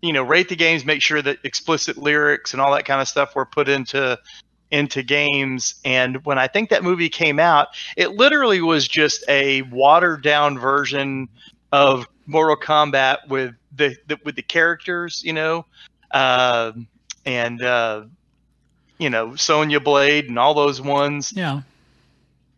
you 0.01 0.13
know 0.13 0.21
rate 0.21 0.47
the 0.47 0.55
games 0.55 0.85
make 0.85 1.01
sure 1.01 1.19
that 1.19 1.39
explicit 1.43 1.97
lyrics 1.97 2.53
and 2.53 2.61
all 2.61 2.71
that 2.71 2.85
kind 2.85 3.01
of 3.01 3.07
stuff 3.07 3.35
were 3.35 3.45
put 3.45 3.67
into 3.67 4.17
into 4.71 5.03
games. 5.03 5.75
And 5.83 6.23
when 6.25 6.37
i 6.37 6.47
think 6.47 6.69
that 6.69 6.83
movie 6.83 7.09
came 7.09 7.39
out 7.39 7.69
it 7.97 8.11
literally 8.11 8.61
was 8.61 8.87
just 8.87 9.23
a 9.27 9.63
watered 9.63 10.21
down 10.21 10.59
version 10.59 11.27
of 11.71 12.07
mortal 12.27 12.55
kombat 12.55 13.27
with 13.29 13.55
the, 13.75 13.95
the 14.07 14.19
with 14.23 14.35
the 14.35 14.43
characters 14.43 15.23
you 15.23 15.33
know 15.33 15.65
uh, 16.11 16.71
and 17.25 17.61
uh, 17.63 18.03
you 18.97 19.09
know 19.09 19.35
Sonya 19.35 19.79
Blade 19.79 20.29
and 20.29 20.37
all 20.39 20.53
those 20.53 20.81
ones. 20.81 21.33
Yeah. 21.35 21.61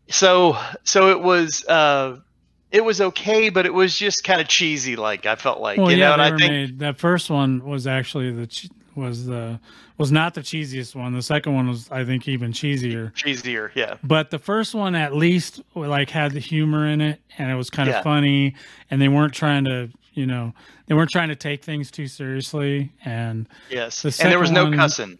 So 0.09 0.57
so 0.83 1.09
it 1.11 1.21
was 1.21 1.65
uh, 1.67 2.17
it 2.71 2.83
was 2.83 3.01
okay, 3.01 3.49
but 3.49 3.65
it 3.65 3.73
was 3.73 3.97
just 3.97 4.23
kind 4.23 4.39
of 4.39 4.47
cheesy. 4.47 4.95
Like 4.95 5.25
I 5.25 5.35
felt 5.35 5.59
like 5.59 5.77
Well, 5.77 5.91
you 5.91 5.97
yeah, 5.97 6.07
know, 6.07 6.13
and 6.13 6.21
I 6.21 6.29
think 6.37 6.51
made. 6.51 6.79
That 6.79 6.97
first 6.97 7.29
one 7.29 7.63
was 7.65 7.87
actually 7.87 8.31
the 8.31 8.69
was 8.95 9.25
the 9.25 9.59
was 9.97 10.11
not 10.11 10.33
the 10.35 10.41
cheesiest 10.41 10.95
one. 10.95 11.11
The 11.13 11.23
second 11.23 11.55
one 11.55 11.67
was, 11.67 11.89
I 11.89 12.05
think, 12.05 12.27
even 12.27 12.51
cheesier. 12.51 13.11
cheesier. 13.15 13.71
Yeah, 13.73 13.95
But 14.03 14.29
the 14.29 14.37
first 14.37 14.75
one 14.75 14.93
at 14.93 15.15
least 15.15 15.59
like 15.73 16.11
had 16.11 16.33
the 16.33 16.39
humor 16.39 16.87
in 16.87 17.01
it, 17.01 17.19
and 17.39 17.49
it 17.51 17.55
was 17.55 17.71
kind 17.71 17.89
of 17.89 17.95
Yeah. 17.95 18.01
funny, 18.03 18.53
and 18.91 19.01
they 19.01 19.07
weren't 19.07 19.33
trying 19.33 19.65
to, 19.65 19.89
you 20.13 20.27
know, 20.27 20.53
they 20.85 20.93
weren't 20.93 21.09
trying 21.09 21.29
to 21.29 21.35
take 21.35 21.63
things 21.63 21.89
too 21.89 22.05
seriously. 22.05 22.91
And 23.03 23.47
yes. 23.71 24.03
The 24.03 24.15
And 24.21 24.31
there 24.31 24.37
was 24.39 24.51
no 24.51 24.65
one- 24.65 24.75
cussing 24.77 25.17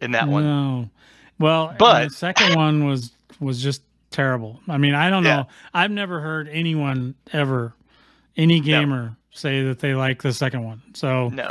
in 0.00 0.12
that 0.12 0.28
one. 0.28 0.42
No. 0.44 0.90
Well, 1.38 1.74
But- 1.78 2.04
the 2.08 2.14
second 2.14 2.54
one 2.56 2.86
was 2.86 3.12
was 3.40 3.62
just 3.62 3.82
terrible. 4.10 4.60
I 4.68 4.78
mean, 4.78 4.94
I 4.94 5.10
don't 5.10 5.24
Yeah. 5.24 5.36
know. 5.36 5.48
I've 5.74 5.90
never 5.90 6.20
heard 6.20 6.48
anyone 6.48 7.14
ever, 7.32 7.74
any 8.36 8.60
gamer, 8.60 9.16
say 9.32 9.64
that 9.64 9.80
they 9.80 9.94
like 9.94 10.22
the 10.22 10.32
second 10.32 10.62
one. 10.64 10.80
So 10.94 11.30
No. 11.30 11.50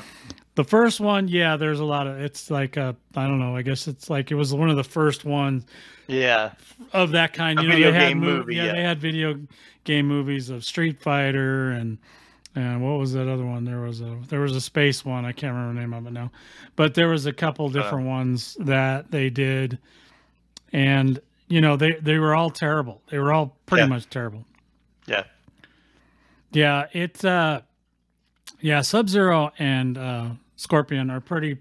the 0.56 0.64
first 0.64 1.02
one, 1.02 1.28
yeah, 1.28 1.58
there's 1.58 1.82
a 1.82 1.86
lot 1.86 2.08
of. 2.08 2.20
It's 2.22 2.50
like 2.50 2.78
a, 2.78 2.96
I 3.16 3.28
don't 3.28 3.40
know. 3.40 3.56
I 3.56 3.62
guess 3.64 3.88
it's 3.88 4.10
like 4.10 4.32
it 4.32 4.36
was 4.36 4.54
one 4.54 4.70
of 4.70 4.78
the 4.78 4.84
first 4.84 5.26
ones 5.26 5.66
Yeah. 6.08 6.52
of 6.94 7.12
that 7.12 7.34
kind. 7.34 7.60
A 7.60 7.64
You 7.64 7.68
know, 7.70 7.76
they 7.76 7.92
had 7.92 8.08
game 8.10 8.22
mov- 8.22 8.38
movie, 8.38 8.56
Yeah, 8.56 8.64
yeah. 8.66 8.72
they 8.74 8.82
had 8.82 9.00
video 9.02 9.38
game 9.84 10.08
movies 10.08 10.50
of 10.50 10.64
Street 10.64 11.02
Fighter 11.02 11.72
and 11.72 11.98
and 12.56 12.84
what 12.84 13.00
was 13.00 13.14
that 13.14 13.28
other 13.28 13.46
one? 13.46 13.66
There 13.66 13.82
was 13.82 14.02
a 14.02 14.18
there 14.30 14.42
was 14.42 14.56
a 14.56 14.62
space 14.62 15.04
one. 15.04 15.26
I 15.26 15.32
can't 15.32 15.54
remember 15.54 15.74
the 15.74 15.80
name 15.82 15.94
of 15.94 16.06
it 16.08 16.12
now, 16.14 16.32
but 16.76 16.94
there 16.94 17.08
was 17.10 17.26
a 17.26 17.34
couple 17.34 17.70
different 17.70 18.08
ones 18.08 18.56
that 18.60 19.10
they 19.12 19.30
did, 19.30 19.80
and 20.72 21.20
you 21.48 21.62
know 21.62 21.76
they 21.78 21.94
they 21.94 22.18
were 22.20 22.36
all 22.36 22.50
terrible. 22.50 23.02
They 23.10 23.20
were 23.20 23.34
all 23.34 23.58
pretty 23.66 23.84
Yeah. 23.84 23.88
much 23.90 24.10
terrible. 24.10 24.46
Yeah. 25.08 25.24
Yeah, 26.52 26.86
it's 26.94 27.26
uh, 27.26 27.62
yeah, 28.60 28.82
Sub 28.82 29.10
Zero 29.10 29.52
and 29.58 29.98
uh, 29.98 30.30
Scorpion 30.56 31.10
are 31.10 31.20
pretty 31.20 31.58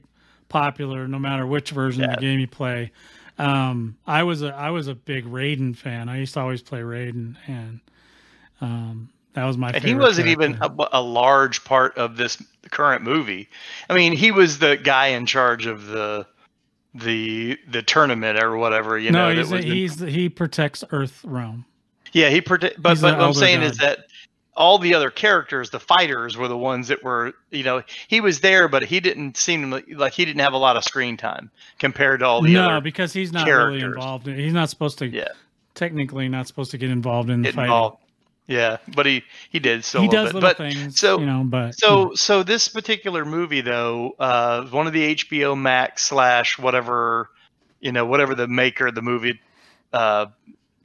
popular, 0.50 1.08
no 1.08 1.18
matter 1.18 1.46
which 1.46 1.70
version 1.70 2.04
of 2.04 2.10
the 2.10 2.20
game 2.20 2.38
you 2.38 2.46
play. 2.46 2.92
Um, 3.38 3.96
I 4.06 4.22
was 4.24 4.42
a 4.42 4.54
I 4.54 4.70
was 4.70 4.88
a 4.88 4.94
big 4.94 5.24
Raiden 5.24 5.74
fan. 5.74 6.10
I 6.10 6.18
used 6.18 6.34
to 6.34 6.40
always 6.40 6.60
play 6.60 6.80
Raiden, 6.80 7.36
and 7.46 7.80
um, 8.60 9.08
that 9.34 9.44
was 9.44 9.56
my. 9.56 9.68
And 9.68 9.82
favorite 9.82 9.88
he 9.88 9.94
wasn't 9.94 10.28
even 10.28 10.58
a, 10.60 10.70
a 10.92 11.02
large 11.02 11.64
part 11.64 11.96
of 11.96 12.16
this 12.16 12.42
current 12.70 13.02
movie. 13.02 13.48
I 13.88 13.94
mean, 13.94 14.12
he 14.12 14.30
was 14.30 14.58
the 14.58 14.76
guy 14.76 15.08
in 15.08 15.26
charge 15.26 15.66
of 15.66 15.86
the 15.86 16.26
the 16.94 17.58
the 17.68 17.82
tournament 17.82 18.42
or 18.42 18.56
whatever. 18.56 18.98
You 18.98 19.10
no, 19.10 19.28
know, 19.28 19.34
he's, 19.34 19.48
that 19.48 19.56
was 19.56 19.64
in- 19.64 19.72
he's 19.72 20.00
he 20.00 20.28
protects 20.28 20.84
Earth 20.90 21.20
realm. 21.24 21.64
Yeah, 22.12 22.28
he 22.28 22.40
protect. 22.40 22.80
But, 22.80 23.00
but 23.00 23.18
what 23.18 23.26
I'm 23.26 23.34
saying 23.34 23.60
god. 23.60 23.70
is 23.70 23.78
that 23.78 23.98
all 24.54 24.78
the 24.78 24.94
other 24.94 25.10
characters, 25.10 25.70
the 25.70 25.80
fighters, 25.80 26.36
were 26.36 26.48
the 26.48 26.58
ones 26.58 26.88
that 26.88 27.02
were, 27.02 27.32
you 27.50 27.62
know, 27.62 27.82
he 28.08 28.20
was 28.20 28.40
there, 28.40 28.68
but 28.68 28.82
he 28.82 29.00
didn't 29.00 29.36
seem 29.36 29.70
like, 29.70 30.12
he 30.12 30.24
didn't 30.26 30.40
have 30.40 30.52
a 30.52 30.58
lot 30.58 30.76
of 30.76 30.84
screen 30.84 31.16
time 31.16 31.50
compared 31.78 32.20
to 32.20 32.26
all 32.26 32.42
the 32.42 32.52
no, 32.52 32.68
other. 32.68 32.80
because 32.82 33.14
he's 33.14 33.32
not 33.32 33.46
really 33.46 33.80
involved. 33.80 34.28
In, 34.28 34.38
he's 34.38 34.52
not 34.52 34.68
supposed 34.68 34.98
to. 34.98 35.08
Yeah. 35.08 35.28
Technically, 35.74 36.28
not 36.28 36.46
supposed 36.46 36.70
to 36.72 36.78
get 36.78 36.90
involved 36.90 37.30
in 37.30 37.40
the 37.40 37.48
involved. 37.48 37.96
Yeah, 38.52 38.76
but 38.94 39.06
he 39.06 39.22
he 39.50 39.58
did 39.58 39.84
so 39.84 40.00
he 40.00 40.06
a 40.08 40.10
does 40.10 40.28
bit. 40.28 40.34
little 40.34 40.48
but 40.50 40.56
things. 40.58 40.98
so- 41.00 41.18
you 41.18 41.26
know, 41.26 41.42
but 41.44 41.74
So 41.74 42.12
so 42.14 42.42
this 42.42 42.68
particular 42.68 43.24
movie 43.24 43.62
though, 43.62 44.14
uh, 44.18 44.66
one 44.66 44.86
of 44.86 44.92
the 44.92 45.14
HBO 45.14 45.56
Max 45.58 46.04
slash 46.04 46.58
whatever, 46.58 47.30
you 47.80 47.92
know, 47.92 48.04
whatever 48.04 48.34
the 48.34 48.46
maker 48.48 48.88
of 48.88 48.94
the 48.94 49.02
movie, 49.02 49.40
uh, 49.92 50.26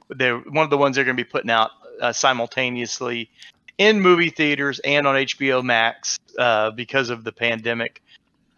they're 0.08 0.38
one 0.38 0.64
of 0.64 0.70
the 0.70 0.78
ones 0.78 0.96
they're 0.96 1.04
going 1.04 1.16
to 1.16 1.22
be 1.22 1.28
putting 1.28 1.50
out 1.50 1.70
uh, 2.00 2.12
simultaneously 2.12 3.28
in 3.76 4.00
movie 4.00 4.30
theaters 4.30 4.80
and 4.80 5.06
on 5.06 5.14
HBO 5.14 5.62
Max 5.62 6.18
uh, 6.38 6.70
because 6.70 7.10
of 7.10 7.22
the 7.24 7.32
pandemic. 7.32 8.02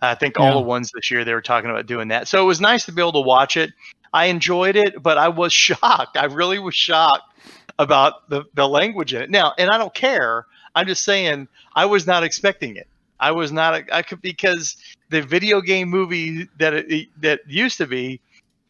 I 0.02 0.14
think 0.14 0.38
all 0.40 0.54
the 0.54 0.66
ones 0.66 0.90
this 0.94 1.10
year 1.10 1.24
they 1.24 1.34
were 1.34 1.42
talking 1.42 1.68
about 1.68 1.86
doing 1.86 2.08
that. 2.08 2.26
So 2.28 2.42
it 2.42 2.46
was 2.46 2.60
nice 2.60 2.86
to 2.86 2.92
be 2.92 3.02
able 3.02 3.12
to 3.12 3.20
watch 3.20 3.56
it. 3.58 3.70
I 4.12 4.26
enjoyed 4.26 4.76
it, 4.76 5.02
but 5.02 5.18
I 5.18 5.28
was 5.28 5.52
shocked. 5.66 6.16
I 6.16 6.24
really 6.26 6.58
was 6.58 6.74
shocked 6.74 7.24
about 7.80 8.28
the, 8.28 8.44
the 8.54 8.68
language 8.68 9.14
in 9.14 9.22
it. 9.22 9.30
Now, 9.30 9.54
and 9.58 9.70
I 9.70 9.78
don't 9.78 9.94
care. 9.94 10.46
I'm 10.74 10.86
just 10.86 11.02
saying 11.02 11.48
I 11.74 11.86
was 11.86 12.06
not 12.06 12.22
expecting 12.22 12.76
it. 12.76 12.86
I 13.18 13.32
was 13.32 13.50
not 13.52 13.90
I 13.92 14.02
could 14.02 14.22
because 14.22 14.76
the 15.08 15.22
video 15.22 15.60
game 15.60 15.88
movie 15.88 16.46
that 16.58 16.74
it, 16.74 17.08
that 17.22 17.40
used 17.46 17.78
to 17.78 17.86
be. 17.86 18.20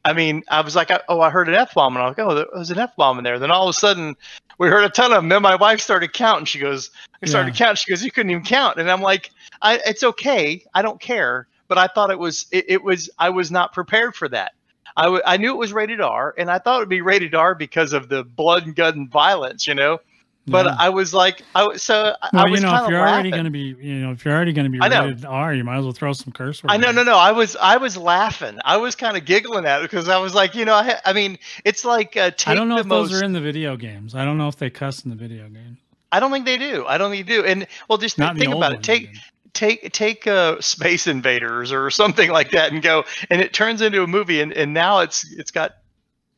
I 0.04 0.14
mean, 0.14 0.42
I 0.48 0.62
was 0.62 0.74
like, 0.74 0.90
oh, 1.08 1.20
I 1.20 1.28
heard 1.28 1.48
an 1.48 1.54
f 1.54 1.74
bomb, 1.74 1.94
and 1.94 2.02
I 2.02 2.08
was 2.08 2.16
like, 2.16 2.26
oh, 2.26 2.34
there 2.34 2.46
was 2.54 2.70
an 2.70 2.78
f 2.78 2.96
bomb 2.96 3.18
in 3.18 3.24
there. 3.24 3.38
Then 3.38 3.50
all 3.50 3.68
of 3.68 3.70
a 3.70 3.78
sudden, 3.78 4.16
we 4.58 4.68
heard 4.68 4.84
a 4.84 4.88
ton 4.88 5.12
of 5.12 5.18
them. 5.18 5.28
Then 5.28 5.42
my 5.42 5.56
wife 5.56 5.80
started 5.80 6.12
counting. 6.14 6.46
She 6.46 6.58
goes, 6.58 6.90
I 7.22 7.26
started 7.26 7.54
Yeah. 7.54 7.58
counting. 7.66 7.76
She 7.76 7.90
goes, 7.90 8.02
you 8.02 8.10
couldn't 8.10 8.30
even 8.30 8.42
count, 8.44 8.78
and 8.80 8.90
I'm 8.90 9.02
like, 9.02 9.30
I, 9.60 9.78
it's 9.84 10.02
okay. 10.02 10.64
I 10.72 10.82
don't 10.82 11.00
care. 11.00 11.48
But 11.68 11.78
I 11.78 11.86
thought 11.86 12.10
it 12.10 12.18
was 12.18 12.46
it, 12.50 12.64
it 12.68 12.82
was 12.82 13.10
I 13.18 13.28
was 13.30 13.50
not 13.50 13.72
prepared 13.72 14.16
for 14.16 14.28
that. 14.30 14.52
I, 14.96 15.04
w- 15.04 15.22
I 15.24 15.36
knew 15.36 15.50
it 15.50 15.58
was 15.58 15.72
rated 15.72 16.00
R, 16.00 16.34
and 16.36 16.50
I 16.50 16.58
thought 16.58 16.76
it 16.76 16.80
would 16.80 16.88
be 16.88 17.00
rated 17.00 17.34
R 17.34 17.54
because 17.54 17.92
of 17.92 18.08
the 18.08 18.24
blood 18.24 18.66
and 18.66 18.74
gun 18.74 18.94
and 18.94 19.10
violence, 19.10 19.66
you 19.66 19.74
know. 19.74 19.98
But 20.46 20.66
yeah. 20.66 20.76
I 20.78 20.88
was 20.88 21.12
like, 21.14 21.42
I 21.54 21.64
was 21.64 21.82
so 21.82 22.14
I- 22.22 22.30
well, 22.32 22.46
I 22.46 22.50
was 22.50 22.60
you 22.60 22.66
know, 22.66 22.84
if 22.84 22.90
you're 22.90 22.98
already 22.98 23.30
going 23.30 23.44
to 23.44 23.50
be, 23.50 23.76
you 23.78 23.96
know, 23.96 24.10
if 24.10 24.24
you're 24.24 24.34
already 24.34 24.52
going 24.52 24.64
to 24.64 24.70
be 24.70 24.80
rated 24.80 25.24
R, 25.24 25.54
you 25.54 25.62
might 25.62 25.78
as 25.78 25.84
well 25.84 25.92
throw 25.92 26.12
some 26.12 26.32
curse 26.32 26.64
words. 26.64 26.72
I 26.72 26.76
know, 26.78 26.90
no, 26.90 27.02
no. 27.02 27.16
I 27.16 27.30
was, 27.30 27.56
I 27.56 27.76
was 27.76 27.96
laughing. 27.96 28.58
I 28.64 28.78
was 28.78 28.96
kind 28.96 29.16
of 29.16 29.24
giggling 29.24 29.66
at 29.66 29.80
it 29.80 29.90
because 29.90 30.08
I 30.08 30.18
was 30.18 30.34
like, 30.34 30.54
you 30.54 30.64
know, 30.64 30.74
I, 30.74 30.98
I 31.04 31.12
mean, 31.12 31.38
it's 31.64 31.84
like 31.84 32.16
uh, 32.16 32.30
take 32.30 32.48
I 32.48 32.54
don't 32.54 32.68
know 32.68 32.78
if 32.78 32.86
most. 32.86 33.10
those 33.10 33.20
are 33.20 33.24
in 33.24 33.32
the 33.32 33.40
video 33.40 33.76
games. 33.76 34.14
I 34.14 34.24
don't 34.24 34.38
know 34.38 34.48
if 34.48 34.56
they 34.56 34.70
cuss 34.70 35.04
in 35.04 35.10
the 35.10 35.16
video 35.16 35.48
game. 35.48 35.76
I 36.10 36.18
don't 36.18 36.32
think 36.32 36.46
they 36.46 36.58
do. 36.58 36.84
I 36.86 36.98
don't 36.98 37.12
think 37.12 37.26
they 37.26 37.34
do. 37.36 37.44
And 37.44 37.66
well, 37.88 37.98
just 37.98 38.18
Not 38.18 38.34
in 38.34 38.40
think 38.40 38.54
about 38.54 38.72
it. 38.72 38.82
Take, 38.82 39.12
did. 39.12 39.20
Take, 39.52 39.92
take 39.92 40.26
uh, 40.26 40.60
Space 40.60 41.06
Invaders 41.06 41.72
or 41.72 41.90
something 41.90 42.30
like 42.30 42.50
that, 42.52 42.72
and 42.72 42.82
go, 42.82 43.04
and 43.30 43.40
it 43.40 43.52
turns 43.52 43.82
into 43.82 44.02
a 44.02 44.06
movie, 44.06 44.40
and, 44.40 44.52
and 44.52 44.72
now 44.74 45.00
it's, 45.00 45.30
it's 45.32 45.50
got, 45.50 45.72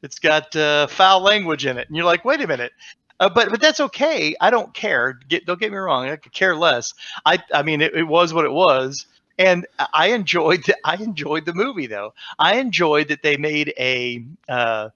it's 0.02 0.18
got 0.18 0.54
uh, 0.56 0.86
foul 0.88 1.20
language 1.20 1.66
in 1.66 1.78
it, 1.78 1.88
and 1.88 1.96
you're 1.96 2.06
like, 2.06 2.24
wait 2.24 2.40
a 2.40 2.46
minute. 2.46 2.72
Uh, 3.20 3.28
but 3.28 3.50
but 3.50 3.60
that's 3.60 3.78
okay. 3.78 4.34
I 4.40 4.50
don't 4.50 4.74
care. 4.74 5.16
Get 5.28 5.46
don't 5.46 5.60
get 5.60 5.70
me 5.70 5.78
wrong. 5.78 6.08
I 6.08 6.16
could 6.16 6.32
care 6.32 6.56
less. 6.56 6.92
I 7.24 7.38
I 7.54 7.62
mean 7.62 7.80
it, 7.80 7.94
it 7.94 8.02
was 8.02 8.34
what 8.34 8.44
it 8.44 8.50
was, 8.52 9.06
and 9.38 9.64
I 9.94 10.08
enjoyed 10.08 10.64
the, 10.64 10.76
I 10.84 10.96
enjoyed 10.96 11.44
the 11.44 11.52
movie 11.54 11.86
though. 11.86 12.14
I 12.40 12.56
enjoyed 12.56 13.08
that 13.08 13.22
they 13.22 13.36
made 13.36 13.74
a 13.78 14.24
uh, 14.48 14.88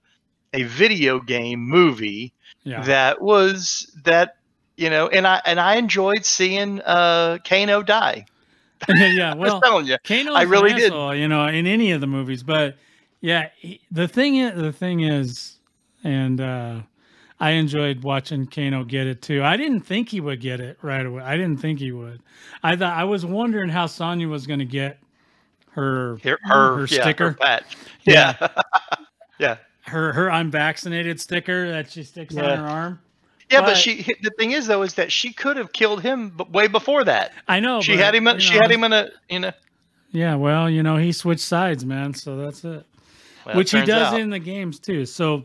a 0.52 0.62
video 0.64 1.20
game 1.20 1.60
movie 1.60 2.32
Yeah. 2.64 2.82
that 2.82 3.20
was 3.22 3.92
that 4.04 4.36
you 4.76 4.90
know, 4.90 5.08
and 5.08 5.26
I 5.26 5.40
and 5.44 5.58
I 5.58 5.76
enjoyed 5.76 6.24
seeing 6.24 6.80
uh, 6.82 7.38
Kano 7.44 7.82
die. 7.82 8.26
yeah. 8.88 9.34
Well, 9.36 9.60
telling 9.60 9.86
you, 9.86 9.96
Kano's 10.04 10.36
I 10.36 10.42
really 10.42 10.74
did. 10.74 10.92
you 10.92 11.28
know, 11.28 11.46
in 11.46 11.66
any 11.66 11.92
of 11.92 12.00
the 12.00 12.06
movies. 12.06 12.42
But 12.42 12.76
yeah, 13.20 13.48
he, 13.56 13.80
the 13.90 14.06
thing 14.08 14.36
is, 14.36 14.60
the 14.60 14.72
thing 14.72 15.00
is, 15.00 15.56
and 16.04 16.40
uh, 16.40 16.80
I 17.40 17.52
enjoyed 17.52 18.02
watching 18.02 18.46
Kano 18.46 18.84
get 18.84 19.06
it 19.06 19.22
too. 19.22 19.42
I 19.42 19.56
didn't 19.56 19.80
think 19.80 20.10
he 20.10 20.20
would 20.20 20.40
get 20.40 20.60
it 20.60 20.78
right 20.82 21.04
away. 21.04 21.22
I 21.22 21.36
didn't 21.36 21.60
think 21.60 21.78
he 21.78 21.92
would. 21.92 22.20
I 22.62 22.76
thought 22.76 22.96
I 22.96 23.04
was 23.04 23.24
wondering 23.24 23.70
how 23.70 23.86
Sonya 23.86 24.28
was 24.28 24.46
going 24.46 24.58
to 24.60 24.64
get 24.66 24.98
her 25.70 26.18
her 26.22 26.38
her, 26.42 26.76
her 26.76 26.86
yeah, 26.90 27.02
sticker. 27.02 27.30
her 27.30 27.34
patch. 27.36 27.76
Yeah. 28.04 28.36
Yeah, 28.40 28.48
yeah. 29.38 29.56
her 29.86 30.12
her 30.12 30.30
I'm 30.30 30.50
vaccinated 30.50 31.20
sticker 31.20 31.70
that 31.70 31.90
she 31.90 32.02
sticks 32.02 32.34
Yeah. 32.34 32.52
on 32.52 32.58
her 32.58 32.66
arm. 32.66 33.00
Yeah, 33.50 33.60
but 33.60 33.66
But- 33.66 33.76
she. 33.76 34.02
The 34.22 34.30
thing 34.38 34.52
is, 34.52 34.66
though, 34.66 34.82
is 34.82 34.94
that 34.94 35.12
she 35.12 35.32
could 35.32 35.56
have 35.56 35.72
killed 35.72 36.02
him 36.02 36.36
way 36.50 36.66
before 36.66 37.04
that. 37.04 37.32
I 37.48 37.60
know 37.60 37.80
she 37.80 37.92
but, 37.96 38.04
had 38.04 38.14
him. 38.14 38.38
She 38.38 38.54
know, 38.54 38.60
had 38.62 38.70
him 38.70 38.84
in 38.84 38.92
a. 38.92 39.08
You 39.28 39.40
know, 39.40 39.52
Yeah, 40.10 40.34
well, 40.34 40.68
you 40.68 40.82
know, 40.82 40.96
he 40.96 41.12
switched 41.12 41.42
sides, 41.42 41.84
man. 41.84 42.14
So 42.14 42.36
that's 42.36 42.64
it. 42.64 42.84
well, 43.44 43.56
which 43.56 43.70
he 43.70 43.84
does 43.84 44.12
out. 44.14 44.20
in 44.20 44.30
the 44.30 44.38
games 44.40 44.78
too. 44.80 45.06
So, 45.06 45.44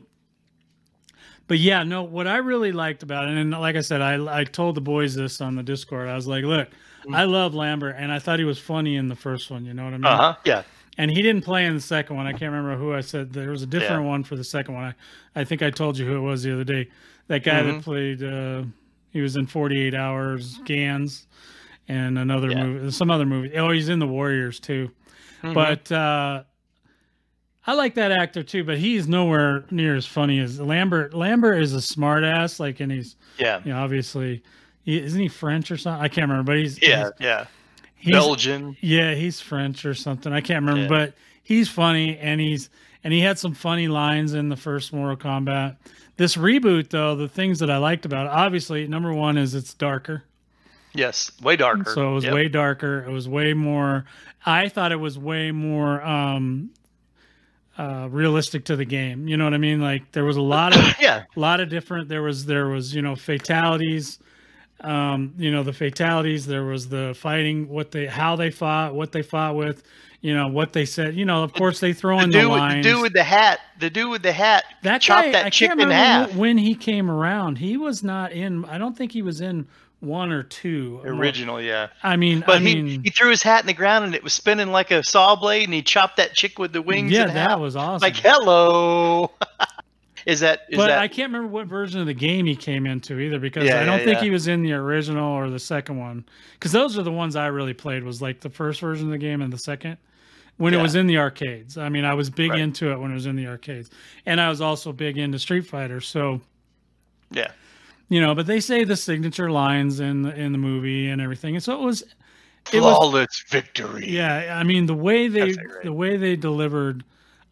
but 1.48 1.60
yeah, 1.60 1.84
no, 1.84 2.04
what 2.04 2.28
I 2.28 2.38
really 2.38 2.72
liked 2.72 3.04
about 3.04 3.28
it, 3.28 3.38
and 3.38 3.52
like 3.52 3.76
I 3.76 3.82
said, 3.82 4.02
I 4.02 4.40
I 4.40 4.44
told 4.46 4.76
the 4.76 4.82
boys 4.82 5.14
this 5.16 5.42
on 5.42 5.56
the 5.56 5.64
Discord. 5.64 6.08
I 6.08 6.16
was 6.16 6.28
like, 6.28 6.44
look, 6.44 6.70
Mm. 7.06 7.16
I 7.16 7.24
love 7.24 7.56
Lambert, 7.56 7.96
and 7.98 8.12
I 8.12 8.20
thought 8.20 8.38
he 8.38 8.46
was 8.46 8.60
funny 8.60 8.96
in 8.96 9.08
the 9.08 9.16
first 9.16 9.50
one. 9.50 9.66
You 9.66 9.74
know 9.74 9.86
what 9.86 9.94
I 9.96 9.98
mean? 9.98 10.06
Uh 10.06 10.18
huh. 10.18 10.36
Yeah. 10.46 10.64
And 11.02 11.10
he 11.10 11.22
didn't 11.24 11.44
play 11.44 11.66
in 11.66 11.74
the 11.74 11.82
second 11.82 12.16
one. 12.16 12.28
I 12.28 12.32
can't 12.32 12.52
remember 12.54 12.76
who 12.78 12.94
I 12.94 13.02
said. 13.02 13.34
There 13.34 13.50
was 13.50 13.64
a 13.64 13.66
different 13.66 14.04
one 14.06 14.24
for 14.24 14.36
the 14.36 14.44
second 14.44 14.76
one. 14.76 14.84
I 15.36 15.42
I 15.42 15.44
think 15.44 15.64
I 15.64 15.72
told 15.72 15.98
you 15.98 16.06
who 16.06 16.16
it 16.16 16.20
was 16.20 16.44
the 16.44 16.54
other 16.54 16.64
day. 16.64 16.90
That 17.28 17.44
guy 17.44 17.62
Mhm. 17.62 17.74
that 17.78 17.84
played. 17.84 18.24
uh 18.24 18.64
He 19.12 19.20
was 19.22 19.36
in 19.36 19.48
Forty 19.48 19.80
Eight 19.82 19.96
Hours, 19.96 20.60
Gans, 20.66 21.26
and 21.88 22.20
another 22.20 22.52
Yeah. 22.52 22.64
movie, 22.64 22.92
some 22.92 23.10
other 23.10 23.26
movie. 23.26 23.52
Oh, 23.58 23.72
he's 23.72 23.90
in 23.90 23.98
the 24.00 24.08
Warriors 24.08 24.60
too. 24.60 24.92
Mhm. 25.44 25.54
But 25.56 25.92
uh, 25.92 26.44
I 27.66 27.74
like 27.74 27.96
that 27.96 28.12
actor 28.12 28.44
too, 28.44 28.64
but 28.64 28.78
he's 28.78 29.08
nowhere 29.08 29.66
near 29.72 29.96
as 29.96 30.06
funny 30.06 30.40
as 30.40 30.60
Lambert. 30.60 31.14
Lambert 31.14 31.62
is 31.62 31.74
a 31.74 31.80
smartass, 31.80 32.60
like, 32.60 32.80
and 32.80 32.92
he's 32.92 33.16
yeah. 33.40 33.60
you 33.66 33.72
know 33.74 33.80
obviously 33.84 34.44
he, 34.84 35.00
isn't 35.02 35.20
he 35.20 35.28
French 35.28 35.72
or 35.72 35.78
something? 35.78 36.04
I 36.04 36.08
can't 36.10 36.30
remember, 36.30 36.52
but 36.52 36.58
he's 36.58 36.82
Yeah. 36.82 37.10
Yeah. 37.20 37.46
He's, 38.02 38.14
Belgian. 38.14 38.76
yeah 38.82 39.14
he's 39.14 39.40
French 39.40 39.86
or 39.86 39.94
something. 39.94 40.34
I 40.34 40.42
can't 40.42 40.66
remember, 40.66 40.82
Yeah. 40.94 41.06
but 41.06 41.14
he's 41.44 41.70
funny 41.70 42.18
and 42.18 42.42
he's 42.42 42.70
and 43.04 43.14
he 43.14 43.20
had 43.22 43.40
some 43.40 43.54
funny 43.54 43.88
lines 43.88 44.34
in 44.34 44.50
the 44.50 44.56
first 44.58 44.94
Mortal 44.94 45.16
Kombat. 45.18 45.78
This 46.18 46.36
reboot 46.36 46.90
though, 46.90 47.16
the 47.16 47.28
things 47.30 47.60
that 47.60 47.70
I 47.72 47.78
liked 47.78 48.06
about 48.06 48.28
it, 48.28 48.30
obviously 48.32 48.88
number 48.88 49.14
one 49.14 49.38
is 49.38 49.56
it's 49.56 49.74
darker. 49.74 50.24
Yes. 50.94 51.32
Way 51.42 51.56
darker. 51.56 51.92
So 51.94 52.12
it 52.12 52.14
was 52.16 52.24
Yep. 52.26 52.34
way 52.34 52.48
darker. 52.50 53.06
It 53.08 53.12
was 53.12 53.28
way 53.30 53.54
more. 53.54 54.06
I 54.46 54.68
thought 54.70 54.92
it 54.92 54.98
was 55.00 55.18
way 55.18 55.52
more 55.52 56.02
um, 56.04 56.72
uh, 57.78 58.08
realistic 58.12 58.66
to 58.66 58.76
the 58.76 58.86
game. 58.86 59.28
You 59.28 59.38
know 59.38 59.46
what 59.46 59.54
I 59.54 59.58
mean? 59.58 59.82
Like 59.82 60.12
there 60.12 60.26
was 60.26 60.38
a 60.38 60.42
lot 60.42 60.76
of 60.76 60.96
Yeah. 61.00 61.24
a 61.36 61.40
lot 61.40 61.60
of 61.62 61.70
different. 61.70 62.10
There 62.10 62.22
was 62.22 62.46
there 62.46 62.68
was 62.68 62.94
you 62.94 63.02
know 63.02 63.16
fatalities. 63.16 64.20
Um, 64.84 65.34
you 65.38 65.52
know 65.52 65.64
the 65.64 65.74
fatalities. 65.74 66.46
There 66.46 66.64
was 66.64 66.90
the 66.90 67.14
fighting. 67.18 67.70
What 67.70 67.92
they 67.92 68.06
how 68.08 68.36
they 68.36 68.52
fought. 68.52 68.94
What 68.96 69.12
they 69.12 69.22
fought 69.22 69.56
with. 69.56 69.84
You 70.22 70.36
know 70.36 70.48
what 70.50 70.74
they 70.74 70.86
said. 70.86 71.16
You 71.16 71.26
know 71.26 71.44
of 71.44 71.54
course 71.54 71.80
they 71.80 71.94
throw 71.94 72.18
The 72.18 72.24
in 72.26 72.30
the 72.32 72.40
dude, 72.42 72.50
with, 72.52 72.58
the 72.58 72.62
lines. 72.62 72.86
dude 72.86 73.02
with 73.02 73.14
the 73.14 73.24
hat. 73.24 73.60
The 73.80 73.90
dude 73.90 74.10
with 74.12 74.22
the 74.22 74.32
hat. 74.34 74.64
that 74.84 75.02
chopped 75.02 75.26
guy, 75.28 75.32
that 75.32 75.46
I 75.48 75.50
chick 75.50 75.70
can't 75.70 75.82
in 75.82 75.90
half. 75.90 76.36
when 76.36 76.58
he 76.60 76.76
came 76.76 77.10
around. 77.10 77.58
He 77.58 77.76
was 77.78 78.04
not 78.04 78.32
in. 78.32 78.64
I 78.66 78.78
don't 78.78 78.96
think 78.96 79.12
he 79.12 79.22
was 79.24 79.42
in 79.42 79.68
one 80.00 80.32
or 80.32 80.42
two. 80.44 81.00
Original. 81.06 81.62
Yeah. 81.62 81.88
I 82.04 82.16
mean, 82.18 82.44
But 82.46 82.56
I 82.58 82.60
he, 82.60 82.76
mean, 82.82 83.04
he 83.04 83.10
threw 83.12 83.30
his 83.30 83.44
hat 83.44 83.62
in 83.62 83.68
the 83.68 83.74
ground 83.74 84.06
and 84.06 84.16
it 84.16 84.24
was 84.24 84.34
spinning 84.34 84.70
like 84.72 84.90
a 84.92 85.04
saw 85.04 85.36
blade 85.36 85.66
and 85.66 85.74
he 85.76 85.82
chopped 85.84 86.18
that 86.18 86.34
chick 86.34 86.58
with 86.60 86.72
the 86.74 86.82
wings. 86.82 87.12
yeah, 87.12 87.26
that 87.28 87.50
half. 87.52 87.60
was 87.60 87.76
awesome. 87.76 88.02
like 88.06 88.16
hello. 88.16 89.32
is 90.26 90.40
that 90.42 90.62
is 90.70 90.78
but 90.78 90.88
that 90.88 91.00
I 91.00 91.08
can't 91.08 91.32
remember 91.32 91.48
what 91.52 91.68
version 91.68 92.00
of 92.02 92.08
the 92.08 92.14
game 92.14 92.46
he 92.46 92.56
came 92.56 92.86
into 92.86 93.20
either 93.20 93.40
because 93.40 93.64
Yeah, 93.64 93.82
I 93.82 93.86
don't 93.86 94.00
yeah, 94.00 94.06
think 94.06 94.18
yeah. 94.18 94.24
he 94.26 94.30
was 94.30 94.48
in 94.48 94.62
the 94.64 94.74
original 94.74 95.32
or 95.34 95.50
the 95.50 95.60
second 95.60 95.98
one 95.98 96.26
because 96.54 96.72
those 96.72 96.98
are 96.98 97.04
the 97.04 97.12
ones 97.12 97.36
I 97.36 97.48
really 97.48 97.74
played 97.74 98.04
was 98.04 98.22
like 98.22 98.40
the 98.42 98.50
first 98.50 98.82
version 98.82 99.08
of 99.08 99.12
the 99.12 99.18
game 99.18 99.42
and 99.42 99.52
the 99.52 99.58
second 99.58 99.98
when 100.58 100.74
it 100.74 100.78
was 100.78 100.96
in 100.96 101.08
the 101.08 101.18
arcades. 101.18 101.78
I 101.78 101.90
mean, 101.90 102.06
I 102.06 102.14
was 102.14 102.30
big 102.30 102.52
Right. 102.52 102.60
into 102.60 102.92
it 102.92 103.00
when 103.00 103.12
it 103.12 103.16
was 103.16 103.26
in 103.26 103.36
the 103.36 103.48
arcades, 103.48 103.90
and 104.26 104.40
I 104.42 104.50
was 104.50 104.62
also 104.62 104.92
big 104.94 105.18
into 105.18 105.40
Street 105.40 105.62
Fighter. 105.68 106.02
So 106.02 106.42
yeah 107.32 107.52
you 108.10 108.20
know, 108.20 108.36
but 108.36 108.46
they 108.46 108.60
say 108.60 108.84
the 108.84 108.98
signature 108.98 109.50
lines 109.50 110.00
in 110.02 110.24
the, 110.24 110.36
in 110.38 110.52
the 110.52 110.58
movie 110.58 111.08
and 111.10 111.22
everything, 111.22 111.56
and 111.56 111.64
so 111.64 111.82
it 111.82 111.86
was. 111.86 112.04
It 112.72 112.82
was 112.82 112.98
flawless 112.98 113.44
victory? 113.50 114.08
Yeah, 114.08 114.56
I 114.60 114.64
mean 114.64 114.86
the 114.86 114.94
way 114.94 115.28
they 115.28 115.56
the 115.84 115.94
way 115.94 116.18
they 116.18 116.36
delivered, 116.36 117.04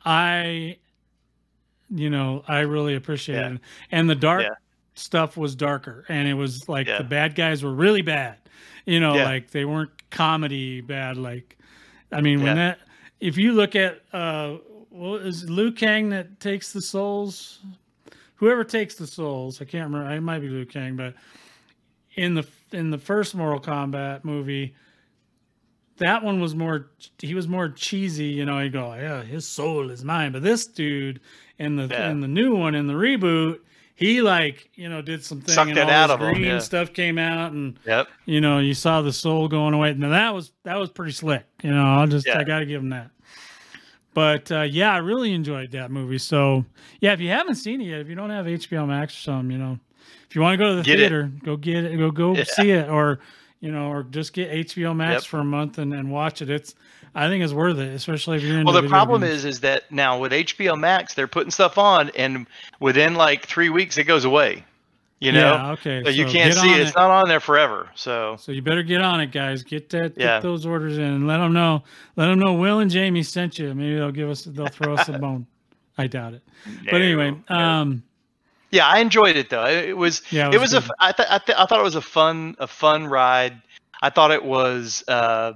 I, 0.06 0.78
you 1.90 2.10
know, 2.10 2.44
I 2.48 2.60
really 2.62 2.96
appreciated, 2.96 3.42
Yeah. 3.42 3.56
it. 3.56 3.62
and 3.92 4.10
the 4.10 4.16
dark 4.16 4.44
Yeah. 4.44 4.50
stuff 4.96 5.38
was 5.38 5.56
darker, 5.56 6.06
and 6.10 6.28
it 6.28 6.34
was 6.36 6.68
like 6.70 6.88
Yeah. 6.88 7.00
the 7.00 7.04
bad 7.04 7.36
guys 7.36 7.64
were 7.64 7.74
really 7.74 8.02
bad, 8.02 8.38
you 8.86 9.00
know, 9.00 9.16
like 9.16 9.52
they 9.52 9.66
weren't 9.66 9.92
comedy 10.12 10.82
bad. 10.82 11.18
Like, 11.18 11.58
I 12.12 12.22
mean, 12.22 12.42
when 12.44 12.56
that 12.58 12.80
if 13.20 13.38
you 13.38 13.54
look 13.54 13.76
at 13.76 14.02
uh, 14.14 14.58
well, 14.92 15.16
is 15.16 15.50
Liu 15.50 15.72
Kang 15.72 16.10
that 16.10 16.40
takes 16.40 16.72
the 16.74 16.82
souls? 16.82 17.60
Whoever 18.36 18.64
takes 18.64 18.96
the 18.96 19.06
souls, 19.08 19.62
I 19.62 19.66
can't 19.66 19.92
remember. 19.92 20.12
It 20.14 20.22
might 20.22 20.40
be 20.40 20.48
Liu 20.50 20.66
Kang, 20.66 20.96
but 20.96 21.14
in 22.16 22.34
the 22.36 22.46
in 22.72 22.90
the 22.92 22.98
first 22.98 23.36
Mortal 23.36 23.60
Kombat 23.60 24.24
movie, 24.24 24.76
that 26.00 26.24
one 26.24 26.40
was 26.42 26.56
more 26.56 26.90
he 27.20 27.34
was 27.36 27.48
more 27.48 27.70
cheesy. 27.70 28.26
You 28.26 28.46
know, 28.46 28.60
he'd 28.60 28.74
go, 28.74 28.94
"Yeah, 28.94 29.24
his 29.24 29.48
soul 29.48 29.90
is 29.92 30.04
mine." 30.04 30.32
But 30.32 30.44
this 30.44 30.66
dude 30.66 31.20
in 31.58 31.76
the 31.76 31.88
Yeah. 31.88 32.10
in 32.10 32.20
the 32.22 32.28
new 32.28 32.56
one 32.56 32.76
in 32.76 32.88
the 32.88 32.94
reboot, 32.94 33.60
he 33.96 34.22
like 34.22 34.70
you 34.76 34.90
know 34.90 35.02
did 35.02 35.24
something 35.24 35.54
Sucked 35.54 35.70
and 35.70 35.78
it 35.78 35.84
all 35.84 35.90
out 35.92 36.08
this 36.08 36.14
of 36.16 36.22
him, 36.22 36.34
green 36.34 36.46
yeah. 36.46 36.60
stuff 36.60 36.94
came 36.94 37.18
out 37.18 37.52
and 37.52 37.78
Yep. 37.86 38.08
you 38.26 38.42
know, 38.42 38.60
you 38.60 38.74
saw 38.74 39.02
the 39.02 39.14
soul 39.14 39.48
going 39.48 39.74
away. 39.74 39.94
Now 39.94 40.10
that 40.10 40.34
was 40.34 40.52
that 40.64 40.78
was 40.80 40.90
pretty 40.90 41.12
slick. 41.14 41.46
You 41.64 41.72
know, 41.72 41.84
I'll 41.86 42.08
just 42.08 42.26
Yeah. 42.28 42.40
I 42.40 42.44
got 42.44 42.60
to 42.60 42.66
give 42.66 42.82
him 42.82 42.90
that. 42.90 43.12
But 44.14 44.52
uh, 44.52 44.62
yeah, 44.64 44.92
I 44.94 44.98
really 44.98 45.34
enjoyed 45.34 45.72
that 45.72 45.92
movie. 45.92 46.18
So 46.18 46.66
yeah, 47.00 47.14
if 47.14 47.20
you 47.22 47.30
haven't 47.30 47.56
seen 47.56 47.80
it 47.82 47.86
yet, 47.86 48.00
if 48.02 48.10
you 48.10 48.16
don't 48.16 48.32
have 48.32 48.46
HBO 48.48 48.88
Max 48.88 49.14
or 49.16 49.20
something, 49.22 49.52
you 49.52 49.58
know, 49.58 49.80
if 50.30 50.36
you 50.36 50.42
want 50.42 50.54
to 50.54 50.58
go 50.58 50.70
to 50.72 50.76
the 50.78 50.84
Get 50.84 50.96
it. 51.00 51.04
theater, 51.04 51.32
go 51.44 51.56
get 51.58 51.86
it, 51.86 51.98
go 51.98 52.10
go 52.12 52.36
see 52.44 52.72
it, 52.72 52.90
or 52.90 53.20
you 53.60 53.72
know, 53.72 53.90
or 53.92 54.04
just 54.04 54.34
get 54.34 54.50
HBO 54.52 54.96
Max 54.96 55.24
Yep. 55.24 55.30
for 55.30 55.40
a 55.40 55.44
month 55.44 55.78
and, 55.78 55.94
and 55.94 56.12
watch 56.12 56.42
it. 56.42 56.50
It's 56.50 56.76
I 57.16 57.28
think 57.28 57.44
it's 57.44 57.54
worth 57.54 57.78
it, 57.80 57.90
especially 57.94 58.38
if 58.38 58.44
you're 58.44 58.64
Well, 58.64 58.80
the 58.82 58.88
problem 58.88 59.22
games. 59.22 59.40
is, 59.40 59.46
is 59.46 59.60
that 59.62 59.92
now 59.92 60.20
with 60.20 60.32
HBO 60.32 60.78
Max, 60.80 61.14
they're 61.16 61.28
putting 61.28 61.50
stuff 61.52 61.78
on, 61.78 62.10
and 62.16 62.46
within 62.80 63.16
like 63.16 63.46
three 63.48 63.70
weeks, 63.70 63.98
it 63.98 64.04
goes 64.04 64.26
away. 64.26 64.64
You 65.22 65.34
know, 65.34 65.54
yeah, 65.56 65.72
okay, 65.72 66.02
so 66.06 66.10
you 66.12 66.26
can't 66.26 66.54
see 66.54 66.72
it. 66.72 66.80
It's 66.80 66.96
not 66.96 67.12
on 67.12 67.28
there 67.28 67.42
forever. 67.42 67.90
So 67.94 68.38
So 68.40 68.54
you 68.54 68.62
better 68.62 68.84
get 68.84 69.02
on 69.02 69.20
it, 69.20 69.34
guys. 69.34 69.64
Get 69.64 69.90
that, 69.90 70.16
get 70.16 70.24
Yeah. 70.24 70.40
those 70.40 70.66
orders 70.66 70.98
in, 70.98 71.04
and 71.04 71.28
let 71.28 71.40
them 71.40 71.52
know. 71.52 71.84
Let 72.16 72.28
them 72.28 72.40
know 72.40 72.54
Will 72.54 72.80
and 72.80 72.90
Jamie 72.90 73.24
sent 73.24 73.60
you. 73.60 73.74
Maybe 73.74 73.96
they'll 73.96 74.14
give 74.14 74.30
us, 74.30 74.44
they'll 74.46 74.68
throw 74.70 74.94
us 74.94 75.10
a 75.10 75.14
bone. 75.20 75.46
I 75.98 76.08
doubt 76.08 76.36
it. 76.36 76.42
But 76.86 77.02
anyway, 77.02 77.32
No, 77.32 77.38
no. 77.50 77.56
um, 77.58 78.04
yeah, 78.72 78.88
I 78.88 79.00
enjoyed 79.00 79.36
it 79.36 79.50
though. 79.50 79.66
It, 79.66 79.90
it 79.90 79.98
was, 79.98 80.22
Yeah, 80.32 80.50
it 80.50 80.56
it 80.56 80.60
was 80.60 80.74
was, 80.74 80.88
a. 80.90 80.92
I, 81.00 81.12
th- 81.12 81.28
I, 81.30 81.38
th- 81.40 81.58
I 81.58 81.66
thought 81.66 81.80
it 81.80 81.84
was 81.84 81.96
a 81.96 82.02
fun, 82.02 82.56
a 82.60 82.68
fun 82.68 83.08
ride. 83.08 83.62
I 84.02 84.10
thought 84.10 84.32
it 84.32 84.44
was, 84.44 85.04
uh, 85.08 85.54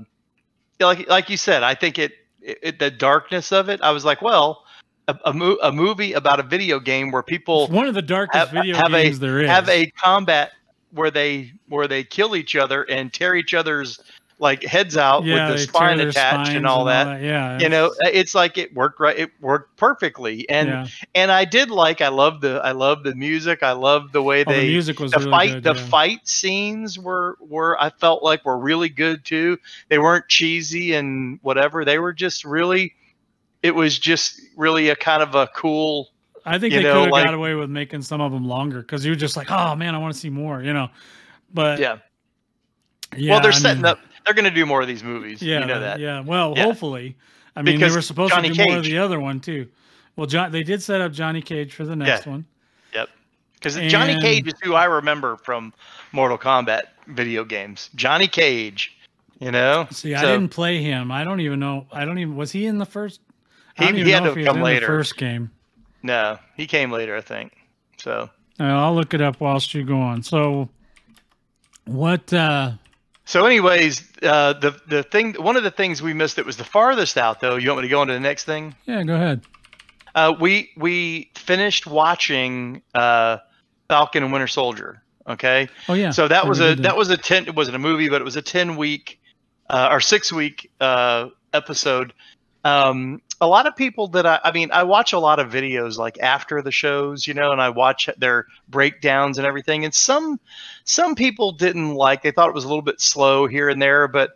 like, 0.80 1.08
like 1.08 1.30
you 1.30 1.38
said. 1.38 1.64
I 1.64 1.76
think 1.76 1.98
it, 1.98 2.14
it, 2.42 2.80
the 2.80 2.92
darkness 2.92 3.52
of 3.52 3.70
it. 3.70 3.82
I 3.82 3.92
was 3.92 4.04
like, 4.04 4.22
well, 4.22 4.66
a, 5.08 5.18
a, 5.26 5.34
mo- 5.34 5.60
a 5.62 5.72
movie 5.72 6.14
about 6.14 6.40
a 6.40 6.44
video 6.44 6.80
game 6.80 7.12
where 7.12 7.24
people 7.24 7.66
it's 7.66 7.74
one 7.74 7.88
of 7.88 7.94
the 7.94 8.02
darkest 8.02 8.38
have, 8.38 8.52
video 8.52 8.76
have 8.76 8.92
games 8.92 9.18
a 9.18 9.20
there 9.20 9.40
is. 9.42 9.50
have 9.50 9.70
a 9.70 9.88
combat 9.92 10.52
where 10.92 11.12
they 11.12 11.52
where 11.68 11.88
they 11.88 12.04
kill 12.04 12.36
each 12.36 12.56
other 12.56 12.84
and 12.84 13.12
tear 13.14 13.36
each 13.36 13.54
other's 13.54 14.00
like 14.44 14.64
heads 14.64 14.96
out 14.98 15.24
yeah, 15.24 15.50
with 15.50 15.58
the 15.58 15.64
spine 15.66 16.00
attached 16.00 16.16
spines 16.18 16.50
and 16.50 16.68
all 16.68 16.86
that. 16.86 17.22
Yeah, 17.22 17.58
You 17.60 17.70
know, 17.70 17.88
uh, 17.88 18.10
it's 18.14 18.36
like 18.36 18.60
it 18.60 18.72
worked 18.76 19.00
right. 19.00 19.18
It 19.18 19.32
worked 19.42 19.76
perfectly, 19.78 20.48
and 20.50 20.68
yeah. 20.70 20.88
and 21.16 21.32
I 21.32 21.46
did 21.46 21.72
like. 21.72 22.02
I 22.02 22.10
love 22.10 22.42
the 22.42 22.62
I 22.64 22.74
love 22.74 23.04
the 23.04 23.16
music. 23.16 23.64
I 23.64 23.72
love 23.72 24.12
the 24.12 24.22
way 24.22 24.42
Oh, 24.46 24.52
the 24.52 24.58
they 24.60 24.68
music 24.68 25.00
was 25.00 25.12
the 25.12 25.20
really 25.20 25.32
fight 25.32 25.52
good, 25.54 25.64
the 25.64 25.74
yeah. 25.74 25.86
fight 25.88 26.28
scenes 26.28 27.00
were 27.00 27.38
were 27.40 27.82
I 27.82 27.90
felt 27.90 28.22
like 28.22 28.46
were 28.46 28.60
really 28.60 28.90
good 28.90 29.26
too. 29.26 29.58
They 29.90 29.98
weren't 29.98 30.28
cheesy 30.28 30.94
and 30.94 31.40
whatever. 31.42 31.84
They 31.84 31.98
were 31.98 32.14
just 32.14 32.46
really. 32.46 32.94
It 33.64 33.74
was 33.74 33.98
just 33.98 34.42
really 34.58 34.90
a 34.90 34.96
kind 34.96 35.24
of 35.24 35.34
a 35.36 35.48
cool. 35.56 36.10
I 36.46 36.60
think 36.60 36.74
you 36.74 36.80
they 36.80 36.84
know, 36.84 36.94
could 36.96 37.02
have 37.04 37.12
like- 37.14 37.26
got 37.26 37.34
away 37.34 37.54
with 37.56 37.70
making 37.70 38.02
some 38.02 38.20
of 38.20 38.34
them 38.34 38.46
longer 38.46 38.82
because 38.82 39.06
you're 39.06 39.16
just 39.16 39.38
like, 39.38 39.50
oh 39.50 39.74
man, 39.76 39.96
I 39.96 39.98
want 40.00 40.14
to 40.14 40.20
see 40.20 40.30
more. 40.30 40.62
You 40.62 40.74
know, 40.74 40.90
but 41.54 41.80
Yeah. 41.80 42.00
yeah, 43.16 43.32
well, 43.36 43.42
they're 43.42 43.52
I 43.52 43.56
setting 43.56 43.84
mean, 43.84 43.92
up. 43.92 44.00
They're 44.26 44.34
going 44.34 44.46
to 44.46 44.52
do 44.52 44.66
more 44.66 44.82
of 44.82 44.88
these 44.88 45.04
movies. 45.04 45.42
Yeah, 45.42 45.60
you 45.60 45.66
know 45.66 45.80
that. 45.80 46.00
Yeah, 46.00 46.22
well, 46.22 46.54
Yeah. 46.56 46.64
hopefully. 46.64 47.16
I 47.56 47.62
mean, 47.62 47.76
Because 47.76 47.92
they 47.94 47.98
were 47.98 48.02
supposed 48.02 48.34
Johnny 48.34 48.50
to 48.50 48.56
do 48.56 48.66
more 48.66 48.78
of 48.78 48.84
the 48.84 48.98
other 48.98 49.20
one 49.20 49.40
too. 49.40 49.68
Well, 50.16 50.28
John, 50.28 50.52
they 50.52 50.64
did 50.64 50.82
set 50.82 51.02
up 51.02 51.12
Johnny 51.12 51.42
Cage 51.42 51.74
for 51.74 51.86
the 51.86 51.96
next 51.96 52.26
one. 52.26 52.46
Yep. 52.94 53.10
Because 53.56 53.76
Johnny 53.92 54.20
Cage 54.20 54.48
is 54.48 54.54
who 54.62 54.74
I 54.76 54.86
remember 54.86 55.38
from 55.38 55.74
Mortal 56.12 56.38
Kombat 56.38 56.82
video 57.08 57.44
games. 57.44 57.90
Johnny 57.96 58.28
Cage, 58.28 58.96
you 59.40 59.52
know. 59.52 59.88
See, 59.92 60.14
I 60.16 60.22
didn't 60.22 60.50
play 60.50 60.82
him. 60.82 61.12
I 61.12 61.24
don't 61.24 61.40
even 61.42 61.60
know. 61.60 61.86
I 61.92 62.06
don't 62.06 62.18
even. 62.20 62.36
Was 62.36 62.52
he 62.52 62.66
in 62.66 62.78
the 62.78 62.86
first? 62.86 63.22
I 63.78 63.84
He- 63.84 63.86
don't 63.88 63.96
he 63.96 64.02
even 64.02 64.14
had 64.14 64.20
know 64.24 64.26
to 64.26 64.32
if 64.32 64.36
he 64.38 64.42
was 64.42 64.48
come 64.48 64.58
in 64.58 64.64
later. 64.64 64.80
the 64.82 64.86
first 64.88 65.18
game. 65.18 65.52
No, 66.04 66.38
he 66.58 66.66
came 66.68 66.92
later, 66.92 67.16
I 67.16 67.22
think. 67.22 67.56
So, 67.98 68.30
Uh, 68.60 68.64
I'll 68.66 68.94
look 68.96 69.14
it 69.14 69.22
up 69.22 69.40
whilst 69.40 69.74
you 69.74 69.84
go 69.84 70.00
on. 70.00 70.22
So, 70.24 70.70
what? 71.86 72.32
uh 72.34 72.74
so 73.26 73.46
anyways, 73.46 74.04
uh, 74.22 74.54
the 74.54 74.80
the 74.88 75.04
thing, 75.04 75.34
one 75.36 75.58
of 75.58 75.64
the 75.64 75.72
things 75.72 76.02
we 76.02 76.14
missed 76.14 76.36
that 76.38 76.46
was 76.46 76.58
the 76.58 76.64
farthest 76.64 77.18
out, 77.18 77.40
though. 77.42 77.56
You 77.56 77.70
want 77.70 77.82
me 77.82 77.88
to 77.88 77.92
go 77.92 78.02
on 78.02 78.08
to 78.08 78.14
the 78.14 78.20
next 78.20 78.44
thing? 78.46 78.76
Yeah, 78.86 79.04
go 79.04 79.16
ahead. 79.16 79.42
Uh, 80.16 80.34
we 80.40 80.72
we 80.78 81.32
finished 81.36 81.88
watching 81.88 82.82
uh, 82.94 83.38
Falcon 83.88 84.24
and 84.24 84.32
Winter 84.32 84.48
Soldier. 84.48 85.02
Okay. 85.28 85.70
Oh 85.88 85.94
yeah. 85.94 86.12
So 86.12 86.28
that 86.28 86.44
Yeah, 86.44 86.50
was 86.50 86.60
a 86.60 86.64
that. 86.76 86.82
that 86.84 86.98
was 86.98 87.10
a 87.10 87.18
ten. 87.18 87.48
It 87.48 87.56
wasn't 87.56 87.76
a 87.76 87.80
movie, 87.80 88.10
but 88.10 88.22
it 88.22 88.26
was 88.26 88.36
a 88.36 88.42
ten 88.42 88.76
week 88.76 89.20
uh, 89.70 89.88
or 89.92 90.00
six 90.02 90.32
week 90.32 90.70
uh, 90.82 91.30
episode. 91.54 92.14
Um, 92.66 93.22
a 93.44 93.48
lot 93.48 93.68
of 93.68 93.76
people 93.76 94.08
that 94.08 94.26
I, 94.26 94.40
I 94.44 94.52
mean, 94.52 94.72
I 94.72 94.84
watch 94.84 95.14
a 95.14 95.20
lot 95.20 95.40
of 95.40 95.52
videos 95.52 95.98
like 95.98 96.18
after 96.20 96.62
the 96.62 96.72
shows, 96.72 97.28
you 97.28 97.34
know, 97.34 97.52
and 97.52 97.62
I 97.62 97.70
watch 97.70 98.10
their 98.18 98.46
breakdowns 98.70 99.38
and 99.38 99.46
everything. 99.46 99.84
And 99.86 99.94
some 99.94 100.40
some 100.86 101.14
people 101.14 101.52
didn't 101.52 101.94
like. 101.94 102.24
They 102.24 102.32
thought 102.32 102.50
it 102.50 102.56
was 102.56 102.64
a 102.64 102.68
little 102.70 102.82
bit 102.82 103.02
slow 103.02 103.46
here 103.46 103.70
and 103.70 103.82
there, 103.82 104.08
but 104.08 104.32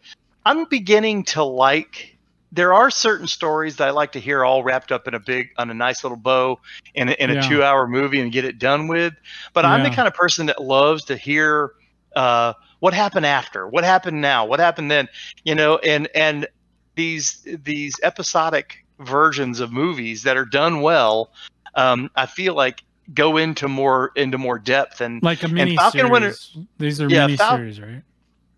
I'm 0.46 0.66
beginning 0.66 1.24
to 1.26 1.44
like. 1.44 2.14
There 2.52 2.74
are 2.74 2.90
certain 2.90 3.28
stories 3.28 3.76
that 3.78 3.88
I 3.90 3.92
like 3.92 4.14
to 4.14 4.20
hear 4.20 4.44
all 4.46 4.64
wrapped 4.64 4.92
up 4.92 5.08
in 5.08 5.14
a 5.14 5.20
big, 5.20 5.50
on 5.58 5.70
a 5.70 5.74
nice 5.74 6.04
little 6.04 6.18
bow 6.18 6.60
in 6.96 7.10
a, 7.10 7.12
in 7.14 7.30
a 7.30 7.34
Yeah. 7.36 7.42
two 7.42 7.64
hour 7.64 7.88
movie 7.88 8.22
and 8.22 8.32
get 8.32 8.46
it 8.46 8.58
done 8.58 8.88
with. 8.88 9.14
But 9.54 9.66
I'm 9.66 9.84
the 9.84 9.90
kind 9.90 10.08
of 10.08 10.14
person 10.14 10.46
that 10.48 10.62
loves 10.62 11.04
to 11.06 11.18
hear 11.18 11.72
uh, 12.16 12.54
what 12.80 12.94
happened 12.94 13.26
after, 13.26 13.68
what 13.68 13.84
happened 13.84 14.22
now, 14.22 14.46
what 14.46 14.60
happened 14.60 14.90
then, 14.90 15.08
you 15.44 15.56
know, 15.56 15.78
and 15.80 16.08
and 16.16 16.48
these 16.96 17.46
these 17.64 17.96
episodic 18.02 18.84
versions 19.00 19.60
of 19.60 19.72
movies 19.72 20.24
that 20.24 20.38
are 20.38 20.46
done 20.46 20.82
well, 20.82 21.32
um, 21.76 22.10
I 22.16 22.26
feel 22.26 22.54
like 22.56 22.84
go 23.14 23.38
into 23.38 23.68
more 23.68 24.12
into 24.16 24.38
more 24.38 24.60
depth 24.60 25.02
and 25.02 25.22
like 25.24 25.44
a 25.44 25.48
mini 25.48 25.76
Falcon 25.76 26.00
series. 26.08 26.12
Winter- 26.12 26.36
These 26.78 27.02
are 27.02 27.10
Yeah, 27.10 27.28
mini 27.28 27.38
Fal- 27.38 27.56
series, 27.58 27.80
right? 27.80 28.02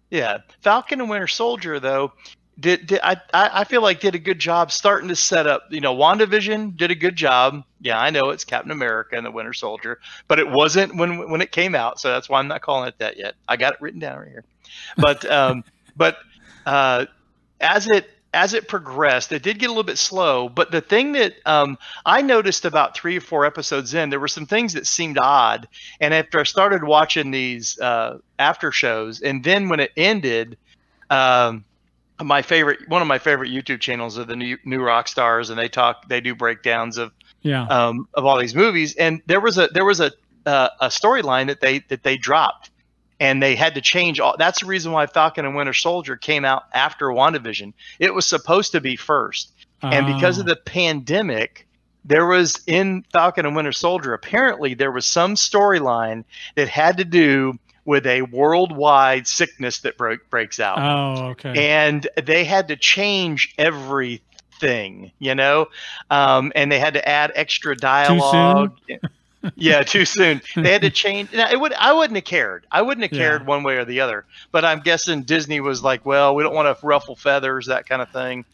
yeah, 0.09 0.39
Falcon 0.61 1.01
and 1.01 1.09
Winter 1.09 1.27
Soldier 1.27 1.79
though. 1.79 2.13
Did, 2.59 2.87
did 2.87 2.99
I, 3.03 3.13
I 3.33 3.61
I 3.61 3.63
feel 3.63 3.81
like 3.81 4.01
did 4.01 4.15
a 4.15 4.19
good 4.19 4.37
job 4.39 4.69
starting 4.73 5.07
to 5.07 5.15
set 5.15 5.47
up 5.47 5.63
you 5.69 5.79
know 5.79 5.95
WandaVision 5.95 6.75
did 6.75 6.91
a 6.91 6.95
good 6.95 7.15
job 7.15 7.63
yeah 7.79 7.97
I 7.97 8.09
know 8.09 8.31
it's 8.31 8.43
Captain 8.43 8.71
America 8.71 9.15
and 9.15 9.25
the 9.25 9.31
Winter 9.31 9.53
Soldier 9.53 9.97
but 10.27 10.39
it 10.39 10.49
wasn't 10.49 10.97
when 10.97 11.29
when 11.29 11.39
it 11.39 11.53
came 11.53 11.73
out 11.73 12.01
so 12.01 12.09
that's 12.09 12.27
why 12.27 12.37
I'm 12.37 12.49
not 12.49 12.61
calling 12.61 12.89
it 12.89 12.95
that 12.97 13.15
yet 13.15 13.35
I 13.47 13.55
got 13.55 13.75
it 13.75 13.81
written 13.81 14.01
down 14.01 14.19
right 14.19 14.27
here 14.27 14.43
but 14.97 15.23
um 15.31 15.63
but 15.95 16.17
uh 16.65 17.05
as 17.61 17.87
it 17.87 18.09
as 18.33 18.53
it 18.53 18.67
progressed 18.67 19.31
it 19.31 19.41
did 19.41 19.57
get 19.59 19.65
a 19.67 19.69
little 19.69 19.83
bit 19.83 19.97
slow 19.97 20.49
but 20.49 20.71
the 20.71 20.81
thing 20.81 21.13
that 21.13 21.33
um 21.45 21.77
I 22.05 22.21
noticed 22.21 22.65
about 22.65 22.95
three 22.95 23.17
or 23.17 23.21
four 23.21 23.45
episodes 23.45 23.93
in 23.93 24.09
there 24.09 24.19
were 24.19 24.27
some 24.27 24.45
things 24.45 24.73
that 24.73 24.85
seemed 24.87 25.17
odd. 25.17 25.67
And 25.99 26.13
after 26.13 26.39
I 26.39 26.43
started 26.43 26.83
watching 26.83 27.31
these 27.31 27.77
uh 27.79 28.17
after 28.37 28.71
shows 28.71 29.21
and 29.21 29.43
then 29.43 29.69
when 29.69 29.79
it 29.79 29.91
ended 29.97 30.57
um 31.09 31.65
my 32.21 32.41
favorite 32.41 32.79
one 32.87 33.01
of 33.01 33.07
my 33.07 33.17
favorite 33.17 33.49
YouTube 33.49 33.79
channels 33.79 34.17
are 34.19 34.25
the 34.25 34.35
new 34.35 34.57
new 34.65 34.81
rock 34.81 35.07
stars 35.07 35.49
and 35.49 35.57
they 35.59 35.69
talk 35.69 36.07
they 36.09 36.21
do 36.21 36.35
breakdowns 36.35 36.97
of 36.97 37.11
Yeah. 37.41 37.69
um, 37.69 38.07
of 38.13 38.25
all 38.25 38.37
these 38.37 38.55
movies. 38.55 38.95
And 38.95 39.21
there 39.25 39.39
was 39.41 39.57
a 39.57 39.67
there 39.73 39.85
was 39.85 39.99
a 39.99 40.11
uh, 40.45 40.69
a 40.81 40.87
storyline 40.87 41.47
that 41.47 41.61
they 41.61 41.79
that 41.89 42.03
they 42.03 42.17
dropped 42.17 42.71
and 43.19 43.41
they 43.43 43.55
had 43.55 43.75
to 43.75 43.81
change 43.81 44.19
all 44.19 44.35
that's 44.37 44.61
the 44.61 44.65
reason 44.65 44.91
why 44.91 45.05
Falcon 45.05 45.45
and 45.45 45.55
Winter 45.55 45.73
Soldier 45.73 46.15
came 46.15 46.45
out 46.45 46.63
after 46.73 47.07
WandaVision. 47.07 47.73
It 47.99 48.13
was 48.13 48.25
supposed 48.25 48.71
to 48.73 48.81
be 48.81 48.95
first. 48.95 49.53
And 49.81 50.05
because 50.07 50.37
of 50.39 50.45
Ah. 50.45 50.49
the 50.49 50.55
pandemic 50.57 51.65
there 52.05 52.25
was 52.25 52.61
in 52.65 53.03
Falcon 53.11 53.45
and 53.45 53.55
Winter 53.55 53.71
Soldier 53.73 54.13
apparently 54.13 54.73
there 54.73 54.91
was 54.91 55.05
some 55.05 55.35
storyline 55.35 56.23
that 56.55 56.67
had 56.69 56.97
to 56.97 57.05
do 57.05 57.57
with 57.85 58.05
a 58.05 58.21
worldwide 58.23 59.27
sickness 59.27 59.79
that 59.79 59.97
broke 59.97 60.29
breaks 60.29 60.59
out. 60.59 60.77
Oh, 60.79 61.25
okay. 61.31 61.69
and 61.71 62.07
they 62.23 62.43
had 62.45 62.67
to 62.69 62.75
change 62.75 63.53
everything 63.57 64.23
you 65.19 65.33
know? 65.35 65.67
Um, 66.09 66.51
and 66.55 66.69
they 66.71 66.79
had 66.79 66.93
to 66.95 67.07
add 67.07 67.31
extra 67.35 67.75
dialogue 67.77 68.77
yeah 69.55 69.81
too 69.83 70.05
soon 70.05 70.41
they 70.55 70.71
had 70.71 70.81
to 70.81 70.89
change 71.05 71.31
now, 71.33 71.49
it 71.49 71.59
would 71.59 71.73
i 71.73 71.93
wouldn't 71.93 72.17
have 72.17 72.25
cared 72.25 72.65
i 72.71 72.81
wouldn't 72.81 73.03
have 73.03 73.11
Yeah. 73.13 73.25
cared 73.25 73.47
one 73.47 73.63
way 73.63 73.77
or 73.77 73.85
the 73.85 73.99
other 74.01 74.25
but 74.51 74.65
i'm 74.65 74.79
guessing 74.81 75.23
disney 75.23 75.59
was 75.61 75.83
like 75.83 76.05
well 76.05 76.35
we 76.35 76.43
don't 76.43 76.53
want 76.55 76.77
to 76.77 76.85
ruffle 76.85 77.15
feathers 77.15 77.65
that 77.67 77.87
kind 77.87 78.01
of 78.01 78.09
thing 78.09 78.45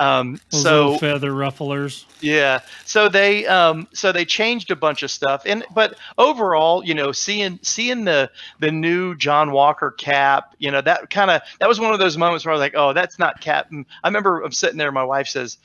um, 0.00 0.40
Those 0.50 0.62
so 0.62 0.98
feather 0.98 1.30
rufflers. 1.30 2.04
yeah. 2.20 2.58
So 2.84 3.08
they 3.08 3.46
um 3.46 3.86
so 3.92 4.10
they 4.10 4.24
changed 4.24 4.72
a 4.72 4.76
bunch 4.76 5.04
of 5.04 5.10
stuff 5.12 5.44
and 5.46 5.64
but 5.72 5.94
overall, 6.18 6.84
you 6.84 6.94
know, 6.94 7.12
seeing 7.12 7.60
seeing 7.62 8.04
the 8.04 8.28
the 8.58 8.72
new 8.72 9.14
John 9.14 9.52
Walker 9.52 9.92
cap, 9.92 10.56
you 10.58 10.72
know, 10.72 10.80
that 10.80 11.10
kind 11.10 11.30
of 11.30 11.42
that 11.60 11.68
was 11.68 11.78
one 11.78 11.92
of 11.92 12.00
those 12.00 12.18
moments 12.18 12.44
where 12.44 12.50
I 12.52 12.56
was 12.56 12.60
like, 12.60 12.74
"Oh, 12.74 12.92
that's 12.92 13.20
not 13.20 13.40
Captain." 13.40 13.86
I 14.02 14.08
remember 14.08 14.42
I'm 14.42 14.50
sitting 14.50 14.78
there 14.78 14.90
my 14.90 15.04
wife 15.04 15.28
says, 15.28 15.58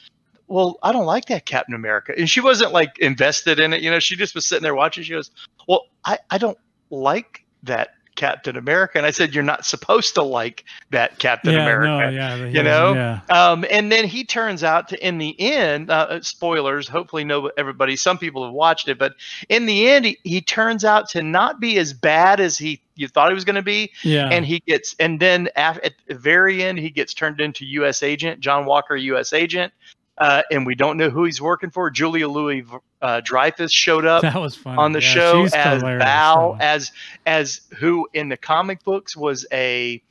"Well, 0.50 0.78
I 0.84 0.92
don't 0.92 1.06
like 1.06 1.26
that 1.26 1.46
Captain 1.46 1.76
America." 1.76 2.14
And 2.18 2.30
she 2.30 2.42
wasn't 2.42 2.74
like 2.74 2.98
invested 3.00 3.60
in 3.60 3.74
it, 3.74 3.82
you 3.82 3.90
know, 3.90 4.00
she 4.00 4.16
just 4.16 4.36
was 4.36 4.46
sitting 4.46 4.64
there 4.64 4.76
watching. 4.76 5.04
She 5.04 5.14
goes, 5.14 5.32
"Well, 5.68 5.88
I 6.04 6.18
I 6.30 6.38
don't 6.38 6.58
like 6.90 7.46
that 7.64 7.94
Captain 8.20 8.58
America, 8.58 8.98
and 8.98 9.06
I 9.06 9.12
said, 9.12 9.34
"You're 9.34 9.46
not 9.46 9.66
supposed 9.66 10.16
to 10.16 10.22
like 10.22 10.66
that 10.90 11.20
Captain 11.20 11.54
yeah, 11.54 11.64
America." 11.64 11.88
no, 11.88 12.10
yeah, 12.10 12.36
you 12.48 12.64
know? 12.64 12.94
yeah, 12.94 13.22
Um, 13.30 13.64
and 13.72 13.90
then 13.90 14.06
he 14.06 14.26
turns 14.26 14.62
out 14.62 14.90
to, 14.90 15.08
in 15.08 15.20
the 15.20 15.40
end, 15.40 15.90
uh, 15.90 16.22
spoilers. 16.22 16.90
Hopefully, 16.90 17.24
no 17.24 17.50
everybody. 17.58 17.96
Some 17.96 18.18
people 18.18 18.44
have 18.44 18.54
watched 18.54 18.90
it, 18.90 19.00
but 19.00 19.14
in 19.48 19.66
the 19.68 19.88
end, 19.88 20.04
he, 20.04 20.18
he 20.24 20.42
turns 20.42 20.84
out 20.84 21.08
to 21.12 21.24
not 21.24 21.62
be 21.62 21.78
as 21.78 21.94
bad 21.94 22.42
as 22.42 22.58
he 22.58 22.82
you 22.96 23.08
thought 23.08 23.30
he 23.30 23.36
was 23.36 23.46
going 23.46 23.56
to 23.56 23.62
be. 23.62 23.92
yeah. 24.04 24.28
And 24.30 24.46
he 24.46 24.60
gets, 24.60 24.94
and 25.00 25.22
then 25.22 25.48
af- 25.56 25.80
at 25.84 25.94
the 26.08 26.16
very 26.16 26.62
end, 26.62 26.80
he 26.80 26.90
gets 26.90 27.14
turned 27.14 27.40
into 27.40 27.66
U.S. 27.66 28.04
agent 28.04 28.42
John 28.42 28.66
Walker, 28.66 28.98
U.S. 28.98 29.32
agent, 29.32 29.72
uh, 30.20 30.42
and 30.52 30.66
we 30.66 30.76
don't 30.76 30.98
know 30.98 31.10
who 31.10 31.24
he's 31.24 31.42
working 31.42 31.70
for. 31.70 31.90
Julia 31.90 32.28
Louis 32.28 32.66
uh, 33.02 33.22
Dreyfus 33.24 33.72
showed 33.72 34.06
up 34.06 34.22
that 34.22 34.40
was 34.40 34.56
fun 34.56 34.78
on 34.78 34.92
the 34.92 35.02
Yeah, 35.02 35.08
show 35.08 35.48
as 35.54 35.82
Val, 35.82 36.58
as 36.60 36.92
as 37.26 37.62
who 37.78 38.08
in 38.14 38.30
the 38.30 38.38
comic 38.38 38.84
books 38.84 39.16
was 39.16 39.46
a 39.52 40.02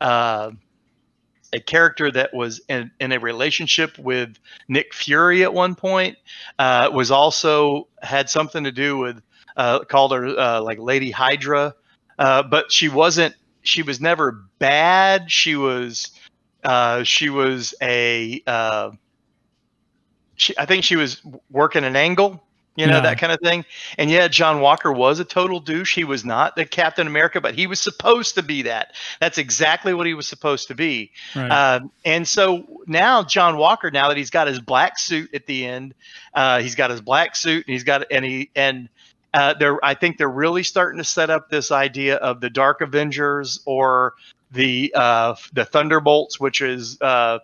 uh, 0.00 0.52
a 1.52 1.60
character 1.60 2.10
that 2.10 2.32
was 2.34 2.60
in, 2.68 2.90
in 3.00 3.12
a 3.12 3.18
relationship 3.18 3.98
with 3.98 4.38
Nick 4.68 4.94
Fury 4.94 5.42
at 5.42 5.52
one 5.52 5.74
point. 5.74 6.16
Uh, 6.58 6.90
was 6.92 7.10
also 7.10 7.88
had 8.02 8.30
something 8.30 8.64
to 8.64 8.72
do 8.72 8.98
with 8.98 9.20
uh, 9.56 9.80
called 9.80 10.12
her 10.12 10.26
uh, 10.26 10.60
like 10.60 10.78
Lady 10.78 11.10
Hydra, 11.10 11.74
uh, 12.18 12.42
but 12.44 12.70
she 12.70 12.88
wasn't. 12.88 13.34
She 13.62 13.82
was 13.82 14.00
never 14.00 14.44
bad. 14.60 15.30
She 15.30 15.56
was. 15.56 16.12
Uh, 16.62 17.02
she 17.02 17.30
was 17.30 17.74
a. 17.82 18.42
She, 20.36 20.56
I 20.58 20.66
think 20.66 20.84
she 20.84 20.96
was 20.96 21.20
working 21.50 21.84
an 21.84 21.96
angle, 21.96 22.42
you 22.76 22.86
know, 22.86 22.94
Yeah. 22.96 23.00
that 23.00 23.18
kind 23.18 23.32
of 23.32 23.40
thing. 23.40 23.64
And 23.96 24.10
yeah, 24.10 24.28
John 24.28 24.60
Walker 24.60 24.92
was 24.92 25.18
a 25.18 25.24
total 25.24 25.60
douche. 25.60 25.94
He 25.94 26.04
was 26.04 26.24
not 26.24 26.56
the 26.56 26.64
Captain 26.66 27.06
America, 27.06 27.40
but 27.40 27.54
he 27.54 27.66
was 27.66 27.80
supposed 27.80 28.34
to 28.34 28.42
be 28.42 28.62
that. 28.62 28.94
That's 29.20 29.38
exactly 29.38 29.94
what 29.94 30.06
he 30.06 30.14
was 30.14 30.28
supposed 30.28 30.68
to 30.68 30.74
be. 30.74 31.10
Right. 31.34 31.50
Um, 31.50 31.90
and 32.04 32.28
so 32.28 32.82
now 32.86 33.22
John 33.22 33.56
Walker, 33.56 33.90
now 33.90 34.08
that 34.08 34.16
he's 34.16 34.30
got 34.30 34.46
his 34.46 34.60
black 34.60 34.98
suit 34.98 35.34
at 35.34 35.46
the 35.46 35.66
end, 35.66 35.94
uh, 36.34 36.60
he's 36.60 36.74
got 36.74 36.90
his 36.90 37.00
black 37.00 37.34
suit 37.34 37.64
and 37.66 37.72
he's 37.72 37.84
got 37.84 38.04
and 38.10 38.24
he 38.24 38.50
and 38.54 38.88
uh, 39.32 39.54
they're 39.58 39.82
I 39.84 39.94
think 39.94 40.18
they're 40.18 40.28
really 40.28 40.62
starting 40.62 40.98
to 40.98 41.04
set 41.04 41.30
up 41.30 41.48
this 41.50 41.70
idea 41.70 42.16
of 42.16 42.40
the 42.40 42.48
Dark 42.50 42.80
Avengers 42.80 43.60
or 43.66 44.14
the 44.50 44.92
uh, 44.94 45.34
the 45.52 45.64
Thunderbolts, 45.64 46.38
which 46.38 46.60
is 46.62 47.00
uh, 47.00 47.38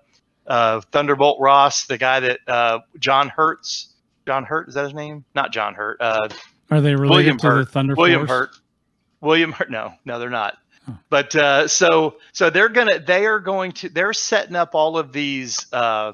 uh, 0.47 0.81
Thunderbolt 0.93 1.39
Ross, 1.41 1.87
the 1.87 1.99
guy 1.99 2.21
that 2.21 2.41
uh, 2.47 2.81
John 2.99 3.29
Hurts. 3.29 3.95
John 4.27 4.45
Hurt 4.45 4.69
is 4.69 4.75
that 4.75 4.85
his 4.85 4.95
name? 4.95 5.25
Not 5.35 5.53
John 5.53 5.75
Hurt. 5.75 6.01
Uh, 6.01 6.29
Are 6.71 6.81
they 6.81 6.95
related 6.95 7.11
William 7.11 7.39
to 7.39 7.43
the 7.43 7.49
Hurt. 7.49 7.69
Thunder 7.71 7.95
William 7.95 8.27
Force? 8.27 8.31
Hurt. 8.31 8.51
William 9.21 9.53
Hurt. 9.53 9.71
No, 9.71 9.95
no, 10.05 10.19
they're 10.19 10.31
not. 10.31 10.59
Huh. 10.87 10.93
But 11.11 11.35
uh, 11.35 11.69
so 11.69 12.17
so 12.33 12.51
they're 12.51 12.69
gonna 12.69 12.99
they 12.99 13.27
are 13.27 13.41
going 13.41 13.73
to 13.73 13.89
they're 13.89 14.13
setting 14.13 14.57
up 14.57 14.75
all 14.75 14.99
of 14.99 15.13
these. 15.13 15.67
Uh, 15.73 16.13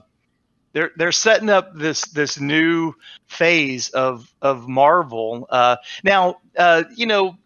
they're 0.73 0.91
they're 0.97 1.13
setting 1.13 1.51
up 1.51 1.75
this 1.75 2.03
this 2.09 2.39
new 2.39 2.95
phase 3.27 3.91
of 3.91 4.33
of 4.43 4.69
Marvel. 4.69 5.47
Uh, 5.51 5.77
now 6.05 6.37
uh, 6.57 6.85
you 6.95 7.07
know. 7.07 7.37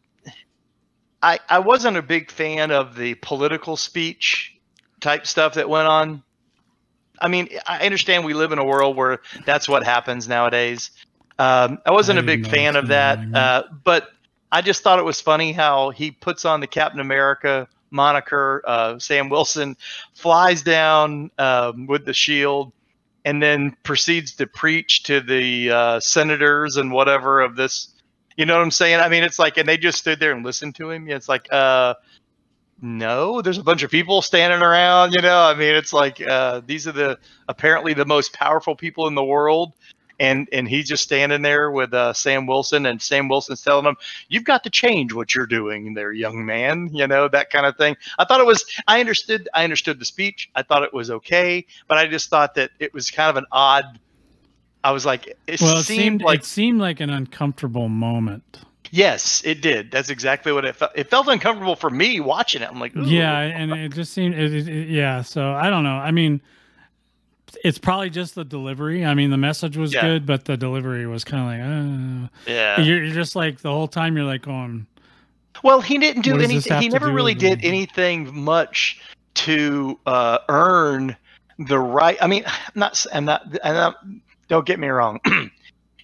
I, 1.24 1.38
I 1.48 1.60
wasn't 1.60 1.96
a 1.96 2.02
big 2.02 2.32
fan 2.32 2.72
of 2.72 2.96
the 2.96 3.14
political 3.14 3.76
speech 3.76 4.58
type 5.00 5.24
stuff 5.24 5.54
that 5.54 5.68
went 5.68 5.86
on. 5.86 6.24
I 7.22 7.28
mean, 7.28 7.48
I 7.66 7.86
understand 7.86 8.24
we 8.24 8.34
live 8.34 8.52
in 8.52 8.58
a 8.58 8.64
world 8.64 8.96
where 8.96 9.20
that's 9.46 9.68
what 9.68 9.84
happens 9.84 10.28
nowadays. 10.28 10.90
Um, 11.38 11.78
I 11.86 11.92
wasn't 11.92 12.18
I 12.18 12.22
a 12.22 12.24
big 12.24 12.46
fan 12.46 12.76
of 12.76 12.88
that, 12.88 13.18
uh, 13.34 13.62
but 13.84 14.10
I 14.50 14.60
just 14.60 14.82
thought 14.82 14.98
it 14.98 15.04
was 15.04 15.20
funny 15.20 15.52
how 15.52 15.90
he 15.90 16.10
puts 16.10 16.44
on 16.44 16.60
the 16.60 16.66
Captain 16.66 17.00
America 17.00 17.68
moniker. 17.90 18.62
Uh, 18.66 18.98
Sam 18.98 19.28
Wilson 19.28 19.76
flies 20.14 20.62
down 20.62 21.30
um, 21.38 21.86
with 21.86 22.04
the 22.04 22.12
shield 22.12 22.72
and 23.24 23.42
then 23.42 23.76
proceeds 23.82 24.32
to 24.36 24.46
preach 24.46 25.04
to 25.04 25.20
the 25.20 25.70
uh, 25.70 26.00
senators 26.00 26.76
and 26.76 26.90
whatever 26.90 27.40
of 27.40 27.54
this. 27.56 27.88
You 28.36 28.46
know 28.46 28.56
what 28.56 28.62
I'm 28.62 28.70
saying? 28.70 28.98
I 28.98 29.08
mean, 29.08 29.22
it's 29.22 29.38
like, 29.38 29.58
and 29.58 29.68
they 29.68 29.76
just 29.76 29.98
stood 29.98 30.18
there 30.18 30.32
and 30.32 30.44
listened 30.44 30.74
to 30.76 30.90
him. 30.90 31.08
It's 31.08 31.28
like, 31.28 31.52
uh, 31.52 31.94
no, 32.82 33.40
there's 33.40 33.58
a 33.58 33.62
bunch 33.62 33.84
of 33.84 33.92
people 33.92 34.20
standing 34.22 34.60
around. 34.60 35.12
You 35.12 35.22
know, 35.22 35.40
I 35.40 35.54
mean, 35.54 35.74
it's 35.74 35.92
like 35.92 36.20
uh, 36.20 36.62
these 36.66 36.88
are 36.88 36.92
the 36.92 37.18
apparently 37.48 37.94
the 37.94 38.04
most 38.04 38.32
powerful 38.32 38.74
people 38.74 39.06
in 39.06 39.14
the 39.14 39.22
world, 39.22 39.72
and 40.18 40.48
and 40.52 40.68
he's 40.68 40.88
just 40.88 41.04
standing 41.04 41.42
there 41.42 41.70
with 41.70 41.94
uh, 41.94 42.12
Sam 42.12 42.44
Wilson, 42.44 42.86
and 42.86 43.00
Sam 43.00 43.28
Wilson's 43.28 43.62
telling 43.62 43.86
him, 43.86 43.96
"You've 44.28 44.42
got 44.42 44.64
to 44.64 44.70
change 44.70 45.12
what 45.12 45.32
you're 45.32 45.46
doing, 45.46 45.94
there, 45.94 46.12
young 46.12 46.44
man." 46.44 46.90
You 46.92 47.06
know 47.06 47.28
that 47.28 47.50
kind 47.50 47.66
of 47.66 47.76
thing. 47.76 47.96
I 48.18 48.24
thought 48.24 48.40
it 48.40 48.46
was. 48.46 48.64
I 48.88 48.98
understood. 48.98 49.48
I 49.54 49.62
understood 49.62 50.00
the 50.00 50.04
speech. 50.04 50.50
I 50.56 50.62
thought 50.62 50.82
it 50.82 50.92
was 50.92 51.08
okay, 51.08 51.64
but 51.86 51.98
I 51.98 52.08
just 52.08 52.30
thought 52.30 52.56
that 52.56 52.72
it 52.80 52.92
was 52.92 53.12
kind 53.12 53.30
of 53.30 53.36
an 53.36 53.46
odd. 53.52 54.00
I 54.82 54.90
was 54.90 55.06
like, 55.06 55.28
it 55.46 55.60
Well, 55.60 55.78
it 55.78 55.84
seemed, 55.84 56.00
seemed 56.00 56.22
like 56.22 56.40
it 56.40 56.44
seemed 56.44 56.80
like 56.80 56.98
an 56.98 57.10
uncomfortable 57.10 57.88
moment. 57.88 58.58
Yes, 58.92 59.42
it 59.44 59.60
did. 59.60 59.90
That's 59.90 60.08
exactly 60.10 60.52
what 60.52 60.64
it 60.64 60.76
felt. 60.76 60.92
It 60.94 61.10
felt 61.10 61.26
uncomfortable 61.26 61.74
for 61.74 61.90
me 61.90 62.20
watching 62.20 62.62
it. 62.62 62.68
I'm 62.70 62.78
like, 62.78 62.94
Ooh. 62.96 63.04
Yeah, 63.04 63.36
and 63.40 63.72
it 63.72 63.92
just 63.92 64.12
seemed 64.12 64.34
it, 64.36 64.54
it, 64.54 64.68
it- 64.68 64.88
yeah. 64.88 65.22
So 65.22 65.50
I 65.52 65.68
don't 65.68 65.82
know. 65.82 65.96
I 65.96 66.12
mean, 66.12 66.40
it's 67.64 67.78
probably 67.78 68.10
just 68.10 68.34
the 68.36 68.44
delivery. 68.44 69.04
I 69.04 69.14
mean, 69.14 69.30
the 69.30 69.36
message 69.36 69.76
was 69.76 69.92
Yeah. 69.92 70.02
good, 70.02 70.26
but 70.26 70.44
the 70.44 70.56
delivery 70.56 71.06
was 71.06 71.24
kind 71.24 71.42
of 71.42 71.48
like, 72.22 72.30
yeah. 72.46 72.76
uh, 72.78 72.82
you're, 72.82 73.02
you're 73.04 73.14
just 73.14 73.34
like 73.34 73.60
the 73.60 73.70
whole 73.70 73.88
time 73.88 74.16
you're 74.16 74.24
like 74.26 74.42
going, 74.42 74.86
Well, 75.64 75.80
he 75.80 75.98
didn't 75.98 76.22
do 76.22 76.40
anything. 76.40 76.80
He 76.80 76.88
never 76.88 77.10
really 77.10 77.34
did 77.34 77.60
the- 77.60 77.66
anything 77.68 78.32
much 78.34 79.00
to 79.34 79.98
uh, 80.06 80.38
earn 80.48 81.16
the 81.58 81.78
right. 81.78 82.16
I 82.20 82.26
mean, 82.26 82.44
I'm 82.46 82.72
not. 82.80 83.06
I'm 83.12 83.24
not. 83.24 83.42
I'm 83.64 83.74
not 83.74 83.96
don't 84.48 84.66
get 84.66 84.78
me 84.78 84.88
wrong. 84.88 85.18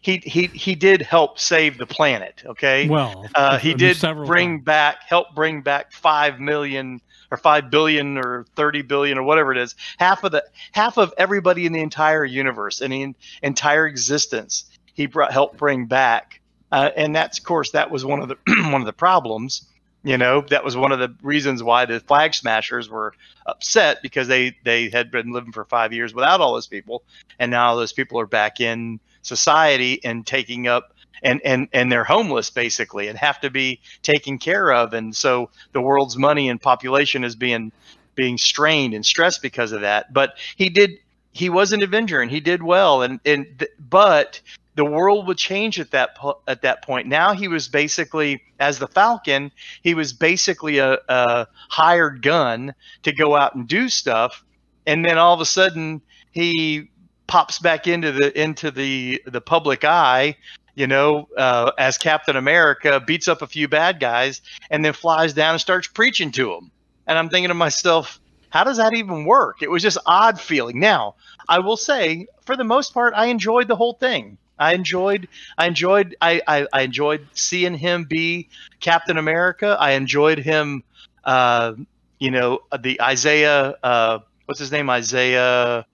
he 0.02 0.18
he 0.18 0.46
he 0.46 0.74
did 0.74 1.02
help 1.02 1.38
save 1.38 1.78
the 1.78 1.86
planet. 1.86 2.42
Okay. 2.46 2.88
well, 2.88 3.26
uh, 3.34 3.58
he 3.58 3.74
did 3.74 4.00
bring 4.00 4.56
times. 4.56 4.64
back, 4.64 5.02
help 5.06 5.34
bring 5.34 5.62
back 5.62 5.92
five 5.92 6.40
million 6.40 7.00
or 7.30 7.36
five 7.36 7.70
billion 7.70 8.18
or 8.18 8.46
thirty 8.56 8.82
billion 8.82 9.18
or 9.18 9.22
whatever 9.22 9.52
it 9.52 9.58
is. 9.58 9.74
Half 9.98 10.24
of 10.24 10.32
the 10.32 10.44
half 10.72 10.98
of 10.98 11.12
everybody 11.18 11.66
in 11.66 11.72
the 11.72 11.80
entire 11.80 12.24
universe 12.24 12.80
and 12.80 12.92
the 12.92 13.14
entire 13.42 13.86
existence. 13.86 14.64
He 14.94 15.06
brought 15.06 15.32
helped 15.32 15.56
bring 15.56 15.86
back, 15.86 16.40
uh, 16.72 16.90
and 16.96 17.14
that's 17.14 17.38
of 17.38 17.44
course 17.44 17.70
that 17.72 17.90
was 17.90 18.04
one 18.04 18.20
of 18.20 18.28
the 18.28 18.36
one 18.70 18.80
of 18.80 18.86
the 18.86 18.92
problems. 18.92 19.66
You 20.04 20.16
know, 20.16 20.42
that 20.42 20.64
was 20.64 20.76
one 20.76 20.92
of 20.92 21.00
the 21.00 21.12
reasons 21.22 21.60
why 21.62 21.84
the 21.84 21.98
flag 21.98 22.32
smashers 22.32 22.88
were 22.88 23.14
upset 23.46 23.98
because 24.00 24.28
they 24.28 24.56
they 24.64 24.90
had 24.90 25.10
been 25.10 25.32
living 25.32 25.52
for 25.52 25.64
five 25.64 25.92
years 25.92 26.14
without 26.14 26.40
all 26.40 26.54
those 26.54 26.68
people, 26.68 27.02
and 27.38 27.50
now 27.50 27.74
those 27.74 27.92
people 27.92 28.20
are 28.20 28.26
back 28.26 28.60
in 28.60 29.00
society 29.28 30.00
and 30.04 30.26
taking 30.26 30.66
up 30.66 30.94
and 31.22 31.40
and 31.44 31.68
and 31.72 31.90
they're 31.90 32.04
homeless 32.04 32.50
basically 32.50 33.08
and 33.08 33.18
have 33.18 33.40
to 33.40 33.50
be 33.50 33.80
taken 34.02 34.38
care 34.38 34.72
of. 34.72 34.92
And 34.92 35.14
so 35.14 35.50
the 35.72 35.80
world's 35.80 36.16
money 36.16 36.48
and 36.48 36.60
population 36.60 37.24
is 37.24 37.36
being 37.36 37.72
being 38.14 38.38
strained 38.38 38.94
and 38.94 39.04
stressed 39.04 39.42
because 39.42 39.72
of 39.72 39.82
that. 39.82 40.12
But 40.12 40.34
he 40.56 40.68
did 40.68 40.98
he 41.32 41.48
was 41.48 41.72
an 41.72 41.82
avenger 41.82 42.20
and 42.20 42.30
he 42.30 42.40
did 42.40 42.62
well. 42.62 43.02
And 43.02 43.20
and 43.24 43.66
but 43.78 44.40
the 44.74 44.84
world 44.84 45.26
would 45.26 45.38
change 45.38 45.80
at 45.80 45.90
that 45.90 46.14
po- 46.16 46.40
at 46.46 46.62
that 46.62 46.82
point. 46.82 47.06
Now 47.06 47.34
he 47.34 47.48
was 47.48 47.68
basically 47.68 48.42
as 48.60 48.78
the 48.78 48.88
falcon 48.88 49.50
he 49.82 49.94
was 49.94 50.12
basically 50.12 50.78
a, 50.78 50.98
a 51.08 51.46
hired 51.68 52.22
gun 52.22 52.74
to 53.02 53.12
go 53.12 53.36
out 53.36 53.54
and 53.54 53.66
do 53.66 53.88
stuff. 53.88 54.44
And 54.86 55.04
then 55.04 55.18
all 55.18 55.34
of 55.34 55.40
a 55.40 55.46
sudden 55.46 56.00
he 56.30 56.90
pops 57.28 57.60
back 57.60 57.86
into 57.86 58.10
the 58.10 58.40
into 58.40 58.70
the 58.70 59.22
the 59.26 59.40
public 59.40 59.84
eye 59.84 60.36
you 60.78 60.86
know, 60.86 61.28
uh, 61.36 61.72
as 61.76 61.98
Captain 61.98 62.36
America, 62.36 63.02
beats 63.04 63.26
up 63.26 63.42
a 63.42 63.48
few 63.48 63.66
bad 63.66 63.98
guys, 63.98 64.40
and 64.70 64.84
then 64.84 64.92
flies 64.92 65.32
down 65.32 65.54
and 65.54 65.60
starts 65.60 65.88
preaching 65.88 66.30
to 66.30 66.50
them. 66.50 66.70
And 67.08 67.18
I'm 67.18 67.28
thinking 67.28 67.48
to 67.48 67.54
myself, 67.54 68.20
how 68.50 68.62
does 68.62 68.76
that 68.76 68.94
even 68.94 69.24
work? 69.24 69.60
It 69.60 69.68
was 69.72 69.82
just 69.82 69.98
odd 70.06 70.40
feeling. 70.40 70.78
Now, 70.78 71.16
I 71.48 71.58
will 71.58 71.76
say, 71.76 72.28
for 72.46 72.56
the 72.56 72.62
most 72.62 72.94
part, 72.94 73.12
I 73.16 73.26
enjoyed 73.26 73.66
the 73.66 73.74
whole 73.74 73.94
thing. 73.94 74.38
I 74.56 74.74
enjoyed, 74.74 75.26
I 75.56 75.66
enjoyed, 75.66 76.14
I, 76.20 76.42
I, 76.46 76.68
I 76.72 76.82
enjoyed 76.82 77.26
seeing 77.32 77.74
him 77.74 78.04
be 78.04 78.48
Captain 78.78 79.18
America. 79.18 79.76
I 79.80 79.92
enjoyed 79.92 80.38
him, 80.38 80.84
uh, 81.24 81.72
you 82.20 82.30
know, 82.30 82.60
the 82.78 83.02
Isaiah, 83.02 83.74
uh, 83.82 84.20
what's 84.46 84.60
his 84.60 84.70
name, 84.70 84.90
Isaiah. 84.90 85.84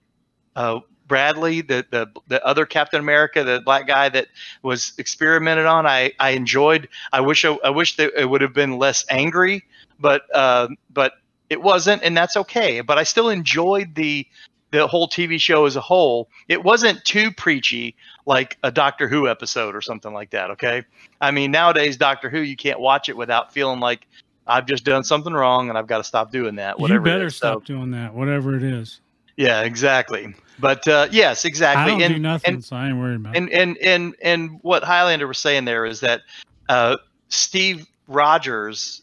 Uh, 0.55 0.79
Bradley, 1.07 1.61
the, 1.61 1.85
the 1.91 2.07
the 2.27 2.43
other 2.45 2.65
Captain 2.65 2.99
America, 2.99 3.43
the 3.43 3.61
black 3.63 3.87
guy 3.87 4.09
that 4.09 4.27
was 4.63 4.93
experimented 4.97 5.65
on. 5.65 5.85
I, 5.85 6.13
I 6.19 6.31
enjoyed. 6.31 6.87
I 7.13 7.21
wish 7.21 7.45
I, 7.45 7.57
I 7.63 7.69
wish 7.69 7.97
that 7.97 8.13
it 8.19 8.29
would 8.29 8.41
have 8.41 8.53
been 8.53 8.77
less 8.77 9.05
angry, 9.09 9.63
but 9.99 10.23
uh, 10.33 10.69
but 10.91 11.13
it 11.49 11.61
wasn't, 11.61 12.03
and 12.03 12.17
that's 12.17 12.35
okay. 12.37 12.81
But 12.81 12.97
I 12.97 13.03
still 13.03 13.29
enjoyed 13.29 13.95
the 13.95 14.27
the 14.71 14.87
whole 14.87 15.07
TV 15.07 15.39
show 15.39 15.65
as 15.65 15.75
a 15.75 15.81
whole. 15.81 16.29
It 16.47 16.63
wasn't 16.63 17.03
too 17.05 17.31
preachy 17.31 17.95
like 18.25 18.57
a 18.63 18.71
Doctor 18.71 19.07
Who 19.07 19.27
episode 19.27 19.75
or 19.75 19.81
something 19.81 20.13
like 20.13 20.31
that. 20.31 20.51
Okay, 20.51 20.83
I 21.21 21.31
mean 21.31 21.51
nowadays 21.51 21.97
Doctor 21.97 22.29
Who 22.29 22.39
you 22.39 22.55
can't 22.55 22.79
watch 22.79 23.09
it 23.09 23.17
without 23.17 23.53
feeling 23.53 23.79
like 23.79 24.07
I've 24.47 24.65
just 24.65 24.83
done 24.83 25.03
something 25.03 25.33
wrong 25.33 25.69
and 25.69 25.77
I've 25.77 25.87
got 25.87 25.99
to 25.99 26.03
stop 26.03 26.31
doing 26.31 26.55
that. 26.55 26.79
Whatever. 26.79 27.07
you 27.07 27.13
better 27.13 27.27
is. 27.27 27.35
So, 27.35 27.53
stop 27.53 27.65
doing 27.65 27.91
that, 27.91 28.13
whatever 28.13 28.55
it 28.55 28.63
is. 28.63 29.01
yeah, 29.37 29.61
exactly. 29.61 30.33
But 30.59 30.87
uh, 30.87 31.07
yes, 31.11 31.45
exactly. 31.45 31.83
I 31.83 31.87
don't 31.87 32.01
and, 32.01 32.13
do 32.15 32.19
nothing, 32.19 32.53
and 32.55 32.65
so 32.65 32.75
I 32.75 32.87
ain't 32.87 32.97
worried 32.97 33.15
about 33.15 33.35
it. 33.35 33.39
and 33.39 33.49
and 33.49 33.77
and 33.77 34.15
and 34.21 34.59
what 34.61 34.83
Highlander 34.83 35.27
was 35.27 35.37
saying 35.37 35.65
there 35.65 35.85
is 35.85 35.99
that 35.99 36.21
uh, 36.69 36.97
Steve 37.29 37.85
Rogers 38.07 39.01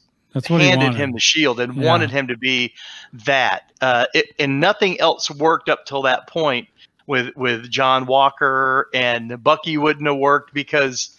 handed 0.48 0.94
him 0.94 1.12
the 1.12 1.20
shield 1.20 1.60
and 1.60 1.76
Yeah. 1.76 1.90
wanted 1.90 2.10
him 2.10 2.28
to 2.28 2.36
be 2.36 2.72
that. 3.12 3.70
Uh, 3.80 4.06
it, 4.14 4.26
and 4.38 4.60
nothing 4.60 4.98
else 5.00 5.30
worked 5.30 5.68
up 5.68 5.84
till 5.84 6.02
that 6.02 6.26
point 6.26 6.68
with 7.06 7.36
with 7.36 7.70
John 7.70 8.06
Walker 8.06 8.88
and 8.94 9.42
Bucky 9.42 9.76
wouldn't 9.76 10.06
have 10.06 10.16
worked 10.16 10.54
because 10.54 11.18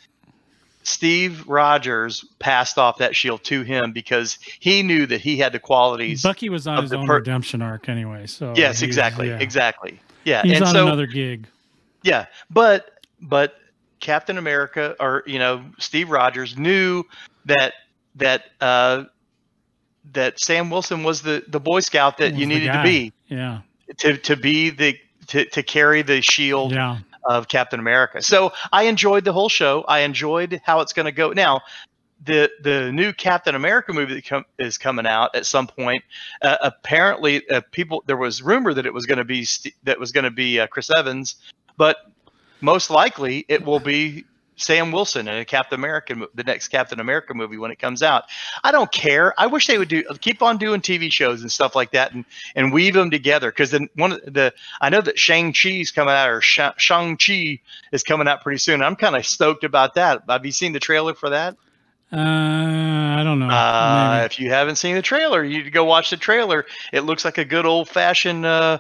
Steve 0.84 1.48
Rogers 1.48 2.26
passed 2.40 2.78
off 2.78 2.98
that 2.98 3.16
shield 3.16 3.44
to 3.46 3.64
him 3.64 3.94
because 3.94 4.38
he 4.60 4.84
knew 4.84 5.06
that 5.06 5.22
he 5.22 5.38
had 5.38 5.54
the 5.54 5.60
qualities. 5.60 6.22
Bucky 6.22 6.50
was 6.50 6.68
on 6.68 6.82
his 6.82 6.94
own 6.94 7.06
per- 7.06 7.16
redemption 7.16 7.62
arc 7.62 7.90
anyway. 7.90 8.28
So 8.28 8.54
yes, 8.56 8.82
exactly, 8.82 9.30
yeah. 9.30 9.40
exactly. 9.40 10.00
Yeah, 10.24 10.44
He's 10.44 10.58
and 10.58 10.66
on 10.66 10.74
so 10.74 10.88
another 10.88 11.08
gig. 11.08 11.48
yeah, 12.04 12.26
but 12.50 13.00
but 13.22 13.56
Captain 14.00 14.38
America 14.38 14.96
or 15.00 15.24
you 15.26 15.40
know 15.40 15.64
Steve 15.80 16.10
Rogers 16.10 16.58
knew 16.58 17.04
that 17.46 17.74
that 18.16 18.46
uh, 18.62 19.06
that 20.12 20.40
Sam 20.40 20.70
Wilson 20.70 21.04
was 21.04 21.22
the 21.22 21.44
the 21.48 21.60
Boy 21.60 21.80
Scout 21.80 22.18
that 22.18 22.36
you 22.36 22.46
needed 22.46 22.72
to 22.74 22.84
be 22.84 23.14
Yeah, 23.28 23.62
to 23.98 24.18
to 24.18 24.36
be 24.36 24.70
the 24.70 24.98
to, 25.28 25.46
to 25.46 25.64
carry 25.64 26.02
the 26.02 26.22
shield 26.22 26.74
yeah. 26.74 27.00
of 27.24 27.48
Captain 27.48 27.80
America. 27.80 28.22
So 28.22 28.52
I 28.72 28.84
enjoyed 28.84 29.24
the 29.24 29.34
whole 29.34 29.50
show. 29.50 29.84
I 29.88 30.00
enjoyed 30.00 30.62
how 30.64 30.82
it's 30.82 30.94
going 30.94 31.06
to 31.06 31.12
go. 31.12 31.32
Now, 31.32 31.62
the 32.26 32.50
the 32.62 32.92
new 32.92 33.14
Captain 33.14 33.56
America 33.56 33.94
movie 33.94 34.16
that 34.16 34.26
com- 34.26 34.46
is 34.58 34.78
coming 34.78 35.06
out 35.06 35.36
at 35.36 35.46
some 35.46 35.68
point. 35.68 36.04
Uh, 36.42 36.58
apparently, 36.62 37.48
uh, 37.50 37.62
people 37.72 38.04
there 38.06 38.18
was 38.18 38.42
rumor 38.42 38.74
that 38.74 38.86
it 38.86 38.94
was 38.94 39.06
going 39.06 39.18
to 39.18 39.26
be 39.26 39.46
St- 39.46 39.76
that 39.84 40.00
was 40.00 40.12
going 40.12 40.26
to 40.26 40.32
be 40.32 40.60
uh, 40.60 40.68
Chris 40.68 40.90
Evans, 40.96 41.36
but 41.78 41.98
most 42.62 42.90
likely 42.90 43.46
it 43.50 43.66
will 43.66 43.80
be 43.80 44.26
Sam 44.56 44.92
Wilson 44.92 45.28
in 45.28 45.38
a 45.38 45.46
Captain 45.46 45.80
America, 45.80 46.16
the 46.34 46.44
next 46.44 46.70
Captain 46.70 47.00
America 47.00 47.34
movie 47.34 47.58
when 47.58 47.72
it 47.72 47.80
comes 47.80 48.04
out. 48.04 48.26
I 48.64 48.72
don't 48.72 48.92
care. 48.92 49.34
I 49.38 49.48
wish 49.48 49.68
they 49.68 49.78
would 49.78 49.90
do 49.90 50.04
keep 50.22 50.42
on 50.42 50.58
doing 50.58 50.82
TV 50.82 51.12
shows 51.12 51.42
and 51.42 51.52
stuff 51.52 51.76
like 51.76 51.92
that 51.92 52.14
and 52.14 52.26
and 52.56 52.72
weave 52.72 52.94
them 52.94 53.12
together 53.12 53.52
because 53.52 53.72
then 53.72 53.90
one 53.96 54.14
of 54.14 54.22
the 54.22 54.54
I 54.80 54.90
know 54.90 55.02
that 55.02 55.20
Shang 55.20 55.54
Chi's 55.54 55.92
coming 55.92 56.14
out 56.14 56.30
or 56.30 56.42
Shang 56.42 57.18
Chi 57.18 57.60
is 57.92 58.04
coming 58.04 58.28
out 58.28 58.42
pretty 58.42 58.60
soon. 58.60 58.82
I'm 58.82 58.96
kind 58.96 59.16
of 59.16 59.26
stoked 59.26 59.64
about 59.64 59.96
that. 59.96 60.24
Have 60.30 60.46
you 60.46 60.52
seen 60.52 60.74
the 60.74 60.80
trailer 60.80 61.14
for 61.14 61.32
that? 61.32 61.58
Uh, 62.14 63.20
I 63.20 63.24
don't 63.24 63.40
know. 63.40 63.50
Uh, 63.50 64.22
if 64.26 64.40
you 64.40 64.50
haven't 64.50 64.76
seen 64.76 64.96
the 64.96 65.02
trailer, 65.02 65.44
you 65.44 65.72
go 65.72 65.84
watch 65.84 66.12
the 66.12 66.18
trailer. 66.18 66.66
It 66.92 67.02
looks 67.02 67.26
like 67.26 67.40
a 67.40 67.46
good 67.46 67.66
old 67.66 67.90
fashioned 67.90 68.46
uh, 68.46 68.80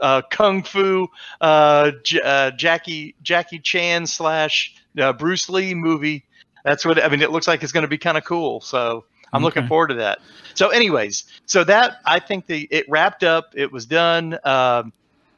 uh, 0.00 0.22
kung 0.30 0.64
fu 0.64 1.06
uh, 1.40 1.92
J- 2.02 2.20
uh, 2.22 2.50
Jackie 2.50 3.14
Jackie 3.22 3.60
Chan 3.60 4.06
slash 4.06 4.74
uh, 4.98 5.12
Bruce 5.12 5.48
Lee 5.48 5.74
movie. 5.74 6.24
That's 6.64 6.84
what 6.84 7.02
I 7.02 7.08
mean. 7.08 7.22
It 7.22 7.30
looks 7.30 7.46
like 7.46 7.62
it's 7.62 7.72
going 7.72 7.82
to 7.82 7.88
be 7.88 7.98
kind 7.98 8.18
of 8.18 8.24
cool. 8.24 8.60
So 8.60 9.04
I'm 9.32 9.42
looking 9.42 9.66
forward 9.68 9.88
to 9.88 9.94
that. 9.94 10.18
So, 10.54 10.68
anyways, 10.68 11.24
so 11.46 11.64
that 11.64 11.98
I 12.04 12.18
think 12.18 12.46
the 12.46 12.68
it 12.70 12.86
wrapped 12.88 13.24
up. 13.24 13.52
It 13.54 13.70
was 13.72 13.86
done. 13.86 14.38
Um, 14.44 14.92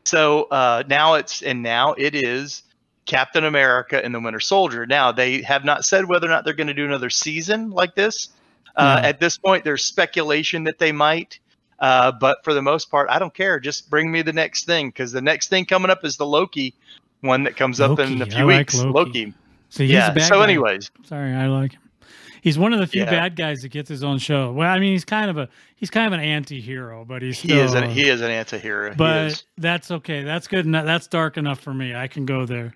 so 0.04 0.44
uh, 0.44 0.82
now 0.88 1.14
it's 1.14 1.42
and 1.42 1.62
now 1.62 1.94
it 1.94 2.14
is 2.14 2.62
Captain 3.06 3.44
America 3.44 4.02
and 4.02 4.14
the 4.14 4.20
Winter 4.20 4.40
Soldier. 4.40 4.86
Now 4.86 5.12
they 5.12 5.42
have 5.42 5.64
not 5.64 5.84
said 5.84 6.06
whether 6.06 6.26
or 6.26 6.30
not 6.30 6.44
they're 6.44 6.54
going 6.54 6.68
to 6.68 6.74
do 6.74 6.84
another 6.84 7.10
season 7.10 7.70
like 7.70 7.94
this. 7.94 8.28
Uh. 8.76 9.00
At 9.02 9.20
this 9.20 9.38
point, 9.38 9.64
there's 9.64 9.84
speculation 9.84 10.64
that 10.64 10.78
they 10.78 10.92
might. 10.92 11.38
Uh, 11.78 12.12
but 12.12 12.42
for 12.44 12.54
the 12.54 12.62
most 12.62 12.90
part, 12.90 13.08
I 13.10 13.18
don't 13.18 13.34
care. 13.34 13.60
Just 13.60 13.90
bring 13.90 14.10
me 14.10 14.22
the 14.22 14.32
next 14.32 14.64
thing 14.64 14.88
because 14.88 15.12
the 15.12 15.20
next 15.20 15.48
thing 15.48 15.64
coming 15.64 15.90
up 15.90 16.04
is 16.04 16.16
the 16.16 16.26
Loki 16.26 16.74
one 17.20 17.42
that 17.44 17.56
comes 17.56 17.80
up 17.80 17.98
in 17.98 18.22
a 18.22 18.26
few 18.26 18.46
like 18.46 18.58
weeks. 18.58 18.74
Loki. 18.76 18.92
Loki. 18.92 19.34
He's 19.70 19.90
Yeah. 19.90 20.14
So, 20.14 20.36
guy. 20.36 20.44
anyways, 20.44 20.90
Sorry, 21.04 21.32
I 21.32 21.46
like 21.46 21.72
him. 21.72 21.80
He's 22.44 22.58
one 22.58 22.74
of 22.74 22.78
the 22.78 22.86
few 22.86 23.04
Yeah. 23.04 23.10
bad 23.10 23.36
guys 23.36 23.62
that 23.62 23.70
gets 23.70 23.88
his 23.88 24.04
own 24.04 24.18
show. 24.18 24.52
Well, 24.52 24.70
I 24.70 24.78
mean, 24.78 24.92
he's 24.92 25.06
kind 25.06 25.30
of 25.30 25.38
a 25.38 25.48
he's 25.76 25.88
kind 25.88 26.06
of 26.06 26.12
an 26.12 26.20
anti-hero, 26.20 27.06
but 27.06 27.22
he's 27.22 27.40
he 27.40 27.54
is 27.58 27.72
an, 27.72 27.88
he 27.88 28.06
is 28.06 28.20
an 28.20 28.30
anti-hero. 28.30 28.90
He 28.90 28.96
but 28.96 29.42
that's 29.56 29.90
okay. 29.90 30.22
That's 30.24 30.46
good. 30.46 30.66
enough. 30.66 30.84
That's 30.84 31.06
dark 31.06 31.38
enough 31.38 31.58
for 31.60 31.72
me. 31.72 31.94
I 31.94 32.06
can 32.06 32.26
go 32.26 32.44
there. 32.44 32.74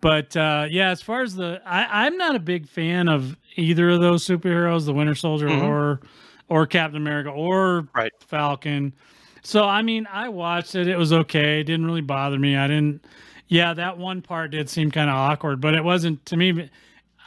But 0.00 0.36
uh, 0.36 0.66
yeah, 0.68 0.90
as 0.90 1.02
far 1.02 1.22
as 1.22 1.36
the, 1.36 1.62
I, 1.64 2.06
I'm 2.06 2.16
not 2.16 2.34
a 2.34 2.40
big 2.40 2.66
fan 2.66 3.08
of 3.08 3.36
either 3.54 3.90
of 3.90 4.00
those 4.00 4.26
superheroes, 4.26 4.86
the 4.86 4.92
Winter 4.94 5.14
Soldier 5.14 5.46
Mhm. 5.48 5.62
or 5.62 6.00
or 6.48 6.66
Captain 6.66 6.96
America 6.96 7.30
or 7.30 7.86
Right. 7.94 8.10
Falcon. 8.26 8.92
So 9.42 9.64
I 9.66 9.82
mean, 9.82 10.08
I 10.12 10.30
watched 10.30 10.74
it. 10.74 10.88
It 10.88 10.98
was 10.98 11.12
okay. 11.12 11.60
It 11.60 11.64
didn't 11.64 11.86
really 11.86 12.00
bother 12.00 12.40
me. 12.40 12.56
I 12.56 12.66
didn't. 12.66 13.04
Yeah, 13.46 13.72
that 13.74 13.98
one 13.98 14.20
part 14.20 14.50
did 14.50 14.68
seem 14.68 14.90
kind 14.90 15.08
of 15.08 15.14
awkward, 15.14 15.60
but 15.60 15.74
it 15.74 15.84
wasn't 15.84 16.26
to 16.26 16.36
me. 16.36 16.68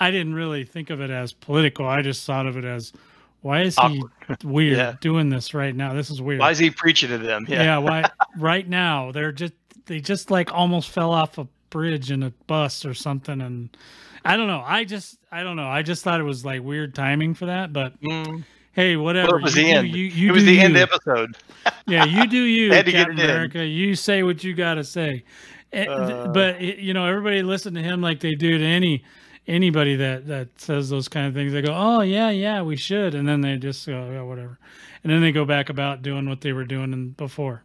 I 0.03 0.11
didn't 0.11 0.35
really 0.35 0.63
think 0.65 0.89
of 0.89 1.01
it 1.01 1.09
as 1.09 1.33
political. 1.33 1.87
I 1.87 2.01
just 2.01 2.25
thought 2.25 2.45
of 2.45 2.57
it 2.57 2.65
as, 2.65 2.93
why 3.41 3.61
is 3.61 3.77
he 3.77 4.03
weird 4.43 4.77
Yeah. 4.77 4.95
doing 5.01 5.29
this 5.29 5.53
right 5.53 5.75
now? 5.75 5.93
This 5.93 6.09
is 6.09 6.21
weird 6.21 6.39
Why 6.39 6.51
is 6.51 6.59
he 6.59 6.69
preaching 6.69 7.09
to 7.09 7.17
them? 7.17 7.45
yeah. 7.47 7.63
Yeah. 7.63 7.77
why 7.79 8.09
right 8.37 8.67
now 8.67 9.11
they're 9.11 9.31
just 9.31 9.53
they 9.85 9.99
just 9.99 10.31
like 10.31 10.53
almost 10.53 10.89
fell 10.89 11.11
off 11.11 11.37
a 11.37 11.47
bridge 11.69 12.11
in 12.11 12.23
a 12.23 12.29
bus 12.47 12.85
or 12.85 12.93
something 12.93 13.41
and 13.41 13.75
i 14.23 14.37
don't 14.37 14.45
know 14.47 14.63
i 14.65 14.83
just 14.83 15.17
i 15.31 15.41
don't 15.43 15.55
know 15.55 15.67
i 15.67 15.81
just 15.81 16.03
thought 16.03 16.19
it 16.19 16.23
was 16.23 16.45
like 16.45 16.61
weird 16.61 16.93
timing 16.93 17.33
for 17.33 17.47
that 17.47 17.73
but 17.73 17.99
Mm. 18.01 18.43
hey 18.73 18.95
whatever 18.95 19.29
Well, 19.29 19.37
it 19.39 19.43
was 19.43 19.55
you 19.57 19.63
the 19.63 19.71
do, 19.71 19.77
end. 19.79 19.87
you, 19.89 20.03
you 20.05 20.29
it 20.29 20.35
was 20.35 20.45
the 20.45 20.53
you. 20.53 20.61
end 20.61 20.77
episode. 20.77 21.35
yeah 21.87 22.05
you 22.05 22.27
do 22.27 22.37
you 22.37 22.69
They 22.69 22.75
had 22.77 22.85
to 22.85 22.91
get 22.91 22.97
Captain 23.07 23.19
it 23.19 23.23
in. 23.23 23.29
america 23.31 23.65
you 23.65 23.95
say 23.95 24.21
what 24.23 24.43
you 24.43 24.53
gotta 24.53 24.83
say 24.83 25.23
Eh, 25.73 25.85
Uh. 25.85 26.27
but 26.31 26.61
you 26.61 26.93
know 26.93 27.07
everybody 27.07 27.41
listen 27.41 27.73
to 27.73 27.81
him 27.81 27.99
like 28.01 28.19
they 28.19 28.35
do 28.35 28.57
to 28.59 28.63
any 28.63 29.03
anybody 29.47 29.95
that 29.97 30.25
that 30.27 30.47
says 30.59 30.89
those 30.89 31.07
kind 31.09 31.27
of 31.27 31.33
things 31.33 31.51
they 31.51 31.61
go 31.61 31.73
oh 31.75 32.01
yeah 32.01 32.29
yeah 32.29 32.61
we 32.61 32.75
should 32.77 33.13
and 33.15 33.27
then 33.27 33.41
they 33.41 33.57
just 33.57 33.85
go 33.85 34.09
yeah 34.11 34.21
whatever 34.21 34.57
and 35.03 35.11
then 35.11 35.21
they 35.21 35.31
go 35.31 35.43
back 35.45 35.69
about 35.69 36.01
doing 36.01 36.27
what 36.29 36.39
they 36.41 36.53
were 36.53 36.63
doing 36.63 37.09
before 37.11 37.63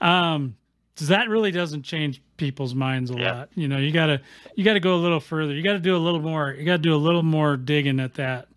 um 0.00 0.56
so 0.96 1.06
that 1.06 1.28
really 1.28 1.50
doesn't 1.50 1.82
change 1.82 2.20
people's 2.36 2.74
minds 2.74 3.10
a 3.10 3.14
Yeah. 3.14 3.32
lot 3.34 3.48
you 3.54 3.68
know 3.68 3.78
you 3.78 3.92
gotta 3.92 4.20
you 4.56 4.64
gotta 4.64 4.80
go 4.80 4.94
a 4.96 5.00
little 5.02 5.20
further 5.20 5.54
you 5.54 5.62
gotta 5.62 5.78
do 5.78 5.96
a 5.96 5.98
little 5.98 6.20
more 6.20 6.50
you 6.52 6.64
gotta 6.64 6.78
do 6.82 6.94
a 6.94 6.96
little 6.98 7.22
more 7.22 7.56
digging 7.56 8.00
at 8.00 8.14
that 8.14 8.48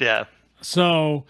Yeah. 0.00 0.24
so, 0.60 1.24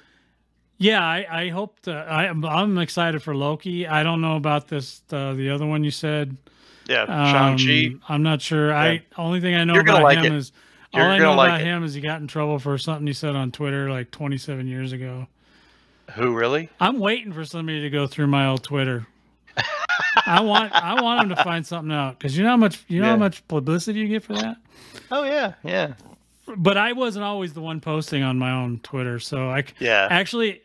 yeah, 0.81 1.03
I, 1.05 1.27
I 1.45 1.49
hope 1.49 1.81
to, 1.81 1.93
I, 1.93 2.25
I'm- 2.27 2.45
I'm 2.45 2.79
excited 2.79 3.21
for 3.23 3.35
Loki. 3.35 3.87
I 3.89 4.03
don't 4.05 4.21
know 4.21 4.37
about 4.37 4.69
this, 4.69 5.03
uh, 5.11 5.33
the 5.35 5.51
other 5.51 5.67
one 5.67 5.83
you 5.83 5.91
said. 5.91 6.37
Yeah. 6.89 7.03
Um, 7.03 7.57
Shang-Chi. 7.59 7.97
I'm 8.09 8.23
not 8.23 8.41
sure. 8.43 8.75
I 8.75 9.03
only 9.17 9.41
thing 9.41 9.55
I 9.55 9.65
know 9.65 9.75
You're 9.75 9.83
about 9.83 10.03
like 10.03 10.19
him 10.19 10.33
it. 10.35 10.39
is 10.39 10.53
You're 10.93 11.05
all 11.05 11.11
I 11.11 11.19
know 11.19 11.35
like 11.35 11.49
about 11.51 11.61
it. 11.61 11.65
him 11.65 11.85
is 11.85 11.95
he 11.95 12.01
got 12.01 12.21
in 12.21 12.27
trouble 12.27 12.59
for 12.59 12.77
something 12.79 13.07
he 13.07 13.13
said 13.13 13.37
on 13.37 13.53
Twitter 13.53 13.91
like 13.91 14.11
27 14.11 14.67
years 14.67 14.93
ago. 14.93 15.27
Who 16.15 16.35
really? 16.35 16.71
I'm 16.81 16.99
waiting 16.99 17.33
for 17.33 17.45
somebody 17.45 17.83
to 17.83 17.91
go 17.91 18.07
through 18.07 18.29
my 18.29 18.47
old 18.49 18.65
Twitter. 18.65 19.07
I 20.27 20.41
want 20.41 20.73
I 20.73 21.01
want 21.03 21.23
him 21.31 21.37
to 21.37 21.45
find 21.45 21.67
something 21.67 21.93
out 21.93 22.19
because 22.19 22.37
you 22.37 22.43
know 22.45 22.51
how 22.51 22.57
much 22.57 22.85
you 22.89 23.01
know 23.01 23.09
how 23.11 23.17
much 23.17 23.47
publicity 23.49 24.01
you 24.01 24.09
get 24.09 24.23
for 24.25 24.33
that. 24.35 24.57
Oh 25.11 25.25
yeah. 25.25 25.55
Yeah. 25.63 25.95
But 26.57 26.79
I 26.79 26.93
wasn't 26.95 27.25
always 27.27 27.53
the 27.53 27.61
one 27.61 27.81
posting 27.81 28.23
on 28.23 28.39
my 28.39 28.53
own 28.53 28.79
Twitter, 28.83 29.19
so 29.19 29.51
I 29.51 29.65
Yeah. 29.79 30.09
Actually, 30.11 30.63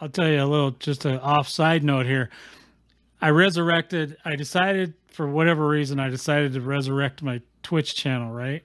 I'll 0.00 0.08
tell 0.08 0.28
you 0.28 0.40
a 0.42 0.46
little, 0.46 0.70
just 0.72 1.04
an 1.04 1.18
off 1.18 1.48
side 1.48 1.82
note 1.82 2.06
here. 2.06 2.30
I 3.20 3.30
resurrected, 3.30 4.16
I 4.24 4.36
decided 4.36 4.94
for 5.16 5.26
whatever 5.26 5.66
reason, 5.66 5.98
I 5.98 6.10
decided 6.10 6.52
to 6.52 6.60
resurrect 6.60 7.22
my 7.22 7.40
Twitch 7.62 7.94
channel, 7.94 8.30
right? 8.32 8.62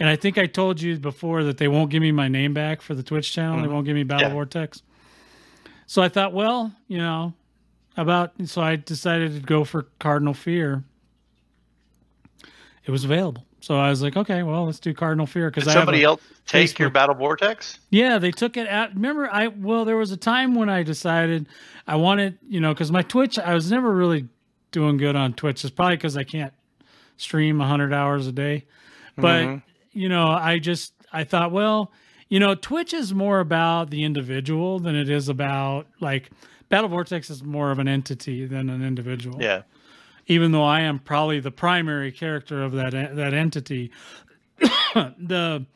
And 0.00 0.08
I 0.08 0.16
think 0.16 0.36
I 0.36 0.46
told 0.46 0.80
you 0.80 0.96
before 0.98 1.44
that 1.44 1.58
they 1.58 1.68
won't 1.68 1.90
give 1.90 2.02
me 2.02 2.10
my 2.10 2.26
name 2.26 2.52
back 2.52 2.82
for 2.82 2.92
the 2.96 3.04
Twitch 3.04 3.32
channel. 3.32 3.60
They 3.62 3.68
Mhm. 3.68 3.72
won't 3.72 3.86
give 3.86 3.94
me 3.94 4.02
Battle 4.02 4.26
Yeah. 4.26 4.32
Vortex. 4.34 4.82
So 5.86 6.02
I 6.02 6.08
thought, 6.08 6.32
well, 6.32 6.72
you 6.88 6.98
know, 6.98 7.34
about, 7.96 8.32
so 8.46 8.60
I 8.62 8.74
decided 8.74 9.34
to 9.34 9.40
go 9.40 9.62
for 9.62 9.86
Cardinal 10.00 10.34
Fear. 10.34 10.82
It 12.84 12.90
was 12.90 13.04
available. 13.04 13.46
So 13.60 13.76
I 13.78 13.88
was 13.90 14.02
like, 14.02 14.16
okay, 14.16 14.42
well, 14.42 14.64
let's 14.66 14.80
do 14.80 14.92
Cardinal 14.92 15.26
Fear 15.26 15.50
because 15.50 15.64
Did 15.64 15.70
I 15.70 15.72
have 15.74 15.80
somebody 15.82 16.02
else 16.02 16.20
take 16.46 16.76
your 16.80 16.90
battle 16.90 17.14
vortex? 17.14 17.78
yeah, 17.90 18.18
they 18.18 18.32
took 18.32 18.56
it 18.56 18.66
out. 18.66 18.92
Remember, 18.94 19.28
I 19.32 19.46
well, 19.46 19.84
there 19.84 19.96
was 19.96 20.10
a 20.10 20.16
time 20.16 20.56
when 20.56 20.68
I 20.68 20.82
decided 20.82 21.46
I 21.86 21.94
wanted, 21.94 22.38
you 22.48 22.58
know, 22.58 22.74
because 22.74 22.90
my 22.90 23.02
Twitch, 23.02 23.38
I 23.38 23.54
was 23.54 23.70
never 23.70 23.92
really 23.94 24.26
doing 24.72 24.96
good 24.96 25.14
on 25.16 25.32
Twitch. 25.34 25.64
It's 25.64 25.70
probably 25.72 25.96
because 25.96 26.16
I 26.16 26.24
can't 26.24 26.52
stream 27.16 27.60
hundred 27.60 27.92
hours 27.92 28.26
a 28.26 28.32
day. 28.32 28.64
But 29.16 29.44
Mhm. 29.44 29.62
you 29.92 30.08
know, 30.08 30.26
I 30.28 30.58
just 30.58 30.94
I 31.12 31.24
thought, 31.24 31.52
well, 31.52 31.92
you 32.28 32.40
know, 32.40 32.54
Twitch 32.54 32.92
is 32.94 33.12
more 33.14 33.40
about 33.40 33.90
the 33.90 34.02
individual 34.04 34.78
than 34.80 34.96
it 34.96 35.08
is 35.10 35.28
about 35.28 35.86
like 36.00 36.30
Battle 36.70 36.88
Vortex 36.88 37.28
is 37.30 37.44
more 37.44 37.70
of 37.70 37.78
an 37.78 37.86
entity 37.86 38.46
than 38.46 38.70
an 38.70 38.82
individual 38.82 39.40
Yeah. 39.42 39.62
even 40.26 40.52
though 40.52 40.64
I 40.64 40.80
am 40.80 40.98
probably 40.98 41.38
the 41.40 41.50
primary 41.50 42.10
character 42.10 42.62
of 42.62 42.72
that 42.72 42.92
that 42.92 43.34
entity. 43.34 43.90
the 44.94 45.66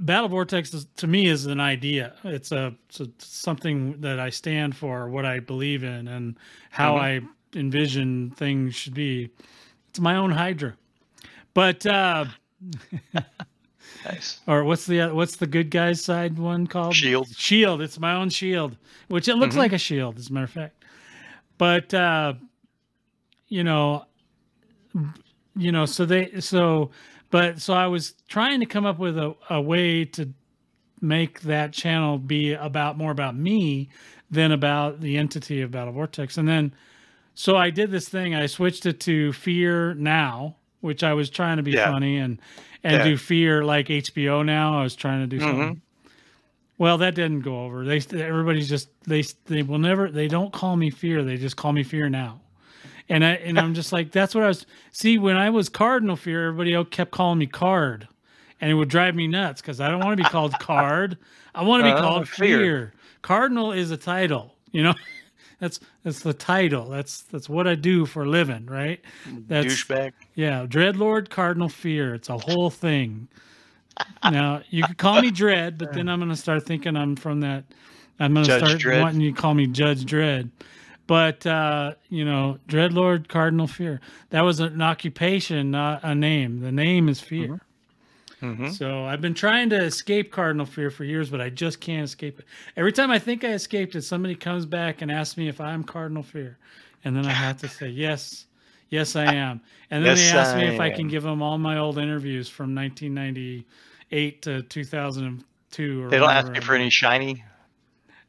Battle 0.00 0.28
Vortex 0.28 0.74
is, 0.74 0.86
to 0.96 1.06
me 1.06 1.26
is 1.26 1.46
an 1.46 1.60
idea. 1.60 2.14
It's 2.24 2.50
a, 2.50 2.74
it's 2.88 2.98
a 3.00 3.06
something 3.18 4.00
that 4.00 4.18
I 4.18 4.30
stand 4.30 4.74
for, 4.74 5.08
what 5.08 5.24
I 5.24 5.38
believe 5.38 5.84
in, 5.84 6.08
and 6.08 6.36
how 6.70 6.94
Mhm. 6.96 7.00
I 7.00 7.20
envision 7.54 8.30
things 8.30 8.74
should 8.74 8.94
be. 8.94 9.30
It's 9.90 10.00
my 10.00 10.16
own 10.16 10.30
Hydra, 10.30 10.76
but 11.54 11.84
uh, 11.86 12.26
Nice. 14.04 14.40
or 14.46 14.64
what's 14.64 14.86
the 14.86 15.08
what's 15.08 15.36
the 15.36 15.46
good 15.46 15.70
guys 15.70 16.02
side 16.02 16.38
one 16.38 16.66
called? 16.66 16.94
Shield. 16.94 17.28
Shield. 17.36 17.82
It's 17.82 17.98
my 17.98 18.14
own 18.14 18.30
shield, 18.30 18.76
which 19.08 19.28
it 19.28 19.34
looks 19.36 19.54
Mhm. 19.54 19.58
like 19.58 19.72
a 19.72 19.78
shield, 19.78 20.18
as 20.18 20.30
a 20.30 20.32
matter 20.32 20.44
of 20.44 20.50
fact. 20.50 20.84
But 21.58 21.92
uh, 21.92 22.34
you 23.48 23.64
know, 23.64 24.04
you 25.56 25.72
know, 25.72 25.86
so 25.86 26.04
they 26.06 26.40
so, 26.40 26.90
but 27.30 27.60
so 27.60 27.74
I 27.74 27.86
was 27.88 28.14
trying 28.28 28.60
to 28.60 28.66
come 28.66 28.86
up 28.86 28.98
with 28.98 29.18
a, 29.18 29.34
a 29.50 29.60
way 29.60 30.04
to 30.06 30.30
make 31.00 31.40
that 31.42 31.72
channel 31.72 32.18
be 32.18 32.52
about 32.52 32.96
more 32.96 33.10
about 33.10 33.34
me 33.36 33.88
than 34.30 34.52
about 34.52 35.00
the 35.00 35.16
entity 35.16 35.60
of 35.62 35.70
Battle 35.70 35.92
Vortex, 35.92 36.38
and 36.38 36.46
then 36.48 36.72
so 37.40 37.56
I 37.56 37.70
did 37.70 37.90
this 37.90 38.06
thing. 38.08 38.34
I 38.34 38.44
switched 38.46 38.84
it 38.84 39.00
to 39.00 39.32
Fear 39.32 39.94
Now, 39.94 40.56
which 40.82 41.02
I 41.02 41.14
was 41.14 41.30
trying 41.30 41.56
to 41.56 41.62
be 41.62 41.70
Yeah. 41.72 41.90
funny 41.90 42.18
and 42.18 42.38
and 42.84 42.94
Yeah. 42.98 43.04
do 43.04 43.16
Fear 43.16 43.64
like 43.64 43.88
HBO 43.90 44.42
Now. 44.44 44.78
I 44.78 44.82
was 44.82 44.94
trying 44.96 45.20
to 45.20 45.26
do 45.26 45.40
something. 45.40 45.80
Well, 46.78 46.96
that 46.98 47.14
didn't 47.14 47.40
go 47.40 47.64
over. 47.64 47.84
They 47.84 47.98
everybody's 48.18 48.68
just 48.68 48.88
they 49.06 49.22
they 49.46 49.62
will 49.62 49.78
never 49.78 50.10
they 50.10 50.28
don't 50.28 50.52
call 50.52 50.76
me 50.76 50.90
Fear. 50.90 51.22
They 51.24 51.36
just 51.38 51.56
call 51.56 51.72
me 51.72 51.82
Fear 51.82 52.08
Now. 52.10 52.40
And 53.08 53.24
I 53.24 53.32
and 53.32 53.58
I'm 53.58 53.74
just 53.74 53.92
like 53.92 54.12
that's 54.12 54.34
what 54.34 54.44
I 54.44 54.48
was 54.48 54.66
see 54.92 55.16
when 55.18 55.36
I 55.36 55.48
was 55.50 55.68
Cardinal 55.68 56.16
Fear. 56.16 56.48
Everybody 56.48 56.74
else 56.74 56.88
kept 56.90 57.10
calling 57.10 57.38
me 57.38 57.46
Card, 57.46 58.06
and 58.60 58.70
it 58.70 58.74
would 58.74 58.88
drive 58.90 59.14
me 59.14 59.26
nuts 59.28 59.60
because 59.62 59.80
I 59.80 59.88
don't 59.90 60.00
want 60.00 60.16
to 60.18 60.22
be 60.22 60.28
called 60.28 60.52
Card. 60.60 61.16
I 61.54 61.62
want 61.64 61.80
to 61.80 61.84
be 61.84 61.92
Uh, 61.92 62.00
called 62.00 62.28
Fear. 62.28 62.58
Fear. 62.58 62.92
Cardinal 63.22 63.72
is 63.72 63.90
a 63.90 63.96
title, 63.96 64.54
you 64.72 64.82
know. 64.82 64.94
That's 65.60 65.78
that's 66.02 66.20
the 66.20 66.32
title. 66.32 66.88
That's 66.88 67.20
that's 67.22 67.48
what 67.48 67.68
I 67.68 67.74
do 67.74 68.06
for 68.06 68.24
a 68.24 68.28
living, 68.28 68.66
right? 68.66 69.00
That's 69.46 69.66
Douchebag. 69.66 70.12
yeah, 70.34 70.66
Dreadlord 70.66 71.28
Cardinal 71.28 71.68
Fear. 71.68 72.14
It's 72.14 72.30
a 72.30 72.38
whole 72.38 72.70
thing. 72.70 73.28
now 74.24 74.62
you 74.70 74.82
could 74.84 74.96
call 74.98 75.20
me 75.20 75.30
Dread, 75.30 75.76
but 75.76 75.92
then 75.92 76.08
I'm 76.08 76.18
gonna 76.18 76.34
start 76.34 76.64
thinking 76.64 76.96
I'm 76.96 77.14
from 77.14 77.40
that. 77.40 77.64
I'm 78.18 78.32
gonna 78.34 78.46
Judge 78.46 78.64
start 78.64 78.80
Dredd. 78.80 79.00
wanting 79.02 79.20
you 79.20 79.32
to 79.32 79.40
call 79.40 79.54
me 79.54 79.66
Judge 79.66 80.04
Dredd. 80.04 80.50
But 81.06 81.44
uh, 81.46 81.94
you 82.08 82.24
know, 82.24 82.58
Dreadlord 82.68 83.28
Cardinal 83.28 83.66
Fear. 83.66 84.00
That 84.30 84.42
was 84.42 84.60
an 84.60 84.80
occupation, 84.80 85.72
not 85.72 86.00
a 86.04 86.14
name. 86.14 86.60
The 86.60 86.72
name 86.72 87.08
is 87.08 87.20
Fear. 87.20 87.60
Hmm 88.40 88.68
So 88.68 89.04
I've 89.04 89.20
been 89.20 89.34
trying 89.34 89.70
to 89.70 89.76
escape 89.82 90.32
Cardinal 90.32 90.66
Fear 90.66 90.90
for 90.90 91.04
years, 91.04 91.30
but 91.30 91.40
I 91.40 91.50
just 91.50 91.80
can't 91.80 92.04
escape 92.04 92.38
it. 92.38 92.46
Every 92.76 92.92
time 92.92 93.10
I 93.10 93.18
think 93.18 93.44
I 93.44 93.52
escaped 93.52 93.94
it, 93.94 94.02
somebody 94.02 94.34
comes 94.34 94.66
back 94.66 95.02
and 95.02 95.10
asks 95.10 95.36
me 95.36 95.48
if 95.48 95.60
I'm 95.60 95.84
Cardinal 95.84 96.22
Fear, 96.22 96.58
and 97.04 97.14
then 97.16 97.26
I 97.26 97.32
have 97.32 97.58
to 97.58 97.68
say 97.68 97.88
yes, 97.88 98.46
yes 98.88 99.16
I 99.16 99.24
am. 99.26 99.60
And 99.90 100.04
then 100.04 100.16
Yes, 100.16 100.18
they 100.18 100.30
ask 100.30 100.54
me 100.56 100.62
I 100.62 100.66
if 100.66 100.80
I 100.80 100.90
can 100.90 101.08
give 101.08 101.22
them 101.22 101.42
all 101.42 101.58
my 101.58 101.78
old 101.78 101.98
interviews 101.98 102.48
from 102.48 102.74
1998 102.74 104.42
to 104.42 104.62
2002. 104.62 106.02
Or 106.02 106.10
They 106.10 106.18
don't 106.18 106.30
ask 106.30 106.46
I 106.56 106.60
for 106.60 106.74
any 106.74 106.90
shiny. 106.90 107.44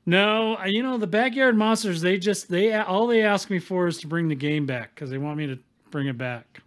No, 0.05 0.57
you 0.65 0.81
know 0.83 0.97
the 0.97 1.07
backyard 1.07 1.55
monsters. 1.55 2.01
They 2.01 2.17
just 2.17 2.49
they 2.49 2.73
all 2.73 3.07
they 3.07 3.21
ask 3.23 3.49
me 3.49 3.59
for 3.59 3.87
is 3.87 3.99
to 3.99 4.07
bring 4.07 4.27
the 4.27 4.35
game 4.35 4.65
back 4.65 4.95
because 4.95 5.09
they 5.09 5.17
want 5.17 5.37
me 5.37 5.47
to 5.47 5.59
bring 5.91 6.07
it 6.07 6.17
back 6.17 6.61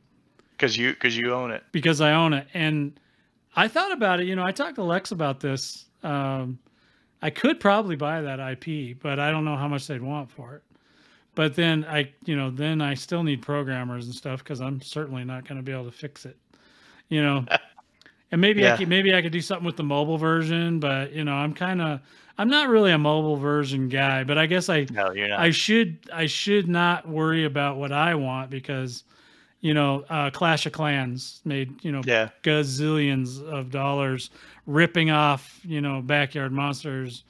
because 0.56 0.76
you 0.76 0.92
because 0.92 1.16
you 1.16 1.32
own 1.32 1.50
it. 1.50 1.62
because 1.72 2.00
I 2.00 2.12
own 2.12 2.32
it. 2.32 2.46
And 2.54 2.98
I 3.56 3.68
thought 3.68 3.92
about 3.92 4.20
it. 4.20 4.26
You 4.26 4.36
know, 4.36 4.44
I 4.44 4.52
talked 4.52 4.76
to 4.76 4.82
Lex 4.84 5.12
about 5.12 5.40
this. 5.40 5.86
Um, 6.02 6.58
I 7.22 7.30
could 7.30 7.60
probably 7.60 7.96
buy 7.96 8.20
that 8.22 8.40
IP, 8.40 8.98
but 9.00 9.18
I 9.18 9.30
don't 9.30 9.44
know 9.44 9.56
how 9.56 9.68
much 9.68 9.86
they'd 9.86 10.02
want 10.02 10.30
for 10.30 10.56
it. 10.56 10.62
But 11.34 11.56
then 11.56 11.84
I, 11.86 12.12
you 12.26 12.36
know, 12.36 12.50
then 12.50 12.80
I 12.80 12.94
still 12.94 13.22
need 13.22 13.42
programmers 13.42 14.06
and 14.06 14.14
stuff 14.14 14.44
because 14.44 14.60
I'm 14.60 14.80
certainly 14.82 15.24
not 15.24 15.46
going 15.48 15.56
to 15.58 15.62
be 15.62 15.72
able 15.72 15.86
to 15.86 15.92
fix 15.92 16.26
it. 16.26 16.36
You 17.08 17.22
know, 17.22 17.46
and 18.32 18.40
maybe 18.40 18.66
I 18.66 18.72
Yeah. 18.72 18.78
could 18.78 18.88
maybe 18.88 19.14
I 19.14 19.22
could 19.22 19.32
do 19.32 19.40
something 19.40 19.66
with 19.66 19.76
the 19.76 19.84
mobile 19.84 20.18
version, 20.18 20.80
but 20.80 21.12
you 21.12 21.24
know, 21.24 21.34
I'm 21.34 21.54
kind 21.54 21.80
of 21.82 22.00
I'm 22.38 22.48
not 22.48 22.68
really 22.68 22.92
a 22.92 22.98
mobile 22.98 23.36
version 23.36 23.88
guy. 23.88 24.24
But 24.24 24.38
I 24.38 24.46
guess 24.46 24.68
I 24.68 24.88
No, 24.88 25.12
you're 25.12 25.28
not. 25.28 25.40
I 25.42 25.50
should 25.50 25.98
I 26.12 26.26
should 26.26 26.68
not 26.68 27.08
worry 27.08 27.44
about 27.44 27.76
what 27.78 27.92
I 27.92 28.14
want 28.14 28.50
because 28.50 29.04
you 29.64 29.72
know 29.72 30.04
uh, 30.10 30.28
Clash 30.28 30.66
of 30.66 30.72
Clans 30.72 31.40
made 31.46 31.82
you 31.82 31.90
know 31.90 32.02
yeah, 32.04 32.28
gazillions 32.42 33.42
of 33.42 33.70
dollars 33.70 34.28
ripping 34.66 35.10
off 35.10 35.58
you 35.64 35.80
know 35.80 36.02
backyard 36.02 36.52
monsters 36.52 37.24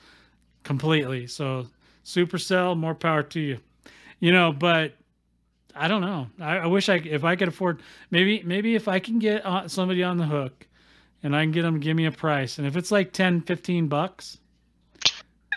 completely. 0.65 1.29
So 1.29 1.69
Supercell, 2.05 2.77
more 2.77 2.95
power 2.95 3.23
to 3.23 3.41
you. 3.41 3.59
You 4.19 4.33
know, 4.33 4.53
but 4.53 4.95
I 5.77 5.87
don't 5.87 6.01
know. 6.01 6.27
I, 6.41 6.59
I 6.59 6.67
wish 6.67 6.89
I 6.89 6.97
if 6.97 7.23
I 7.23 7.37
could 7.37 7.47
afford 7.47 7.83
maybe 8.11 8.43
maybe 8.43 8.75
if 8.75 8.89
I 8.89 8.99
can 8.99 9.21
get 9.21 9.47
uh, 9.47 9.69
somebody 9.69 10.03
on 10.03 10.17
the 10.17 10.27
hook 10.27 10.67
and 11.23 11.37
I 11.37 11.45
can 11.45 11.53
get 11.53 11.63
them 11.63 11.79
give 11.79 11.97
me 11.97 12.07
a 12.07 12.13
price 12.13 12.59
and 12.59 12.67
if 12.67 12.77
it's 12.77 12.91
like 12.91 13.13
10 13.13 13.43
15 13.43 13.87
bucks 13.87 14.39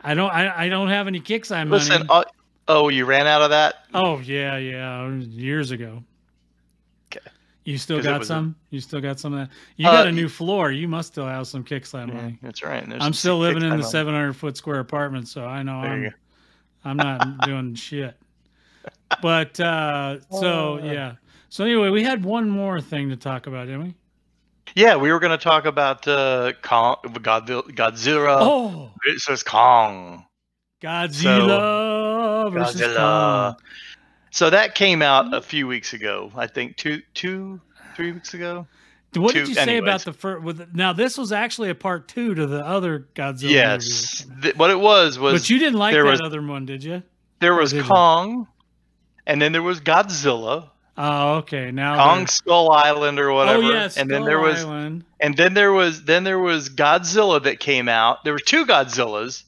I 0.00 0.14
don't 0.14 0.30
I, 0.30 0.66
I 0.66 0.68
don't 0.68 0.88
have 0.88 1.08
any 1.08 1.18
kicks 1.18 1.50
I'm 1.50 1.70
listen. 1.70 2.06
Oh, 2.08 2.22
oh, 2.68 2.88
you 2.88 3.04
ran 3.04 3.26
out 3.26 3.42
of 3.42 3.50
that. 3.50 3.84
Oh 3.94 4.18
yeah, 4.20 4.56
yeah, 4.56 5.08
years 5.16 5.70
ago. 5.70 6.02
Okay. 7.10 7.26
You 7.64 7.76
still 7.78 8.02
got 8.02 8.20
was 8.20 8.28
a- 8.30 8.34
some? 8.34 8.56
you 8.70 8.80
still 8.80 9.00
got 9.00 9.18
some 9.20 9.34
of 9.34 9.40
that? 9.48 9.54
You 9.76 9.88
Uh, 9.88 9.92
got 9.92 10.06
a 10.06 10.12
new 10.12 10.28
floor. 10.28 10.70
You 10.70 10.88
must 10.88 11.08
still 11.08 11.26
have 11.26 11.46
some 11.46 11.64
kickstand 11.64 12.08
Yeah, 12.08 12.14
money. 12.14 12.38
that's 12.42 12.62
right. 12.62 12.86
There's 12.88 13.02
I'm 13.02 13.12
still 13.12 13.38
living 13.38 13.62
in 13.62 13.76
the 13.76 13.82
700 13.82 14.32
foot 14.34 14.56
square 14.56 14.80
apartment, 14.80 15.28
so 15.28 15.44
I 15.44 15.62
know 15.62 15.82
There 15.82 15.92
I'm. 15.92 16.14
I'm 16.84 16.96
not 16.96 17.40
doing 17.44 17.74
shit. 17.74 18.16
But 19.20 19.58
uh, 19.60 20.20
so 20.30 20.78
Uh. 20.78 20.82
yeah. 20.84 21.14
So 21.50 21.64
anyway, 21.64 21.88
we 21.88 22.04
had 22.04 22.24
one 22.24 22.48
more 22.50 22.80
thing 22.80 23.08
to 23.08 23.16
talk 23.16 23.46
about, 23.46 23.66
didn't 23.66 23.82
we? 23.84 23.94
Yeah, 24.74 24.96
we 24.96 25.10
were 25.10 25.18
going 25.18 25.36
to 25.36 25.42
talk 25.42 25.64
about 25.64 26.06
uh, 26.06 26.52
Kong, 26.62 26.96
Godzilla. 27.04 27.62
Godzilla. 27.74 28.38
oh, 28.42 28.90
It 29.06 29.18
says 29.20 29.42
Kong. 29.42 30.26
Godzilla 30.80 32.52
versus 32.52 32.80
Godzilla. 32.80 32.96
Kong. 33.54 33.56
So 34.30 34.50
that 34.50 34.74
came 34.74 35.02
out 35.02 35.32
a 35.34 35.40
few 35.40 35.66
weeks 35.66 35.92
ago. 35.92 36.30
I 36.36 36.46
think 36.46 36.76
two, 36.76 37.00
two, 37.14 37.60
three 37.96 38.12
weeks 38.12 38.34
ago. 38.34 38.66
What 39.14 39.34
did 39.34 39.48
you 39.48 39.54
say 39.54 39.62
anyways. 39.62 39.82
about 39.82 40.00
the 40.02 40.12
first? 40.12 40.42
With 40.44 40.74
now, 40.74 40.92
this 40.92 41.16
was 41.16 41.32
actually 41.32 41.70
a 41.70 41.74
part 41.74 42.08
two 42.08 42.34
to 42.34 42.46
the 42.46 42.64
other 42.64 43.08
Godzilla. 43.14 43.50
yes. 43.50 44.26
Th- 44.42 44.54
what 44.56 44.70
it 44.70 44.78
was 44.78 45.18
was 45.18 45.32
But 45.32 45.50
you 45.50 45.58
didn't 45.58 45.78
like 45.78 45.94
that 45.94 46.04
was- 46.04 46.20
other 46.20 46.42
one, 46.42 46.66
did 46.66 46.84
you? 46.84 47.02
there 47.40 47.54
was 47.54 47.70
did 47.70 47.78
you? 47.78 47.82
Kong, 47.84 48.46
and 49.26 49.40
then 49.40 49.52
there 49.52 49.62
was 49.62 49.80
Godzilla, 49.80 50.70
Oh, 51.00 51.36
okay. 51.36 51.70
Now 51.70 51.94
Kong 51.96 52.26
Skull 52.26 52.70
Island 52.72 53.18
or 53.20 53.32
whatever, 53.32 53.62
Oh 53.62 53.70
yeah, 53.70 53.88
and 53.96 54.10
then 54.10 54.24
there 54.24 54.40
was 54.40 54.64
Island. 54.64 55.04
and 55.20 55.36
then 55.36 55.54
there 55.54 55.72
was 55.72 56.02
then 56.04 56.24
there 56.24 56.38
was 56.40 56.68
Godzilla 56.68 57.42
that 57.44 57.60
came 57.60 57.88
out. 57.88 58.24
There 58.24 58.32
were 58.34 58.38
two 58.40 58.66
Godzillas. 58.66 59.44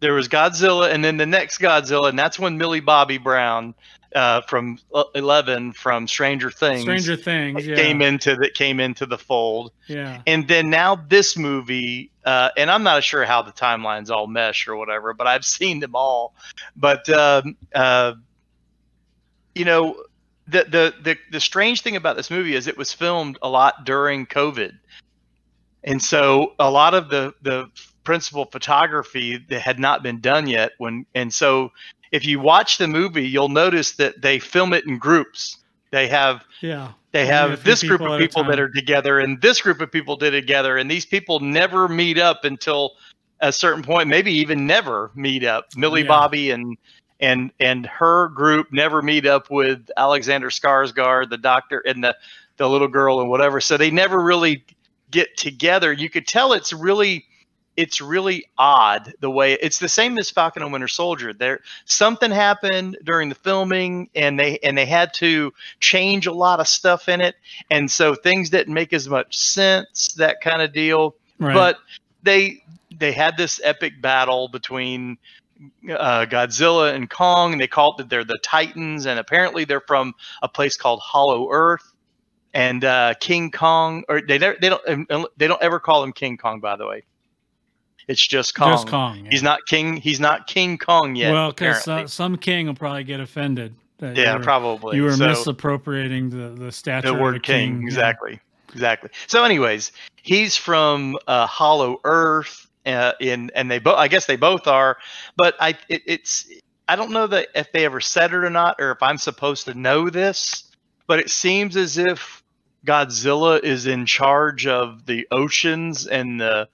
There 0.00 0.14
was 0.14 0.28
Godzilla, 0.28 0.92
and 0.92 1.04
then 1.04 1.16
the 1.16 1.26
next 1.26 1.58
Godzilla, 1.58 2.08
and 2.08 2.18
that's 2.18 2.38
when 2.38 2.56
Millie 2.56 2.80
Bobby 2.80 3.18
Brown 3.18 3.74
uh, 4.14 4.40
from 4.42 4.78
uh, 4.94 5.04
Eleven 5.14 5.72
from 5.72 6.06
Stranger 6.06 6.50
Things 6.50 6.82
Stranger 6.82 7.16
Things. 7.16 7.66
Yeah. 7.66 7.76
came 7.76 8.00
into 8.00 8.36
the 8.36 8.50
came 8.50 8.80
into 8.80 9.06
the 9.06 9.18
fold. 9.18 9.72
Yeah. 9.86 10.22
And 10.26 10.48
then 10.48 10.70
now 10.70 10.96
this 10.96 11.36
movie, 11.36 12.10
uh, 12.24 12.50
and 12.56 12.70
I'm 12.70 12.82
not 12.82 13.04
sure 13.04 13.24
how 13.24 13.42
the 13.42 13.52
timelines 13.52 14.10
all 14.10 14.26
mesh 14.26 14.66
or 14.66 14.76
whatever, 14.76 15.12
but 15.12 15.26
I've 15.26 15.44
seen 15.58 15.80
them 15.80 15.94
all. 15.94 16.34
But 16.76 17.08
um, 17.10 17.56
uh, 17.74 18.14
you 19.54 19.64
know, 19.64 20.02
the, 20.46 20.64
the 20.64 20.94
the 21.02 21.18
the 21.30 21.40
strange 21.40 21.82
thing 21.82 21.96
about 21.96 22.16
this 22.16 22.30
movie 22.30 22.54
is 22.54 22.66
it 22.66 22.78
was 22.78 22.92
filmed 22.92 23.38
a 23.42 23.48
lot 23.48 23.84
during 23.84 24.26
COVID, 24.26 24.72
and 25.84 26.00
so 26.02 26.54
a 26.58 26.70
lot 26.70 26.94
of 26.94 27.10
the 27.10 27.34
the 27.42 27.68
principal 28.08 28.46
photography 28.46 29.36
that 29.50 29.60
had 29.60 29.78
not 29.78 30.02
been 30.02 30.18
done 30.18 30.46
yet. 30.46 30.72
When 30.78 31.04
and 31.14 31.30
so 31.30 31.70
if 32.10 32.24
you 32.24 32.40
watch 32.40 32.78
the 32.78 32.88
movie, 32.88 33.28
you'll 33.28 33.50
notice 33.50 33.92
that 33.96 34.22
they 34.22 34.38
film 34.38 34.72
it 34.72 34.86
in 34.86 34.96
groups. 34.96 35.58
They 35.90 36.08
have 36.08 36.42
Yeah. 36.62 36.92
they 37.12 37.26
have 37.26 37.64
this 37.64 37.82
group 37.82 38.00
of 38.00 38.18
people 38.18 38.44
that 38.44 38.58
are 38.58 38.70
together 38.70 39.18
and 39.18 39.42
this 39.42 39.60
group 39.60 39.82
of 39.82 39.92
people 39.92 40.16
did 40.16 40.32
it 40.32 40.40
together 40.40 40.78
and 40.78 40.90
these 40.90 41.04
people 41.04 41.40
never 41.40 41.86
meet 41.86 42.18
up 42.18 42.46
until 42.46 42.92
a 43.40 43.52
certain 43.52 43.82
point 43.82 44.08
maybe 44.08 44.32
even 44.32 44.66
never 44.66 45.10
meet 45.14 45.44
up 45.44 45.66
millie 45.76 46.00
Yeah. 46.02 46.08
bobby 46.08 46.50
and 46.50 46.76
and 47.20 47.50
and 47.60 47.84
her 47.86 48.28
group 48.28 48.68
never 48.72 49.02
meet 49.02 49.26
up 49.26 49.50
with 49.50 49.90
alexander 49.98 50.48
skarsgård 50.50 51.28
the 51.30 51.38
doctor 51.38 51.80
and 51.86 52.02
the 52.02 52.16
the 52.56 52.68
little 52.68 52.88
girl 52.88 53.20
and 53.20 53.28
whatever 53.30 53.60
so 53.60 53.76
they 53.76 53.90
never 53.90 54.18
really 54.22 54.64
get 55.10 55.36
together 55.36 55.92
you 55.92 56.10
could 56.10 56.26
tell 56.26 56.52
it's 56.54 56.72
really 56.72 57.24
it's 57.78 58.00
really 58.00 58.44
odd 58.58 59.14
the 59.20 59.30
way 59.30 59.52
it's 59.52 59.78
the 59.78 59.88
same 59.88 60.18
as 60.18 60.28
Falcon 60.28 60.64
and 60.64 60.72
Winter 60.72 60.88
Soldier. 60.88 61.32
There 61.32 61.60
something 61.84 62.32
happened 62.32 62.98
during 63.04 63.28
the 63.28 63.36
filming, 63.36 64.10
and 64.16 64.38
they 64.38 64.58
and 64.64 64.76
they 64.76 64.84
had 64.84 65.14
to 65.14 65.54
change 65.78 66.26
a 66.26 66.32
lot 66.32 66.58
of 66.58 66.66
stuff 66.66 67.08
in 67.08 67.20
it, 67.20 67.36
and 67.70 67.88
so 67.88 68.16
things 68.16 68.50
didn't 68.50 68.74
make 68.74 68.92
as 68.92 69.08
much 69.08 69.38
sense. 69.38 70.14
That 70.14 70.40
kind 70.40 70.60
of 70.60 70.72
deal. 70.72 71.14
Right. 71.38 71.54
But 71.54 71.78
they 72.24 72.64
they 72.90 73.12
had 73.12 73.36
this 73.36 73.60
epic 73.62 74.02
battle 74.02 74.48
between 74.48 75.16
uh, 75.88 76.26
Godzilla 76.26 76.92
and 76.92 77.08
Kong, 77.08 77.52
and 77.52 77.60
they 77.60 77.68
called 77.68 78.00
it 78.00 78.08
they're 78.08 78.24
the 78.24 78.40
Titans, 78.42 79.06
and 79.06 79.20
apparently 79.20 79.64
they're 79.64 79.80
from 79.80 80.14
a 80.42 80.48
place 80.48 80.76
called 80.76 80.98
Hollow 81.00 81.48
Earth. 81.52 81.92
And 82.54 82.82
uh, 82.82 83.14
King 83.20 83.52
Kong, 83.52 84.02
or 84.08 84.20
they 84.20 84.38
never, 84.38 84.56
they 84.60 84.68
don't 84.68 85.10
um, 85.10 85.26
they 85.36 85.46
don't 85.46 85.62
ever 85.62 85.78
call 85.78 86.02
him 86.02 86.12
King 86.12 86.38
Kong, 86.38 86.58
by 86.58 86.74
the 86.74 86.86
way. 86.86 87.04
It's 88.08 88.26
just 88.26 88.54
Kong. 88.54 88.72
Just 88.72 88.88
Kong. 88.88 89.24
yeah. 89.24 89.30
He's 89.30 89.42
not 89.42 89.66
King. 89.66 89.96
He's 89.96 90.18
not 90.18 90.46
King 90.46 90.78
Kong 90.78 91.14
yet. 91.14 91.30
well, 91.32 91.50
because 91.50 91.82
apparently. 91.82 92.08
some 92.08 92.36
king 92.38 92.66
will 92.66 92.74
probably 92.74 93.04
get 93.04 93.20
offended. 93.20 93.74
Yeah, 94.00 94.32
you 94.32 94.38
were, 94.38 94.44
probably. 94.44 94.96
You 94.96 95.02
were 95.04 95.12
So- 95.12 95.26
misappropriating 95.28 96.30
the 96.30 96.48
the 96.50 96.72
stature 96.72 97.08
the 97.08 97.14
word 97.14 97.42
king, 97.42 97.70
king. 97.70 97.82
yeah. 97.82 97.86
exactly 97.88 98.40
exactly 98.72 99.08
so 99.26 99.44
anyways 99.44 99.92
he's 100.22 100.54
from 100.56 101.16
uh, 101.26 101.46
hollow 101.46 102.00
earth 102.04 102.68
uh, 102.84 103.12
in 103.18 103.50
and 103.54 103.70
they 103.70 103.78
both 103.78 103.96
i 103.96 104.06
guess 104.08 104.26
they 104.26 104.36
both 104.36 104.66
are 104.66 104.98
but 105.38 105.54
i 105.58 105.70
it, 105.88 106.02
it's 106.04 106.46
i 106.86 106.94
don't 106.94 107.10
know 107.10 107.26
that 107.26 107.48
if 107.54 107.72
they 107.72 107.86
ever 107.86 107.98
said 107.98 108.30
it 108.32 108.36
or 108.36 108.50
not 108.50 108.76
or 108.78 108.90
if 108.90 109.02
i'm 109.02 109.16
supposed 109.16 109.64
to 109.64 109.72
know 109.72 110.10
this 110.10 110.70
but 111.06 111.18
it 111.18 111.30
seems 111.30 111.78
as 111.78 111.96
if 111.96 112.42
godzilla 112.86 113.58
is 113.64 113.86
in 113.86 114.04
charge 114.04 114.66
of 114.66 115.06
the 115.06 115.26
oceans 115.30 116.06
and 116.06 116.38
the 116.38 116.68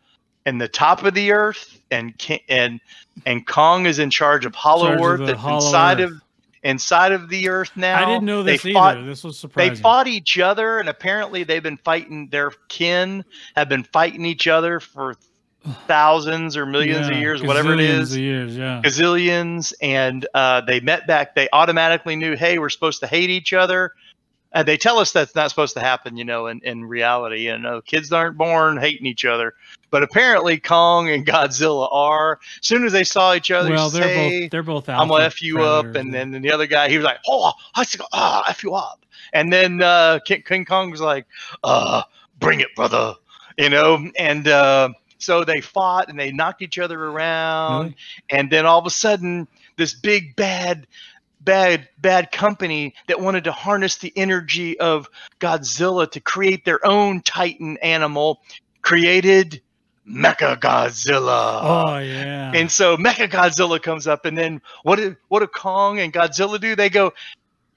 and 0.47 0.61
the 0.61 0.69
top 0.69 1.03
of 1.05 1.15
the 1.15 1.33
earth 1.33 1.81
and 1.91 2.15
and 2.49 2.81
and 3.27 3.47
kong 3.47 3.87
is 3.87 3.99
in 3.99 4.11
charge 4.11 4.45
of 4.45 4.55
hollow 4.55 4.97
Charge 4.97 5.01
earth 5.03 5.19
the 5.21 5.27
that's 5.27 5.39
Hollow 5.41 5.57
inside 5.67 6.01
Earth. 6.01 6.11
of 6.11 6.21
inside 6.63 7.13
of 7.13 7.29
the 7.29 7.49
earth 7.49 7.71
now 7.77 8.03
I 8.03 8.11
didn't 8.11 8.25
know 8.25 8.43
They 8.43 8.53
this 8.53 8.65
either. 8.67 8.75
fought- 8.75 9.05
this 9.05 9.23
was 9.25 9.39
surprising. 9.39 9.75
they 9.75 9.81
fought 9.81 10.07
each 10.07 10.39
other 10.39 10.79
and 10.79 10.89
apparently 10.89 11.45
they've 11.45 11.63
been 11.63 11.77
fighting 11.79 12.29
their 12.31 12.53
kin 12.69 13.25
have 13.57 13.69
been 13.69 13.85
fighting 13.85 14.25
each 14.25 14.49
other 14.49 14.81
for 14.81 15.15
thousands 15.87 16.57
or 16.57 16.67
millions 16.67 17.09
Yeah, 17.09 17.15
of 17.15 17.21
years 17.21 17.43
whatever 17.43 17.73
it 17.73 17.81
is, 17.81 18.11
gazillions 18.11 18.13
of 18.13 18.19
years, 18.19 18.57
yeah. 18.57 18.83
gazillions 18.85 19.73
and 19.81 20.27
uh, 20.35 20.61
they 20.63 20.81
met 20.81 21.07
back 21.07 21.35
they 21.35 21.49
automatically 21.53 22.17
knew 22.17 22.37
hey 22.37 22.59
we're 22.59 22.69
supposed 22.69 23.01
to 23.01 23.07
hate 23.07 23.31
each 23.31 23.53
other 23.53 23.93
and 24.53 24.69
they 24.69 24.77
tell 24.77 24.99
us 24.99 25.13
that's 25.13 25.35
not 25.35 25.49
supposed 25.51 25.75
to 25.75 25.81
happen 25.81 26.17
you 26.17 26.25
know 26.25 26.47
in, 26.49 26.61
in 26.65 26.85
reality 26.85 27.47
you 27.47 27.57
know 27.59 27.81
kids 27.81 28.13
aren't 28.13 28.37
born 28.37 28.77
hating 28.79 29.07
each 29.07 29.25
other 29.25 29.55
but 29.95 30.03
apparently 30.03 30.59
kong 30.59 31.09
and 31.09 31.25
godzilla 31.25 31.89
are 31.93 32.41
as 32.61 32.67
soon 32.67 32.85
as 32.85 32.91
they 32.91 33.05
saw 33.05 33.33
each 33.33 33.53
other 33.53 33.71
Well, 33.71 33.91
they're 33.91 34.03
say, 34.03 34.41
both 34.41 34.51
they're 34.51 34.63
both. 34.65 34.89
I'm 34.89 35.07
gonna 35.07 35.23
f 35.23 35.41
you 35.41 35.63
up, 35.63 35.95
and 35.95 36.13
then 36.13 36.33
the 36.33 36.51
other 36.51 36.67
guy 36.67 36.89
he 36.89 36.97
was 36.97 37.05
like, 37.05 37.21
oh, 37.29 37.53
I 37.77 37.85
said, 37.85 38.01
ah, 38.13 38.43
f 38.49 38.65
you 38.65 38.75
up, 38.75 39.07
and 39.33 39.53
then 39.53 39.81
uh, 39.83 40.19
King, 40.25 40.43
King 40.45 40.65
Kong 40.65 40.91
was 40.91 41.01
like, 41.01 41.27
uh, 41.63 42.03
bring 42.41 42.59
it, 42.59 42.75
brother, 42.75 43.15
you 43.57 43.69
know, 43.71 44.05
and 44.19 44.49
uh, 44.49 44.89
so 45.19 45.45
they 45.45 45.61
fought 45.61 46.09
and 46.09 46.19
they 46.19 46.33
knocked 46.33 46.61
each 46.61 46.81
other 46.81 47.01
around, 47.01 47.83
Really? 47.85 47.97
and 48.31 48.51
then 48.51 48.67
all 48.67 48.81
of 48.81 48.87
a 48.87 48.91
sudden, 48.91 49.47
this 49.77 49.95
big 49.95 50.35
bad. 50.35 50.89
Bad, 51.41 51.91
bad 51.99 52.33
company 52.33 52.95
that 53.07 53.21
wanted 53.21 53.45
to 53.45 53.53
harness 53.53 53.97
the 53.97 54.11
energy 54.17 54.81
of 54.81 55.11
Godzilla 55.41 56.11
to 56.13 56.19
create 56.19 56.65
their 56.65 56.81
own 56.87 57.21
Titan 57.21 57.77
animal 57.83 58.41
created 58.81 59.61
Mecha 60.09 60.59
Godzilla. 60.61 61.61
Oh 61.63 61.99
yeah. 61.99 62.53
And 62.55 62.71
so 62.71 62.97
Mecha 62.97 63.29
Godzilla 63.29 63.81
comes 63.83 64.07
up, 64.07 64.25
and 64.25 64.37
then 64.37 64.61
what 64.83 64.97
do 64.97 65.17
what 65.29 65.41
do 65.41 65.47
Kong 65.47 65.99
and 66.01 66.13
Godzilla 66.13 66.61
do? 66.61 66.77
They 66.77 66.91
go, 66.91 67.13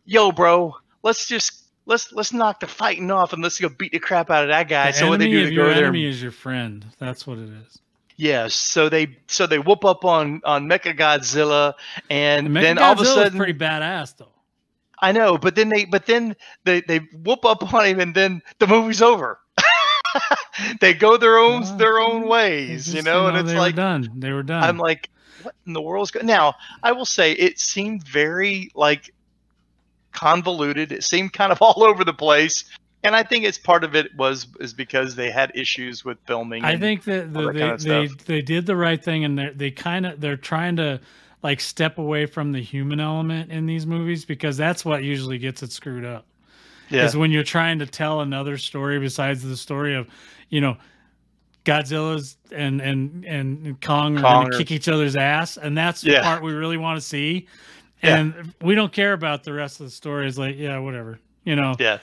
"Yo, 0.05 0.31
bro, 0.31 0.75
let's 1.03 1.25
just 1.27 1.63
let's 1.85 2.11
let's 2.11 2.33
knock 2.33 2.59
the 2.59 2.67
fighting 2.67 3.11
off, 3.11 3.33
and 3.33 3.41
let's 3.41 3.59
go 3.59 3.69
beat 3.69 3.93
the 3.93 3.99
crap 3.99 4.29
out 4.29 4.43
of 4.43 4.49
that 4.49 4.67
guy." 4.67 4.91
the 4.91 4.97
so 4.97 5.07
what 5.07 5.19
they 5.19 5.29
do? 5.29 5.45
They 5.45 5.51
your 5.51 5.67
go 5.67 5.73
there. 5.73 5.83
enemy 5.85 6.05
is 6.05 6.21
your 6.21 6.31
friend. 6.31 6.85
That's 6.99 7.25
what 7.25 7.37
it 7.37 7.49
is. 7.49 7.79
Yes. 8.17 8.55
So 8.55 8.89
they 8.89 9.17
so 9.27 9.47
they 9.47 9.59
whoop 9.59 9.85
up 9.85 10.03
on 10.03 10.41
on 10.43 10.67
Mecha 10.67 10.97
Godzilla, 10.97 11.73
and, 12.09 12.47
And 12.47 12.55
then 12.55 12.77
all 12.77 12.93
of 12.93 12.99
a 12.99 13.05
sudden, 13.05 13.37
pretty 13.37 13.53
badass 13.53 14.17
though. 14.17 14.27
I 14.99 15.11
know, 15.11 15.37
but 15.37 15.55
then 15.55 15.69
they 15.69 15.85
but 15.85 16.07
then 16.07 16.35
they 16.65 16.81
they 16.81 16.97
whoop 16.97 17.45
up 17.45 17.73
on 17.73 17.85
him, 17.85 17.99
and 17.99 18.13
then 18.13 18.41
the 18.59 18.67
movie's 18.67 19.01
over. 19.01 19.39
they 20.81 20.93
go 20.93 21.17
their 21.17 21.38
own 21.38 21.77
their 21.77 21.99
own 21.99 22.27
ways, 22.27 22.93
you 22.93 23.01
know, 23.01 23.27
and 23.27 23.38
it's 23.38 23.49
they 23.49 23.57
like 23.57 23.75
were 23.75 23.81
done. 23.81 24.11
They 24.15 24.31
were 24.31 24.43
done. 24.43 24.63
I'm 24.63 24.77
like, 24.77 25.09
what 25.43 25.55
in 25.65 25.73
the 25.73 25.81
world's 25.81 26.11
going? 26.11 26.25
Now, 26.25 26.55
I 26.84 26.91
will 26.91 27.05
say 27.05 27.34
it 27.34 27.59
seemed 27.59 28.07
very 28.07 28.71
like 28.75 29.13
convoluted. 30.11 30.91
It 30.91 31.03
seemed 31.03 31.34
kind 31.34 31.51
of 31.51 31.61
all 31.61 31.84
over 31.84 32.03
the 32.03 32.13
place, 32.13 32.65
and 33.03 33.15
I 33.15 33.23
think 33.23 33.45
it's 33.45 33.57
part 33.57 33.84
of 33.84 33.95
it 33.95 34.15
was 34.15 34.47
is 34.59 34.73
because 34.73 35.15
they 35.15 35.31
had 35.31 35.51
issues 35.55 36.03
with 36.03 36.17
filming. 36.27 36.63
I 36.63 36.77
think 36.77 37.03
that, 37.05 37.34
the, 37.34 37.41
that 37.41 37.53
they 37.53 37.59
kind 37.59 37.73
of 37.73 38.25
they 38.25 38.35
they 38.35 38.41
did 38.41 38.65
the 38.65 38.75
right 38.75 39.03
thing, 39.03 39.23
and 39.23 39.38
they 39.38 39.49
they 39.49 39.71
kind 39.71 40.05
of 40.05 40.21
they're 40.21 40.38
trying 40.38 40.75
to 40.77 40.99
like 41.43 41.59
step 41.59 41.97
away 41.97 42.25
from 42.25 42.51
the 42.51 42.61
human 42.61 42.99
element 42.99 43.51
in 43.51 43.65
these 43.65 43.85
movies 43.85 44.25
because 44.25 44.57
that's 44.57 44.84
what 44.84 45.03
usually 45.03 45.38
gets 45.38 45.63
it 45.63 45.71
screwed 45.71 46.05
up. 46.05 46.25
Yeah, 46.89 47.05
Is 47.05 47.15
when 47.18 47.31
you're 47.31 47.43
trying 47.43 47.80
to 47.80 47.85
tell 47.85 48.22
another 48.22 48.57
story 48.57 48.99
besides 48.99 49.43
the 49.43 49.57
story 49.57 49.95
of, 49.95 50.07
you 50.49 50.61
know, 50.61 50.77
Godzilla's 51.65 52.38
and 52.51 52.80
and 52.81 53.26
and 53.26 53.81
Kong 53.81 54.18
are 54.18 54.22
going 54.22 54.51
to 54.51 54.57
kick 54.57 54.72
each 54.72 54.88
other's 54.88 55.15
ass, 55.18 55.57
and 55.57 55.77
that's 55.77 56.01
the 56.01 56.19
part 56.22 56.41
we 56.41 56.53
really 56.53 56.77
want 56.77 56.99
to 56.99 57.05
see. 57.05 57.47
Yeah. 58.01 58.18
And 58.18 58.53
we 58.61 58.76
don't 58.76 58.93
care 58.93 59.14
about 59.14 59.43
the 59.43 59.53
rest 59.53 59.80
of 59.80 59.88
the 59.88 59.91
story. 59.91 60.27
It's 60.27 60.38
like, 60.38 60.55
yeah, 60.57 60.77
whatever. 60.80 61.19
You 61.43 61.55
know, 61.55 61.76
yeah, 61.80 61.97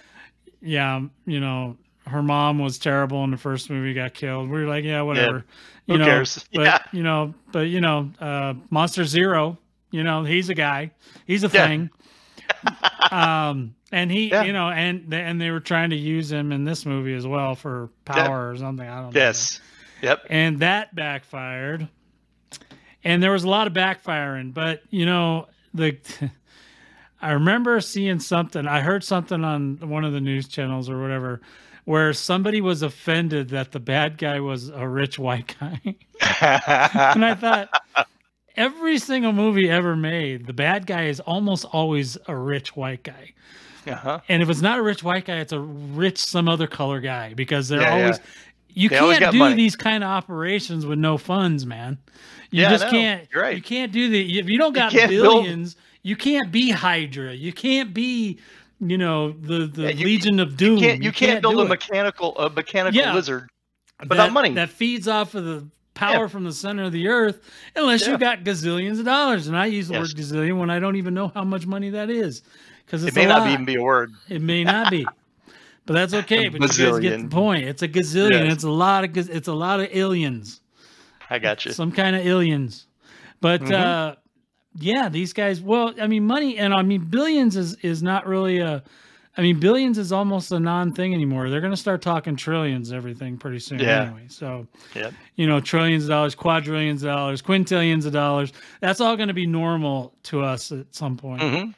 yeah, 0.61 1.01
you 1.25 1.41
know, 1.41 1.77
her 2.07 2.23
mom 2.23 2.59
was 2.59 2.79
terrible 2.79 3.25
in 3.25 3.31
the 3.31 3.37
first 3.37 3.71
movie, 3.71 3.95
got 3.95 4.13
killed. 4.13 4.51
We 4.51 4.61
were 4.61 4.67
like, 4.69 4.85
yeah, 4.85 5.03
whatever. 5.03 5.45
Who 5.87 5.93
you 5.95 5.99
know, 5.99 6.05
cares? 6.05 6.45
But 6.53 6.65
Yeah. 6.65 6.79
you 6.93 7.03
know, 7.03 7.33
but 7.53 7.69
you 7.69 7.81
know, 7.81 8.11
uh, 8.21 8.55
Monster 8.71 9.05
Zero, 9.05 9.57
you 9.91 10.03
know, 10.03 10.25
he's 10.25 10.49
a 10.51 10.55
guy, 10.55 10.91
he's 11.27 11.45
a 11.45 11.49
Yeah. 11.49 11.67
thing. 11.69 11.91
um, 13.11 13.75
and 13.95 14.11
he, 14.11 14.29
Yeah. 14.31 14.43
you 14.45 14.53
know, 14.53 14.69
and 14.69 15.05
they, 15.09 15.21
and 15.21 15.41
they 15.41 15.51
were 15.51 15.61
trying 15.61 15.91
to 15.91 15.97
use 15.97 16.31
him 16.31 16.53
in 16.53 16.65
this 16.65 16.85
movie 16.85 17.15
as 17.15 17.27
well 17.27 17.55
for 17.55 17.91
power 18.05 18.51
or 18.51 18.57
something. 18.57 18.87
I 18.89 19.01
don't 19.03 19.15
know. 19.15 19.21
yes, 19.21 19.61
yep, 20.03 20.25
And 20.29 20.59
that 20.61 20.95
backfired. 20.95 21.89
And 23.05 23.23
there 23.23 23.31
was 23.33 23.45
a 23.45 23.49
lot 23.49 23.67
of 23.67 23.73
backfiring, 23.73 24.53
but 24.55 24.83
you 24.91 25.07
know, 25.07 25.47
the 25.73 25.97
I 27.23 27.33
remember 27.33 27.81
seeing 27.81 28.19
something. 28.21 28.67
I 28.67 28.81
heard 28.81 29.03
something 29.05 29.45
on 29.45 29.79
one 29.89 30.05
of 30.05 30.13
the 30.13 30.21
news 30.21 30.49
channels 30.49 30.91
or 30.91 31.01
whatever 31.01 31.41
where 31.87 32.13
somebody 32.15 32.61
was 32.63 32.81
offended 32.83 33.51
that 33.51 33.73
the 33.73 33.81
bad 33.81 34.17
guy 34.17 34.41
was 34.41 34.71
a 34.71 34.89
rich 34.89 35.19
white 35.19 35.55
guy. 35.61 35.79
and 35.85 37.25
I 37.25 37.35
thought 37.39 37.69
every 38.57 38.97
single 38.99 39.33
movie 39.35 39.69
ever 39.71 39.95
made, 39.95 40.47
the 40.47 40.55
bad 40.55 40.87
guy 40.87 41.05
is 41.09 41.21
almost 41.21 41.67
always 41.73 42.17
a 42.27 42.35
rich 42.35 42.75
white 42.75 43.03
guy. 43.03 43.33
Uh-huh. 43.87 44.21
And 44.29 44.43
if 44.43 44.49
it's 44.51 44.61
not 44.63 44.79
a 44.79 44.83
rich 44.83 45.03
white 45.03 45.25
guy, 45.27 45.39
it's 45.39 45.53
a 45.53 45.61
rich 45.61 46.19
some 46.19 46.49
other 46.49 46.67
color 46.67 47.01
guy 47.01 47.35
because 47.35 47.69
they're 47.69 47.81
Yeah, 47.81 47.97
yeah. 47.97 48.03
always 48.03 48.21
you 48.77 48.89
They 48.89 48.99
can't 48.99 49.33
do 49.33 49.39
money. 49.39 49.55
these 49.55 49.77
kind 49.77 50.03
of 50.03 50.11
operations 50.11 50.85
with 50.85 50.99
no 50.99 51.17
funds, 51.17 51.65
man. 51.65 51.99
You 52.51 52.63
Yeah, 52.63 52.71
just 52.71 52.89
can't 52.89 53.29
right. 53.35 53.57
you 53.57 53.63
can't 53.63 53.93
do 53.93 54.09
the 54.09 54.39
if 54.39 54.49
you 54.49 54.59
don't 54.59 54.75
got 54.75 54.91
can't 54.93 55.11
build- 55.11 55.45
billions, 55.45 55.77
you 56.03 56.17
can't 56.17 56.51
be 56.51 56.71
Hydra. 56.71 57.33
You 57.35 57.53
can't 57.53 57.95
be 57.95 58.39
you 58.81 58.99
know 58.99 59.31
the 59.33 59.67
the 59.67 59.83
Yeah, 59.83 59.89
you- 59.91 60.07
Legion 60.07 60.41
of 60.41 60.57
Doom. 60.57 60.79
You 60.79 60.81
can't 60.89 61.03
you, 61.03 61.13
can't, 61.13 61.43
build 61.43 61.59
a 61.59 61.63
it. 61.63 61.69
mechanical 61.69 62.37
a 62.39 62.51
mechanical 62.51 63.01
Yeah. 63.01 63.15
lizard. 63.15 63.49
without 64.01 64.17
that, 64.27 64.33
money. 64.33 64.51
that 64.55 64.71
feeds 64.71 65.07
off 65.07 65.35
of 65.37 65.45
the 65.45 65.67
power 65.95 66.23
Yeah. 66.23 66.27
from 66.27 66.43
the 66.43 66.53
center 66.53 66.83
of 66.83 66.93
the 66.93 67.07
earth 67.07 67.41
unless 67.77 68.05
Yeah. 68.05 68.13
you 68.13 68.19
got 68.19 68.41
gazillions 68.43 68.99
of 68.99 69.05
dollars 69.05 69.47
and 69.47 69.57
i 69.57 69.67
use 69.67 69.87
the 69.87 69.95
Yes. 69.95 70.01
word 70.03 70.17
gazillion 70.17 70.59
when 70.59 70.69
i 70.69 70.81
don't 70.81 70.97
even 70.97 71.15
know 71.15 71.31
how 71.33 71.45
much 71.45 71.65
money 71.67 71.91
that 71.91 72.11
is 72.11 72.43
because 72.85 73.05
It 73.05 73.15
may 73.15 73.27
not 73.27 73.47
even 73.47 73.65
be 73.65 73.77
a 73.77 73.83
word. 73.83 74.13
it 74.29 74.41
may 74.43 74.65
not 74.65 74.91
be 74.91 75.07
but 75.87 75.95
that's 75.95 76.15
okay 76.15 76.49
but 76.49 76.61
you 76.61 76.85
guys 76.91 76.99
get 77.01 77.21
the 77.21 77.29
point 77.29 77.65
it's 77.65 77.83
a 77.83 77.89
gazillion 77.89 78.45
Yes. 78.45 78.55
it's 78.55 78.65
a 78.65 78.71
lot 78.71 79.05
of 79.05 79.17
it's 79.17 79.49
a 79.49 79.53
lot 79.55 79.81
of 79.81 79.89
aliens 79.93 80.61
I 81.31 81.39
got 81.39 81.65
you. 81.65 81.73
some 81.73 81.91
kind 81.93 82.15
of 82.17 82.25
aliens 82.27 82.87
but 83.41 83.61
Mhm. 83.63 83.73
uh 83.73 84.15
yeah 84.79 85.09
these 85.09 85.33
guys 85.33 85.61
well 85.61 85.95
i 86.01 86.07
mean 86.07 86.27
money 86.27 86.59
and 86.59 86.75
i 86.75 86.83
mean 86.83 87.05
billions 87.05 87.57
is 87.57 87.75
is 87.77 88.03
not 88.03 88.27
really 88.27 88.59
a 88.59 88.83
i 89.37 89.41
mean 89.43 89.61
billions 89.61 89.99
is 89.99 90.11
almost 90.13 90.51
a 90.53 90.59
non-thing 90.59 91.15
anymore 91.15 91.49
they're 91.51 91.61
going 91.61 91.73
to 91.73 91.77
start 91.77 92.03
talking 92.03 92.35
trillions 92.37 92.93
everything 92.93 93.37
pretty 93.39 93.59
soon 93.61 93.81
Yeah. 93.81 94.03
anyway 94.03 94.25
so 94.29 94.67
Yep. 94.95 95.13
you 95.37 95.47
know 95.47 95.61
trillions 95.61 96.05
of 96.05 96.09
dollars 96.11 96.35
quadrillions 96.35 97.03
of 97.05 97.09
dollars 97.15 97.41
quintillions 97.43 98.05
of 98.07 98.13
dollars 98.13 98.53
that's 98.81 99.01
all 99.01 99.17
going 99.17 99.29
to 99.29 99.35
be 99.35 99.47
normal 99.47 100.13
to 100.25 100.43
us 100.43 100.73
at 100.73 100.93
some 100.95 101.17
point 101.17 101.43
hmm 101.43 101.71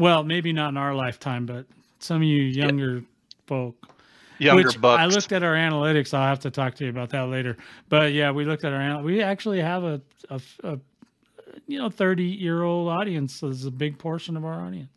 well 0.00 0.24
maybe 0.24 0.52
not 0.52 0.70
in 0.70 0.76
our 0.76 0.94
lifetime 0.94 1.46
but 1.46 1.66
some 2.00 2.16
of 2.18 2.22
you 2.24 2.42
younger 2.42 3.02
folk 3.46 3.76
younger 4.38 4.64
Which 4.68 4.80
bucks. 4.80 5.00
I 5.00 5.06
looked 5.06 5.32
at 5.32 5.42
our 5.42 5.54
analytics. 5.54 6.14
I'll 6.14 6.26
have 6.26 6.40
to 6.40 6.50
talk 6.50 6.74
to 6.76 6.84
you 6.84 6.90
about 6.90 7.10
that 7.10 7.28
later. 7.28 7.58
But 7.90 8.12
yeah, 8.14 8.30
we 8.30 8.46
looked 8.46 8.64
at 8.64 8.72
our. 8.72 8.80
anal- 8.80 9.02
We 9.02 9.22
actually 9.22 9.60
have 9.60 9.84
a, 9.84 10.00
a, 10.30 10.40
a 10.64 10.78
you 11.66 11.78
know, 11.78 11.90
thirty 11.90 12.24
year 12.24 12.62
old 12.62 12.88
audience. 12.88 13.42
is 13.42 13.66
a 13.66 13.70
big 13.70 13.98
portion 13.98 14.38
of 14.38 14.44
our 14.46 14.64
audience. 14.64 14.88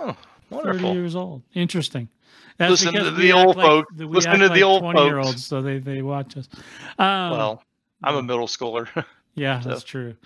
oh, 0.00 0.16
wonderful. 0.50 0.88
30 0.88 0.98
years 0.98 1.14
old. 1.14 1.42
Interesting. 1.54 2.08
That's 2.56 2.70
Listen 2.84 2.94
to 2.94 3.12
the 3.12 3.32
old 3.32 3.56
like- 3.56 3.64
folk. 3.66 3.86
Listen 3.96 4.40
to 4.40 4.48
the 4.48 4.64
old 4.64 4.82
20 4.82 5.04
year 5.04 5.14
folks. 5.16 5.26
olds, 5.28 5.46
so 5.46 5.62
they 5.62 5.78
they 5.78 6.02
watch 6.02 6.36
us. 6.36 6.48
Um, 6.98 7.30
Well, 7.30 7.62
I'm 8.02 8.16
a 8.16 8.22
middle 8.24 8.48
schooler. 8.48 8.88
yeah, 9.36 9.60
that's 9.64 9.84
true. 9.84 10.16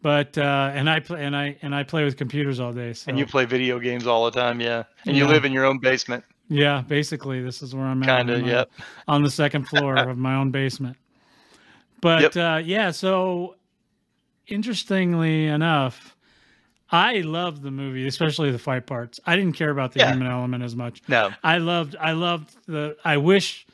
But 0.00 0.38
uh, 0.38 0.70
and 0.74 0.88
I 0.88 1.00
play 1.00 1.24
and 1.24 1.34
I 1.36 1.56
and 1.62 1.74
I 1.74 1.82
play 1.82 2.04
with 2.04 2.16
computers 2.16 2.60
all 2.60 2.72
day. 2.72 2.92
So 2.92 3.08
and 3.08 3.18
you 3.18 3.26
play 3.26 3.44
video 3.46 3.78
games 3.80 4.06
all 4.06 4.24
the 4.24 4.30
time, 4.30 4.60
yeah. 4.60 4.84
And 5.06 5.16
you 5.16 5.26
live 5.26 5.44
in 5.44 5.52
your 5.52 5.64
own 5.64 5.78
basement, 5.78 6.24
yeah, 6.48 6.82
basically 6.86 7.42
this 7.42 7.62
is 7.62 7.74
where 7.74 7.84
I'm 7.84 8.02
at. 8.04 8.06
kind 8.06 8.30
of. 8.30 8.42
uh, 8.42 8.46
Yep. 8.46 8.70
on 9.08 9.22
the 9.24 9.30
second 9.30 9.64
floor 9.68 9.96
of 10.08 10.16
my 10.16 10.36
own 10.36 10.50
basement. 10.52 10.96
But 12.00 12.36
uh, 12.36 12.60
yeah, 12.64 12.92
so 12.92 13.56
interestingly 14.46 15.46
enough, 15.46 16.16
I 16.90 17.20
loved 17.20 17.62
the 17.62 17.70
movie, 17.70 18.06
especially 18.06 18.50
the 18.50 18.58
fight 18.58 18.86
parts. 18.86 19.20
I 19.26 19.36
didn't 19.36 19.54
care 19.56 19.70
about 19.70 19.92
the 19.92 20.00
Yeah. 20.00 20.12
human 20.12 20.26
element 20.28 20.62
as 20.62 20.74
much. 20.76 21.02
No. 21.08 21.30
I 21.42 21.58
loved 21.58 21.96
I 22.00 22.12
loved 22.12 22.56
the 22.66 22.96
I 23.04 23.16
wish, 23.16 23.66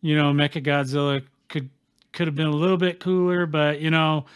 you 0.00 0.16
know, 0.16 0.32
Mecha 0.32 0.62
Godzilla 0.62 1.22
could 1.48 1.70
could 2.12 2.26
have 2.28 2.36
been 2.36 2.46
a 2.46 2.50
little 2.54 2.76
bit 2.76 3.00
cooler, 3.00 3.46
but 3.46 3.80
you 3.80 3.90
know, 3.90 4.26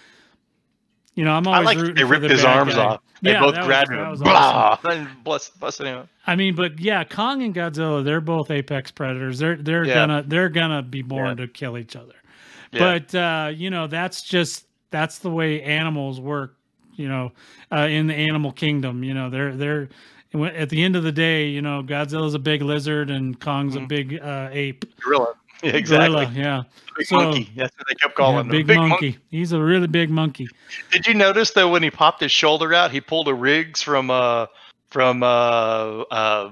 you 1.17 1.25
know, 1.25 1.33
I'm 1.33 1.49
I 1.49 1.55
always 1.59 1.67
like 1.67 1.79
rooting 1.79 1.95
they 1.97 2.03
for 2.03 2.07
ripped 2.09 2.23
the 2.23 2.29
his 2.29 2.43
bad 2.45 2.57
arms 2.59 2.75
guy. 2.77 2.85
off. 2.85 3.01
They 3.23 3.33
Yeah, 3.33 3.41
both 3.41 3.55
that 3.55 3.61
was- 3.61 3.67
grabbed 3.67 3.91
him. 3.93 4.11
was 4.11 4.21
Blah! 4.23 4.79
And 4.85 5.09
bless, 5.25 5.49
busted 5.51 5.87
him. 5.89 6.09
I 6.27 6.37
mean, 6.37 6.55
but 6.55 6.79
yeah, 6.79 7.03
Kong 7.05 7.43
and 7.43 7.55
Godzilla, 7.55 8.05
they're 8.05 8.21
both 8.21 8.51
apex 8.51 8.91
predators. 8.93 9.39
They're 9.41 9.57
they're 9.57 9.85
Yeah. 9.85 9.95
gonna 9.95 10.23
they're 10.27 10.49
gonna 10.49 10.83
be 10.83 11.03
born 11.03 11.39
Yeah. 11.39 11.47
to 11.47 11.49
kill 11.49 11.77
each 11.79 11.97
other. 11.97 12.15
Yeah. 12.73 12.79
But 12.79 13.15
uh, 13.15 13.51
you 13.55 13.71
know, 13.71 13.87
that's 13.89 14.23
just 14.23 14.67
that's 14.93 15.19
the 15.19 15.31
way 15.31 15.63
animals 15.63 16.21
work. 16.21 16.57
You 16.95 17.09
know, 17.09 17.33
uh, 17.73 17.89
in 17.91 18.07
the 18.07 18.15
animal 18.15 18.53
kingdom, 18.53 19.03
you 19.05 19.13
know, 19.15 19.29
they're 19.31 19.55
they're 19.55 19.89
at 20.35 20.69
the 20.69 20.83
end 20.83 20.97
of 20.97 21.03
the 21.03 21.13
day, 21.13 21.47
you 21.49 21.63
know, 21.63 21.83
Godzilla's 21.83 22.35
a 22.35 22.39
big 22.39 22.61
lizard 22.61 23.11
and 23.11 23.39
Kong's 23.41 23.75
a 23.77 23.81
Mhm. 23.81 23.89
big 23.89 24.21
uh, 24.23 24.49
ape. 24.53 24.85
Gorilla. 25.01 25.33
Yeah, 25.63 25.71
exactly. 25.73 26.27
Gorilla, 26.27 26.33
yeah. 26.35 26.63
Big 26.97 27.07
So- 27.07 27.17
monkey. 27.17 27.51
That's 27.57 27.77
what 27.79 27.87
they 27.89 27.95
kept 27.95 28.15
calling 28.15 28.37
Yeah, 28.37 28.41
him. 28.43 28.49
big, 28.49 28.67
Big 28.67 28.79
monkey. 28.79 29.19
He's 29.31 29.53
a 29.53 29.61
really 29.61 29.87
big 29.87 30.11
monkey. 30.11 30.49
Did 30.91 31.07
you 31.07 31.15
notice 31.15 31.51
though 31.53 31.69
when 31.69 31.83
he 31.83 31.91
popped 31.91 32.21
his 32.21 32.33
shoulder 32.33 32.73
out, 32.75 32.91
he 32.91 33.01
pulled 33.01 33.29
a 33.29 33.35
Riggs 33.35 33.83
from 33.83 34.11
uh 34.11 34.47
from 34.91 35.23
uh 35.23 35.27
uh 36.11 36.51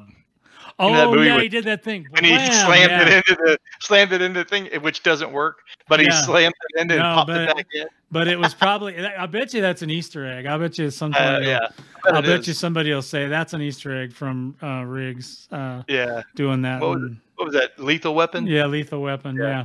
Oh 0.81 0.89
yeah, 0.89 1.07
with- 1.37 1.43
he 1.43 1.49
did 1.49 1.65
that 1.65 1.85
thing. 1.85 2.09
and 2.17 2.27
he 2.27 2.35
slammed 2.51 2.91
yeah. 2.91 3.03
it 3.07 3.09
into 3.29 3.35
the 3.45 3.59
slammed 3.81 4.13
it 4.13 4.21
into 4.21 4.41
the 4.43 4.45
thing 4.45 4.69
which 4.83 5.03
doesn't 5.05 5.31
work, 5.33 5.59
but 5.89 6.01
he 6.01 6.07
Yeah. 6.07 6.21
slammed 6.23 6.55
it 6.75 6.81
into 6.81 6.97
No, 6.97 7.05
and 7.05 7.15
popped 7.15 7.29
but- 7.29 7.41
it 7.43 7.57
back 7.57 7.67
in. 7.75 7.87
But 8.11 8.29
it 8.29 8.39
was 8.39 8.55
probably. 8.55 8.97
I 9.05 9.27
bet 9.27 9.53
you 9.55 9.61
that's 9.61 9.83
an 9.83 9.91
Easter 9.91 10.25
egg. 10.27 10.47
I 10.47 10.57
bet 10.57 10.79
you 10.79 10.91
somebody. 11.03 11.25
Uh, 11.25 11.39
will- 11.41 11.47
yeah. 11.47 11.69
It 12.07 12.25
bet 12.25 12.41
is. 12.41 12.49
you 12.49 12.55
somebody 12.55 12.93
will 12.93 13.03
say 13.03 13.27
that's 13.29 13.53
an 13.55 13.61
Easter 13.63 13.97
egg 14.03 14.13
from 14.13 14.57
uh, 14.63 14.85
Riggs 14.85 15.49
uh, 15.53 15.83
Yeah. 15.89 16.23
doing 16.37 16.63
that. 16.63 16.81
What 16.81 16.91
was 16.91 17.03
and- 17.03 17.21
What 17.37 17.47
was 17.47 17.55
that? 17.55 17.79
Lethal 17.79 18.15
weapon? 18.15 18.47
yeah, 18.47 18.67
Lethal 18.67 19.01
Weapon. 19.03 19.37
Yeah. 19.37 19.45
Yeah. 19.45 19.65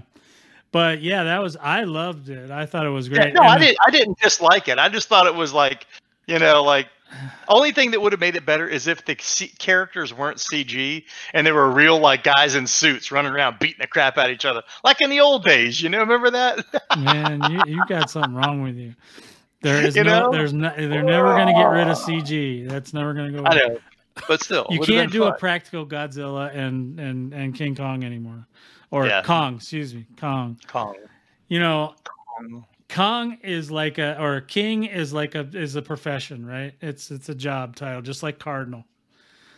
But 0.72 1.02
yeah, 1.02 1.24
that 1.24 1.42
was. 1.42 1.56
I 1.58 1.84
loved 1.84 2.30
it. 2.30 2.52
I 2.52 2.66
thought 2.66 2.86
it 2.86 2.90
was 2.90 3.08
Yeah, 3.08 3.22
great. 3.24 3.34
no, 3.34 3.42
And 3.42 3.50
I 3.52 3.58
didn't. 3.58 3.78
I 3.88 3.92
didn't 3.92 4.20
dislike 4.20 4.68
it. 4.68 4.78
I 4.78 4.88
just 4.90 5.08
thought 5.08 5.26
it 5.28 5.34
was 5.36 5.52
like, 5.54 5.88
you 6.28 6.38
know, 6.40 6.64
like 6.64 6.88
only 7.48 7.72
thing 7.72 7.90
that 7.92 8.02
would 8.02 8.12
have 8.14 8.20
made 8.20 8.36
it 8.36 8.46
better 8.46 8.68
is 8.68 8.86
if 8.86 9.04
the 9.06 9.18
C- 9.20 9.48
characters 9.58 10.14
weren't 10.14 10.38
CG 10.38 11.04
and 11.34 11.46
they 11.48 11.52
were 11.52 11.68
real 11.72 11.98
like 11.98 12.24
guys 12.24 12.54
in 12.54 12.68
suits 12.68 13.12
running 13.12 13.32
around 13.32 13.58
beating 13.60 13.80
the 13.82 13.88
crap 13.88 14.18
out 14.20 14.28
of 14.30 14.32
each 14.32 14.46
other, 14.46 14.62
like 14.84 15.02
in 15.02 15.10
the 15.10 15.20
old 15.20 15.44
days. 15.44 15.82
You 15.82 15.90
know, 15.90 16.00
remember 16.00 16.30
that? 16.30 16.60
Man, 17.00 17.42
you 17.52 17.62
you 17.66 17.84
got 17.88 18.12
something 18.12 18.36
wrong 18.36 18.62
with 18.62 18.76
you. 18.76 18.94
There 19.62 19.84
is 19.84 19.96
You 19.96 20.04
no. 20.04 20.26
know? 20.26 20.32
There's 20.32 20.54
no. 20.54 20.72
They're 20.76 21.02
never 21.04 21.34
going 21.34 21.48
to 21.48 21.54
get 21.54 21.64
rid 21.66 21.88
of 21.88 21.98
CG. 21.98 22.70
That's 22.70 22.94
never 22.94 23.14
going 23.16 23.34
to 23.34 23.40
go. 23.40 23.46
I 23.46 23.56
away. 23.56 23.58
know, 23.74 23.80
but 24.28 24.44
still, 24.44 24.68
You 24.70 24.80
can't 24.80 25.12
do 25.12 25.24
a 25.26 25.34
practical 25.38 25.86
Godzilla 25.86 26.54
and 26.56 27.00
and 27.00 27.34
and 27.34 27.56
King 27.56 27.76
Kong 27.76 28.04
anymore, 28.04 28.48
or 28.92 29.08
Yeah. 29.08 29.22
Kong. 29.24 29.56
Excuse 29.56 29.94
me, 29.94 30.06
Kong. 30.18 30.58
Kong. 30.68 30.96
You 31.48 31.60
know, 31.60 31.96
Kong. 32.04 32.66
Kong 32.90 33.38
is 33.44 33.70
like 33.70 33.98
a 34.00 34.20
or 34.22 34.42
King 34.42 34.86
is 34.86 35.14
like 35.14 35.36
a 35.36 35.48
is 35.54 35.76
a 35.76 35.82
profession, 35.82 36.46
right? 36.46 36.74
It's 36.82 37.12
it's 37.12 37.30
a 37.30 37.36
job 37.36 37.76
title, 37.76 38.02
just 38.02 38.24
like 38.24 38.40
Cardinal. 38.40 38.86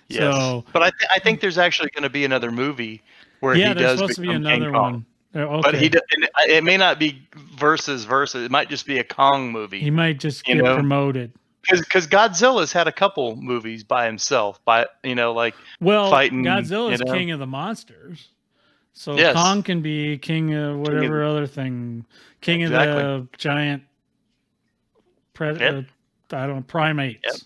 Yes, 0.10 0.20
So 0.20 0.66
but 0.74 0.82
I, 0.84 0.90
th- 0.90 1.10
I 1.16 1.20
think 1.20 1.40
there's 1.40 1.58
actually 1.58 1.90
going 1.92 2.04
to 2.04 2.10
be 2.10 2.26
another 2.26 2.52
movie 2.52 3.02
where 3.40 3.56
yeah, 3.56 3.70
he 3.70 3.74
there's 3.76 3.92
does 3.92 4.00
supposed 4.00 4.16
to 4.16 4.22
be 4.22 4.28
King 4.28 4.36
another 4.46 4.72
Kong. 4.72 4.92
one. 4.94 5.06
Uh, 5.34 5.40
Okay. 5.48 5.62
But 5.64 5.76
he 5.76 5.88
d- 5.88 6.00
and 6.14 6.30
it 6.50 6.64
may 6.66 6.76
not 6.76 7.00
be 7.00 7.26
versus 7.56 8.04
versus. 8.04 8.44
It 8.44 8.52
might 8.52 8.68
just 8.70 8.86
be 8.86 8.98
a 9.00 9.04
Kong 9.06 9.50
movie. 9.54 9.80
he 9.80 9.90
might 9.90 10.20
just 10.20 10.44
get 10.44 10.58
know, 10.58 10.76
promoted. 10.76 11.32
Because 11.70 12.08
Godzilla's 12.08 12.72
had 12.72 12.88
a 12.88 12.92
couple 12.92 13.36
movies 13.36 13.84
by 13.84 14.06
himself, 14.06 14.64
by 14.66 14.88
you 15.04 15.16
know, 15.16 15.34
like 15.34 15.56
Well, 15.80 16.10
fighting, 16.10 16.44
Godzilla's 16.44 17.00
you 17.00 17.06
know? 17.06 17.14
king 17.14 17.32
of 17.32 17.40
the 17.40 17.48
monsters. 17.48 18.30
So 18.94 19.16
Yes. 19.16 19.36
Kong 19.36 19.64
can 19.64 19.82
be 19.82 20.18
king 20.18 20.54
of 20.54 20.78
whatever 20.80 21.24
other 21.24 21.48
thing, 21.48 22.06
king 22.42 22.64
of 22.64 22.72
the 22.72 23.28
giant 23.38 23.84
predator. 25.34 25.86
Uh, 26.32 26.36
I 26.36 26.48
don't 26.48 26.56
know, 26.58 26.62
primates. 26.68 27.46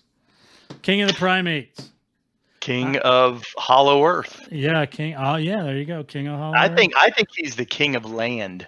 King 0.82 1.02
of 1.02 1.08
the 1.08 1.14
primates. 1.14 1.90
king 2.60 2.96
uh, 2.96 3.00
of 3.04 3.44
Hollow 3.56 4.04
Earth. 4.04 4.46
Yeah, 4.50 4.86
king. 4.86 5.14
Oh 5.16 5.36
yeah, 5.36 5.62
there 5.62 5.76
you 5.76 5.84
go, 5.84 6.02
king 6.04 6.26
of 6.28 6.38
Hollow. 6.38 6.56
I 6.56 6.66
Earth. 6.68 6.76
think 6.76 6.94
I 6.96 7.10
think 7.10 7.28
he's 7.34 7.54
the 7.56 7.64
king 7.64 7.94
of 7.96 8.04
land. 8.10 8.66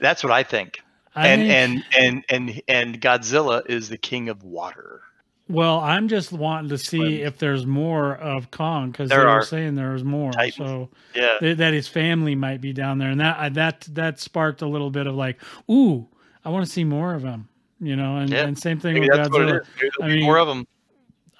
That's 0.00 0.22
what 0.22 0.32
I 0.32 0.42
think. 0.42 0.82
I 1.16 1.28
and 1.28 1.40
think- 1.42 1.84
and 1.96 2.24
and 2.30 2.50
and 2.50 2.62
and 2.68 3.00
Godzilla 3.00 3.68
is 3.68 3.88
the 3.88 3.98
king 3.98 4.28
of 4.28 4.42
water. 4.44 5.00
Well, 5.48 5.78
I'm 5.78 6.08
just 6.08 6.32
wanting 6.32 6.70
to 6.70 6.78
see 6.78 7.22
if 7.22 7.38
there's 7.38 7.66
more 7.66 8.16
of 8.16 8.50
Kong 8.50 8.90
because 8.90 9.10
they 9.10 9.16
were 9.16 9.42
saying 9.42 9.76
there 9.76 9.92
was 9.92 10.02
more. 10.02 10.32
Titans. 10.32 10.56
So 10.56 10.90
Yeah. 11.14 11.38
th- 11.38 11.56
that 11.58 11.72
his 11.72 11.86
family 11.86 12.34
might 12.34 12.60
be 12.60 12.72
down 12.72 12.98
there, 12.98 13.10
and 13.10 13.20
that 13.20 13.54
that 13.54 13.86
that 13.92 14.18
sparked 14.20 14.62
a 14.62 14.66
little 14.66 14.90
bit 14.90 15.06
of 15.06 15.14
like, 15.14 15.40
ooh, 15.70 16.08
I 16.44 16.50
want 16.50 16.66
to 16.66 16.70
see 16.72 16.82
more 16.84 17.14
of 17.14 17.22
him. 17.22 17.48
You 17.78 17.94
know, 17.94 18.16
and, 18.16 18.30
Yeah. 18.30 18.44
and 18.46 18.58
same 18.58 18.80
thing 18.80 18.94
Maybe 18.94 19.08
with 19.08 19.18
Godzilla. 19.18 19.58
it 19.58 19.62
is. 19.62 19.68
Maybe 19.76 19.90
there'll 19.98 20.12
I 20.12 20.14
mean, 20.16 20.24
more 20.24 20.38
of 20.38 20.48
them. 20.48 20.66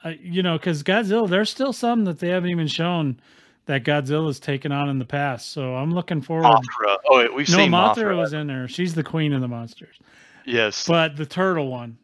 I, 0.05 0.19
you 0.23 0.43
know, 0.43 0.57
because 0.57 0.82
Godzilla, 0.85 1.28
there's 1.28 1.51
still 1.51 1.73
some 1.73 2.05
that 2.05 2.20
they 2.20 2.28
haven't 2.28 2.51
even 2.51 2.69
shown 2.69 3.19
that 3.66 3.84
Godzilla's 3.84 4.40
taken 4.40 4.72
on 4.72 4.88
in 4.88 4.98
the 4.98 5.05
past. 5.05 5.52
So 5.52 5.74
I'm 5.74 5.93
looking 5.93 6.22
forward. 6.22 6.44
Mothra. 6.44 6.97
Oh, 7.09 7.18
wait, 7.18 7.34
we've 7.34 7.48
no, 7.48 7.56
seen 7.56 7.70
Mothra, 7.70 7.97
Mothra. 7.97 8.16
was 8.16 8.32
in 8.32 8.47
there. 8.47 8.68
She's 8.68 8.94
the 8.94 9.02
queen 9.02 9.32
of 9.32 9.40
the 9.40 9.48
monsters. 9.48 9.97
yes. 10.44 10.86
But 10.86 11.16
the 11.16 11.26
turtle 11.26 11.68
one, 11.68 11.98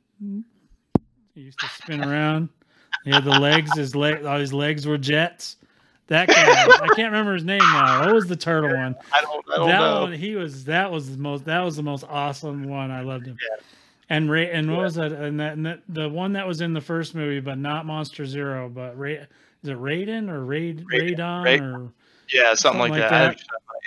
he 1.35 1.41
used 1.41 1.59
to 1.61 1.69
spin 1.69 2.05
around. 2.05 2.49
He 3.05 3.11
had 3.11 3.25
the 3.25 3.31
legs. 3.31 3.77
His 3.77 3.97
leg, 3.97 4.25
all 4.25 4.39
his 4.39 4.53
legs 4.53 4.87
were 4.87 4.99
jets. 4.99 5.57
That 6.09 6.29
guy, 6.29 6.35
I 6.37 6.89
can't 6.95 7.11
remember 7.11 7.35
his 7.35 7.45
name 7.45 7.59
now. 7.59 8.05
What 8.05 8.15
was 8.15 8.27
the 8.27 8.37
turtle 8.37 8.77
one? 8.77 8.95
I 9.13 9.23
don't. 9.23 9.45
I 9.53 9.57
don't 9.57 9.69
that 9.69 9.79
know. 9.79 10.01
one, 10.03 10.13
he 10.13 10.35
was. 10.37 10.65
That 10.65 10.91
was 10.93 11.11
the 11.11 11.17
most. 11.17 11.45
That 11.47 11.61
was 11.61 11.77
the 11.77 11.83
most 11.83 12.05
awesome 12.09 12.69
one. 12.69 12.91
I 12.91 13.01
loved 13.03 13.27
him. 13.27 13.39
And 14.11 14.31
Ray, 14.31 14.51
and 14.51 14.71
what 14.71 14.83
was 14.83 14.95
that? 14.97 15.13
And 15.13 15.41
that, 15.41 15.55
and 15.55 15.65
that 15.65 15.81
the 15.89 16.09
one 16.09 16.35
that 16.35 16.47
was 16.47 16.61
in 16.61 16.75
the 16.75 16.81
first 16.81 17.15
movie, 17.15 17.41
but 17.41 17.57
not 17.57 17.87
Monster 17.87 18.27
Zero, 18.27 18.69
but 18.69 18.99
Ray. 18.99 19.27
Is 19.63 19.69
it 19.71 19.77
Raiden 19.79 20.29
or 20.29 20.45
Raid 20.45 20.85
Raiden, 20.87 21.17
Raidon 21.17 21.45
Raid- 21.45 21.61
or? 21.61 21.93
yeah, 22.33 22.55
something, 22.55 22.57
something 22.57 22.81
like, 22.81 22.91
like 22.93 23.01
that. 23.11 23.37
that. 23.37 23.43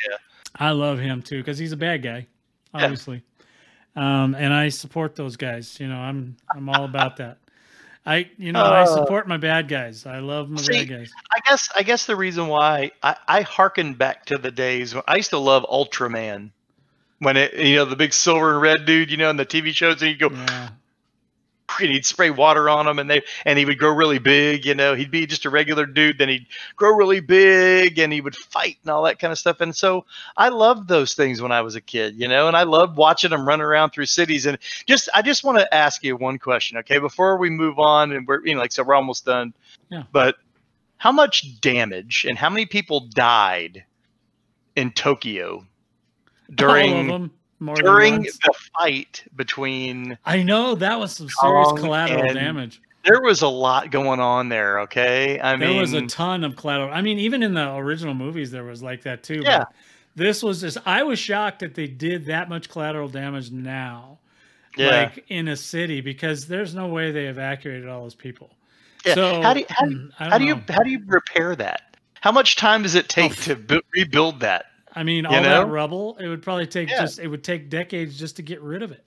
Yeah. 0.09 0.17
I 0.57 0.71
love 0.71 0.99
him 0.99 1.21
too 1.21 1.39
because 1.39 1.57
he's 1.57 1.71
a 1.73 1.77
bad 1.77 2.01
guy, 2.01 2.27
Yeah. 2.73 2.83
obviously. 2.83 3.23
Um, 3.95 4.35
and 4.35 4.53
I 4.53 4.69
support 4.69 5.15
those 5.15 5.35
guys. 5.37 5.79
You 5.79 5.87
know, 5.87 5.97
I'm 5.97 6.37
I'm 6.55 6.69
all 6.69 6.83
about 6.85 7.17
that. 7.17 7.37
I 8.05 8.29
you 8.37 8.51
know 8.51 8.61
I 8.63 8.81
Uh, 8.83 8.85
support 8.85 9.27
my 9.27 9.37
bad 9.37 9.67
guys. 9.67 10.05
I 10.05 10.19
love 10.19 10.49
my 10.49 10.61
See, 10.61 10.73
bad 10.85 10.89
guys. 10.89 11.11
I 11.31 11.39
guess 11.49 11.69
I 11.75 11.83
guess 11.83 12.05
the 12.05 12.15
reason 12.15 12.47
why 12.47 12.91
I, 13.01 13.15
I 13.27 13.41
hearken 13.41 13.93
back 13.95 14.25
to 14.27 14.37
the 14.37 14.51
days 14.51 14.93
when 14.93 15.03
I 15.07 15.15
used 15.15 15.31
to 15.31 15.37
love 15.39 15.65
Ultraman. 15.69 16.51
When 17.19 17.37
it 17.37 17.53
you 17.55 17.77
know 17.77 17.85
the 17.85 17.95
big 17.95 18.13
silver 18.13 18.51
and 18.53 18.61
red 18.61 18.85
dude, 18.85 19.09
you 19.09 19.17
know, 19.17 19.29
in 19.29 19.37
the 19.37 19.45
TV 19.45 19.73
shows, 19.73 20.01
and 20.01 20.09
he'd 20.09 20.19
go 20.19 20.29
Yeah, 20.29 20.69
and 21.79 21.89
he'd 21.89 22.05
spray 22.05 22.29
water 22.29 22.69
on 22.69 22.87
him, 22.87 22.99
and 22.99 23.09
they 23.09 23.21
and 23.45 23.57
he 23.59 23.65
would 23.65 23.77
grow 23.77 23.91
really 23.91 24.19
big. 24.19 24.65
You 24.65 24.75
know, 24.75 24.93
he'd 24.95 25.11
be 25.11 25.25
just 25.25 25.45
a 25.45 25.49
regular 25.49 25.85
dude, 25.85 26.17
then 26.17 26.29
he'd 26.29 26.47
grow 26.75 26.95
really 26.95 27.19
big, 27.19 27.99
and 27.99 28.11
he 28.13 28.21
would 28.21 28.35
fight 28.35 28.77
and 28.83 28.91
all 28.91 29.03
that 29.03 29.19
kind 29.19 29.31
of 29.31 29.39
stuff. 29.39 29.61
And 29.61 29.75
so 29.75 30.05
I 30.37 30.49
loved 30.49 30.87
those 30.87 31.13
things 31.13 31.41
when 31.41 31.51
I 31.51 31.61
was 31.61 31.75
a 31.75 31.81
kid, 31.81 32.15
you 32.19 32.27
know, 32.27 32.47
and 32.47 32.55
I 32.55 32.63
loved 32.63 32.97
watching 32.97 33.31
them 33.31 33.47
run 33.47 33.61
around 33.61 33.91
through 33.91 34.05
cities. 34.05 34.45
And 34.45 34.57
just 34.85 35.09
I 35.13 35.21
just 35.21 35.43
want 35.43 35.57
to 35.57 35.73
ask 35.73 36.03
you 36.03 36.15
one 36.15 36.39
question, 36.39 36.77
okay, 36.79 36.99
before 36.99 37.37
we 37.37 37.49
move 37.49 37.79
on, 37.79 38.11
and 38.11 38.27
we're 38.27 38.45
you 38.45 38.55
know 38.55 38.61
like 38.61 38.71
so 38.71 38.83
we're 38.83 38.95
almost 38.95 39.25
done. 39.25 39.53
Yeah. 39.89 40.03
But 40.11 40.35
how 40.97 41.11
much 41.11 41.59
damage 41.61 42.25
and 42.27 42.37
how 42.37 42.49
many 42.49 42.65
people 42.65 43.01
died 43.01 43.83
in 44.75 44.91
Tokyo 44.91 45.55
all 45.55 45.65
of 46.49 46.55
during 46.55 47.07
them. 47.07 47.31
More 47.59 47.75
during 47.75 48.21
the 48.23 48.53
fight 48.77 49.23
between 49.35 50.17
I 50.25 50.43
know 50.43 50.75
that 50.75 50.99
was 50.99 51.13
some 51.13 51.29
serious 51.29 51.67
Kong 51.69 51.77
collateral 51.77 52.33
damage. 52.33 52.81
there 53.05 53.21
was 53.21 53.41
a 53.41 53.47
lot 53.47 53.91
going 53.91 54.19
on 54.19 54.49
there. 54.49 54.79
Okay, 54.81 55.39
I 55.39 55.55
there 55.55 55.69
mean, 55.69 55.79
was 55.79 55.93
a 55.93 56.05
ton 56.07 56.43
of 56.43 56.55
collateral. 56.57 56.91
I 56.93 57.01
mean, 57.01 57.17
even 57.19 57.43
in 57.43 57.53
the 57.53 57.73
original 57.75 58.13
movies, 58.13 58.51
there 58.51 58.63
was 58.65 58.83
like 58.83 59.03
that 59.03 59.23
too. 59.23 59.41
Yeah. 59.43 59.65
This 60.15 60.43
was 60.43 60.61
just. 60.61 60.77
I 60.85 61.03
was 61.03 61.17
shocked 61.19 61.59
that 61.59 61.75
they 61.75 61.87
did 61.87 62.25
that 62.25 62.49
much 62.49 62.69
collateral 62.69 63.07
damage 63.09 63.51
now, 63.51 64.19
yeah, 64.77 64.87
like 65.13 65.25
in 65.29 65.47
a 65.49 65.55
city, 65.55 66.01
because 66.01 66.47
there's 66.47 66.73
no 66.75 66.87
way 66.87 67.11
they 67.11 67.25
evacuated 67.27 67.87
all 67.87 68.03
those 68.03 68.15
people. 68.15 68.49
yeah. 69.05 69.13
So 69.13 69.41
how 69.41 69.53
do 69.53 69.59
you, 69.61 69.65
how, 69.69 69.85
do 69.85 69.91
mm, 69.95 70.01
you- 70.03 70.11
how 70.17 70.37
do 70.37 70.45
you 70.45 70.55
know. 70.55 70.61
how 70.69 70.83
do 70.83 70.89
you 70.89 71.01
repair 71.05 71.55
that? 71.55 71.97
How 72.21 72.31
much 72.31 72.55
time 72.55 72.83
does 72.83 72.95
it 72.95 73.07
take 73.07 73.31
Oh. 73.31 73.35
to 73.43 73.55
bu- 73.55 73.81
rebuild 73.93 74.39
that? 74.41 74.65
I 74.95 75.03
mean, 75.03 75.25
you 75.25 75.29
all 75.29 75.41
know? 75.41 75.65
that 75.65 75.67
rubble. 75.69 76.17
It 76.19 76.27
would 76.27 76.41
probably 76.41 76.67
take 76.67 76.89
Yeah. 76.89 77.01
just. 77.01 77.19
It 77.19 77.27
would 77.27 77.43
take 77.43 77.69
decades 77.69 78.17
just 78.17 78.35
to 78.37 78.41
get 78.41 78.61
rid 78.61 78.81
of 78.81 78.91
it. 78.91 79.03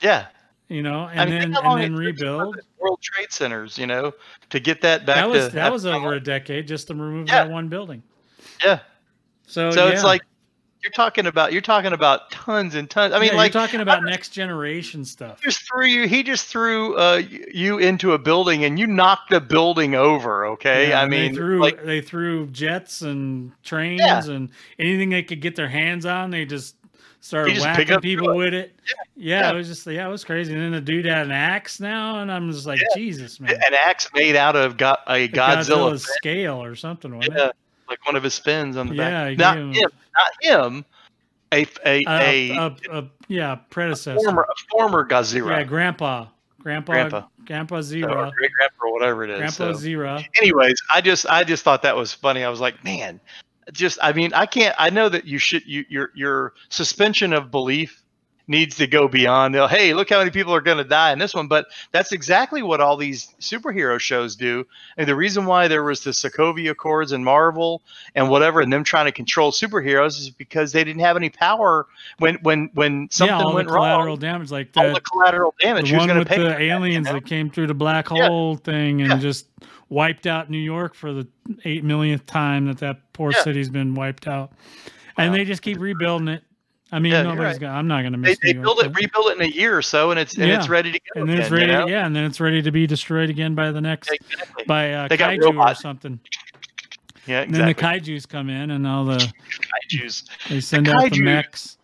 Yeah, 0.00 0.26
You 0.68 0.82
know, 0.82 1.08
and 1.08 1.20
I 1.20 1.24
mean, 1.26 1.34
then 1.34 1.42
think 1.52 1.54
how 1.56 1.62
long 1.70 1.82
and 1.82 1.94
then 1.96 2.02
it 2.02 2.06
took 2.12 2.18
for 2.18 2.24
rebuild. 2.24 2.60
World 2.78 3.02
Trade 3.02 3.32
Centers, 3.32 3.76
you 3.78 3.86
know, 3.86 4.12
to 4.50 4.58
get 4.60 4.80
that 4.80 5.04
back 5.04 5.16
That 5.16 5.28
was 5.28 5.48
to 5.48 5.54
that 5.54 5.72
was 5.72 5.84
over 5.86 6.14
a 6.14 6.20
decade 6.20 6.66
just 6.66 6.86
to 6.88 6.94
remove 6.94 7.28
Yeah. 7.28 7.44
that 7.44 7.50
one 7.52 7.68
building. 7.68 8.02
yeah. 8.64 8.80
So, 9.46 9.70
So 9.72 9.86
yeah. 9.86 9.92
it's 9.92 10.04
like 10.04 10.22
you're 10.82 10.90
talking 10.92 11.26
about 11.26 11.52
you're 11.52 11.60
talking 11.62 11.92
about 11.92 12.30
tons 12.30 12.74
and 12.74 12.88
tons. 12.88 13.12
I 13.12 13.18
mean, 13.20 13.30
Yeah, 13.32 13.36
like 13.36 13.52
you're 13.54 13.62
talking 13.62 13.80
about 13.80 14.02
next 14.04 14.30
generation 14.30 15.04
stuff. 15.04 15.40
he 15.40 15.46
just 15.48 15.62
threw 15.68 15.86
you. 15.86 16.06
He 16.08 16.22
just 16.22 16.46
threw 16.46 16.96
uh, 16.96 17.22
you 17.52 17.78
into 17.78 18.12
a 18.12 18.18
building 18.18 18.64
and 18.64 18.78
you 18.78 18.86
knocked 18.86 19.30
the 19.30 19.40
building 19.40 19.94
over. 19.94 20.46
Okay, 20.46 20.90
Yeah, 20.90 21.02
I 21.02 21.06
mean, 21.08 21.32
they 21.32 21.36
threw 21.36 21.60
like 21.60 21.84
they 21.84 22.00
threw 22.00 22.46
jets 22.48 23.02
and 23.02 23.52
trains 23.62 24.00
Yeah. 24.00 24.22
and 24.24 24.50
anything 24.78 25.10
they 25.10 25.22
could 25.22 25.40
get 25.40 25.56
their 25.56 25.68
hands 25.68 26.06
on. 26.06 26.30
They 26.30 26.44
just 26.44 26.76
started 27.20 27.54
just 27.54 27.66
whacking 27.66 28.00
people 28.00 28.34
with 28.34 28.54
it. 28.54 28.72
Yeah, 29.16 29.40
yeah. 29.42 29.50
it 29.50 29.54
was 29.54 29.68
just 29.68 29.86
yeah, 29.86 30.06
it 30.06 30.10
was 30.10 30.24
crazy. 30.24 30.54
And 30.54 30.62
then 30.62 30.72
the 30.72 30.80
dude 30.80 31.04
had 31.04 31.26
an 31.26 31.32
axe 31.32 31.78
now, 31.78 32.20
and 32.20 32.32
I'm 32.32 32.50
just 32.50 32.66
like. 32.66 32.80
Jesus, 32.94 33.38
man, 33.40 33.52
an 33.52 33.74
axe 33.86 34.08
made 34.14 34.36
out 34.36 34.56
of 34.56 34.76
go- 34.78 34.96
a 35.06 35.28
Godzilla, 35.28 35.58
Godzilla's 35.92 36.04
scale 36.14 36.62
or 36.62 36.74
something. 36.74 37.12
Yeah, 37.22 37.48
it? 37.48 37.56
Like 37.90 38.06
one 38.06 38.16
of 38.16 38.22
his 38.22 38.38
fins 38.38 38.76
on 38.76 38.88
the 38.88 38.94
Yeah, 38.94 39.34
back. 39.34 39.38
Not 39.38 39.56
him- 39.58 39.72
not 39.72 40.32
him. 40.40 40.84
A 41.52 41.66
a, 41.84 42.00
Uh, 42.06 42.20
a, 42.20 42.50
uh, 42.56 42.70
uh, 42.92 43.02
yeah, 43.26 43.56
predecessor. 43.70 44.14
former 44.24 44.42
a 44.42 44.54
former 44.70 45.04
Godzilla, 45.06 45.50
yeah, 45.50 45.64
Grandpa, 45.64 46.26
Grandpa, 46.62 46.92
Grandpa. 46.92 47.22
Grandpa 47.44 47.76
or 47.76 47.82
Zero, 47.82 48.30
great 48.30 48.52
grandpa 48.52 48.86
or 48.86 48.92
whatever 48.92 49.24
it 49.24 49.30
is. 49.30 49.38
Grandpa 49.38 49.72
so. 49.72 49.74
Zero. 49.74 50.22
anyways, 50.40 50.80
I 50.94 51.00
just 51.00 51.26
I 51.28 51.42
just 51.42 51.64
thought 51.64 51.82
that 51.82 51.96
was 51.96 52.14
funny. 52.14 52.44
I 52.44 52.48
was 52.50 52.60
like, 52.60 52.84
man, 52.84 53.18
just 53.72 53.98
I 54.00 54.12
mean, 54.12 54.32
I 54.32 54.46
can't. 54.46 54.76
I 54.78 54.90
know 54.90 55.08
that 55.08 55.24
you 55.26 55.38
should 55.38 55.66
you 55.66 55.84
your 55.88 56.10
your 56.14 56.54
suspension 56.68 57.32
of 57.32 57.50
belief 57.50 57.99
needs 58.50 58.76
to 58.76 58.86
go 58.88 59.06
beyond. 59.06 59.54
The, 59.54 59.68
hey, 59.68 59.94
look 59.94 60.10
how 60.10 60.18
many 60.18 60.30
people 60.30 60.52
are 60.52 60.60
going 60.60 60.78
to 60.78 60.84
die 60.84 61.12
in 61.12 61.20
this 61.20 61.32
one. 61.34 61.46
But 61.46 61.66
that's 61.92 62.10
exactly 62.10 62.62
what 62.62 62.80
all 62.80 62.96
these 62.96 63.32
superhero 63.40 63.98
shows 64.00 64.34
do. 64.34 64.66
And 64.96 65.08
the 65.08 65.14
reason 65.14 65.46
why 65.46 65.68
there 65.68 65.84
was 65.84 66.02
the 66.02 66.10
Sokovia 66.10 66.70
Accords 66.70 67.12
and 67.12 67.24
Marvel 67.24 67.80
and 68.16 68.28
whatever, 68.28 68.60
and 68.60 68.72
them 68.72 68.82
trying 68.82 69.06
to 69.06 69.12
control 69.12 69.52
superheroes 69.52 70.18
is 70.18 70.30
because 70.30 70.72
they 70.72 70.82
didn't 70.82 71.00
have 71.02 71.16
any 71.16 71.30
power 71.30 71.86
when 72.18 72.34
when 72.42 72.70
when 72.74 73.08
something 73.10 73.38
yeah, 73.38 73.44
all 73.44 73.54
went 73.54 73.68
the 73.68 73.74
collateral 73.74 74.06
wrong. 74.08 74.18
damage, 74.18 74.50
like 74.50 74.68
All 74.76 74.82
that. 74.82 74.94
the 74.96 75.00
collateral 75.00 75.54
damage. 75.60 75.90
the 75.90 75.96
one 75.96 76.08
going 76.08 76.18
with 76.18 76.28
the 76.28 76.36
that, 76.42 76.60
you 76.60 76.72
aliens 76.72 77.06
know? 77.06 77.12
that 77.14 77.26
came 77.26 77.50
through 77.50 77.68
the 77.68 77.74
black 77.74 78.10
Yeah. 78.10 78.26
hole 78.26 78.56
thing 78.56 79.00
and 79.00 79.12
Yeah. 79.12 79.18
just 79.18 79.46
wiped 79.88 80.26
out 80.26 80.50
New 80.50 80.58
York 80.58 80.94
for 80.96 81.12
the 81.12 81.26
eight 81.64 81.84
millionth 81.84 82.26
time 82.26 82.66
that 82.66 82.78
that 82.78 83.12
poor 83.12 83.30
Yeah. 83.30 83.42
city's 83.42 83.68
been 83.70 83.94
wiped 83.94 84.26
out, 84.26 84.50
and 85.16 85.30
Wow. 85.30 85.36
they 85.38 85.44
just 85.44 85.62
keep 85.62 85.78
rebuilding 85.78 86.26
it. 86.28 86.42
I 86.92 86.98
mean, 86.98 87.12
Yeah, 87.12 87.22
nobody's 87.22 87.42
right. 87.54 87.60
gonna. 87.60 87.74
I'm 87.74 87.86
not 87.86 88.02
gonna 88.02 88.16
They, 88.18 88.30
miss. 88.30 88.38
they 88.42 88.52
New 88.52 88.62
build 88.62 88.80
it, 88.80 88.92
but- 88.92 89.00
rebuild 89.00 89.26
it 89.30 89.36
in 89.36 89.42
a 89.42 89.48
year 89.54 89.76
or 89.76 89.82
so, 89.82 90.10
and 90.10 90.18
it's 90.18 90.36
and 90.36 90.50
it's 90.50 90.68
ready 90.68 90.90
to 90.92 90.98
go. 91.14 91.20
and 91.20 91.28
then 91.30 91.38
it's 91.38 91.48
again, 91.48 91.60
you 91.60 91.66
ready. 91.74 91.78
know? 91.84 91.88
Yeah, 91.88 92.06
and 92.06 92.16
then 92.16 92.24
it's 92.24 92.40
ready 92.40 92.62
to 92.62 92.70
be 92.72 92.86
destroyed 92.86 93.30
again 93.30 93.54
by 93.54 93.70
the 93.70 93.80
next 93.80 94.10
Exactly. 94.10 94.64
by 94.66 94.92
uh, 94.92 95.08
kaiju 95.08 95.56
or 95.70 95.74
something. 95.74 96.18
Yeah, 97.26 97.42
exactly. 97.42 97.42
And 97.42 97.54
then 97.54 97.66
the 97.68 97.74
kaiju's 97.74 98.26
come 98.26 98.48
in, 98.50 98.70
and 98.72 98.86
all 98.86 99.04
the 99.04 99.32
Kaiju's. 99.90 100.24
they 100.48 100.60
send 100.60 100.88
out 100.88 101.02
the 101.02 101.10
kaiju- 101.10 101.22
mechs. 101.22 101.76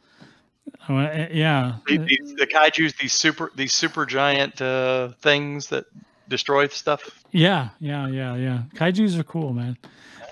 Oh, 0.88 0.96
uh, 0.96 1.28
yeah, 1.30 1.76
The, 1.86 1.98
the, 1.98 2.18
the 2.38 2.46
kaiju's 2.46 2.94
these 2.94 3.12
super 3.12 3.52
these 3.54 3.72
super 3.72 4.06
giant 4.06 4.60
uh, 4.62 5.08
things 5.20 5.68
that 5.68 5.84
destroy 6.28 6.66
stuff. 6.68 7.22
Yeah, 7.32 7.68
yeah, 7.80 8.08
yeah, 8.08 8.34
yeah. 8.36 8.62
Kaiju's 8.74 9.16
are 9.18 9.24
cool, 9.24 9.52
man. 9.52 9.76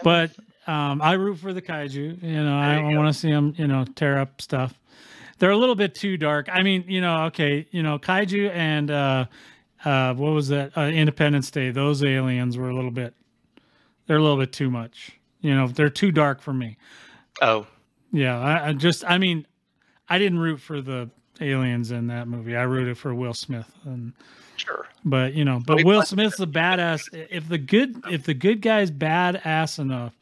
But 0.02 0.30
um, 0.66 1.02
I 1.02 1.12
root 1.12 1.38
for 1.38 1.52
the 1.52 1.62
kaiju. 1.62 2.22
You 2.22 2.44
know, 2.44 2.56
I, 2.56 2.76
I 2.76 2.96
want 2.96 3.12
to 3.12 3.18
see 3.18 3.30
them. 3.30 3.54
You 3.56 3.66
know, 3.66 3.84
tear 3.94 4.18
up 4.18 4.40
stuff. 4.40 4.74
They're 5.38 5.50
a 5.50 5.56
little 5.56 5.74
bit 5.74 5.94
too 5.94 6.16
dark. 6.16 6.48
I 6.50 6.62
mean, 6.62 6.84
you 6.86 7.00
know, 7.00 7.24
okay, 7.24 7.66
you 7.70 7.82
know, 7.82 7.98
kaiju 7.98 8.50
and 8.50 8.90
uh, 8.90 9.26
uh, 9.84 10.14
what 10.14 10.32
was 10.32 10.48
that? 10.48 10.76
Uh, 10.76 10.82
Independence 10.82 11.50
Day. 11.50 11.70
Those 11.70 12.02
aliens 12.02 12.56
were 12.56 12.68
a 12.68 12.74
little 12.74 12.90
bit. 12.90 13.14
They're 14.06 14.16
a 14.16 14.22
little 14.22 14.38
bit 14.38 14.52
too 14.52 14.70
much. 14.70 15.12
You 15.40 15.54
know, 15.54 15.68
they're 15.68 15.90
too 15.90 16.10
dark 16.10 16.40
for 16.40 16.54
me. 16.54 16.78
Oh, 17.42 17.66
Yeah, 18.12 18.38
I, 18.38 18.68
I 18.68 18.72
just, 18.72 19.04
I 19.04 19.18
mean, 19.18 19.46
I 20.08 20.18
didn't 20.18 20.38
root 20.38 20.60
for 20.60 20.80
the 20.80 21.10
aliens 21.40 21.90
in 21.90 22.06
that 22.06 22.28
movie. 22.28 22.56
I 22.56 22.62
rooted 22.62 22.96
for 22.96 23.14
Will 23.14 23.34
Smith 23.34 23.70
and 23.84 24.12
sure. 24.56 24.86
but 25.04 25.34
you 25.34 25.44
know, 25.44 25.60
but 25.66 25.84
Will? 25.84 26.02
Smith's 26.02 26.38
a 26.40 26.46
badass. 26.46 27.08
If 27.30 27.48
the 27.48 27.58
good, 27.58 28.02
if 28.10 28.24
the 28.24 28.34
good 28.34 28.62
guy's 28.62 28.90
badass 28.90 29.78
enough, 29.78 30.14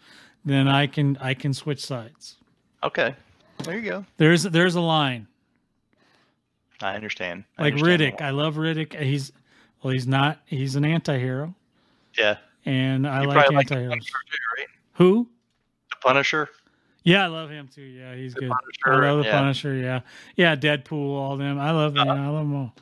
then 0.45 0.69
I 0.69 0.87
can 0.87 1.17
I 1.21 1.35
can 1.35 1.55
switch 1.55 1.85
sides. 1.85 2.37
Okay, 2.83 3.15
there 3.65 3.77
you 3.77 3.83
go. 3.91 4.07
There's 4.17 4.43
there's 4.43 4.75
a 4.75 4.81
line 4.81 5.27
I 6.83 6.95
understand. 6.95 7.45
I 7.59 7.63
like 7.63 7.75
understand 7.75 8.15
Riddick. 8.19 8.21
I 8.21 8.31
love 8.31 8.57
Riddick. 8.57 8.99
He's 9.01 9.33
well, 9.83 9.93
he's 9.93 10.07
not. 10.07 10.41
He's 10.47 10.77
an 10.77 10.85
anti-hero, 10.85 11.55
Yeah, 12.19 12.37
and 12.65 13.07
I 13.07 13.23
you 13.23 13.29
like 13.29 13.37
like 13.51 13.53
anti-heroes. 13.53 13.91
Punisher 13.91 14.13
too, 14.31 14.59
right? 14.59 14.69
Who? 14.95 15.29
The 15.91 15.97
Punisher. 16.01 16.49
Yeah, 17.05 17.25
I 17.25 17.27
love 17.27 17.51
him 17.51 17.69
too. 17.73 17.83
Yeah, 17.83 18.15
he's 18.15 18.35
The 18.35 18.41
good. 18.41 18.51
Punisher, 18.51 19.05
I 19.05 19.11
love 19.11 19.19
the 19.19 19.25
yeah. 19.25 19.39
Punisher. 19.39 19.75
Yeah, 19.75 20.01
yeah, 20.37 20.57
Deadpool, 20.57 21.11
all 21.15 21.37
them. 21.37 21.59
I 21.59 21.73
love 21.73 21.97
uh, 21.97 22.05
them. 22.05 22.11
I 22.11 22.29
love 22.29 22.47
them 22.49 22.57
all. 22.57 22.75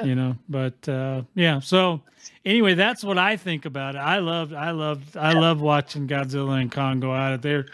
Yeah. 0.00 0.06
You 0.10 0.14
know, 0.14 0.36
but 0.48 0.88
uh, 0.88 1.22
yeah. 1.34 1.60
So 1.60 2.02
anyway, 2.44 2.74
that's 2.74 3.04
what 3.04 3.18
I 3.18 3.36
think 3.36 3.64
about 3.64 3.94
it. 3.94 3.98
I 3.98 4.18
loved, 4.18 4.52
I 4.52 4.70
loved, 4.70 5.16
I 5.16 5.32
love 5.32 5.60
watching 5.60 6.08
Godzilla 6.08 6.60
and 6.60 6.70
Kong 6.70 7.00
go 7.00 7.14
at 7.14 7.32
it. 7.34 7.42
They're 7.42 7.66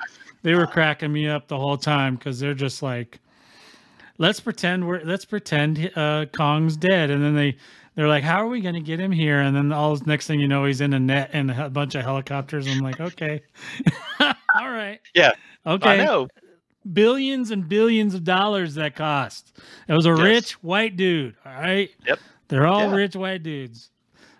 they 0.42 0.54
were 0.54 0.66
cracking 0.66 1.12
me 1.12 1.28
up 1.28 1.48
the 1.48 1.58
whole 1.58 1.76
time 1.76 2.16
because 2.16 2.38
they're 2.38 2.54
just 2.54 2.82
like, 2.82 3.18
let's 4.18 4.40
pretend 4.40 4.86
we're 4.86 5.02
let's 5.04 5.24
pretend 5.24 5.90
uh, 5.96 6.26
Kong's 6.32 6.76
dead, 6.76 7.10
and 7.10 7.22
then 7.22 7.34
they. 7.34 7.56
They're 7.94 8.08
like, 8.08 8.24
how 8.24 8.44
are 8.44 8.46
we 8.46 8.60
going 8.60 8.74
to 8.74 8.82
get 8.82 9.00
him 9.00 9.10
here? 9.10 9.40
And 9.40 9.56
then 9.56 9.72
all 9.72 9.96
next 10.04 10.26
thing 10.26 10.38
you 10.38 10.48
know, 10.48 10.66
he's 10.66 10.82
in 10.82 10.92
a 10.92 11.00
net 11.00 11.30
and 11.32 11.50
a 11.50 11.70
bunch 11.70 11.94
of 11.94 12.02
helicopters. 12.02 12.66
I'm 12.66 12.80
like, 12.80 13.00
okay, 13.00 13.42
all 14.20 14.68
right, 14.70 15.00
Yeah, 15.14 15.32
okay 15.64 16.00
I 16.00 16.04
know. 16.04 16.28
Billions 16.92 17.50
and 17.50 17.68
billions 17.68 18.14
of 18.14 18.24
dollars 18.24 18.74
that 18.76 18.94
cost. 18.96 19.56
It 19.88 19.92
was 19.94 20.06
a 20.06 20.10
Yes. 20.10 20.18
rich 20.20 20.52
white 20.62 20.96
dude. 20.96 21.34
All 21.44 21.52
right. 21.52 21.90
Yep. 22.06 22.18
They're 22.48 22.66
all 22.66 22.90
Yeah. 22.90 22.94
rich 22.94 23.16
white 23.16 23.42
dudes. 23.42 23.90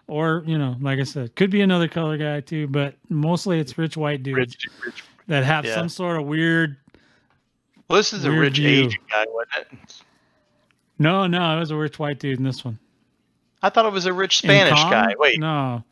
Or, 0.08 0.44
you 0.46 0.56
know, 0.56 0.76
like 0.80 1.00
I 1.00 1.02
said, 1.02 1.34
could 1.34 1.50
be 1.50 1.60
another 1.62 1.88
color 1.88 2.16
guy 2.16 2.40
too, 2.40 2.68
but 2.68 2.94
mostly 3.08 3.58
it's 3.58 3.76
rich 3.76 3.96
white 3.96 4.22
dudes 4.22 4.38
Rich, 4.38 4.68
rich. 4.84 5.04
that 5.26 5.42
have 5.44 5.64
yeah. 5.64 5.74
some 5.74 5.88
sort 5.88 6.16
of 6.20 6.26
weird. 6.26 6.76
Well, 7.88 7.96
this 7.96 8.12
is 8.12 8.24
a 8.24 8.30
rich 8.30 8.56
view. 8.58 8.86
Asian 8.86 9.00
guy, 9.10 9.24
wasn't 9.28 9.72
it? 9.72 10.02
No, 10.98 11.26
no, 11.26 11.56
it 11.56 11.60
was 11.60 11.70
a 11.72 11.76
rich 11.76 11.98
white 11.98 12.18
dude 12.20 12.38
in 12.38 12.44
this 12.44 12.64
one. 12.64 12.78
I 13.62 13.68
thought 13.70 13.84
it 13.86 13.92
was 13.92 14.06
a 14.06 14.12
rich 14.12 14.38
Spanish 14.38 14.80
guy. 14.84 15.14
Wait, 15.18 15.40
No. 15.40 15.82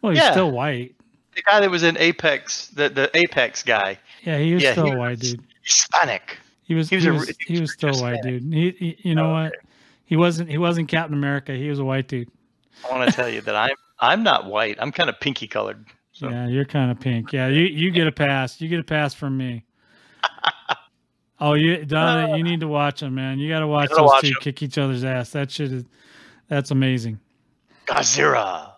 Well, 0.00 0.12
he's 0.12 0.20
Yeah. 0.22 0.30
still 0.32 0.50
white. 0.50 0.94
the 1.34 1.42
guy 1.42 1.60
that 1.60 1.70
was 1.70 1.82
in 1.82 1.96
Apex, 1.96 2.66
the 2.68 2.88
the 2.90 3.10
Apex 3.16 3.62
guy, 3.62 3.98
Yeah, 4.22 4.36
he 4.38 4.52
was 4.52 4.62
Yeah, 4.62 4.72
still 4.72 4.84
he 4.86 4.92
a 4.92 4.96
white 4.98 5.18
was- 5.18 5.32
dude. 5.32 5.42
Hispanic. 5.62 6.38
He 6.64 6.74
was 6.74 6.88
he 6.88 6.98
he 6.98 7.10
was 7.10 7.20
was, 7.26 7.30
a 7.30 7.34
he 7.46 7.60
was, 7.60 7.72
still 7.72 7.96
a 7.96 8.00
white 8.02 8.22
dude. 8.22 8.42
He, 8.52 8.70
he- 8.78 9.08
you 9.08 9.14
know 9.14 9.30
Oh, 9.30 9.32
what? 9.44 9.52
He 10.04 10.16
wasn't 10.16 10.48
he 10.50 10.58
wasn't 10.58 10.88
Captain 10.88 11.14
America. 11.14 11.52
He 11.52 11.68
was 11.68 11.78
a 11.78 11.84
white 11.84 12.08
dude. 12.08 12.28
I 12.88 12.96
want 12.96 13.08
to 13.10 13.14
tell 13.16 13.28
you 13.28 13.40
that 13.42 13.54
I'm 13.56 13.76
I'm 14.00 14.22
not 14.22 14.46
white. 14.46 14.76
I'm 14.80 14.92
kind 14.92 15.08
of 15.08 15.18
pinky 15.20 15.46
colored. 15.46 15.84
So 16.12 16.28
Yeah, 16.28 16.46
you're 16.48 16.64
kind 16.64 16.90
of 16.90 17.00
pink. 17.00 17.32
Yeah, 17.32 17.48
you 17.48 17.62
you 17.64 17.90
get 17.90 18.06
a 18.06 18.12
pass. 18.12 18.60
You 18.60 18.68
get 18.68 18.80
a 18.80 18.84
pass 18.84 19.14
from 19.14 19.36
me. 19.36 19.64
oh, 21.40 21.54
you 21.54 21.84
Donna, 21.84 22.28
you 22.36 22.42
uh, 22.42 22.46
need 22.48 22.60
to 22.60 22.68
watch 22.68 23.00
them, 23.00 23.14
man. 23.14 23.38
You 23.38 23.48
got 23.48 23.60
to 23.60 23.66
watch 23.66 23.88
Gotta 23.90 24.02
those 24.02 24.08
watch 24.08 24.20
two 24.22 24.28
'em. 24.28 24.34
kick 24.40 24.62
each 24.62 24.78
other's 24.78 25.04
ass. 25.04 25.30
That 25.30 25.50
shit 25.50 25.72
is 25.72 25.84
that's 26.48 26.70
amazing. 26.70 27.18
Godzilla. 27.86 28.71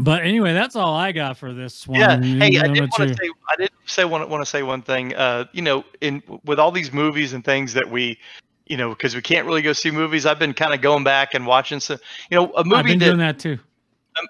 But 0.00 0.22
anyway, 0.22 0.52
that's 0.52 0.76
all 0.76 0.94
I 0.94 1.12
got 1.12 1.36
for 1.36 1.52
this 1.52 1.86
one. 1.86 2.00
Yeah. 2.00 2.20
You- 2.20 2.38
Hey, 2.38 2.58
I 2.58 2.68
did 2.68 2.80
want 2.80 2.92
to 3.08 3.14
say 3.14 3.30
I 3.50 3.56
did 3.56 3.70
say 3.86 4.04
want 4.04 4.28
want 4.28 4.42
to 4.42 4.46
say 4.46 4.62
one 4.62 4.82
thing. 4.82 5.14
Uh, 5.14 5.44
you 5.52 5.62
know, 5.62 5.84
in 6.00 6.22
with 6.44 6.58
all 6.58 6.70
these 6.70 6.92
movies 6.92 7.32
and 7.32 7.44
things 7.44 7.72
that 7.74 7.90
we, 7.90 8.18
you 8.66 8.76
know, 8.76 8.90
because 8.90 9.14
we 9.14 9.22
can't 9.22 9.46
really 9.46 9.62
go 9.62 9.72
see 9.72 9.90
movies. 9.90 10.26
I've 10.26 10.38
been 10.38 10.54
kind 10.54 10.72
of 10.74 10.80
going 10.80 11.04
back 11.04 11.34
and 11.34 11.46
watching 11.46 11.80
some. 11.80 11.98
You 12.30 12.38
know, 12.38 12.46
a 12.52 12.60
I've 12.60 12.66
movie 12.66 12.82
been 12.90 12.98
that 13.00 13.04
doing 13.06 13.18
that 13.18 13.38
too. 13.38 13.58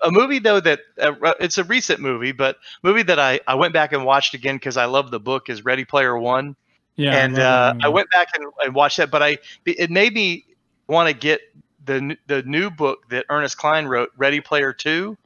a 0.03 0.11
movie 0.11 0.39
though 0.39 0.61
that 0.61 0.81
uh, 1.01 1.13
it's 1.41 1.59
a 1.59 1.65
recent 1.65 2.01
movie, 2.01 2.33
but 2.33 2.57
movie 2.83 3.03
that 3.05 3.19
I 3.19 3.41
I 3.47 3.55
went 3.55 3.73
back 3.75 3.93
and 3.93 4.05
watched 4.05 4.35
again 4.35 4.57
because 4.57 4.77
I 4.77 4.87
love 4.87 5.11
the 5.11 5.21
book 5.21 5.49
is 5.49 5.65
Ready 5.65 5.85
Player 5.85 6.17
One. 6.19 6.57
Yeah, 6.97 7.25
and 7.25 7.37
that 7.37 7.47
uh, 7.47 7.75
I 7.83 7.89
went 7.89 8.11
back 8.11 8.29
and, 8.35 8.45
and 8.65 8.75
watched 8.75 8.97
that, 8.97 9.11
but 9.11 9.23
I 9.23 9.39
it 9.67 9.91
made 9.91 10.15
me 10.15 10.45
want 10.89 11.09
to 11.09 11.15
get 11.15 11.41
the 11.85 12.17
the 12.27 12.43
new 12.43 12.71
book 12.71 13.09
that 13.11 13.27
Ernest 13.31 13.57
Cline 13.59 13.87
wrote, 13.87 14.11
Ready 14.17 14.41
Player 14.41 14.73
Two. 14.73 15.17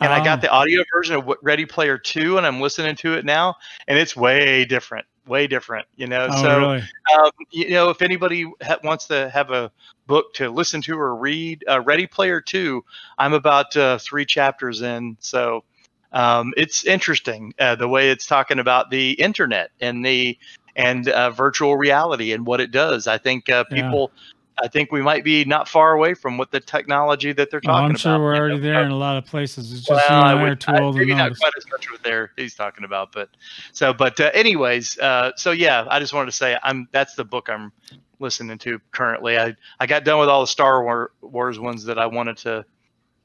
And 0.00 0.12
I 0.12 0.22
got 0.24 0.38
Oh. 0.38 0.42
the 0.42 0.50
audio 0.50 0.84
version 0.94 1.16
of 1.16 1.30
Ready 1.42 1.66
Player 1.66 1.98
Two, 1.98 2.36
and 2.38 2.46
I'm 2.46 2.60
listening 2.60 2.96
to 2.96 3.14
it 3.14 3.24
now, 3.24 3.56
and 3.88 3.98
it's 3.98 4.16
way 4.16 4.64
different, 4.64 5.06
way 5.26 5.46
different. 5.46 5.86
You 5.96 6.06
know, 6.06 6.28
Oh, 6.30 6.42
so 6.42 6.58
really? 6.58 6.82
um, 7.18 7.30
you 7.50 7.70
know, 7.70 7.90
if 7.90 8.02
anybody 8.02 8.50
ha- 8.62 8.78
wants 8.82 9.06
to 9.08 9.30
have 9.30 9.50
a 9.50 9.70
book 10.06 10.34
to 10.34 10.50
listen 10.50 10.82
to 10.82 10.98
or 10.98 11.14
read, 11.16 11.64
uh, 11.68 11.80
Ready 11.80 12.06
Player 12.06 12.40
Two, 12.40 12.84
I'm 13.18 13.32
about 13.32 13.76
uh, 13.76 13.98
three 13.98 14.24
chapters 14.26 14.82
in, 14.82 15.16
so 15.20 15.64
um, 16.12 16.52
it's 16.56 16.84
interesting 16.84 17.54
uh, 17.58 17.74
the 17.74 17.88
way 17.88 18.10
it's 18.10 18.26
talking 18.26 18.58
about 18.58 18.90
the 18.90 19.12
internet 19.12 19.70
and 19.80 20.04
the 20.04 20.38
and 20.76 21.08
uh, 21.08 21.30
virtual 21.30 21.76
reality 21.76 22.32
and 22.32 22.44
what 22.46 22.60
it 22.60 22.72
does. 22.72 23.06
I 23.06 23.18
think 23.18 23.48
uh, 23.48 23.64
Yeah. 23.70 23.90
I 24.62 24.68
think 24.68 24.92
we 24.92 25.02
might 25.02 25.24
be 25.24 25.44
not 25.44 25.68
far 25.68 25.92
away 25.94 26.14
from 26.14 26.38
what 26.38 26.50
the 26.52 26.60
technology 26.60 27.32
that 27.32 27.50
they're 27.50 27.60
Oh, 27.64 27.68
talking 27.68 27.90
I'm 27.90 27.96
sure 27.96 28.12
about. 28.14 28.22
we're 28.22 28.36
already 28.36 28.54
know. 28.56 28.60
there 28.62 28.82
in 28.84 28.90
a 28.92 28.96
lot 28.96 29.16
of 29.16 29.26
places. 29.26 29.72
It's 29.72 29.82
just 29.82 29.90
Well, 29.90 29.98
you 29.98 30.14
and 30.16 30.24
I 30.26 30.30
I 30.40 30.42
are 30.44 30.48
would, 30.50 30.60
too 30.60 30.72
I- 30.72 30.80
old 30.80 30.94
to 30.94 30.98
maybe 31.00 31.12
not 31.14 31.24
notice. 31.24 31.38
quite 31.40 31.52
as 31.56 31.64
much 31.70 31.90
with 31.90 32.02
there 32.02 32.30
he's 32.36 32.54
talking 32.54 32.84
about, 32.84 33.10
but 33.12 33.30
so, 33.72 33.92
but 33.92 34.18
uh, 34.20 34.30
anyways, 34.32 34.98
uh, 35.00 35.32
so 35.36 35.50
yeah, 35.50 35.86
I 35.90 35.98
just 35.98 36.12
wanted 36.12 36.26
to 36.26 36.36
say 36.36 36.56
I'm 36.62 36.88
that's 36.92 37.14
the 37.14 37.24
book 37.24 37.48
I'm 37.50 37.72
listening 38.20 38.58
to 38.58 38.80
currently. 38.92 39.38
I 39.38 39.56
I 39.80 39.86
got 39.86 40.04
done 40.04 40.20
with 40.20 40.28
all 40.28 40.42
the 40.42 40.46
Star 40.46 40.84
War, 40.84 41.10
Wars 41.20 41.58
ones 41.58 41.84
that 41.86 41.98
I 41.98 42.06
wanted 42.06 42.36
to 42.38 42.64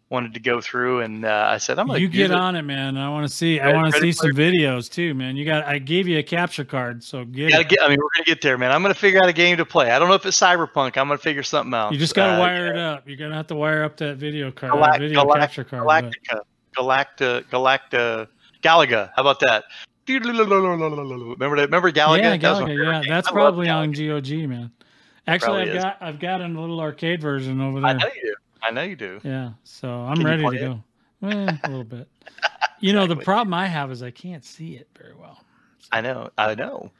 wanted 0.09 0.33
to 0.33 0.39
go 0.39 0.59
through, 0.59 1.01
and 1.01 1.23
uh, 1.23 1.47
I 1.49 1.57
said 1.57 1.77
I'm 1.79 1.87
gonna 1.87 1.99
You 1.99 2.07
get 2.07 2.31
it. 2.31 2.37
on 2.37 2.55
it, 2.55 2.63
man. 2.63 2.97
I 2.97 3.09
want 3.09 3.27
to 3.27 3.33
see. 3.33 3.59
I 3.59 3.73
want 3.73 3.93
to 3.93 3.99
see 3.99 4.11
some 4.11 4.31
videos 4.31 4.91
too, 4.91 5.13
man. 5.13 5.35
You 5.35 5.45
got. 5.45 5.65
I 5.65 5.77
gave 5.79 6.07
you 6.07 6.17
a 6.17 6.23
capture 6.23 6.65
card, 6.65 7.03
so 7.03 7.25
get 7.25 7.51
it. 7.53 7.69
get, 7.69 7.79
I 7.81 7.87
mean, 7.89 7.97
we're 7.99 8.09
gonna 8.15 8.25
get 8.25 8.41
there, 8.41 8.57
man. 8.57 8.71
I'm 8.71 8.81
gonna 8.81 8.93
figure 8.93 9.21
out 9.21 9.29
a 9.29 9.33
game 9.33 9.57
to 9.57 9.65
play. 9.65 9.91
I 9.91 9.99
don't 9.99 10.07
know 10.09 10.15
if 10.15 10.25
it's 10.25 10.39
Cyberpunk. 10.39 10.97
I'm 10.97 11.07
gonna 11.07 11.17
figure 11.17 11.43
something 11.43 11.73
out. 11.73 11.93
You 11.93 11.99
just 11.99 12.15
got 12.15 12.27
to 12.27 12.33
Uh, 12.35 12.39
wire 12.39 12.67
it 12.73 12.77
up. 12.77 13.07
You're 13.07 13.17
gonna 13.17 13.35
have 13.35 13.47
to 13.47 13.55
wire 13.55 13.83
up 13.83 13.97
that 13.97 14.17
video 14.17 14.51
card, 14.51 14.73
Galact- 14.73 14.91
that 14.93 14.99
video 15.01 15.23
Galact- 15.23 15.39
capture 15.39 15.63
card. 15.63 15.83
but- 15.85 16.13
Galacta, 16.77 17.43
Galacta, 17.49 18.27
Galaga. 18.63 19.11
How 19.15 19.21
about 19.21 19.39
that? 19.41 19.63
Remember 20.07 21.55
that? 21.57 21.65
Remember 21.65 21.91
Galaga? 21.91 22.17
Yeah, 22.19 22.29
That 22.37 22.41
Galaga. 22.41 22.65
favorite 22.67 22.85
Yeah, 22.87 23.01
game. 23.01 23.09
that's 23.09 23.27
I 23.27 23.31
probably 23.31 23.69
on 23.69 23.91
GOG, 23.91 24.47
man. 24.47 24.71
Actually, 25.27 25.61
I've 25.63 25.67
is. 25.69 25.83
got 25.83 25.97
I've 26.01 26.19
got 26.19 26.41
a 26.41 26.47
little 26.47 26.79
arcade 26.79 27.21
version 27.21 27.61
over 27.61 27.79
there 27.81 27.89
I 27.89 27.93
know 27.93 28.07
you 28.15 28.21
do. 28.23 28.35
I 28.61 28.71
know 28.71 28.83
you 28.83 28.95
do. 28.95 29.19
Yeah, 29.23 29.51
so 29.63 29.89
I'm 29.89 30.15
Can 30.17 30.25
ready 30.25 30.49
to 30.49 30.55
it? 30.55 30.59
go. 30.59 30.83
Well, 31.21 31.59
a 31.63 31.67
little 31.67 31.83
bit. 31.83 32.07
You 32.79 32.93
know, 32.93 33.07
the 33.07 33.15
problem 33.17 33.53
I 33.53 33.67
have 33.67 33.91
is 33.91 34.01
I 34.01 34.11
can't 34.11 34.43
see 34.43 34.75
it 34.75 34.87
very 34.97 35.15
well. 35.15 35.43
I 35.91 36.01
know. 36.01 36.29
I 36.37 36.55
know. 36.55 36.91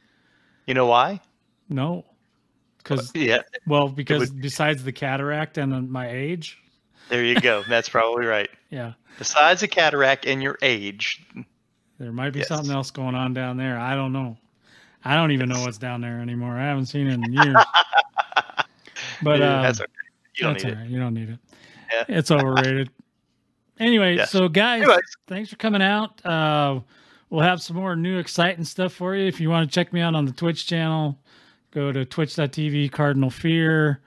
You 0.66 0.74
know 0.74 0.86
why? 0.86 1.22
No, 1.70 2.06
because 2.78 3.12
Yeah, 3.14 3.42
well, 3.66 3.90
because 3.90 4.30
besides 4.32 4.84
the 4.84 4.92
cataract 4.92 5.58
and 5.58 5.90
my 5.92 6.10
age, 6.10 6.58
there 7.10 7.24
you 7.24 7.40
go. 7.40 7.64
That's 7.68 7.90
probably 7.90 8.26
right. 8.26 8.50
yeah, 8.70 8.94
Besides 9.18 9.62
the 9.62 9.68
cataract 9.68 10.26
and 10.26 10.42
your 10.42 10.58
age, 10.62 11.26
there 12.00 12.12
might 12.12 12.32
be 12.32 12.40
Yes. 12.40 12.48
something 12.48 12.72
else 12.72 12.92
going 12.92 13.16
on 13.16 13.34
down 13.34 13.58
there. 13.58 13.78
I 13.78 13.96
don't 13.96 14.14
know. 14.14 14.38
I 15.04 15.16
don't 15.16 15.32
even 15.32 15.50
know 15.50 15.62
what's 15.62 15.78
down 15.78 16.02
there 16.02 16.20
anymore. 16.20 16.58
I 16.58 16.66
haven't 16.68 16.88
seen 16.88 17.08
it 17.08 17.14
in 17.14 17.32
years. 17.32 17.66
But 19.22 19.42
yeah, 19.42 19.48
uh, 19.48 19.60
that's 19.60 19.80
okay. 19.82 19.92
You 20.36 20.44
don't 20.46 20.54
that's 20.54 20.64
need 20.64 20.70
all 20.70 20.74
it. 20.74 20.88
You 20.88 21.00
don't 21.00 21.14
need 21.14 21.30
it. 21.30 21.40
Yeah. 21.92 22.04
It's 22.08 22.32
overrated. 22.32 22.90
anyway, 23.80 24.16
Yes. 24.18 24.32
so 24.32 24.48
guys, 24.48 24.84
Anyways. 24.84 25.02
thanks 25.28 25.50
for 25.50 25.56
coming 25.56 25.82
out. 25.82 26.24
Uh, 26.26 26.80
we'll 27.30 27.42
have 27.42 27.62
some 27.62 27.76
more 27.78 27.96
new 27.96 28.18
exciting 28.20 28.64
stuff 28.66 28.94
for 28.94 29.16
you. 29.16 29.26
If 29.28 29.40
you 29.40 29.50
want 29.50 29.70
to 29.70 29.74
check 29.74 29.92
me 29.94 30.02
out 30.02 30.16
on 30.16 30.26
the 30.26 30.32
Twitch 30.32 30.68
channel, 30.68 31.18
go 31.72 31.92
to 31.92 32.06
twitch.tv 32.06 32.92
Cardinal 32.92 33.30
Fear, 33.30 34.02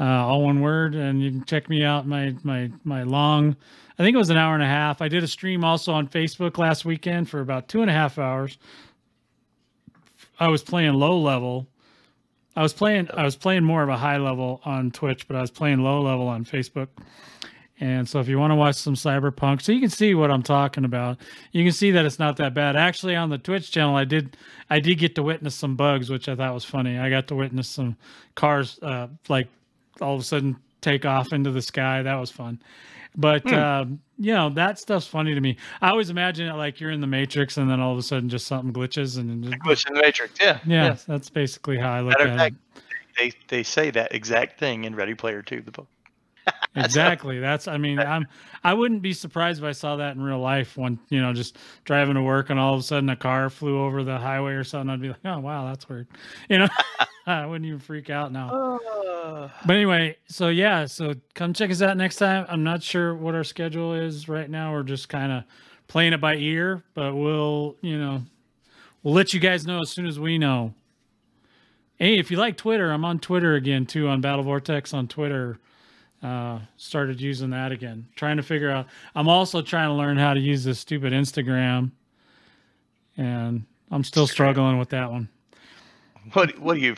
uh, 0.00 0.04
all 0.04 0.42
one 0.44 0.60
word, 0.60 0.94
and 0.94 1.22
you 1.22 1.30
can 1.30 1.44
check 1.44 1.68
me 1.68 1.84
out. 1.84 2.06
My 2.06 2.34
my 2.42 2.70
my 2.84 3.02
long, 3.04 3.54
I 3.98 4.02
think 4.02 4.14
it 4.14 4.18
was 4.18 4.30
an 4.30 4.36
hour 4.36 4.54
and 4.54 4.62
a 4.62 4.66
half. 4.66 5.00
I 5.02 5.08
did 5.08 5.22
a 5.22 5.28
stream 5.28 5.62
also 5.64 5.92
on 5.92 6.08
Facebook 6.08 6.58
last 6.58 6.84
weekend 6.84 7.28
for 7.28 7.40
about 7.40 7.68
two 7.68 7.82
and 7.82 7.90
a 7.90 7.94
half 7.94 8.18
hours. 8.18 8.58
I 10.40 10.48
was 10.48 10.62
playing 10.62 10.94
low 10.94 11.18
level. 11.20 11.68
I 12.54 12.62
was 12.62 12.72
playing 12.72 13.08
I 13.14 13.24
was 13.24 13.36
playing 13.36 13.64
more 13.64 13.82
of 13.82 13.88
a 13.88 13.96
high 13.96 14.18
level 14.18 14.60
on 14.64 14.90
Twitch, 14.90 15.26
but 15.26 15.36
I 15.36 15.40
was 15.40 15.50
playing 15.50 15.80
low 15.80 16.02
level 16.02 16.28
on 16.28 16.44
Facebook. 16.44 16.88
And 17.80 18.08
so 18.08 18.20
if 18.20 18.28
you 18.28 18.38
want 18.38 18.52
to 18.52 18.54
watch 18.54 18.76
some 18.76 18.94
cyberpunk, 18.94 19.62
so 19.62 19.72
you 19.72 19.80
can 19.80 19.90
see 19.90 20.14
what 20.14 20.30
I'm 20.30 20.42
talking 20.42 20.84
about. 20.84 21.18
You 21.50 21.64
can 21.64 21.72
see 21.72 21.90
that 21.90 22.04
it's 22.04 22.18
not 22.18 22.36
that 22.36 22.54
bad. 22.54 22.76
Actually 22.76 23.16
on 23.16 23.30
the 23.30 23.38
Twitch 23.38 23.70
channel 23.70 23.96
I 23.96 24.04
did 24.04 24.36
I 24.70 24.80
did 24.80 24.98
get 24.98 25.14
to 25.16 25.22
witness 25.22 25.54
some 25.54 25.76
bugs, 25.76 26.10
which 26.10 26.28
I 26.28 26.36
thought 26.36 26.52
was 26.54 26.64
funny. 26.64 26.98
I 26.98 27.10
got 27.10 27.28
to 27.28 27.34
witness 27.34 27.68
some 27.68 27.96
cars 28.34 28.78
uh 28.82 29.08
like 29.28 29.48
all 30.00 30.14
of 30.14 30.20
a 30.20 30.24
sudden 30.24 30.56
take 30.80 31.04
off 31.04 31.32
into 31.32 31.50
the 31.50 31.62
sky. 31.62 32.02
That 32.02 32.16
was 32.16 32.30
fun. 32.30 32.60
But 33.16 33.50
um, 33.52 34.00
you 34.18 34.32
know, 34.32 34.50
that 34.50 34.78
stuff's 34.78 35.06
funny 35.06 35.34
to 35.34 35.40
me. 35.40 35.56
I 35.80 35.90
always 35.90 36.10
imagine 36.10 36.48
it 36.48 36.54
like 36.54 36.80
you're 36.80 36.90
in 36.90 37.00
the 37.00 37.06
Matrix 37.06 37.56
and 37.56 37.68
then 37.68 37.80
all 37.80 37.92
of 37.92 37.98
a 37.98 38.02
sudden 38.02 38.28
just 38.28 38.46
something 38.46 38.72
glitches 38.72 39.18
and 39.18 39.28
then 39.28 39.42
just, 39.42 39.62
Glitch 39.62 39.88
in 39.88 39.94
the 39.94 40.00
Matrix. 40.00 40.38
Yeah. 40.40 40.58
yeah, 40.66 40.96
that's 41.06 41.28
basically 41.28 41.78
how 41.78 41.92
I 41.92 42.00
look 42.00 42.18
Matter 42.18 42.30
at 42.30 42.34
of 42.34 42.46
it. 42.46 42.54
they 43.18 43.32
they 43.48 43.62
say 43.62 43.90
that 43.90 44.14
exact 44.14 44.58
thing 44.58 44.84
in 44.84 44.94
Ready 44.94 45.14
Player 45.14 45.42
Two, 45.42 45.60
the 45.60 45.72
book. 45.72 45.88
Exactly. 46.74 47.38
That's 47.38 47.68
I 47.68 47.76
mean, 47.76 47.98
I'm 47.98 48.26
I 48.64 48.72
wouldn't 48.72 49.02
be 49.02 49.12
surprised 49.12 49.60
if 49.62 49.64
I 49.68 49.72
saw 49.72 49.96
that 49.96 50.16
in 50.16 50.22
real 50.22 50.38
life 50.38 50.74
when, 50.78 50.98
you 51.10 51.20
know, 51.20 51.34
just 51.34 51.58
driving 51.84 52.14
to 52.14 52.22
work 52.22 52.48
and 52.48 52.58
all 52.58 52.72
of 52.72 52.80
a 52.80 52.82
sudden 52.82 53.10
a 53.10 53.16
car 53.16 53.50
flew 53.50 53.84
over 53.84 54.02
the 54.02 54.16
highway 54.16 54.52
or 54.54 54.64
something. 54.64 54.88
I'd 54.88 55.02
be 55.02 55.08
like, 55.08 55.20
Oh 55.26 55.38
wow, 55.40 55.66
that's 55.66 55.86
weird. 55.86 56.06
You 56.48 56.60
know, 56.60 56.68
I 57.26 57.44
wouldn't 57.44 57.66
even 57.66 57.78
freak 57.78 58.08
out 58.08 58.32
now. 58.32 58.80
But 59.66 59.76
anyway, 59.76 60.16
so 60.28 60.48
yeah, 60.48 60.86
so 60.86 61.12
come 61.34 61.52
check 61.52 61.70
us 61.70 61.82
out 61.82 61.98
next 61.98 62.16
time. 62.16 62.46
I'm 62.48 62.64
not 62.64 62.82
sure 62.82 63.14
what 63.14 63.34
our 63.34 63.44
schedule 63.44 63.94
is 63.94 64.26
right 64.26 64.48
now. 64.48 64.72
We're 64.72 64.82
just 64.82 65.10
kind 65.10 65.30
of 65.30 65.44
playing 65.88 66.14
it 66.14 66.22
by 66.22 66.36
ear, 66.36 66.82
but 66.94 67.14
we'll, 67.14 67.76
you 67.82 67.98
know, 67.98 68.22
we'll 69.02 69.14
let 69.14 69.34
you 69.34 69.40
guys 69.40 69.66
know 69.66 69.80
as 69.82 69.90
soon 69.90 70.06
as 70.06 70.18
we 70.18 70.38
know. 70.38 70.72
Hey, 71.96 72.18
if 72.18 72.30
you 72.30 72.38
like 72.38 72.56
Twitter, 72.56 72.90
I'm 72.90 73.04
on 73.04 73.18
Twitter 73.18 73.54
again 73.54 73.84
too, 73.86 74.08
on 74.08 74.20
Battle 74.22 74.42
Vortex 74.42 74.92
on 74.94 75.06
Twitter. 75.06 75.58
Uh, 76.22 76.60
started 76.76 77.20
using 77.20 77.50
that 77.50 77.72
again. 77.72 78.06
Trying 78.14 78.36
to 78.36 78.42
figure 78.44 78.70
out. 78.70 78.86
I'm 79.16 79.28
also 79.28 79.60
trying 79.60 79.88
to 79.88 79.94
learn 79.94 80.16
how 80.16 80.34
to 80.34 80.40
use 80.40 80.62
this 80.62 80.78
stupid 80.78 81.12
Instagram, 81.12 81.90
and 83.16 83.64
I'm 83.90 84.04
still 84.04 84.26
struggling 84.26 84.78
with 84.78 84.88
that 84.90 85.10
one. 85.10 85.28
What 86.32 86.56
what 86.60 86.76
are 86.76 86.80
you? 86.80 86.94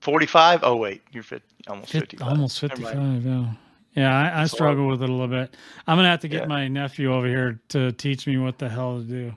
Forty 0.00 0.26
five? 0.26 0.60
Oh 0.62 0.76
wait, 0.76 1.02
you're 1.12 1.22
50, 1.22 1.46
almost 1.68 1.92
Fif- 1.92 2.00
fifty 2.02 2.16
five. 2.16 2.28
almost 2.28 2.58
55 2.60 3.24
yeah 3.26 3.46
yeah 3.94 4.32
i, 4.34 4.42
I 4.42 4.46
struggle 4.46 4.88
with 4.88 5.02
it 5.02 5.08
a 5.08 5.12
little 5.12 5.28
bit 5.28 5.54
i'm 5.86 5.98
gonna 5.98 6.08
have 6.08 6.20
to 6.20 6.28
get 6.28 6.40
Yeah. 6.42 6.46
my 6.46 6.66
nephew 6.66 7.12
over 7.12 7.26
here 7.28 7.60
to 7.68 7.92
teach 7.92 8.26
me 8.26 8.38
what 8.38 8.58
the 8.58 8.68
hell 8.68 8.96
to 8.98 9.04
do 9.04 9.36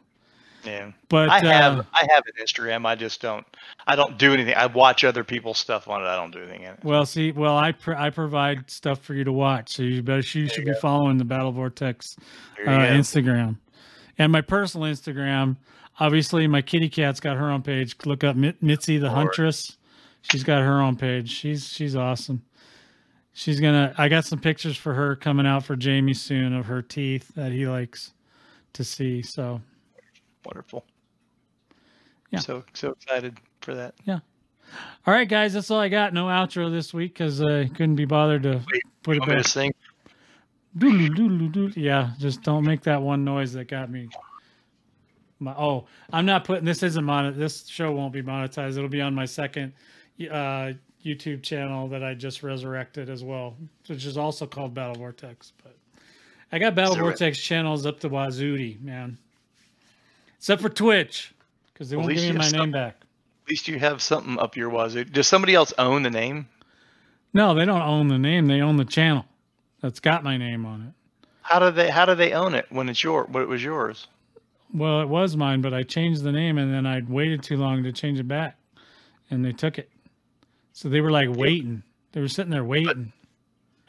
Yeah. 0.66 0.92
but 1.10 1.30
I 1.30 1.40
have 1.46 1.80
uh, 1.80 1.84
I 1.94 2.08
have 2.12 2.24
an 2.26 2.34
Instagram. 2.44 2.86
I 2.86 2.96
just 2.96 3.22
don't 3.22 3.46
I 3.88 3.96
don't 3.96 4.18
do 4.18 4.34
anything. 4.34 4.56
I 4.56 4.66
watch 4.66 5.04
other 5.04 5.24
people's 5.24 5.58
stuff 5.60 5.88
on 5.88 6.02
it. 6.02 6.06
I 6.06 6.16
don't 6.16 6.32
do 6.32 6.40
anything 6.40 6.64
in 6.64 6.74
it. 6.74 6.80
well 6.84 7.06
see 7.06 7.32
well 7.32 7.58
i 7.58 7.72
pr- 7.72 7.94
i 7.96 8.10
provide 8.10 8.70
stuff 8.70 9.00
for 9.00 9.14
you 9.14 9.24
to 9.24 9.32
watch 9.32 9.74
so 9.76 9.84
you 9.84 10.02
better 10.02 10.20
you 10.38 10.48
should 10.48 10.66
be 10.66 10.74
following 10.82 11.18
the 11.18 11.26
battle 11.26 11.52
vortex 11.52 12.16
uh, 12.66 12.70
instagram 12.70 13.58
and 14.18 14.32
my 14.32 14.42
personal 14.42 14.88
instagram 14.92 15.56
obviously 16.00 16.48
my 16.48 16.62
kitty 16.62 16.90
cat's 16.90 17.20
got 17.20 17.38
her 17.38 17.50
own 17.52 17.62
page 17.62 17.96
look 18.06 18.24
up 18.24 18.36
Mit- 18.36 18.62
mitzi 18.62 18.98
the 18.98 19.06
Lord. 19.08 19.18
huntress 19.18 19.78
she's 20.22 20.44
got 20.44 20.62
her 20.62 20.82
own 20.82 20.96
page 20.96 21.30
she's 21.32 21.68
she's 21.68 21.96
awesome 21.96 22.42
she's 23.34 23.60
gonna 23.60 23.94
i 23.98 24.08
got 24.10 24.26
some 24.26 24.40
pictures 24.40 24.78
for 24.78 24.94
her 24.94 25.16
coming 25.16 25.46
out 25.46 25.64
for 25.64 25.76
jamie 25.76 26.14
soon 26.14 26.54
of 26.54 26.66
her 26.66 26.82
teeth 26.82 27.32
that 27.36 27.52
he 27.52 27.68
likes 27.68 28.12
to 28.74 28.84
see 28.84 29.22
so 29.22 29.62
Wonderful. 30.45 30.85
Yeah. 32.31 32.39
So 32.39 32.63
so 32.73 32.91
excited 32.91 33.38
for 33.61 33.76
that. 33.76 33.95
Yeah. 34.05 34.19
All 35.05 35.13
right 35.13 35.30
guys 35.30 35.53
that's 35.53 35.69
all 35.69 35.80
i 35.80 35.89
got 35.89 36.11
no 36.11 36.26
outro 36.26 36.72
this 36.72 36.91
week 36.91 37.13
because 37.13 37.39
i 37.39 37.67
couldn't 37.67 37.95
be 37.95 38.05
bothered 38.05 38.41
to 38.43 38.65
put 39.03 39.17
it 39.17 39.26
back 39.27 39.45
sing? 39.45 39.72
Yeah, 40.77 42.11
just 42.19 42.41
don't 42.41 42.65
make 42.65 42.81
that 42.81 43.01
one 43.01 43.23
noise 43.23 43.53
that 43.53 43.69
got 43.69 43.89
me. 43.89 44.09
My 45.39 45.53
oh, 45.53 45.85
I'm 46.11 46.26
not 46.26 46.43
putting 46.43 46.65
this 46.65 46.84
isn't 46.84 47.03
mon. 47.03 47.38
This 47.38 47.65
show 47.67 47.91
won't 47.91 48.11
be 48.11 48.22
monetized. 48.22 48.77
It'll 48.77 48.89
be 48.89 49.01
on 49.01 49.13
my 49.13 49.26
second 49.26 49.73
uh, 50.30 50.73
YouTube 51.03 51.43
channel 51.43 51.88
that 51.89 52.03
I 52.03 52.13
just 52.13 52.43
resurrected 52.43 53.09
as 53.09 53.23
well, 53.23 53.55
which 53.88 54.05
is 54.05 54.17
also 54.17 54.45
called 54.47 54.73
Battle 54.73 54.95
Vortex. 54.95 55.53
But 55.63 55.77
I 56.51 56.59
got 56.59 56.76
Battle 56.76 56.93
Is 56.93 56.97
it 56.97 57.01
re- 57.01 57.05
Vortex 57.09 57.39
channels 57.39 57.85
up 57.85 57.99
to 58.01 58.09
Wazooty, 58.09 58.81
man. 58.81 59.17
Except 60.45 60.61
for 60.61 60.69
Twitch, 60.69 61.34
because 61.73 61.89
they 61.89 61.95
Well, 61.95 62.05
won't 62.05 62.17
give 62.19 62.31
me 62.31 62.38
my 62.38 62.43
have 62.43 62.53
name 62.53 62.69
back. 62.69 62.97
At 63.45 63.49
least 63.49 63.67
you 63.67 63.80
have 63.80 63.99
something 63.99 64.38
up 64.38 64.55
your 64.55 64.69
wazoo. 64.69 65.03
Does 65.03 65.26
somebody 65.26 65.55
else 65.55 65.73
own 65.80 66.03
the 66.03 66.11
name? 66.11 66.47
No, 67.34 67.55
they 67.55 67.65
don't 67.65 67.81
own 67.81 68.09
the 68.09 68.19
name. 68.19 68.45
They 68.45 68.61
own 68.61 68.77
the 68.77 68.85
channel. 68.85 69.26
That's 69.81 69.99
got 69.99 70.23
my 70.23 70.38
name 70.38 70.63
on 70.63 70.84
it. 70.84 71.27
How 71.41 71.57
do 71.57 71.72
they 71.72 71.89
how 71.89 72.05
do 72.05 72.13
they 72.13 72.34
own 72.34 72.53
it 72.53 72.67
when 72.69 72.89
it's 72.89 73.03
your 73.03 73.23
when 73.23 73.41
it 73.41 73.49
was 73.49 73.63
yours? 73.63 74.05
Well, 74.72 75.01
it 75.01 75.09
was 75.09 75.35
mine, 75.35 75.61
but 75.61 75.73
I 75.73 75.81
changed 75.81 76.22
the 76.22 76.31
name 76.31 76.59
and 76.59 76.72
then 76.72 76.85
I 76.85 77.01
waited 77.01 77.41
too 77.41 77.57
long 77.57 77.81
to 77.81 77.91
change 77.91 78.19
it 78.19 78.27
back, 78.27 78.55
and 79.31 79.43
they 79.43 79.51
took 79.51 79.80
it. 79.80 79.89
So 80.73 80.89
they 80.89 81.01
were 81.01 81.09
like 81.09 81.35
waiting. 81.35 81.81
They 82.11 82.22
were 82.22 82.27
sitting 82.27 82.51
there 82.51 82.63
waiting. 82.63 83.13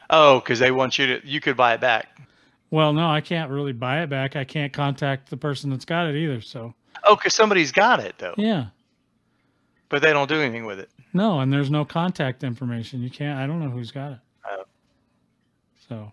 Oh, 0.09 0.39
because 0.39 0.57
they 0.57 0.71
want 0.71 0.97
you 0.97 1.19
to 1.19 1.27
you 1.27 1.39
could 1.39 1.55
buy 1.55 1.75
it 1.75 1.81
back. 1.81 2.19
Well, 2.69 2.91
no, 2.93 3.07
I 3.09 3.21
can't 3.21 3.49
really 3.49 3.71
buy 3.73 4.03
it 4.03 4.09
back. 4.09 4.35
I 4.35 4.43
can't 4.43 4.73
contact 4.73 5.29
the 5.29 5.37
person 5.37 5.69
that's 5.69 5.85
got 5.85 6.07
it 6.07 6.15
either. 6.15 6.41
So 6.41 6.73
Oh, 7.03 7.15
because 7.15 7.33
somebody's 7.33 7.71
got 7.71 7.99
it 8.01 8.15
though, 8.17 8.33
yeah, 8.37 8.67
but 9.89 10.01
they 10.01 10.11
don't 10.11 10.27
do 10.27 10.35
anything 10.41 10.65
with 10.65 10.79
it. 10.79 10.89
no, 11.13 11.39
and 11.39 11.51
there's 11.53 11.69
no 11.69 11.85
contact 11.85 12.43
information. 12.43 13.01
You 13.01 13.09
can't. 13.09 13.39
I 13.39 13.47
don't 13.47 13.59
know 13.61 13.69
who's 13.69 13.91
got 13.91 14.13
it. 14.13 14.19
Oh. 14.49 14.63
So, 15.87 16.11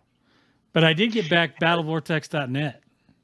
but 0.73 0.85
I 0.85 0.93
did 0.93 1.11
get 1.13 1.29
back 1.29 1.59
battlevortex.net. 1.59 2.81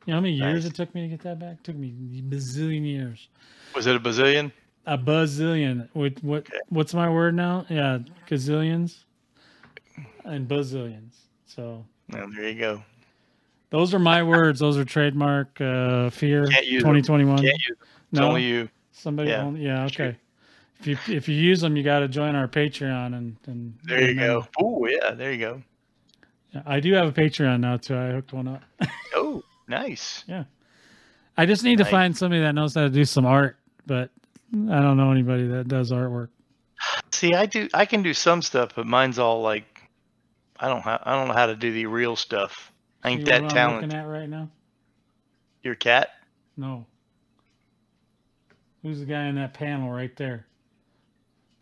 You 0.06 0.12
know 0.12 0.16
how 0.16 0.20
many 0.22 0.34
years 0.34 0.64
Nice. 0.64 0.72
it 0.72 0.74
took 0.76 0.94
me 0.94 1.02
to 1.02 1.08
get 1.08 1.20
that 1.22 1.38
back? 1.38 1.58
It 1.58 1.64
took 1.64 1.76
me 1.76 1.88
a 2.18 2.22
bazillion 2.22 2.84
years. 2.84 3.28
Was 3.74 3.86
it 3.86 3.94
a 3.94 4.00
bazillion? 4.00 4.50
A 4.86 4.96
bazillion. 4.98 5.88
What 5.92 6.14
what 6.24 6.38
Okay. 6.48 6.58
what's 6.70 6.94
my 6.94 7.08
word 7.08 7.34
now? 7.36 7.66
Yeah, 7.68 7.98
gazillions 8.28 9.04
and 10.24 10.48
bazillions. 10.48 11.14
So 11.46 11.84
No, 12.08 12.28
there 12.34 12.48
you 12.48 12.58
go. 12.58 12.82
Those 13.70 13.94
are 13.94 13.98
my 13.98 14.22
words. 14.22 14.60
Those 14.60 14.76
are 14.78 14.84
trademark 14.84 15.60
uh 15.60 16.10
fear 16.10 16.46
Can't 16.46 16.66
use 16.66 16.82
them. 16.82 16.94
2021. 16.94 17.36
Can't 17.36 17.46
use 17.46 17.66
it. 17.70 17.78
No, 18.12 18.28
only 18.28 18.42
you. 18.44 18.68
somebody 18.92 19.30
yeah. 19.30 19.42
only, 19.42 19.64
yeah, 19.64 19.84
okay. 19.86 20.16
If 20.80 20.86
you 20.86 20.96
if 21.14 21.28
you 21.28 21.34
use 21.36 21.60
them, 21.60 21.76
you 21.76 21.82
got 21.82 22.00
to 22.00 22.08
join 22.08 22.34
our 22.34 22.48
Patreon 22.48 23.14
and 23.16 23.36
and 23.46 23.78
There 23.84 24.00
you 24.00 24.08
and, 24.10 24.18
go. 24.18 24.38
uh, 24.40 24.44
Oh 24.60 24.86
yeah, 24.86 25.12
there 25.12 25.30
you 25.32 25.38
go. 25.38 25.62
yeah, 26.52 26.62
I 26.66 26.80
do 26.80 26.92
have 26.94 27.06
a 27.08 27.12
Patreon 27.12 27.60
now 27.60 27.76
too. 27.76 27.96
I 27.96 28.10
hooked 28.10 28.32
one 28.32 28.48
up. 28.48 28.62
Oh, 29.14 29.42
nice. 29.68 30.22
Yeah. 30.28 30.44
I 31.36 31.44
just 31.44 31.64
need 31.64 31.78
to 31.78 31.84
find 31.84 32.16
somebody 32.16 32.42
that 32.42 32.54
knows 32.54 32.74
how 32.74 32.82
to 32.82 32.88
do 32.90 33.04
some 33.04 33.26
art, 33.26 33.56
but 33.86 34.10
I 34.54 34.80
don't 34.80 34.96
know 34.96 35.10
anybody 35.10 35.46
that 35.48 35.66
does 35.68 35.90
artwork. 35.90 36.28
See, 37.10 37.34
I 37.34 37.46
do. 37.46 37.68
I 37.74 37.84
can 37.86 38.02
do 38.02 38.14
some 38.14 38.40
stuff, 38.40 38.70
but 38.76 38.86
mine's 38.86 39.18
all 39.18 39.42
like, 39.42 39.82
I 40.58 40.68
don't. 40.68 40.80
Ha- 40.80 41.02
I 41.02 41.14
don't 41.16 41.28
know 41.28 41.34
how 41.34 41.46
to 41.46 41.56
do 41.56 41.72
the 41.72 41.86
real 41.86 42.14
stuff. 42.16 42.69
I 43.02 43.10
ain't 43.10 43.20
See 43.20 43.24
that 43.30 43.42
what 43.42 43.50
I'm 43.52 43.56
talented. 43.56 43.90
looking 43.90 43.98
at 44.00 44.06
right 44.06 44.28
now? 44.28 44.48
Your 45.62 45.74
cat? 45.74 46.10
No. 46.56 46.84
Who's 48.82 49.00
the 49.00 49.06
guy 49.06 49.24
in 49.26 49.34
that 49.36 49.54
panel 49.54 49.90
right 49.90 50.14
there? 50.16 50.46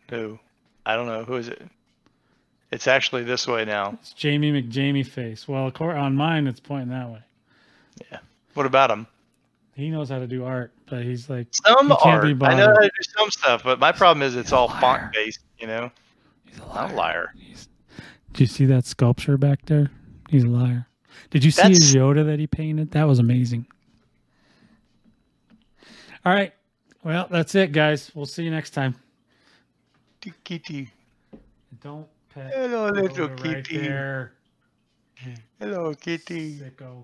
Who? 0.09 0.39
I 0.85 0.95
don't 0.95 1.05
know. 1.07 1.23
Who 1.23 1.35
is 1.35 1.47
it? 1.49 1.61
It's 2.71 2.87
actually 2.87 3.23
this 3.23 3.47
way 3.47 3.65
now. 3.65 3.97
It's 4.01 4.13
Jamie 4.13 4.51
McJamie 4.51 5.05
face. 5.05 5.47
Well, 5.47 5.71
acor- 5.71 5.99
on 5.99 6.15
mine, 6.15 6.47
it's 6.47 6.59
pointing 6.59 6.89
that 6.89 7.09
way. 7.09 7.19
Yeah. 8.11 8.19
What 8.53 8.65
about 8.65 8.91
him? 8.91 9.07
He 9.75 9.89
knows 9.89 10.09
how 10.09 10.19
to 10.19 10.27
do 10.27 10.43
art, 10.45 10.71
but 10.87 11.03
he's 11.03 11.29
like, 11.29 11.47
Some 11.51 11.87
He 11.89 11.95
can't 11.95 12.23
art. 12.23 12.39
be 12.39 12.45
I 12.45 12.53
know 12.53 12.67
how 12.67 12.75
to 12.75 12.87
do 12.87 13.11
some 13.17 13.31
stuff, 13.31 13.63
but 13.63 13.79
my 13.79 13.91
problem 13.91 14.21
is 14.23 14.35
it's 14.35 14.51
all 14.51 14.67
font 14.69 15.13
based. 15.13 15.39
You 15.57 15.67
know, 15.67 15.91
he's 16.45 16.59
a 16.59 16.65
I'm 16.73 16.91
a 16.91 16.95
liar. 16.95 17.33
He's, 17.37 17.69
do 18.33 18.43
you 18.43 18.47
see 18.47 18.65
that 18.65 18.85
sculpture 18.85 19.37
back 19.37 19.65
there? 19.65 19.91
He's 20.29 20.43
a 20.43 20.47
liar. 20.47 20.87
Did 21.29 21.43
you 21.43 21.51
see 21.51 21.61
That's- 21.63 21.77
his 21.83 21.95
Yoda 21.95 22.25
that 22.25 22.39
he 22.39 22.47
painted? 22.47 22.91
That 22.91 23.03
was 23.07 23.19
amazing. 23.19 23.65
All 26.25 26.33
right. 26.33 26.53
Well, 27.03 27.27
that's 27.31 27.55
it, 27.55 27.71
guys. 27.71 28.11
We'll 28.13 28.25
see 28.25 28.43
you 28.43 28.51
next 28.51 28.71
time. 28.71 28.95
Kitty. 30.43 30.89
Don't 31.81 32.07
pet 32.33 32.51
Hello, 32.53 32.89
little 32.89 33.29
Yoda 33.29 33.43
right 33.45 33.63
kitty. 33.65 33.77
there. 33.77 34.33
Hello, 35.59 35.93
kitty. 35.93 36.59
Sicko. 36.59 37.03